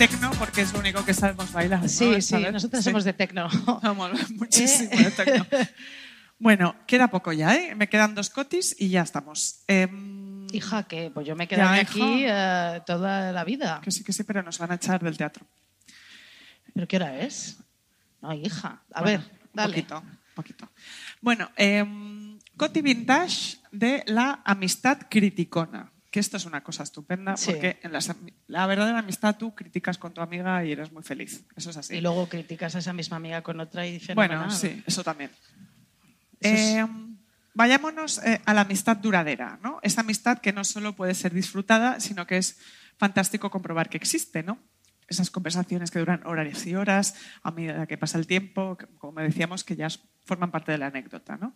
tecno 0.00 0.30
porque 0.38 0.62
es 0.62 0.72
lo 0.72 0.78
único 0.78 1.04
que 1.04 1.12
sabemos 1.12 1.52
bailar. 1.52 1.82
¿no? 1.82 1.88
Sí, 1.88 2.22
sí, 2.22 2.36
nosotros 2.50 2.82
Sí. 2.82 2.88
somos 2.88 3.04
de 3.04 3.12
tecno. 3.12 3.48
Vamos, 3.82 4.30
muchísimo 4.32 4.88
¿Eh? 4.92 5.04
de 5.04 5.10
tecno. 5.10 5.46
Bueno, 6.42 6.74
queda 6.86 7.08
poco 7.08 7.34
ya, 7.34 7.54
¿eh? 7.54 7.74
Me 7.74 7.90
quedan 7.90 8.14
dos 8.14 8.30
cotis 8.30 8.74
y 8.78 8.88
ya 8.88 9.02
estamos. 9.02 9.62
Em, 9.66 10.46
Hija, 10.54 10.84
que 10.84 11.10
pues 11.10 11.26
yo 11.26 11.36
me 11.36 11.46
quedaré 11.46 11.80
aquí 11.80 12.24
eh, 12.26 12.80
toda 12.86 13.30
la 13.30 13.44
vida. 13.44 13.82
Que 13.84 13.90
sí, 13.90 14.02
que 14.02 14.14
sí, 14.14 14.24
pero 14.24 14.42
nos 14.42 14.56
van 14.56 14.72
a 14.72 14.76
echar 14.76 15.02
del 15.04 15.18
teatro. 15.18 15.46
¿Pero 16.72 16.88
qué 16.88 16.96
hora 16.96 17.20
es? 17.20 17.58
No, 18.22 18.32
hija. 18.32 18.82
A 18.94 19.02
Bueno, 19.02 19.18
ver, 19.22 19.38
dale. 19.52 19.68
Un 19.68 19.74
poquito, 19.82 19.98
un 20.00 20.34
poquito. 20.34 20.70
Bueno, 21.20 21.50
em, 21.56 22.38
Coti 22.56 22.80
Vintage 22.80 23.58
de 23.70 24.02
la 24.06 24.40
amistad 24.46 24.96
criticona. 25.10 25.92
Que 26.10 26.18
esto 26.20 26.36
es 26.36 26.44
una 26.44 26.62
cosa 26.62 26.82
estupenda 26.82 27.36
Sí. 27.36 27.52
porque 27.52 27.78
en 27.82 27.92
las 27.92 28.12
la 28.48 28.66
verdadera 28.66 28.98
amistad 28.98 29.36
tú 29.36 29.54
criticas 29.54 29.96
con 29.96 30.12
tu 30.12 30.20
amiga 30.20 30.64
y 30.64 30.72
eres 30.72 30.90
muy 30.92 31.02
feliz. 31.04 31.44
Eso 31.56 31.70
es 31.70 31.76
así. 31.76 31.94
Y 31.96 32.00
luego 32.00 32.28
criticas 32.28 32.74
a 32.74 32.80
esa 32.80 32.92
misma 32.92 33.16
amiga 33.18 33.42
con 33.42 33.60
otra 33.60 33.86
y 33.86 33.92
dices, 33.92 34.14
bueno, 34.16 34.50
sí, 34.50 34.82
eso 34.86 35.04
también. 35.04 35.30
Eso 36.40 36.54
es- 36.54 36.76
Em, 36.76 37.16
vayámonos 37.54 38.18
eh, 38.24 38.40
a 38.44 38.54
la 38.54 38.62
amistad 38.62 38.96
duradera, 38.96 39.58
¿no? 39.62 39.78
Esa 39.82 40.00
amistad 40.00 40.38
que 40.38 40.52
no 40.52 40.64
solo 40.64 40.94
puede 40.96 41.14
ser 41.14 41.32
disfrutada, 41.34 42.00
sino 42.00 42.26
que 42.26 42.38
es 42.38 42.58
fantástico 42.96 43.50
comprobar 43.50 43.88
que 43.88 43.96
existe, 43.96 44.42
¿no? 44.42 44.58
Esas 45.08 45.30
conversaciones 45.30 45.90
que 45.90 45.98
duran 45.98 46.22
horas 46.24 46.66
y 46.66 46.74
horas 46.74 47.14
a 47.42 47.50
medida 47.50 47.86
que 47.86 47.98
pasa 47.98 48.16
el 48.18 48.26
tiempo, 48.26 48.78
como 48.98 49.20
decíamos, 49.20 49.64
que 49.64 49.74
ya 49.76 49.88
forman 50.24 50.50
parte 50.52 50.70
de 50.72 50.78
la 50.78 50.86
anécdota, 50.86 51.36
¿no? 51.36 51.54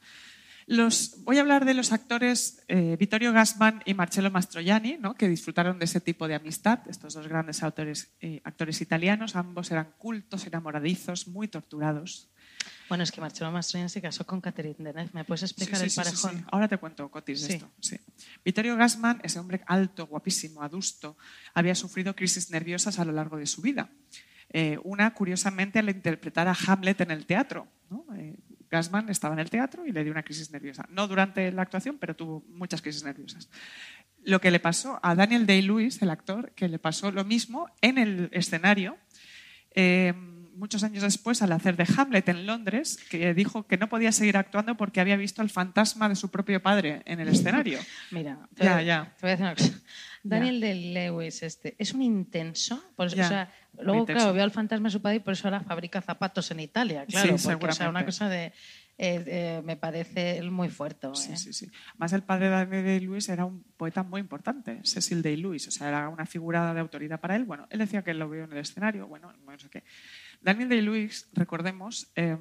Los, 0.66 1.22
voy 1.24 1.38
a 1.38 1.42
hablar 1.42 1.64
de 1.64 1.74
los 1.74 1.92
actores 1.92 2.62
eh, 2.68 2.96
Vittorio 2.98 3.32
Gassman 3.32 3.82
y 3.84 3.94
Marcello 3.94 4.30
Mastroianni, 4.30 4.96
¿no? 4.98 5.14
que 5.14 5.28
disfrutaron 5.28 5.78
de 5.78 5.84
ese 5.84 6.00
tipo 6.00 6.26
de 6.26 6.34
amistad, 6.34 6.80
estos 6.88 7.14
dos 7.14 7.28
grandes 7.28 7.62
autores, 7.62 8.14
eh, 8.20 8.40
actores 8.44 8.80
italianos. 8.80 9.36
Ambos 9.36 9.70
eran 9.70 9.92
cultos, 9.98 10.46
enamoradizos, 10.46 11.28
muy 11.28 11.48
torturados. 11.48 12.30
Bueno, 12.88 13.04
es 13.04 13.12
que 13.12 13.20
Marcelo 13.20 13.50
Mastroianni 13.50 13.90
se 13.90 14.00
casó 14.00 14.26
con 14.26 14.40
Catherine 14.40 14.76
Deneuve. 14.78 15.10
¿Me 15.12 15.24
puedes 15.24 15.42
explicar 15.42 15.76
Sí, 15.76 15.84
el 15.84 15.90
sí, 15.90 15.94
sí, 15.94 16.00
parejón? 16.02 16.38
sí. 16.38 16.44
Ahora 16.50 16.68
te 16.68 16.78
cuento, 16.78 17.10
Cotis, 17.10 17.42
esto. 17.48 17.70
Vittorio 18.44 18.76
Gassman, 18.76 19.20
ese 19.22 19.38
hombre 19.38 19.62
alto, 19.66 20.06
guapísimo, 20.06 20.62
adusto, 20.62 21.16
había 21.52 21.74
sufrido 21.74 22.14
crisis 22.14 22.50
nerviosas 22.50 22.98
a 22.98 23.04
lo 23.04 23.12
largo 23.12 23.36
de 23.36 23.46
su 23.46 23.60
vida. 23.60 23.90
Eh, 24.50 24.78
una, 24.84 25.12
curiosamente, 25.12 25.78
al 25.78 25.88
interpretar 25.90 26.46
a 26.48 26.56
Hamlet 26.66 27.00
en 27.00 27.10
el 27.10 27.26
teatro. 27.26 27.66
¿no? 27.90 28.06
Eh, 28.16 28.36
Gassman 28.70 29.08
estaba 29.08 29.34
en 29.34 29.40
el 29.40 29.50
teatro 29.50 29.86
y 29.86 29.92
le 29.92 30.02
dio 30.02 30.12
una 30.12 30.22
crisis 30.22 30.50
nerviosa. 30.50 30.86
No 30.90 31.06
durante 31.08 31.50
la 31.52 31.62
actuación, 31.62 31.98
pero 31.98 32.14
tuvo 32.16 32.44
muchas 32.48 32.82
crisis 32.82 33.04
nerviosas. 33.04 33.48
Lo 34.22 34.40
que 34.40 34.50
le 34.50 34.60
pasó 34.60 35.00
a 35.02 35.14
Daniel 35.14 35.46
Day-Lewis, 35.46 36.00
el 36.02 36.10
actor, 36.10 36.52
que 36.52 36.68
le 36.68 36.78
pasó 36.78 37.10
lo 37.10 37.24
mismo 37.24 37.68
en 37.82 37.98
el 37.98 38.28
escenario, 38.32 38.96
eh, 39.74 40.14
muchos 40.54 40.84
años 40.84 41.02
después, 41.02 41.42
al 41.42 41.52
hacer 41.52 41.76
de 41.76 41.86
Hamlet 41.96 42.28
en 42.28 42.46
Londres, 42.46 42.98
que 43.10 43.34
dijo 43.34 43.66
que 43.66 43.76
no 43.76 43.88
podía 43.88 44.12
seguir 44.12 44.36
actuando 44.36 44.76
porque 44.76 45.00
había 45.00 45.16
visto 45.16 45.42
el 45.42 45.50
fantasma 45.50 46.08
de 46.08 46.16
su 46.16 46.30
propio 46.30 46.62
padre 46.62 47.02
en 47.06 47.20
el 47.20 47.28
escenario. 47.28 47.80
Mira, 48.10 48.38
te, 48.54 48.64
Ya, 48.64 48.80
ya. 48.80 49.14
te 49.18 49.26
voy 49.26 49.30
a 49.30 49.36
decir 49.36 49.46
una 49.46 49.54
cosa. 49.56 49.80
Daniel 50.26 50.60
de 50.60 50.74
Lewis 50.74 51.42
este, 51.42 51.76
es 51.78 51.92
un 51.92 52.02
intenso. 52.02 52.82
por 52.96 53.06
eso- 53.08 53.20
o 53.20 53.24
sea, 53.28 53.52
luego, 53.78 54.06
claro, 54.06 54.32
vio 54.32 54.42
al 54.42 54.50
fantasma 54.50 54.88
de 54.88 54.92
su 54.92 55.01
padre 55.02 55.16
y 55.16 55.20
por 55.20 55.34
eso 55.34 55.46
ahora 55.46 55.60
fabrica 55.60 56.01
zapatos 56.01 56.51
en 56.51 56.60
Italia. 56.60 57.05
Claro, 57.06 57.36
Sí, 57.38 57.48
porque, 57.48 57.66
o 57.66 57.72
sea, 57.72 57.88
una 57.90 58.05
cosa 58.05 58.28
de. 58.28 58.46
eh, 58.96 59.24
eh, 59.26 59.62
me 59.64 59.76
parece 59.76 60.40
muy 60.42 60.68
fuerte. 60.68 61.09
Sí, 61.14 61.32
¿eh? 61.32 61.36
sí, 61.36 61.52
sí. 61.52 61.68
Más 61.98 62.12
el 62.12 62.22
padre 62.22 62.44
de 62.46 62.52
Daniel 62.52 62.84
Day-Lewis 62.84 63.28
era 63.28 63.44
un 63.44 63.64
poeta 63.76 64.02
muy 64.05 64.20
importante, 64.20 64.80
Cecil 64.84 65.20
Day-Lewis, 65.20 65.66
o 65.68 65.70
sea, 65.72 65.88
era 65.88 66.09
una 66.09 66.26
figura 66.26 66.72
de 66.72 66.80
autoridad 66.80 67.20
para 67.20 67.34
él. 67.36 67.44
Bueno, 67.44 67.66
él 67.70 67.80
decía 67.80 68.02
que 68.05 68.14
lo 68.14 68.30
vio 68.30 68.44
en 68.44 68.52
el 68.52 68.59
escenario, 68.59 69.06
bueno, 69.09 69.32
no 69.44 69.59
sé 69.59 69.68
qué. 69.68 69.82
Daniel 70.40 70.68
Day-Lewis, 70.68 71.28
recordemos, 71.32 72.12
eh, 72.14 72.38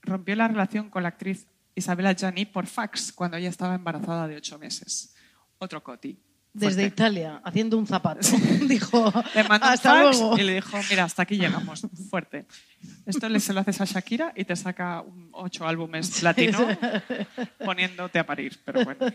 rompió 0.00 0.34
la 0.34 0.48
relación 0.48 0.88
con 0.90 1.02
la 1.02 1.10
actriz 1.10 1.46
Isabella 1.74 2.12
Gianni 2.12 2.46
por 2.46 2.66
fax 2.66 3.12
cuando 3.12 3.36
ella 3.36 3.48
estaba 3.50 3.74
embarazada 3.74 4.26
de 4.26 4.36
ocho 4.36 4.58
meses. 4.58 5.14
Otro 5.58 5.82
Coti. 5.82 6.18
Desde. 6.54 6.84
Italia, 6.84 7.40
haciendo 7.44 7.78
un 7.78 7.86
zapato. 7.86 8.20
Dijo, 8.68 9.10
Le 9.34 9.44
mandó 9.44 9.66
un 9.68 9.72
hasta 9.72 9.90
fax 10.04 10.18
luego. 10.18 10.38
y 10.38 10.42
le 10.42 10.54
dijo, 10.56 10.76
mira, 10.90 11.04
hasta 11.04 11.22
aquí 11.22 11.36
llegamos, 11.38 11.86
fuerte. 12.10 12.44
Esto 13.06 13.28
le, 13.28 13.40
se 13.40 13.52
lo 13.54 13.60
haces 13.60 13.80
a 13.80 13.84
Shakira 13.86 14.32
y 14.36 14.44
te 14.44 14.54
saca 14.54 15.00
un- 15.00 15.30
ocho 15.32 15.66
álbumes 15.66 16.22
latino 16.22 16.58
poniéndote 17.64 18.18
a 18.18 18.26
parir, 18.26 18.58
pero 18.64 18.84
bueno. 18.84 19.06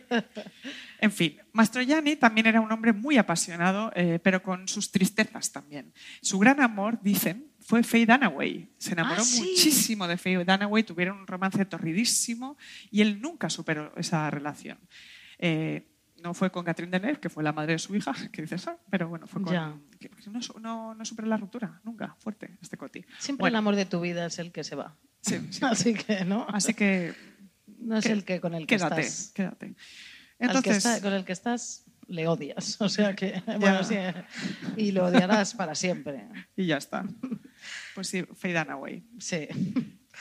En 1.00 1.12
fin, 1.12 1.38
Mastroianni 1.54 2.16
también 2.16 2.48
era 2.48 2.60
un 2.62 2.72
hombre 2.72 2.92
muy 2.94 3.18
apasionado, 3.18 3.92
eh, 3.96 4.20
pero 4.24 4.42
con 4.42 4.68
sus 4.68 4.92
tristezas 4.92 5.52
también. 5.52 5.94
Su 6.22 6.40
gran 6.40 6.60
amor, 6.62 7.00
dicen, 7.02 7.52
fue 7.60 7.84
Faye 7.84 8.06
Dunaway. 8.06 8.70
Se 8.78 8.94
enamoró 8.94 9.22
Ah, 9.22 9.26
sí. 9.26 9.42
muchísimo 9.42 10.08
de 10.08 10.18
Faye 10.18 10.44
Dunaway, 10.44 10.84
tuvieron 10.84 11.20
un 11.20 11.28
romance 11.28 11.64
torridísimo 11.66 12.58
y 12.90 13.02
él 13.02 13.22
nunca 13.22 13.50
superó 13.50 13.94
esa 13.98 14.30
relación. 14.32 14.80
Eh, 15.38 15.86
no 16.24 16.34
fue 16.34 16.52
con 16.52 16.66
Catherine 16.66 16.92
Deneuve, 16.92 17.20
que 17.20 17.30
fue 17.30 17.44
la 17.44 17.54
madre 17.54 17.74
de 17.74 17.80
su 17.80 17.96
hija, 17.96 18.12
que 18.32 18.42
dices, 18.42 18.68
ah, 18.68 18.78
pero 18.90 19.08
bueno, 19.10 19.28
fue 19.28 19.42
con... 19.42 19.54
Ya. 19.54 19.74
que- 20.00 20.10
no, 20.32 20.40
no, 20.60 20.96
no 20.96 21.06
superó 21.06 21.28
la 21.28 21.38
ruptura, 21.38 21.80
nunca, 21.84 22.16
fuerte, 22.20 22.58
este 22.62 22.78
Coti. 22.78 23.06
Siempre 23.20 23.42
Bueno, 23.42 23.56
el 23.56 23.60
amor 23.60 23.76
de 23.76 23.86
tu 23.86 24.02
vida 24.02 24.26
es 24.26 24.40
el 24.40 24.52
que 24.52 24.64
se 24.64 24.76
va. 24.76 24.96
sí, 25.22 25.40
sí. 25.52 25.60
Así 25.64 25.94
que, 25.94 26.26
¿no? 26.26 26.46
Así 26.50 26.74
que 26.74 27.14
No 27.80 27.98
es 27.98 28.06
que- 28.06 28.12
el 28.14 28.24
que 28.24 28.40
con 28.42 28.54
el 28.54 28.66
que 28.68 28.76
quédate, 28.78 29.02
estás. 29.02 29.32
quédate. 29.34 29.68
Que 30.40 30.46
Entonces, 30.46 30.78
está- 30.86 31.02
con 31.02 31.14
el 31.14 31.26
que 31.26 31.34
estás 31.34 31.86
le 32.08 32.28
odias. 32.28 32.78
O 32.82 32.90
sea 32.90 33.16
que, 33.16 33.42
bueno, 33.60 33.84
sí, 33.84 33.96
y 34.78 34.92
lo 34.92 35.06
odiarás 35.06 35.54
para 35.54 35.76
siempre. 35.76 36.28
y 36.56 36.66
ya 36.68 36.78
está. 36.78 37.06
Pues 37.96 38.08
sí, 38.08 38.24
Faye 38.36 38.54
Dunaway. 38.58 39.04
Sí. 39.20 39.48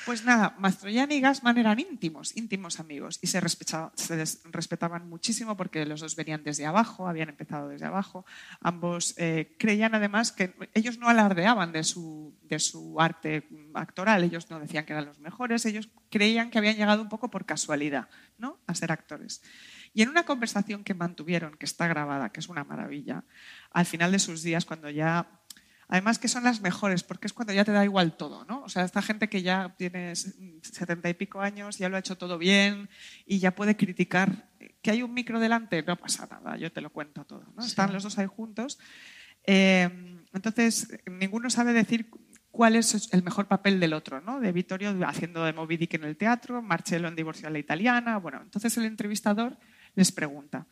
Pues 0.05 0.25
nada, 0.25 0.55
Mastroianni 0.59 1.17
y 1.17 1.21
Gassman 1.21 1.59
eran 1.59 1.81
íntimos, 1.81 2.37
íntimos 2.37 2.79
amigos 2.79 3.19
y 3.23 3.27
se, 3.27 3.41
respetaba- 3.41 3.93
se 3.97 4.23
respetaban 4.53 5.09
muchísimo 5.09 5.57
porque 5.57 5.85
los 5.85 6.01
dos 6.01 6.15
venían 6.15 6.45
desde 6.45 6.65
abajo, 6.67 7.09
habían 7.09 7.29
empezado 7.29 7.69
desde 7.69 7.87
abajo. 7.87 8.25
Ambos 8.61 9.15
eh, 9.17 9.57
creían 9.59 9.95
además 9.95 10.31
que 10.31 10.55
ellos 10.75 10.99
no 10.99 11.09
alardeaban 11.09 11.73
de 11.73 11.83
su, 11.83 12.37
de 12.43 12.61
su 12.61 13.01
arte 13.01 13.49
actoral, 13.75 14.23
ellos 14.23 14.49
no 14.51 14.61
decían 14.61 14.85
que 14.85 14.93
eran 14.93 15.07
los 15.07 15.19
mejores, 15.19 15.67
ellos 15.67 15.89
creían 16.11 16.51
que 16.51 16.59
habían 16.59 16.77
llegado 16.77 17.03
un 17.03 17.09
poco 17.09 17.31
por 17.31 17.45
casualidad 17.45 18.09
¿no? 18.39 18.61
a 18.67 18.75
ser 18.75 18.93
actores. 18.93 19.43
Y 19.93 20.03
en 20.03 20.11
una 20.11 20.25
conversación 20.25 20.85
que 20.85 20.95
mantuvieron, 20.95 21.57
que 21.57 21.65
está 21.65 21.89
grabada, 21.89 22.31
que 22.31 22.41
es 22.41 22.49
una 22.49 22.65
maravilla, 22.65 23.25
al 23.71 23.87
final 23.87 24.13
de 24.13 24.19
sus 24.19 24.43
días, 24.43 24.67
cuando 24.67 24.91
ya 24.91 25.41
Además 25.89 26.19
que 26.19 26.29
son 26.29 26.43
las 26.43 26.61
mejores, 26.61 27.05
porque 27.05 27.27
es 27.29 27.33
cuando 27.33 27.53
ya 27.53 27.65
te 27.65 27.71
da 27.73 27.85
igual 27.85 28.17
todo, 28.17 28.45
¿no? 28.45 28.63
O 28.63 28.69
sea, 28.69 28.85
esta 28.85 29.03
gente 29.03 29.29
que 29.29 29.43
ya 29.43 29.75
tiene 29.79 30.17
setenta 30.17 31.09
y 31.09 31.15
pico 31.15 31.41
años, 31.41 31.79
ya 31.79 31.89
lo 31.89 31.97
ha 31.97 32.01
hecho 32.01 32.19
todo 32.19 32.39
bien 32.39 32.89
y 33.25 33.39
ya 33.39 33.55
puede 33.55 33.77
criticar. 33.77 34.49
Que 34.83 34.91
hay 34.91 35.03
un 35.03 35.15
micro 35.15 35.39
delante, 35.39 35.83
no 35.83 35.97
pasa 35.97 36.27
nada, 36.27 36.57
yo 36.57 36.73
te 36.73 36.81
lo 36.81 36.91
cuento 36.91 37.25
todo, 37.25 37.45
¿no? 37.55 37.63
Sí. 37.63 37.69
Están 37.69 37.93
los 37.93 38.03
dos 38.03 38.19
ahí 38.19 38.27
juntos. 38.27 38.79
Eh, 39.45 39.89
entonces, 40.33 40.89
ninguno 41.07 41.51
sabe 41.51 41.73
decir 41.73 42.11
cuál 42.51 42.75
es 42.75 43.09
el 43.13 43.23
mejor 43.23 43.47
papel 43.47 43.79
del 43.79 43.93
otro, 43.93 44.21
¿no? 44.21 44.41
De 44.41 44.51
Vittorio 44.51 44.97
haciendo 45.07 45.45
de 45.45 45.53
Moby 45.53 45.77
Dick 45.77 45.95
en 45.95 46.05
el 46.05 46.17
teatro, 46.17 46.63
Marcello 46.63 47.07
en 47.07 47.15
Divorcio 47.15 47.47
a 47.47 47.51
la 47.51 47.59
Italiana. 47.61 48.17
Bueno, 48.17 48.41
entonces 48.43 48.77
el 48.77 48.87
entrevistador 48.87 49.57
les 49.95 50.11
pregunta, 50.11 50.67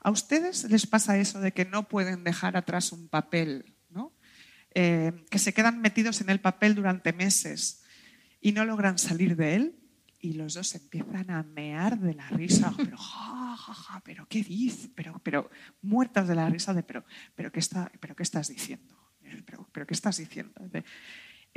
¿a 0.00 0.10
ustedes 0.10 0.68
les 0.70 0.86
pasa 0.86 1.18
eso 1.18 1.40
de 1.40 1.52
que 1.52 1.64
no 1.64 1.86
pueden 1.88 2.24
dejar 2.24 2.56
atrás 2.56 2.90
un 2.90 3.08
papel. 3.08 3.75
Eh, 4.78 5.24
que 5.30 5.38
se 5.38 5.54
quedan 5.54 5.80
metidos 5.80 6.20
en 6.20 6.28
el 6.28 6.38
papel 6.38 6.74
durante 6.74 7.14
meses 7.14 7.82
y 8.42 8.52
no 8.52 8.66
logran 8.66 8.98
salir 8.98 9.34
de 9.34 9.54
él 9.54 9.74
y 10.20 10.34
los 10.34 10.52
dos 10.52 10.74
empiezan 10.74 11.30
a 11.30 11.42
mear 11.44 11.98
de 11.98 12.12
la 12.12 12.28
risa, 12.28 12.70
pero 12.76 12.98
ja, 12.98 13.56
ja, 13.56 13.72
ja, 13.72 14.02
pero 14.04 14.26
qué 14.28 14.42
dices, 14.42 14.90
pero, 14.94 15.18
pero 15.24 15.50
muertas 15.80 16.28
de 16.28 16.34
la 16.34 16.50
risa 16.50 16.74
de 16.74 16.82
pero, 16.82 17.06
pero 17.34 17.50
qué 17.50 17.60
está, 17.60 17.90
pero 18.00 18.14
qué 18.14 18.22
estás 18.22 18.48
diciendo, 18.48 18.94
pero, 19.72 19.86
qué 19.86 19.94
estás 19.94 20.18
diciendo. 20.18 20.52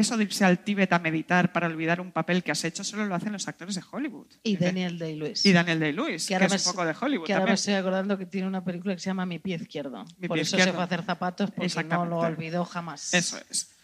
Eso 0.01 0.17
de 0.17 0.23
irse 0.23 0.45
al 0.45 0.59
Tíbet 0.59 0.91
a 0.93 0.99
meditar 0.99 1.51
para 1.51 1.67
olvidar 1.67 2.01
un 2.01 2.11
papel 2.11 2.43
que 2.43 2.51
has 2.51 2.63
hecho 2.63 2.83
solo 2.83 3.05
lo 3.05 3.15
hacen 3.15 3.33
los 3.33 3.47
actores 3.47 3.75
de 3.75 3.81
Hollywood. 3.91 4.27
Y 4.43 4.57
Daniel 4.57 4.97
Day-Lewis. 4.97 5.45
y 5.45 5.51
Daniel 5.51 5.79
Day-Lewis, 5.79 6.27
que, 6.27 6.35
ahora 6.35 6.47
es 6.47 6.65
un 6.65 6.73
poco 6.73 6.85
de 6.85 6.95
Hollywood 6.99 7.25
Que 7.25 7.33
ahora 7.33 7.47
me 7.47 7.53
estoy 7.53 7.73
acordando 7.73 8.17
que 8.17 8.25
tiene 8.25 8.47
una 8.47 8.63
película 8.63 8.95
que 8.95 9.01
se 9.01 9.09
llama 9.09 9.25
Mi 9.25 9.39
pie 9.39 9.55
izquierdo. 9.55 10.05
Mi 10.17 10.27
Por 10.27 10.35
pie 10.35 10.43
eso 10.43 10.55
izquierdo. 10.55 10.71
se 10.71 10.75
fue 10.75 10.81
a 10.81 10.85
hacer 10.85 11.03
zapatos 11.03 11.51
porque 11.51 11.83
no 11.83 12.05
lo 12.05 12.17
olvidó 12.19 12.65
jamás. 12.65 13.13
Eso 13.13 13.37
es. 13.49 13.75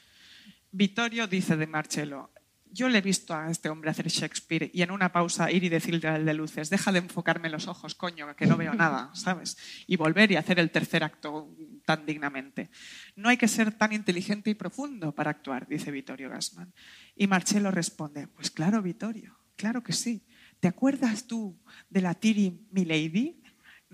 Vittorio 0.71 1.27
dice 1.27 1.55
de 1.55 1.67
Marcello, 1.67 2.31
yo 2.75 2.89
le 2.89 2.97
he 2.97 3.01
visto 3.01 3.33
a 3.33 3.49
este 3.49 3.69
hombre 3.69 3.89
hacer 3.89 4.09
Shakespeare 4.09 4.69
y 4.73 4.81
en 4.81 4.91
una 4.91 5.13
pausa 5.13 5.49
ir 5.49 5.63
y 5.63 5.69
decirle 5.69 6.09
al 6.09 6.25
de 6.25 6.33
luces, 6.33 6.69
deja 6.69 6.91
de 6.91 6.99
enfocarme 6.99 7.47
en 7.47 7.53
los 7.53 7.69
ojos, 7.69 7.95
coño, 7.95 8.35
que 8.35 8.45
no 8.45 8.57
veo 8.57 8.73
nada, 8.73 9.11
¿sabes? 9.13 9.57
Y 9.87 9.95
volver 9.95 10.29
y 10.33 10.35
hacer 10.35 10.59
el 10.59 10.71
tercer 10.71 11.01
acto 11.03 11.55
tan 11.85 12.05
dignamente. 12.05 12.69
No 13.15 13.29
hay 13.29 13.37
que 13.37 13.47
ser 13.47 13.71
tan 13.71 13.93
inteligente 13.93 14.49
y 14.49 14.55
profundo 14.55 15.15
para 15.15 15.31
actuar, 15.31 15.67
dice 15.67 15.89
Vittorio 15.89 16.29
Gassman. 16.29 16.73
Y 17.15 17.27
Marcello 17.27 17.71
responde, 17.71 18.27
pues 18.27 18.51
claro, 18.51 18.81
Vittorio, 18.81 19.39
claro 19.55 19.81
que 19.81 19.93
sí. 19.93 20.25
¿Te 20.59 20.67
acuerdas 20.67 21.27
tú 21.27 21.57
de 21.89 22.01
la 22.01 22.13
Tiri 22.13 22.67
Milady? 22.71 23.41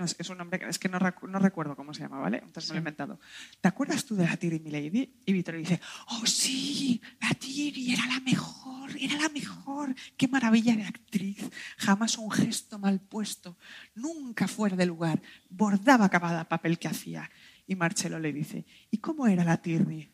No, 0.02 0.06
es 0.06 0.16
es 0.18 0.30
un 0.32 0.40
nombre 0.40 0.58
que 0.60 0.68
es 0.68 0.80
que 0.80 0.90
no, 0.90 0.98
recu- 1.00 1.30
no 1.30 1.38
recuerdo 1.38 1.76
cómo 1.76 1.94
se 1.94 2.02
llama, 2.02 2.18
¿vale? 2.20 2.38
Entonces 2.44 2.70
me 2.70 2.74
lo 2.74 2.78
he 2.78 2.80
inventado. 2.80 3.20
¿Te 3.62 3.68
acuerdas 3.68 4.04
tú 4.04 4.16
de 4.16 4.26
la 4.26 4.36
Tiri 4.36 4.60
Milady? 4.60 5.14
Y 5.26 5.32
Vittorio 5.34 5.60
dice, 5.60 5.80
oh 6.08 6.26
sí, 6.26 7.00
la 7.22 7.30
Tiri 7.36 7.94
era 7.94 8.08
la 8.08 8.20
mejor, 8.22 8.90
era 9.00 9.16
la 9.18 9.30
mejor. 9.30 9.94
Qué 10.18 10.28
maravilla 10.28 10.76
de 10.76 10.84
actriz. 10.86 11.50
Jamás 11.78 12.18
un 12.18 12.32
gesto 12.32 12.80
mal 12.80 13.00
puesto, 13.00 13.58
nunca 13.94 14.48
fuera 14.48 14.76
de 14.76 14.88
lugar. 14.88 15.22
Bordaba 15.50 16.10
cada 16.10 16.50
papel 16.50 16.80
que 16.80 16.88
hacía. 16.88 17.30
Y 17.68 17.76
Marcello 17.76 18.18
le 18.20 18.34
dice, 18.34 18.66
¿y 18.90 18.98
cómo 18.98 19.28
era 19.28 19.44
la 19.44 19.62
Tiri? 19.62 20.11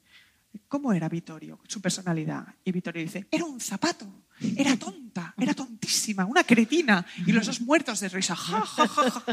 ¿Cómo 0.67 0.93
era 0.93 1.09
Vittorio, 1.09 1.59
su 1.67 1.81
personalidad? 1.81 2.47
Y 2.63 2.71
Vittorio 2.71 3.01
dice, 3.01 3.27
era 3.31 3.45
un 3.45 3.59
zapato, 3.59 4.27
era 4.55 4.77
tonta, 4.77 5.33
era 5.37 5.53
tontísima, 5.53 6.25
una 6.25 6.43
cretina. 6.43 7.05
Y 7.25 7.31
los 7.31 7.45
dos 7.45 7.61
muertos 7.61 7.99
de 7.99 8.09
risa. 8.09 8.35
Ja, 8.35 8.61
ja, 8.61 8.87
ja. 8.87 9.23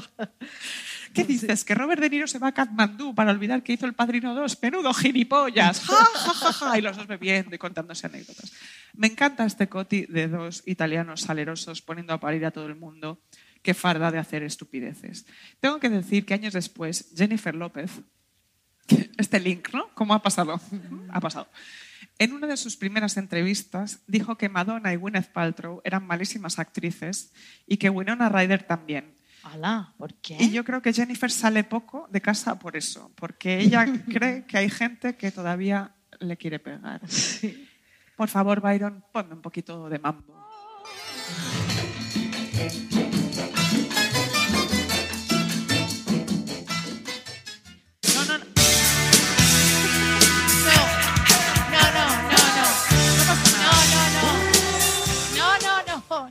¿Qué 1.13 1.25
dices? 1.25 1.65
¿Que 1.65 1.75
Robert 1.75 2.01
De 2.01 2.11
Niro 2.11 2.27
se 2.27 2.39
va 2.39 2.49
a 2.49 2.53
Katmandú 2.53 3.15
para 3.15 3.31
olvidar 3.31 3.63
que 3.63 3.75
hizo 3.75 3.87
El 3.87 3.95
Padrino 3.95 4.35
2? 4.35 4.59
¡Menudo 4.63 4.93
gilipollas! 4.93 5.81
Ja, 5.81 6.05
ja, 6.15 6.35
ja, 6.35 6.53
ja. 6.53 6.79
Y 6.79 6.83
los 6.83 6.97
dos 6.97 7.07
bebiendo 7.07 7.55
y 7.55 7.59
contándose 7.59 8.07
anécdotas. 8.07 8.53
Me 8.95 9.07
encanta 9.07 9.45
este 9.45 9.69
coti 9.69 10.07
de 10.07 10.29
dos 10.29 10.63
italianos 10.67 11.23
salerosos 11.23 11.83
poniendo 11.83 12.15
a 12.15 12.21
parir 12.21 12.45
a 12.47 12.51
todo 12.51 12.67
el 12.67 12.77
mundo. 12.77 13.21
Qué 13.63 13.75
farda 13.75 14.11
de 14.11 14.19
hacer 14.19 14.43
estupideces. 14.43 15.27
Tengo 15.61 15.81
que 15.81 15.89
decir 15.89 16.27
que 16.27 16.35
años 16.35 16.53
después, 16.53 17.13
Jennifer 17.17 17.55
López, 17.55 18.03
este 19.19 19.40
link, 19.40 19.73
¿no? 19.73 19.89
¿Cómo 19.94 20.15
ha 20.15 20.23
pasado? 20.23 20.61
Ha 21.11 21.20
pasado. 21.20 21.48
En 22.19 22.32
una 22.32 22.47
de 22.47 22.56
sus 22.56 22.77
primeras 22.77 23.16
entrevistas 23.16 24.01
dijo 24.06 24.36
que 24.36 24.48
Madonna 24.48 24.93
y 24.93 24.97
Gwyneth 24.97 25.32
Paltrow 25.32 25.81
eran 25.85 26.06
malísimas 26.06 26.59
actrices 26.59 27.32
y 27.66 27.77
que 27.77 27.90
Winona 27.90 28.28
Ryder 28.28 28.62
también. 28.62 29.15
Alá, 29.43 29.93
¿por 29.98 30.15
qué? 30.15 30.36
Y 30.40 30.51
yo 30.51 30.65
creo 30.65 30.81
que 30.81 30.93
Jennifer 30.93 31.31
sale 31.31 31.65
poco 31.65 32.09
de 32.11 32.20
casa 32.20 32.59
por 32.59 32.77
eso, 32.77 33.11
porque 33.15 33.59
ella 33.59 33.85
cree 34.09 34.47
que 34.47 34.59
hay 34.59 34.70
gente 34.70 35.16
que 35.16 35.31
todavía 35.32 35.94
le 36.20 36.36
quiere 36.36 36.59
pegar. 36.59 37.01
Por 38.16 38.28
favor, 38.28 38.61
Byron, 38.61 39.05
ponme 39.12 39.35
un 39.35 39.43
poquito 39.43 39.89
de 39.89 39.98
mambo. 39.98 40.48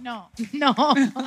No, 0.04 0.30
no. 0.54 0.76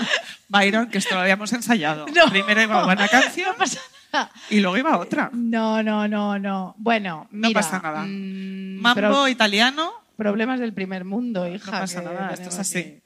Byron, 0.49 0.89
que 0.89 0.99
esto 0.99 1.15
lo 1.15 1.23
habíamos 1.23 1.53
ensayado. 1.53 2.07
No. 2.15 2.31
Primero 2.31 2.63
iba 2.63 2.87
una 2.87 3.09
canción 3.09 3.55
No 4.13 4.31
y 4.51 4.61
luego 4.61 4.77
iba 4.79 4.97
otra. 4.99 5.31
No, 5.33 5.83
no, 5.83 6.07
no, 6.09 6.39
no. 6.39 6.75
Bueno, 6.79 7.27
No 7.31 7.49
mira. 7.49 7.61
pasa 7.61 7.81
nada. 7.81 8.03
mm, 8.07 8.79
Mambo 8.81 9.29
italiano, 9.29 9.93
problemas 10.17 10.61
del 10.61 10.73
primer 10.73 11.05
mundo, 11.05 11.47
hija. 11.49 11.71
no 11.73 11.79
pasa 11.81 12.03
nada, 12.03 12.31
esto 12.33 12.49
es 12.49 12.59
así. 12.59 13.01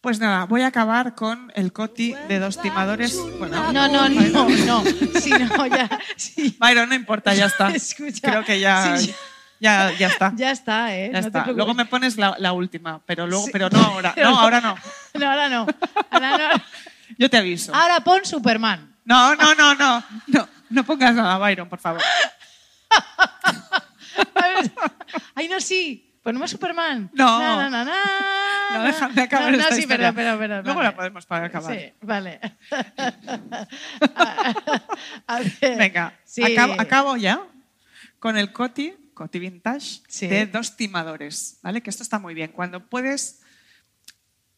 Pues 0.00 0.20
nada, 0.20 0.44
voy 0.44 0.62
a 0.62 0.68
acabar 0.68 1.16
con 1.16 1.50
el 1.56 1.72
coti 1.72 2.14
de 2.28 2.38
dos 2.38 2.60
timadores. 2.62 3.18
Bueno, 3.40 3.72
No, 3.72 3.88
no, 3.88 4.08
no, 4.08 4.48
no. 4.48 4.84
Sí, 5.20 5.30
no, 5.30 5.66
ya. 5.66 5.88
Sí. 6.16 6.56
Byron, 6.60 6.88
no 6.90 6.94
importa, 6.94 7.34
ya 7.34 7.46
está. 7.46 7.70
Escucha, 7.74 8.20
Creo 8.30 8.44
que 8.44 8.60
ya, 8.60 8.96
sí, 8.98 9.08
ya, 9.08 9.14
ya 9.60 9.90
está. 9.92 10.32
Ya 10.36 10.50
está, 10.50 10.96
¿eh? 10.96 11.10
Ya 11.12 11.20
no 11.20 11.26
está. 11.26 11.46
Luego 11.46 11.74
me 11.74 11.84
pones 11.86 12.16
la, 12.16 12.36
la 12.38 12.52
última, 12.52 13.00
pero 13.06 13.26
luego, 13.26 13.44
Sí. 13.46 13.50
pero 13.52 13.68
no 13.70 13.78
ahora. 13.80 14.14
No, 14.16 14.38
ahora 14.38 14.60
no. 14.60 14.76
No, 15.14 15.30
ahora 15.30 15.48
no. 15.48 15.66
Ahora 16.10 16.38
no. 16.38 16.62
Yo 17.18 17.30
te 17.30 17.36
aviso. 17.38 17.74
Ahora 17.74 18.00
pon 18.00 18.24
Superman. 18.24 18.94
No, 19.04 19.34
no, 19.36 19.54
no, 19.54 19.74
no. 19.74 20.04
No, 20.26 20.48
no 20.70 20.84
pongas 20.84 21.14
nada, 21.14 21.38
Byron, 21.38 21.68
por 21.68 21.78
favor. 21.78 22.02
Ay, 25.34 25.48
no, 25.48 25.60
sí. 25.60 26.02
Ponemos 26.22 26.50
Superman. 26.50 27.08
No. 27.12 27.38
Na, 27.38 27.70
na, 27.70 27.84
na. 27.84 27.94
no 28.74 28.82
dejan 28.82 29.14
de 29.14 29.22
acabar 29.22 29.52
No, 29.52 29.56
no, 29.58 29.62
esta 29.62 29.74
sí, 29.76 29.82
historia. 29.82 30.12
pero, 30.12 30.36
pero, 30.36 30.38
pero, 30.40 30.62
Luego 30.64 30.78
vale. 30.80 30.90
la 30.90 30.96
podemos 30.96 31.24
para 31.26 31.46
acabar. 31.46 31.72
Sí, 31.78 31.92
vale. 32.02 32.40
A 35.28 35.38
ver, 35.38 35.76
Venga, 35.78 36.12
sí. 36.24 36.42
acabo, 36.42 36.74
acabo 36.80 37.16
ya 37.16 37.40
con 38.18 38.36
el 38.36 38.52
Coti, 38.52 38.92
Coti 39.16 39.38
Vintage, 39.38 40.02
Sí. 40.08 40.26
de 40.26 40.44
dos 40.46 40.76
timadores, 40.76 41.58
¿vale? 41.62 41.80
Que 41.82 41.88
esto 41.88 42.02
está 42.02 42.18
muy 42.18 42.34
bien. 42.34 42.52
Cuando 42.52 42.86
puedes 42.86 43.40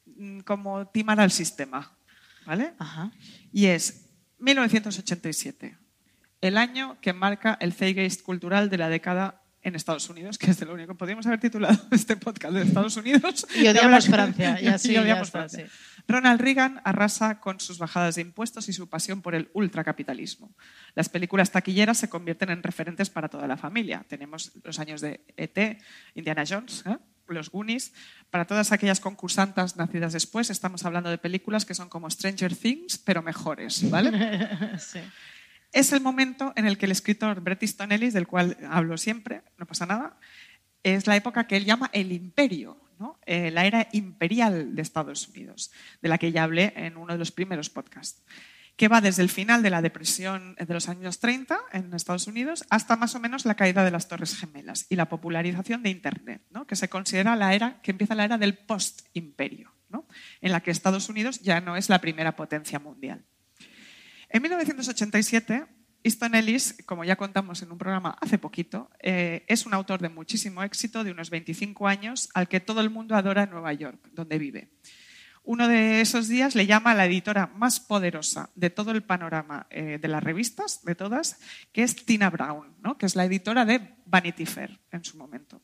mm, 0.04 0.40
como 0.40 0.88
timar 0.88 1.20
al 1.20 1.30
sistema, 1.30 1.96
¿vale? 2.44 2.74
Ajá. 2.78 3.12
Y 3.52 3.66
es 3.66 4.06
1987, 4.40 5.78
el 6.40 6.58
año 6.58 6.98
que 7.00 7.12
marca 7.12 7.56
el 7.60 7.72
zeitgeist 7.72 8.22
cultural 8.22 8.68
de 8.68 8.78
la 8.78 8.88
década 8.88 9.40
en 9.68 9.76
Estados 9.76 10.08
Unidos, 10.10 10.38
que 10.38 10.50
es 10.50 10.58
de 10.58 10.66
lo 10.66 10.74
único. 10.74 10.94
Podríamos 10.96 11.26
haber 11.26 11.40
titulado 11.40 11.78
este 11.90 12.16
podcast 12.16 12.54
de 12.54 12.62
Estados 12.62 12.96
Unidos. 12.96 13.46
Y 13.54 13.66
odiamos 13.68 14.06
Francia, 14.08 14.60
ya 14.60 14.78
sí, 14.78 14.90
y 14.90 14.94
ya 14.94 15.02
odiamos 15.02 15.28
está, 15.28 15.38
Francia. 15.38 15.66
sí. 15.66 16.02
Ronald 16.08 16.40
Reagan 16.40 16.80
arrasa 16.84 17.38
con 17.38 17.60
sus 17.60 17.78
bajadas 17.78 18.14
de 18.14 18.22
impuestos 18.22 18.68
y 18.68 18.72
su 18.72 18.88
pasión 18.88 19.20
por 19.20 19.34
el 19.34 19.50
ultracapitalismo. 19.52 20.54
Las 20.94 21.08
películas 21.08 21.50
taquilleras 21.50 21.98
se 21.98 22.08
convierten 22.08 22.50
en 22.50 22.62
referentes 22.62 23.10
para 23.10 23.28
toda 23.28 23.46
la 23.46 23.58
familia. 23.58 24.04
Tenemos 24.08 24.52
los 24.64 24.78
años 24.78 25.02
de 25.02 25.20
ET, 25.36 25.78
Indiana 26.14 26.44
Jones, 26.48 26.82
¿eh? 26.86 26.96
los 27.28 27.50
Goonies. 27.50 27.92
Para 28.30 28.46
todas 28.46 28.72
aquellas 28.72 29.00
concursantas 29.00 29.76
nacidas 29.76 30.14
después, 30.14 30.48
estamos 30.48 30.84
hablando 30.86 31.10
de 31.10 31.18
películas 31.18 31.66
que 31.66 31.74
son 31.74 31.90
como 31.90 32.10
Stranger 32.10 32.56
Things, 32.56 32.98
pero 32.98 33.22
mejores, 33.22 33.88
¿vale? 33.90 34.78
Sí. 34.78 35.00
Es 35.72 35.92
el 35.92 36.00
momento 36.00 36.52
en 36.56 36.66
el 36.66 36.78
que 36.78 36.86
el 36.86 36.92
escritor 36.92 37.40
Bret 37.40 37.62
Easton 37.62 37.92
Ellis, 37.92 38.14
del 38.14 38.26
cual 38.26 38.56
hablo 38.68 38.96
siempre, 38.96 39.42
no 39.58 39.66
pasa 39.66 39.86
nada, 39.86 40.18
es 40.82 41.06
la 41.06 41.16
época 41.16 41.46
que 41.46 41.56
él 41.56 41.64
llama 41.64 41.90
el 41.92 42.12
imperio. 42.12 42.80
Eh, 43.26 43.50
la 43.52 43.64
era 43.64 43.88
imperial 43.92 44.74
de 44.74 44.82
Estados 44.82 45.28
Unidos, 45.28 45.70
de 46.02 46.08
la 46.08 46.18
que 46.18 46.32
ya 46.32 46.42
hablé 46.42 46.72
en 46.74 46.96
uno 46.96 47.12
de 47.12 47.18
los 47.18 47.30
primeros 47.30 47.70
podcasts, 47.70 48.24
que 48.76 48.88
va 48.88 49.00
desde 49.00 49.22
el 49.22 49.28
final 49.28 49.62
de 49.62 49.70
la 49.70 49.82
depresión 49.82 50.56
de 50.56 50.74
los 50.74 50.88
años 50.88 51.20
30 51.20 51.58
en 51.72 51.94
Estados 51.94 52.26
Unidos 52.26 52.64
hasta 52.70 52.96
más 52.96 53.14
o 53.14 53.20
menos 53.20 53.44
la 53.44 53.54
caída 53.54 53.84
de 53.84 53.92
las 53.92 54.08
Torres 54.08 54.36
Gemelas 54.36 54.86
y 54.88 54.96
la 54.96 55.08
popularización 55.08 55.82
de 55.82 55.90
Internet, 55.90 56.42
que 56.66 56.76
se 56.76 56.88
considera 56.88 57.36
la 57.36 57.54
era 57.54 57.80
que 57.82 57.92
empieza 57.92 58.16
la 58.16 58.24
era 58.24 58.38
del 58.38 58.56
post-imperio, 58.56 59.72
en 60.40 60.52
la 60.52 60.60
que 60.60 60.70
Estados 60.70 61.08
Unidos 61.08 61.40
ya 61.40 61.60
no 61.60 61.76
es 61.76 61.88
la 61.88 62.00
primera 62.00 62.34
potencia 62.34 62.80
mundial. 62.80 63.24
En 64.30 64.42
1987, 64.42 65.66
Easton 66.02 66.34
Ellis, 66.34 66.76
como 66.86 67.04
ya 67.04 67.16
contamos 67.16 67.62
en 67.62 67.72
un 67.72 67.78
programa 67.78 68.16
hace 68.20 68.38
poquito, 68.38 68.90
eh, 69.00 69.44
es 69.48 69.64
un 69.64 69.74
autor 69.74 70.00
de 70.00 70.10
muchísimo 70.10 70.62
éxito, 70.62 71.02
de 71.02 71.10
unos 71.10 71.30
25 71.30 71.88
años, 71.88 72.28
al 72.34 72.48
que 72.48 72.60
todo 72.60 72.80
el 72.80 72.90
mundo 72.90 73.16
adora 73.16 73.44
en 73.44 73.50
Nueva 73.50 73.72
York, 73.72 73.98
donde 74.12 74.38
vive. 74.38 74.68
Uno 75.44 75.66
de 75.66 76.02
esos 76.02 76.28
días 76.28 76.54
le 76.54 76.66
llama 76.66 76.90
a 76.90 76.94
la 76.94 77.06
editora 77.06 77.46
más 77.46 77.80
poderosa 77.80 78.50
de 78.54 78.68
todo 78.68 78.90
el 78.90 79.02
panorama 79.02 79.66
eh, 79.70 79.98
de 79.98 80.08
las 80.08 80.22
revistas, 80.22 80.84
de 80.84 80.94
todas, 80.94 81.38
que 81.72 81.82
es 81.82 81.96
Tina 82.04 82.28
Brown, 82.28 82.76
¿no? 82.82 82.98
que 82.98 83.06
es 83.06 83.16
la 83.16 83.24
editora 83.24 83.64
de 83.64 83.94
Vanity 84.04 84.44
Fair 84.44 84.78
en 84.92 85.04
su 85.04 85.16
momento. 85.16 85.62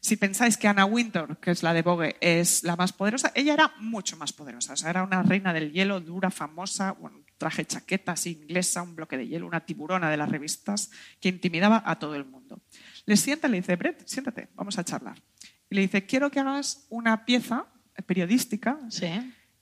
Si 0.00 0.16
pensáis 0.16 0.56
que 0.56 0.68
Anna 0.68 0.84
Wintour, 0.84 1.38
que 1.38 1.50
es 1.50 1.64
la 1.64 1.74
de 1.74 1.82
Vogue, 1.82 2.16
es 2.20 2.62
la 2.62 2.76
más 2.76 2.92
poderosa, 2.92 3.32
ella 3.34 3.54
era 3.54 3.74
mucho 3.80 4.16
más 4.16 4.32
poderosa. 4.32 4.74
O 4.74 4.88
era 4.88 5.02
una 5.02 5.24
reina 5.24 5.52
del 5.52 5.72
hielo, 5.72 6.00
dura, 6.00 6.30
famosa, 6.30 6.92
bueno, 6.92 7.23
traje 7.38 7.64
chaqueta 7.64 8.12
así 8.12 8.30
inglesa, 8.42 8.82
un 8.82 8.94
bloque 8.96 9.16
de 9.16 9.26
hielo, 9.26 9.46
una 9.46 9.64
tiburona 9.66 10.10
de 10.10 10.16
las 10.16 10.28
revistas 10.28 10.90
que 11.20 11.28
intimidaba 11.28 11.82
a 11.84 11.98
todo 11.98 12.14
el 12.14 12.24
mundo. 12.24 12.62
Le 13.06 13.16
sienta 13.16 13.48
y 13.48 13.50
le 13.52 13.56
dice, 13.58 13.76
Brett, 13.76 14.06
siéntate, 14.06 14.48
vamos 14.54 14.78
a 14.78 14.84
charlar. 14.84 15.22
Y 15.70 15.74
le 15.74 15.80
dice, 15.82 16.06
quiero 16.06 16.30
que 16.30 16.40
hagas 16.40 16.86
una 16.90 17.24
pieza 17.24 17.66
periodística, 18.06 18.78
Sí. 18.90 19.06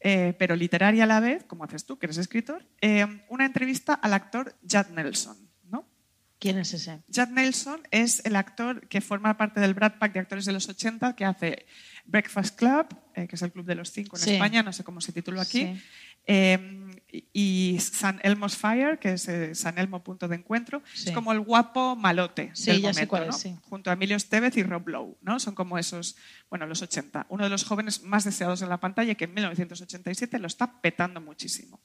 eh, 0.01 0.35
pero 0.39 0.57
literaria 0.57 1.05
a 1.05 1.07
la 1.07 1.21
vez, 1.21 1.45
como 1.45 1.65
haces 1.65 1.85
tú, 1.87 1.99
que 1.99 2.07
eres 2.07 2.19
escritor, 2.19 2.67
eh, 2.81 3.07
una 3.29 3.47
entrevista 3.47 3.95
al 3.95 4.13
actor 4.15 4.57
Judd 4.63 4.89
Nelson. 4.95 5.37
¿no? 5.71 5.87
¿Quién 6.39 6.59
es 6.59 6.75
ese? 6.75 7.03
Judd 7.15 7.29
Nelson 7.29 7.81
es 7.91 8.25
el 8.27 8.37
actor 8.37 8.89
que 8.89 9.01
forma 9.01 9.37
parte 9.37 9.61
del 9.61 9.75
Brad 9.75 9.99
Pack 9.99 10.13
de 10.13 10.21
actores 10.21 10.45
de 10.45 10.53
los 10.53 10.69
80 10.69 11.15
que 11.15 11.25
hace 11.25 11.67
Breakfast 12.05 12.59
Club, 12.59 12.87
eh, 13.15 13.29
que 13.29 13.37
es 13.37 13.43
el 13.43 13.53
club 13.53 13.65
de 13.65 13.77
los 13.77 13.91
cinco 13.93 14.17
en 14.17 14.23
Sí. 14.23 14.33
España, 14.33 14.63
no 14.63 14.73
sé 14.73 14.83
cómo 14.83 15.01
se 15.01 15.13
tituló 15.13 15.41
aquí, 15.41 15.61
Sí. 15.61 15.83
eh, 16.27 16.59
y 17.33 17.77
San 17.81 18.21
Elmo's 18.23 18.57
Fire, 18.57 18.99
que 18.99 19.13
es 19.13 19.29
eh, 19.29 19.55
San 19.55 19.79
Elmo 19.79 20.03
Punto 20.03 20.29
de 20.29 20.37
Encuentro, 20.37 20.83
Sí. 20.95 21.11
es 21.11 21.15
como 21.15 21.33
el 21.33 21.41
guapo 21.41 21.95
malote 21.95 22.51
Sí, 22.55 22.71
del 22.71 22.81
momento, 22.83 23.09
cuál 23.09 23.23
es, 23.25 23.29
¿no? 23.29 23.33
sí. 23.35 23.57
junto 23.69 23.91
a 23.91 23.93
Emilio 23.93 24.17
Estevez 24.17 24.57
y 24.57 24.63
Rob 24.63 24.89
Lowe, 24.89 25.19
¿no? 25.21 25.39
Son 25.39 25.55
como 25.55 25.77
esos, 25.79 26.17
bueno, 26.49 26.67
los 26.67 26.81
80. 26.81 27.27
Uno 27.29 27.45
de 27.45 27.51
los 27.51 27.65
jóvenes 27.65 28.03
más 28.03 28.25
deseados 28.25 28.63
en 28.63 28.69
la 28.71 28.81
pantalla 28.81 29.15
que 29.15 29.25
en 29.25 29.35
1987 29.35 30.39
lo 30.39 30.47
está 30.47 30.81
petando 30.81 31.21
muchísimo. 31.21 31.81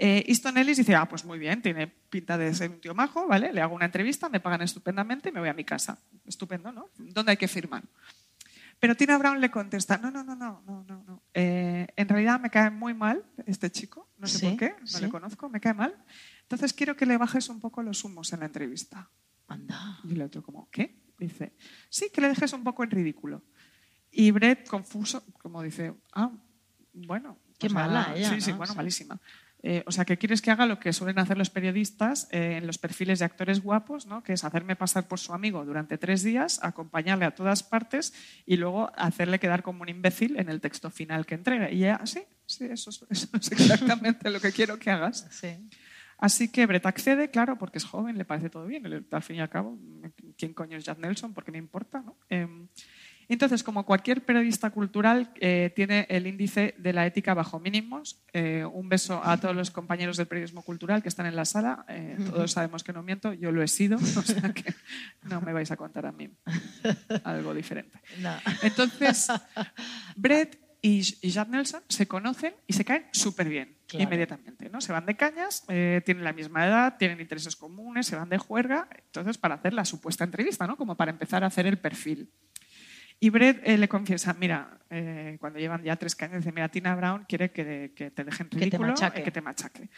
Eh, 0.00 0.24
Easton 0.28 0.56
Ellis 0.58 0.76
dice, 0.76 0.94
ah, 0.94 1.08
pues 1.08 1.24
muy 1.24 1.38
bien, 1.38 1.60
tiene 1.60 1.86
pinta 1.88 2.38
de 2.38 2.54
ser 2.54 2.70
un 2.70 2.80
tío 2.80 2.94
majo, 2.94 3.26
¿vale? 3.26 3.52
Le 3.52 3.60
hago 3.60 3.74
una 3.74 3.84
entrevista, 3.86 4.28
me 4.28 4.38
pagan 4.40 4.62
estupendamente 4.62 5.28
y 5.28 5.32
me 5.32 5.40
voy 5.40 5.48
a 5.48 5.54
mi 5.54 5.64
casa. 5.64 5.98
Estupendo, 6.26 6.70
¿no? 6.72 6.88
¿Dónde 6.98 7.32
hay 7.32 7.36
que 7.36 7.48
firmar? 7.48 7.82
Pero 8.80 8.94
Tina 8.94 9.18
Brown 9.18 9.40
le 9.40 9.50
contesta, 9.50 9.98
no, 9.98 10.12
no, 10.12 10.22
no, 10.22 10.36
no, 10.36 10.62
no, 10.64 10.84
no. 10.86 11.02
no. 11.04 11.22
Eh, 11.34 11.88
en 11.96 12.08
realidad 12.08 12.38
me 12.38 12.48
cae 12.48 12.70
muy 12.70 12.94
mal 12.94 13.24
este 13.46 13.70
chico, 13.72 13.97
no 14.18 14.26
sé 14.26 14.38
Sí, 14.38 14.46
por 14.48 14.56
qué, 14.58 14.74
no 14.80 14.86
sí. 14.86 15.00
le 15.02 15.08
conozco, 15.10 15.48
me 15.48 15.60
cae 15.60 15.74
mal. 15.74 15.94
Entonces 16.42 16.72
quiero 16.72 16.96
que 16.96 17.06
le 17.06 17.16
bajes 17.16 17.48
un 17.48 17.60
poco 17.60 17.82
los 17.82 18.04
humos 18.04 18.32
en 18.32 18.40
la 18.40 18.46
entrevista. 18.46 19.10
Anda. 19.46 20.00
Y 20.04 20.12
el 20.12 20.22
otro 20.22 20.42
como, 20.42 20.68
¿qué? 20.70 21.00
Dice, 21.18 21.56
sí, 21.88 22.10
que 22.12 22.20
le 22.20 22.28
dejes 22.28 22.52
un 22.52 22.62
poco 22.64 22.84
en 22.84 22.90
ridículo. 22.90 23.42
Y 24.10 24.30
Brett, 24.30 24.68
confuso, 24.68 25.24
como 25.40 25.62
dice, 25.62 25.94
ah, 26.14 26.30
bueno. 26.92 27.38
Qué 27.58 27.68
mala 27.68 28.12
ella, 28.14 28.30
Sí, 28.30 28.40
sí, 28.40 28.50
¿no? 28.52 28.58
bueno, 28.58 28.72
Sí. 28.72 28.76
malísima. 28.76 29.20
Eh, 29.62 29.82
o 29.86 29.92
sea, 29.92 30.04
que 30.04 30.18
quieres 30.18 30.40
que 30.40 30.52
haga 30.52 30.66
lo 30.66 30.78
que 30.78 30.92
suelen 30.92 31.18
hacer 31.18 31.36
los 31.36 31.50
periodistas 31.50 32.28
eh, 32.30 32.58
en 32.58 32.66
los 32.66 32.78
perfiles 32.78 33.18
de 33.18 33.24
actores 33.24 33.60
guapos, 33.60 34.06
¿no? 34.06 34.22
que 34.22 34.32
es 34.32 34.44
hacerme 34.44 34.76
pasar 34.76 35.08
por 35.08 35.18
su 35.18 35.32
amigo 35.32 35.64
durante 35.64 35.98
tres 35.98 36.22
días, 36.22 36.60
acompañarle 36.62 37.24
a 37.24 37.32
todas 37.32 37.64
partes 37.64 38.14
y 38.46 38.56
luego 38.56 38.92
hacerle 38.96 39.40
quedar 39.40 39.62
como 39.62 39.82
un 39.82 39.88
imbécil 39.88 40.38
en 40.38 40.48
el 40.48 40.60
texto 40.60 40.90
final 40.90 41.26
que 41.26 41.34
entregue. 41.34 41.74
Y 41.74 41.84
ella, 41.84 42.00
sí, 42.04 42.22
sí, 42.46 42.66
eso 42.66 42.90
es, 42.90 43.04
eso 43.10 43.28
es 43.32 43.52
exactamente 43.52 44.30
lo 44.30 44.40
que 44.40 44.52
quiero 44.52 44.78
que 44.78 44.90
hagas. 44.90 45.26
Sí. 45.30 45.56
Así 46.18 46.48
que 46.50 46.66
Brett 46.66 46.86
accede, 46.86 47.30
claro, 47.30 47.58
porque 47.58 47.78
es 47.78 47.84
joven, 47.84 48.18
le 48.18 48.24
parece 48.24 48.50
todo 48.50 48.66
bien. 48.66 49.06
Al 49.10 49.22
fin 49.22 49.36
y 49.36 49.40
al 49.40 49.48
cabo, 49.48 49.78
¿quién 50.36 50.52
coño 50.52 50.76
es 50.76 50.84
Jack 50.84 50.98
Nelson? 50.98 51.32
Porque 51.32 51.52
me 51.52 51.58
importa, 51.58 52.02
¿no? 52.02 52.16
Eh, 52.28 52.48
entonces, 53.34 53.62
como 53.62 53.84
cualquier 53.84 54.24
periodista 54.24 54.70
cultural, 54.70 55.30
eh, 55.40 55.72
tiene 55.74 56.06
el 56.08 56.26
índice 56.26 56.74
de 56.78 56.92
la 56.92 57.06
ética 57.06 57.34
bajo 57.34 57.60
mínimos. 57.60 58.20
Eh, 58.32 58.64
un 58.64 58.88
beso 58.88 59.20
a 59.24 59.36
todos 59.38 59.54
los 59.54 59.70
compañeros 59.70 60.16
del 60.16 60.26
periodismo 60.26 60.62
cultural 60.62 61.02
que 61.02 61.08
están 61.08 61.26
en 61.26 61.36
la 61.36 61.44
sala. 61.44 61.84
Eh, 61.88 62.16
todos 62.30 62.52
sabemos 62.52 62.82
que 62.82 62.92
no 62.92 63.02
miento, 63.02 63.32
yo 63.32 63.52
lo 63.52 63.62
he 63.62 63.68
sido, 63.68 63.96
o 64.16 64.22
sea 64.22 64.52
que 64.52 64.74
no 65.24 65.40
me 65.40 65.52
vais 65.52 65.70
a 65.70 65.76
contar 65.76 66.06
a 66.06 66.12
mí 66.12 66.30
algo 67.24 67.54
diferente. 67.54 67.98
No. 68.20 68.34
Entonces, 68.62 69.28
Brett 70.16 70.58
y, 70.82 71.02
y 71.20 71.30
Jack 71.30 71.48
Nelson 71.48 71.82
se 71.88 72.08
conocen 72.08 72.54
y 72.66 72.72
se 72.72 72.84
caen 72.84 73.06
súper 73.12 73.48
bien 73.48 73.78
Claro. 73.88 74.04
inmediatamente. 74.04 74.68
¿no? 74.68 74.82
Se 74.82 74.92
van 74.92 75.06
de 75.06 75.16
cañas, 75.16 75.64
eh, 75.68 76.02
tienen 76.04 76.22
la 76.22 76.34
misma 76.34 76.66
edad, 76.66 76.96
tienen 76.98 77.20
intereses 77.20 77.56
comunes, 77.56 78.06
se 78.06 78.16
van 78.16 78.28
de 78.28 78.36
juerga, 78.36 78.86
entonces 79.06 79.38
para 79.38 79.54
hacer 79.54 79.72
la 79.72 79.86
supuesta 79.86 80.24
entrevista, 80.24 80.66
¿no? 80.66 80.76
como 80.76 80.94
para 80.94 81.10
empezar 81.10 81.42
a 81.42 81.46
hacer 81.46 81.66
el 81.66 81.78
perfil. 81.78 82.30
Y 83.20 83.30
Brett 83.30 83.60
eh, 83.64 83.76
le 83.76 83.88
confiesa, 83.88 84.32
mira, 84.34 84.78
eh, 84.90 85.36
cuando 85.40 85.58
llevan 85.58 85.82
ya 85.82 85.96
tres 85.96 86.14
cañas, 86.14 86.38
dice, 86.38 86.52
mira, 86.52 86.68
Tina 86.68 86.94
Brown 86.94 87.24
quiere 87.28 87.50
que, 87.50 87.92
que 87.96 88.10
te 88.12 88.22
dejen 88.24 88.48
ridículo, 88.50 88.88
machaque. 88.90 89.20
eh, 89.20 89.24
que 89.24 89.30
te 89.32 89.40
machaque. 89.40 89.90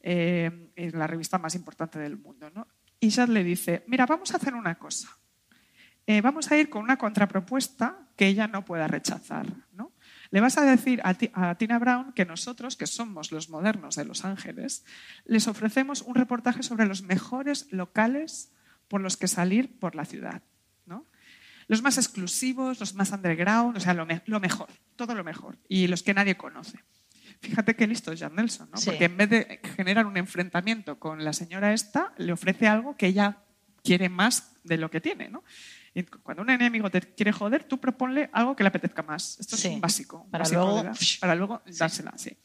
Eh, 0.00 0.70
es 0.76 0.94
la 0.94 1.06
revista 1.08 1.38
más 1.38 1.54
importante 1.56 1.98
del 1.98 2.16
mundo. 2.16 2.50
¿no? 2.54 2.68
Y 3.00 3.08
Jack 3.08 3.28
le 3.30 3.42
dice, 3.42 3.84
mira, 3.88 4.06
vamos 4.06 4.32
a 4.32 4.36
hacer 4.36 4.54
una 4.54 4.76
cosa. 4.76 5.08
Vamos 6.22 6.50
a 6.50 6.56
ir 6.56 6.70
con 6.70 6.82
una 6.84 6.96
contrapropuesta 6.96 7.98
que 8.16 8.28
ella 8.28 8.46
no 8.48 8.64
pueda 8.64 8.88
rechazar. 8.88 9.46
¿no? 9.72 9.92
Le 10.30 10.40
vas 10.40 10.56
a 10.56 10.62
decir 10.62 11.02
a, 11.04 11.12
Ti- 11.12 11.30
a 11.34 11.54
Tina 11.56 11.78
Brown 11.78 12.14
que 12.14 12.24
nosotros, 12.24 12.76
que 12.76 12.86
somos 12.86 13.30
los 13.30 13.50
modernos 13.50 13.96
de 13.96 14.06
Los 14.06 14.24
Ángeles, 14.24 14.86
les 15.26 15.48
ofrecemos 15.48 16.00
un 16.00 16.14
reportaje 16.14 16.62
sobre 16.62 16.86
los 16.86 17.02
mejores 17.02 17.70
locales 17.72 18.54
por 18.88 19.02
los 19.02 19.18
que 19.18 19.28
salir 19.28 19.78
por 19.78 19.94
la 19.94 20.06
ciudad. 20.06 20.42
Los 21.68 21.82
más 21.82 21.96
exclusivos, 21.98 22.80
los 22.80 22.94
más 22.94 23.10
underground, 23.12 23.76
o 23.76 23.80
sea, 23.80 23.94
lo, 23.94 24.04
me- 24.06 24.22
lo 24.26 24.40
mejor, 24.40 24.68
todo 24.96 25.14
lo 25.14 25.22
mejor, 25.22 25.58
y 25.68 25.86
los 25.86 26.02
que 26.02 26.14
nadie 26.14 26.36
conoce. 26.36 26.78
Fíjate 27.40 27.76
qué 27.76 27.86
listo 27.86 28.10
es 28.10 28.18
Jan 28.20 28.34
Nelson, 28.34 28.68
¿no? 28.72 28.78
Sí. 28.78 28.86
porque 28.90 29.04
en 29.04 29.16
vez 29.16 29.30
de 29.30 29.60
generar 29.76 30.06
un 30.06 30.16
enfrentamiento 30.16 30.98
con 30.98 31.22
la 31.24 31.32
señora 31.32 31.72
esta, 31.72 32.12
le 32.18 32.32
ofrece 32.32 32.66
algo 32.66 32.96
que 32.96 33.06
ella 33.06 33.38
quiere 33.84 34.08
más 34.08 34.56
de 34.64 34.76
lo 34.78 34.90
que 34.90 35.00
tiene. 35.00 35.28
¿no? 35.28 35.44
Y 35.94 36.02
cuando 36.02 36.42
un 36.42 36.50
enemigo 36.50 36.90
te 36.90 37.00
quiere 37.00 37.30
joder, 37.32 37.64
tú 37.64 37.78
proponle 37.78 38.28
algo 38.32 38.56
que 38.56 38.64
le 38.64 38.68
apetezca 38.68 39.02
más. 39.02 39.38
Esto 39.38 39.56
Sí. 39.56 39.68
es 39.68 39.74
un 39.74 39.80
básico. 39.80 40.22
un 40.22 40.30
Para 40.30 40.42
básico 40.42 40.60
luego- 40.60 40.92
para 41.20 41.34
luego 41.36 41.62
dársela, 41.78 42.12
sí. 42.16 42.36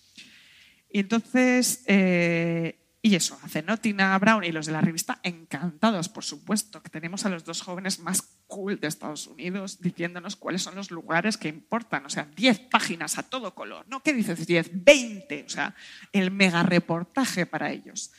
Y 0.92 1.00
entonces, 1.00 1.84
eh, 1.88 2.83
y 3.06 3.16
eso, 3.16 3.38
hace 3.44 3.62
¿no? 3.62 3.76
Tina 3.78 4.18
Brown 4.18 4.46
y 4.46 4.54
los 4.54 4.66
de 4.66 4.72
la 4.72 4.80
revista 4.80 5.20
encantados, 5.24 6.08
por 6.08 6.24
supuesto, 6.24 6.82
que 6.82 6.90
tenemos 6.90 7.26
a 7.26 7.30
los 7.30 7.44
dos 7.44 7.62
jóvenes 7.62 8.00
más 8.00 8.22
cool 8.48 8.80
de 8.80 8.88
Estados 8.88 9.28
Unidos 9.28 9.82
diciéndonos 9.82 10.38
cuáles 10.38 10.62
son 10.62 10.76
los 10.76 10.90
lugares 10.90 11.36
que 11.38 11.50
importan. 11.50 12.06
O 12.06 12.10
sea, 12.10 12.30
10 12.38 12.60
páginas 12.72 13.18
a 13.18 13.24
todo 13.24 13.54
color. 13.54 13.86
¿No? 13.90 14.02
¿Qué 14.02 14.14
dices 14.14 14.48
10? 14.48 14.86
20. 14.86 15.44
O 15.46 15.50
sea, 15.50 15.76
el 16.14 16.32
mega 16.32 16.64
reportaje 16.64 17.46
para 17.46 17.72
ellos. 17.72 18.12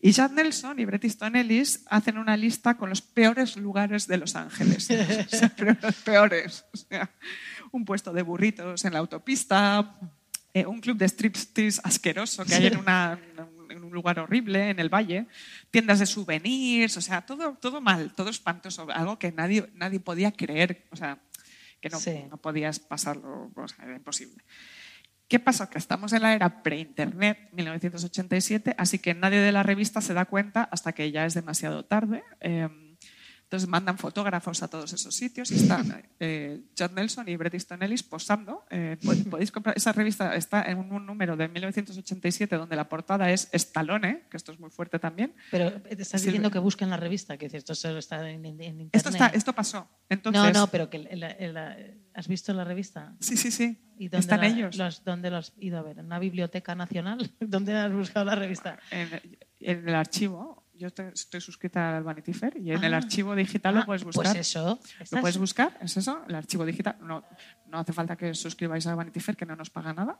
Y 0.00 0.12
Jack 0.12 0.32
Nelson 0.32 0.78
y 0.80 0.86
Bret 0.86 1.04
Easton 1.04 1.36
Ellis 1.36 1.82
hacen 1.90 2.16
una 2.16 2.36
lista 2.36 2.78
con 2.78 2.88
los 2.88 3.02
peores 3.02 3.56
lugares 3.56 4.06
de 4.06 4.16
Los 4.16 4.36
Ángeles. 4.36 4.88
O 5.32 5.36
sea, 5.36 5.52
pero 5.54 5.76
los 5.82 5.94
peores. 5.96 6.64
O 6.72 6.76
sea, 6.78 7.10
un 7.72 7.84
puesto 7.84 8.10
de 8.12 8.22
burritos 8.22 8.84
en 8.86 8.94
la 8.94 9.00
autopista, 9.00 9.98
eh, 10.54 10.64
un 10.64 10.80
club 10.80 10.96
de 10.96 11.06
striptease 11.08 11.80
asqueroso 11.84 12.44
que 12.44 12.54
hay 12.54 12.66
en, 12.68 12.76
una- 12.78 13.18
lugar 13.94 14.18
horrible, 14.18 14.70
en 14.70 14.78
el 14.80 14.88
valle, 14.92 15.26
tiendas 15.70 15.98
de 16.00 16.06
souvenirs, 16.06 16.96
o 16.96 17.00
sea, 17.00 17.22
todo, 17.22 17.54
todo 17.60 17.80
mal, 17.80 18.12
todo 18.14 18.30
espantoso, 18.30 18.86
algo 18.90 19.18
que 19.18 19.32
nadie, 19.32 19.70
nadie 19.74 20.00
podía 20.00 20.32
creer, 20.32 20.84
o 20.90 20.96
sea, 20.96 21.18
que 21.80 21.88
no, 21.88 21.98
Sí. 21.98 22.24
no 22.30 22.36
podías 22.38 22.78
pasarlo, 22.80 23.50
o 23.54 23.68
sea, 23.68 23.84
era 23.84 23.96
imposible. 23.96 24.42
¿Qué 25.28 25.38
pasa? 25.38 25.70
Que 25.70 25.78
estamos 25.78 26.12
en 26.12 26.22
la 26.22 26.34
era 26.34 26.62
pre-internet, 26.62 27.48
1987, 27.52 28.74
así 28.76 28.98
que 28.98 29.14
nadie 29.14 29.38
de 29.40 29.52
la 29.52 29.62
revista 29.62 30.00
se 30.00 30.12
da 30.14 30.26
cuenta 30.26 30.64
hasta 30.64 30.92
que 30.92 31.10
ya 31.10 31.24
es 31.24 31.34
demasiado 31.34 31.84
tarde. 31.84 32.22
Eh, 32.40 32.68
entonces 33.54 33.68
mandan 33.68 33.96
fotógrafos 33.98 34.62
a 34.64 34.68
todos 34.68 34.92
esos 34.92 35.14
sitios 35.14 35.48
y 35.52 35.54
están 35.54 36.02
eh, 36.18 36.60
John 36.76 36.92
Nelson 36.94 37.28
y 37.28 37.36
Bret 37.36 37.54
Easton 37.54 37.80
Ellis 37.84 38.02
posando. 38.02 38.64
Eh, 38.68 38.96
pod- 39.00 39.24
podéis 39.30 39.52
comprar 39.52 39.76
esa 39.76 39.92
revista 39.92 40.34
está 40.34 40.62
en 40.64 40.78
un, 40.78 41.06
número 41.06 41.36
de 41.36 41.46
1987 41.48 42.56
donde 42.56 42.74
la 42.74 42.88
portada 42.88 43.30
es 43.30 43.48
Stallone, 43.52 44.24
que 44.28 44.36
esto 44.36 44.50
es 44.50 44.58
muy 44.58 44.70
fuerte 44.70 44.98
también. 44.98 45.34
Pero 45.52 45.70
te 45.80 46.02
estás 46.02 46.20
Sí, 46.20 46.26
diciendo 46.26 46.50
que 46.50 46.58
busquen 46.58 46.90
la 46.90 46.96
revista, 46.96 47.36
que 47.36 47.46
esto 47.46 47.74
solo 47.76 47.98
está 48.00 48.28
en, 48.28 48.44
en- 48.44 48.60
internet. 48.62 48.88
Esto, 48.92 49.10
está, 49.10 49.26
esto 49.28 49.52
pasó. 49.52 49.88
Entonces, 50.08 50.42
no, 50.42 50.50
no, 50.52 50.66
pero 50.66 50.90
que 50.90 50.96
el- 50.96 51.56
¿has 52.14 52.26
visto 52.26 52.52
la 52.52 52.64
revista? 52.64 53.14
Sí, 53.20 53.36
sí, 53.36 53.52
sí. 53.52 53.80
¿Y 53.98 54.08
dónde 54.08 54.18
Están 54.24 54.40
la- 54.40 54.46
ellos. 54.48 54.76
los- 54.76 55.04
¿Dónde 55.04 55.30
lo 55.30 55.36
has 55.36 55.52
ido 55.60 55.78
a 55.78 55.82
ver? 55.82 56.00
¿En 56.00 56.06
una 56.06 56.18
biblioteca 56.18 56.74
nacional? 56.74 57.30
¿Dónde 57.40 57.76
has 57.76 57.92
buscado 57.92 58.24
la 58.26 58.34
revista? 58.34 58.78
En, 58.90 59.08
en 59.60 59.88
el 59.88 59.94
archivo. 59.94 60.63
Yo 60.76 60.90
te- 60.92 61.08
estoy 61.14 61.40
suscrita 61.40 61.96
al 61.96 62.02
Vanity 62.02 62.32
Fair 62.32 62.56
y 62.56 62.72
en 62.72 62.82
el 62.82 62.94
Ah. 62.94 62.98
archivo 62.98 63.34
digital 63.36 63.74
lo 63.74 63.80
Ah, 63.82 63.86
puedes 63.86 64.02
pues 64.02 64.16
buscar. 64.16 64.36
eso, 64.36 64.80
Lo 65.12 65.20
puedes 65.20 65.38
buscar, 65.38 65.78
es 65.80 65.96
eso, 65.96 66.22
el 66.28 66.34
archivo 66.34 66.66
digital. 66.66 66.96
No, 67.00 67.24
no 67.68 67.78
hace 67.78 67.92
falta 67.92 68.16
que 68.16 68.34
suscribáis 68.34 68.86
a 68.86 68.94
Vanity 68.94 69.20
Fair, 69.20 69.36
que 69.36 69.46
no 69.46 69.54
nos 69.56 69.70
paga 69.70 69.92
nada. 69.92 70.18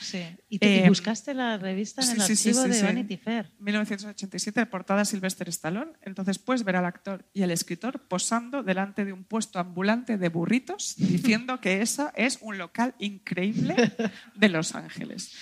Sí. 0.00 0.24
¿Y, 0.48 0.58
te, 0.58 0.84
Eh, 0.84 0.88
buscaste 0.88 1.34
la 1.34 1.56
revista 1.56 2.02
en 2.02 2.10
el 2.10 2.20
sí, 2.22 2.32
archivo 2.32 2.62
sí, 2.64 2.68
de. 2.70 2.82
Vanity 2.82 3.16
Fair? 3.16 3.50
1987, 3.60 4.66
portada 4.66 5.04
Sylvester 5.04 5.48
Stallone. 5.48 5.92
Entonces 6.02 6.38
puedes 6.38 6.64
ver 6.64 6.76
al 6.76 6.84
actor 6.86 7.24
y 7.32 7.42
al 7.42 7.50
escritor 7.50 8.00
posando 8.08 8.62
delante 8.62 9.04
de 9.04 9.12
un 9.12 9.24
puesto 9.24 9.58
ambulante 9.58 10.18
de 10.18 10.28
burritos 10.28 10.94
diciendo 10.96 11.60
que 11.60 11.80
eso 11.82 12.10
es 12.16 12.38
un 12.42 12.58
local 12.58 12.94
increíble 12.98 13.92
de 14.34 14.48
Los 14.48 14.74
Ángeles. 14.74 15.32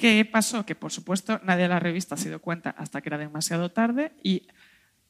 ¿Qué 0.00 0.24
pasó? 0.24 0.64
Que 0.64 0.74
por 0.74 0.90
supuesto 0.92 1.40
nadie 1.44 1.64
de 1.64 1.68
la 1.68 1.78
revista 1.78 2.16
se 2.16 2.28
dio 2.30 2.40
cuenta 2.40 2.70
hasta 2.70 3.00
que 3.02 3.08
era 3.10 3.18
demasiado 3.18 3.70
tarde 3.70 4.12
y 4.22 4.46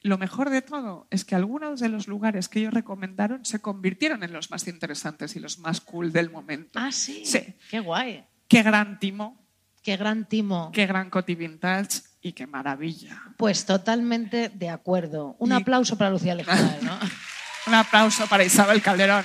lo 0.03 0.19
mejor 0.19 0.51
de 0.51 0.62
todo 0.62 1.07
es 1.11 1.25
que 1.25 1.35
algunos 1.35 1.79
de 1.79 1.89
los 1.91 2.09
lugares 2.09 2.49
que 2.49 2.59
ellos 2.61 2.75
recomendaron 2.75 3.45
se 3.45 3.61
convirtieron 3.61 4.23
en 4.25 4.33
los 4.33 4.51
más 4.51 4.67
interesantes 4.67 5.37
y 5.37 5.41
los 5.41 5.59
más 5.59 5.81
cool 5.81 6.11
del 6.12 6.31
momento. 6.31 6.79
Ah, 6.81 6.91
sí. 6.91 7.23
Sí. 7.25 7.55
Qué 7.71 7.81
guay. 7.81 8.25
Qué 8.49 8.62
gran 8.62 8.99
timo, 8.99 9.39
Qué 9.83 9.97
gran 9.97 10.29
timo. 10.29 10.71
qué 10.73 10.87
gran 10.87 11.09
coti 11.11 11.35
vintage 11.35 12.01
y 12.23 12.33
qué 12.33 12.47
maravilla. 12.47 13.23
Pues 13.37 13.65
totalmente 13.67 14.49
de 14.49 14.71
acuerdo. 14.71 15.37
Un 15.39 15.51
Y- 15.53 15.55
aplauso 15.55 15.97
para 15.97 16.11
Lucía 16.11 16.35
Lejana, 16.35 16.79
¿no? 16.83 16.99
Un 17.67 17.75
aplauso 17.75 18.27
para 18.27 18.43
Isabel 18.43 18.81
Calderón. 18.83 19.25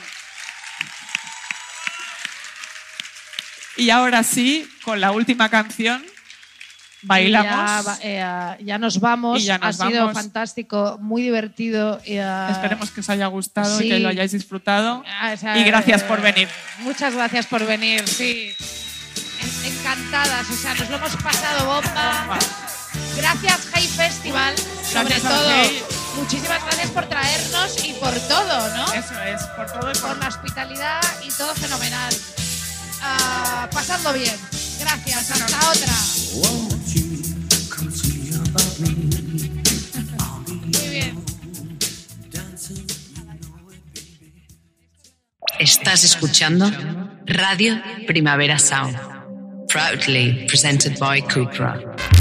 Y 3.78 3.90
ahora 3.90 4.24
sí, 4.24 4.68
con 4.84 5.02
la 5.02 5.12
última 5.12 5.50
canción, 5.50 6.04
bailamos. 7.02 8.00
Ya, 8.00 8.58
eh, 8.58 8.64
ya 8.66 8.78
nos 8.78 9.00
vamos. 9.00 9.42
Y 9.42 9.46
ya 9.46 9.58
nos 9.58 9.80
ha 9.82 9.88
sido 9.88 10.12
fantástico, 10.14 10.98
muy 11.02 11.22
divertido. 11.22 12.00
eh, 12.06 12.48
Esperemos 12.52 12.92
que 12.92 13.02
os 13.02 13.10
haya 13.10 13.28
gustado 13.28 13.78
sí. 13.78 13.86
y 13.86 13.90
que 13.90 14.00
lo 14.00 14.10
hayáis 14.10 14.32
disfrutado. 14.32 15.04
Ah, 15.08 15.32
o 15.34 15.38
sea, 15.38 15.58
y 15.58 15.64
gracias 15.64 16.04
por 16.04 16.22
venir. 16.22 16.48
Muchas 16.80 17.14
gracias 17.14 17.46
por 17.48 17.66
venir, 17.66 18.08
sí. 18.08 18.54
En- 19.42 19.66
Encantadas, 19.74 20.50
o 20.50 20.56
sea, 20.56 20.74
nos 20.76 20.90
lo 20.90 20.98
hemos 20.98 21.16
pasado 21.18 21.66
bomba. 21.66 22.38
Gracias, 23.18 23.68
Hey 23.74 23.88
Festival, 23.96 24.56
sobre 24.58 25.10
Gracias 25.10 25.22
todo. 25.24 25.50
Hey. 25.50 25.84
Muchísimas 26.16 26.64
gracias 26.64 26.92
por 26.92 27.06
traernos 27.08 27.84
y 27.86 27.94
por 27.94 28.14
todo, 28.28 28.76
¿no? 28.78 28.94
Eso 28.94 29.22
es, 29.24 29.44
por 29.56 29.66
todo 29.68 29.92
y 29.92 29.96
por 29.96 30.10
Por 30.12 30.18
la 30.20 30.28
hospitalidad 30.30 31.02
y 31.24 31.30
todo 31.32 31.54
fenomenal. 31.56 32.14
Ah, 33.07 33.69
pasadlo 33.72 34.14
bien. 34.14 34.36
Gracias, 34.80 35.32
hasta 35.32 35.69
otra. 35.69 35.94
Muy 40.61 40.90
bien. 40.90 41.23
Estás 45.60 46.03
escuchando 46.03 46.69
Radio 47.26 47.82
Primavera 48.07 48.57
Sound. 48.57 48.98
Proudly 49.68 50.48
presented 50.48 50.98
by 50.99 51.22
Kukra. 51.22 52.15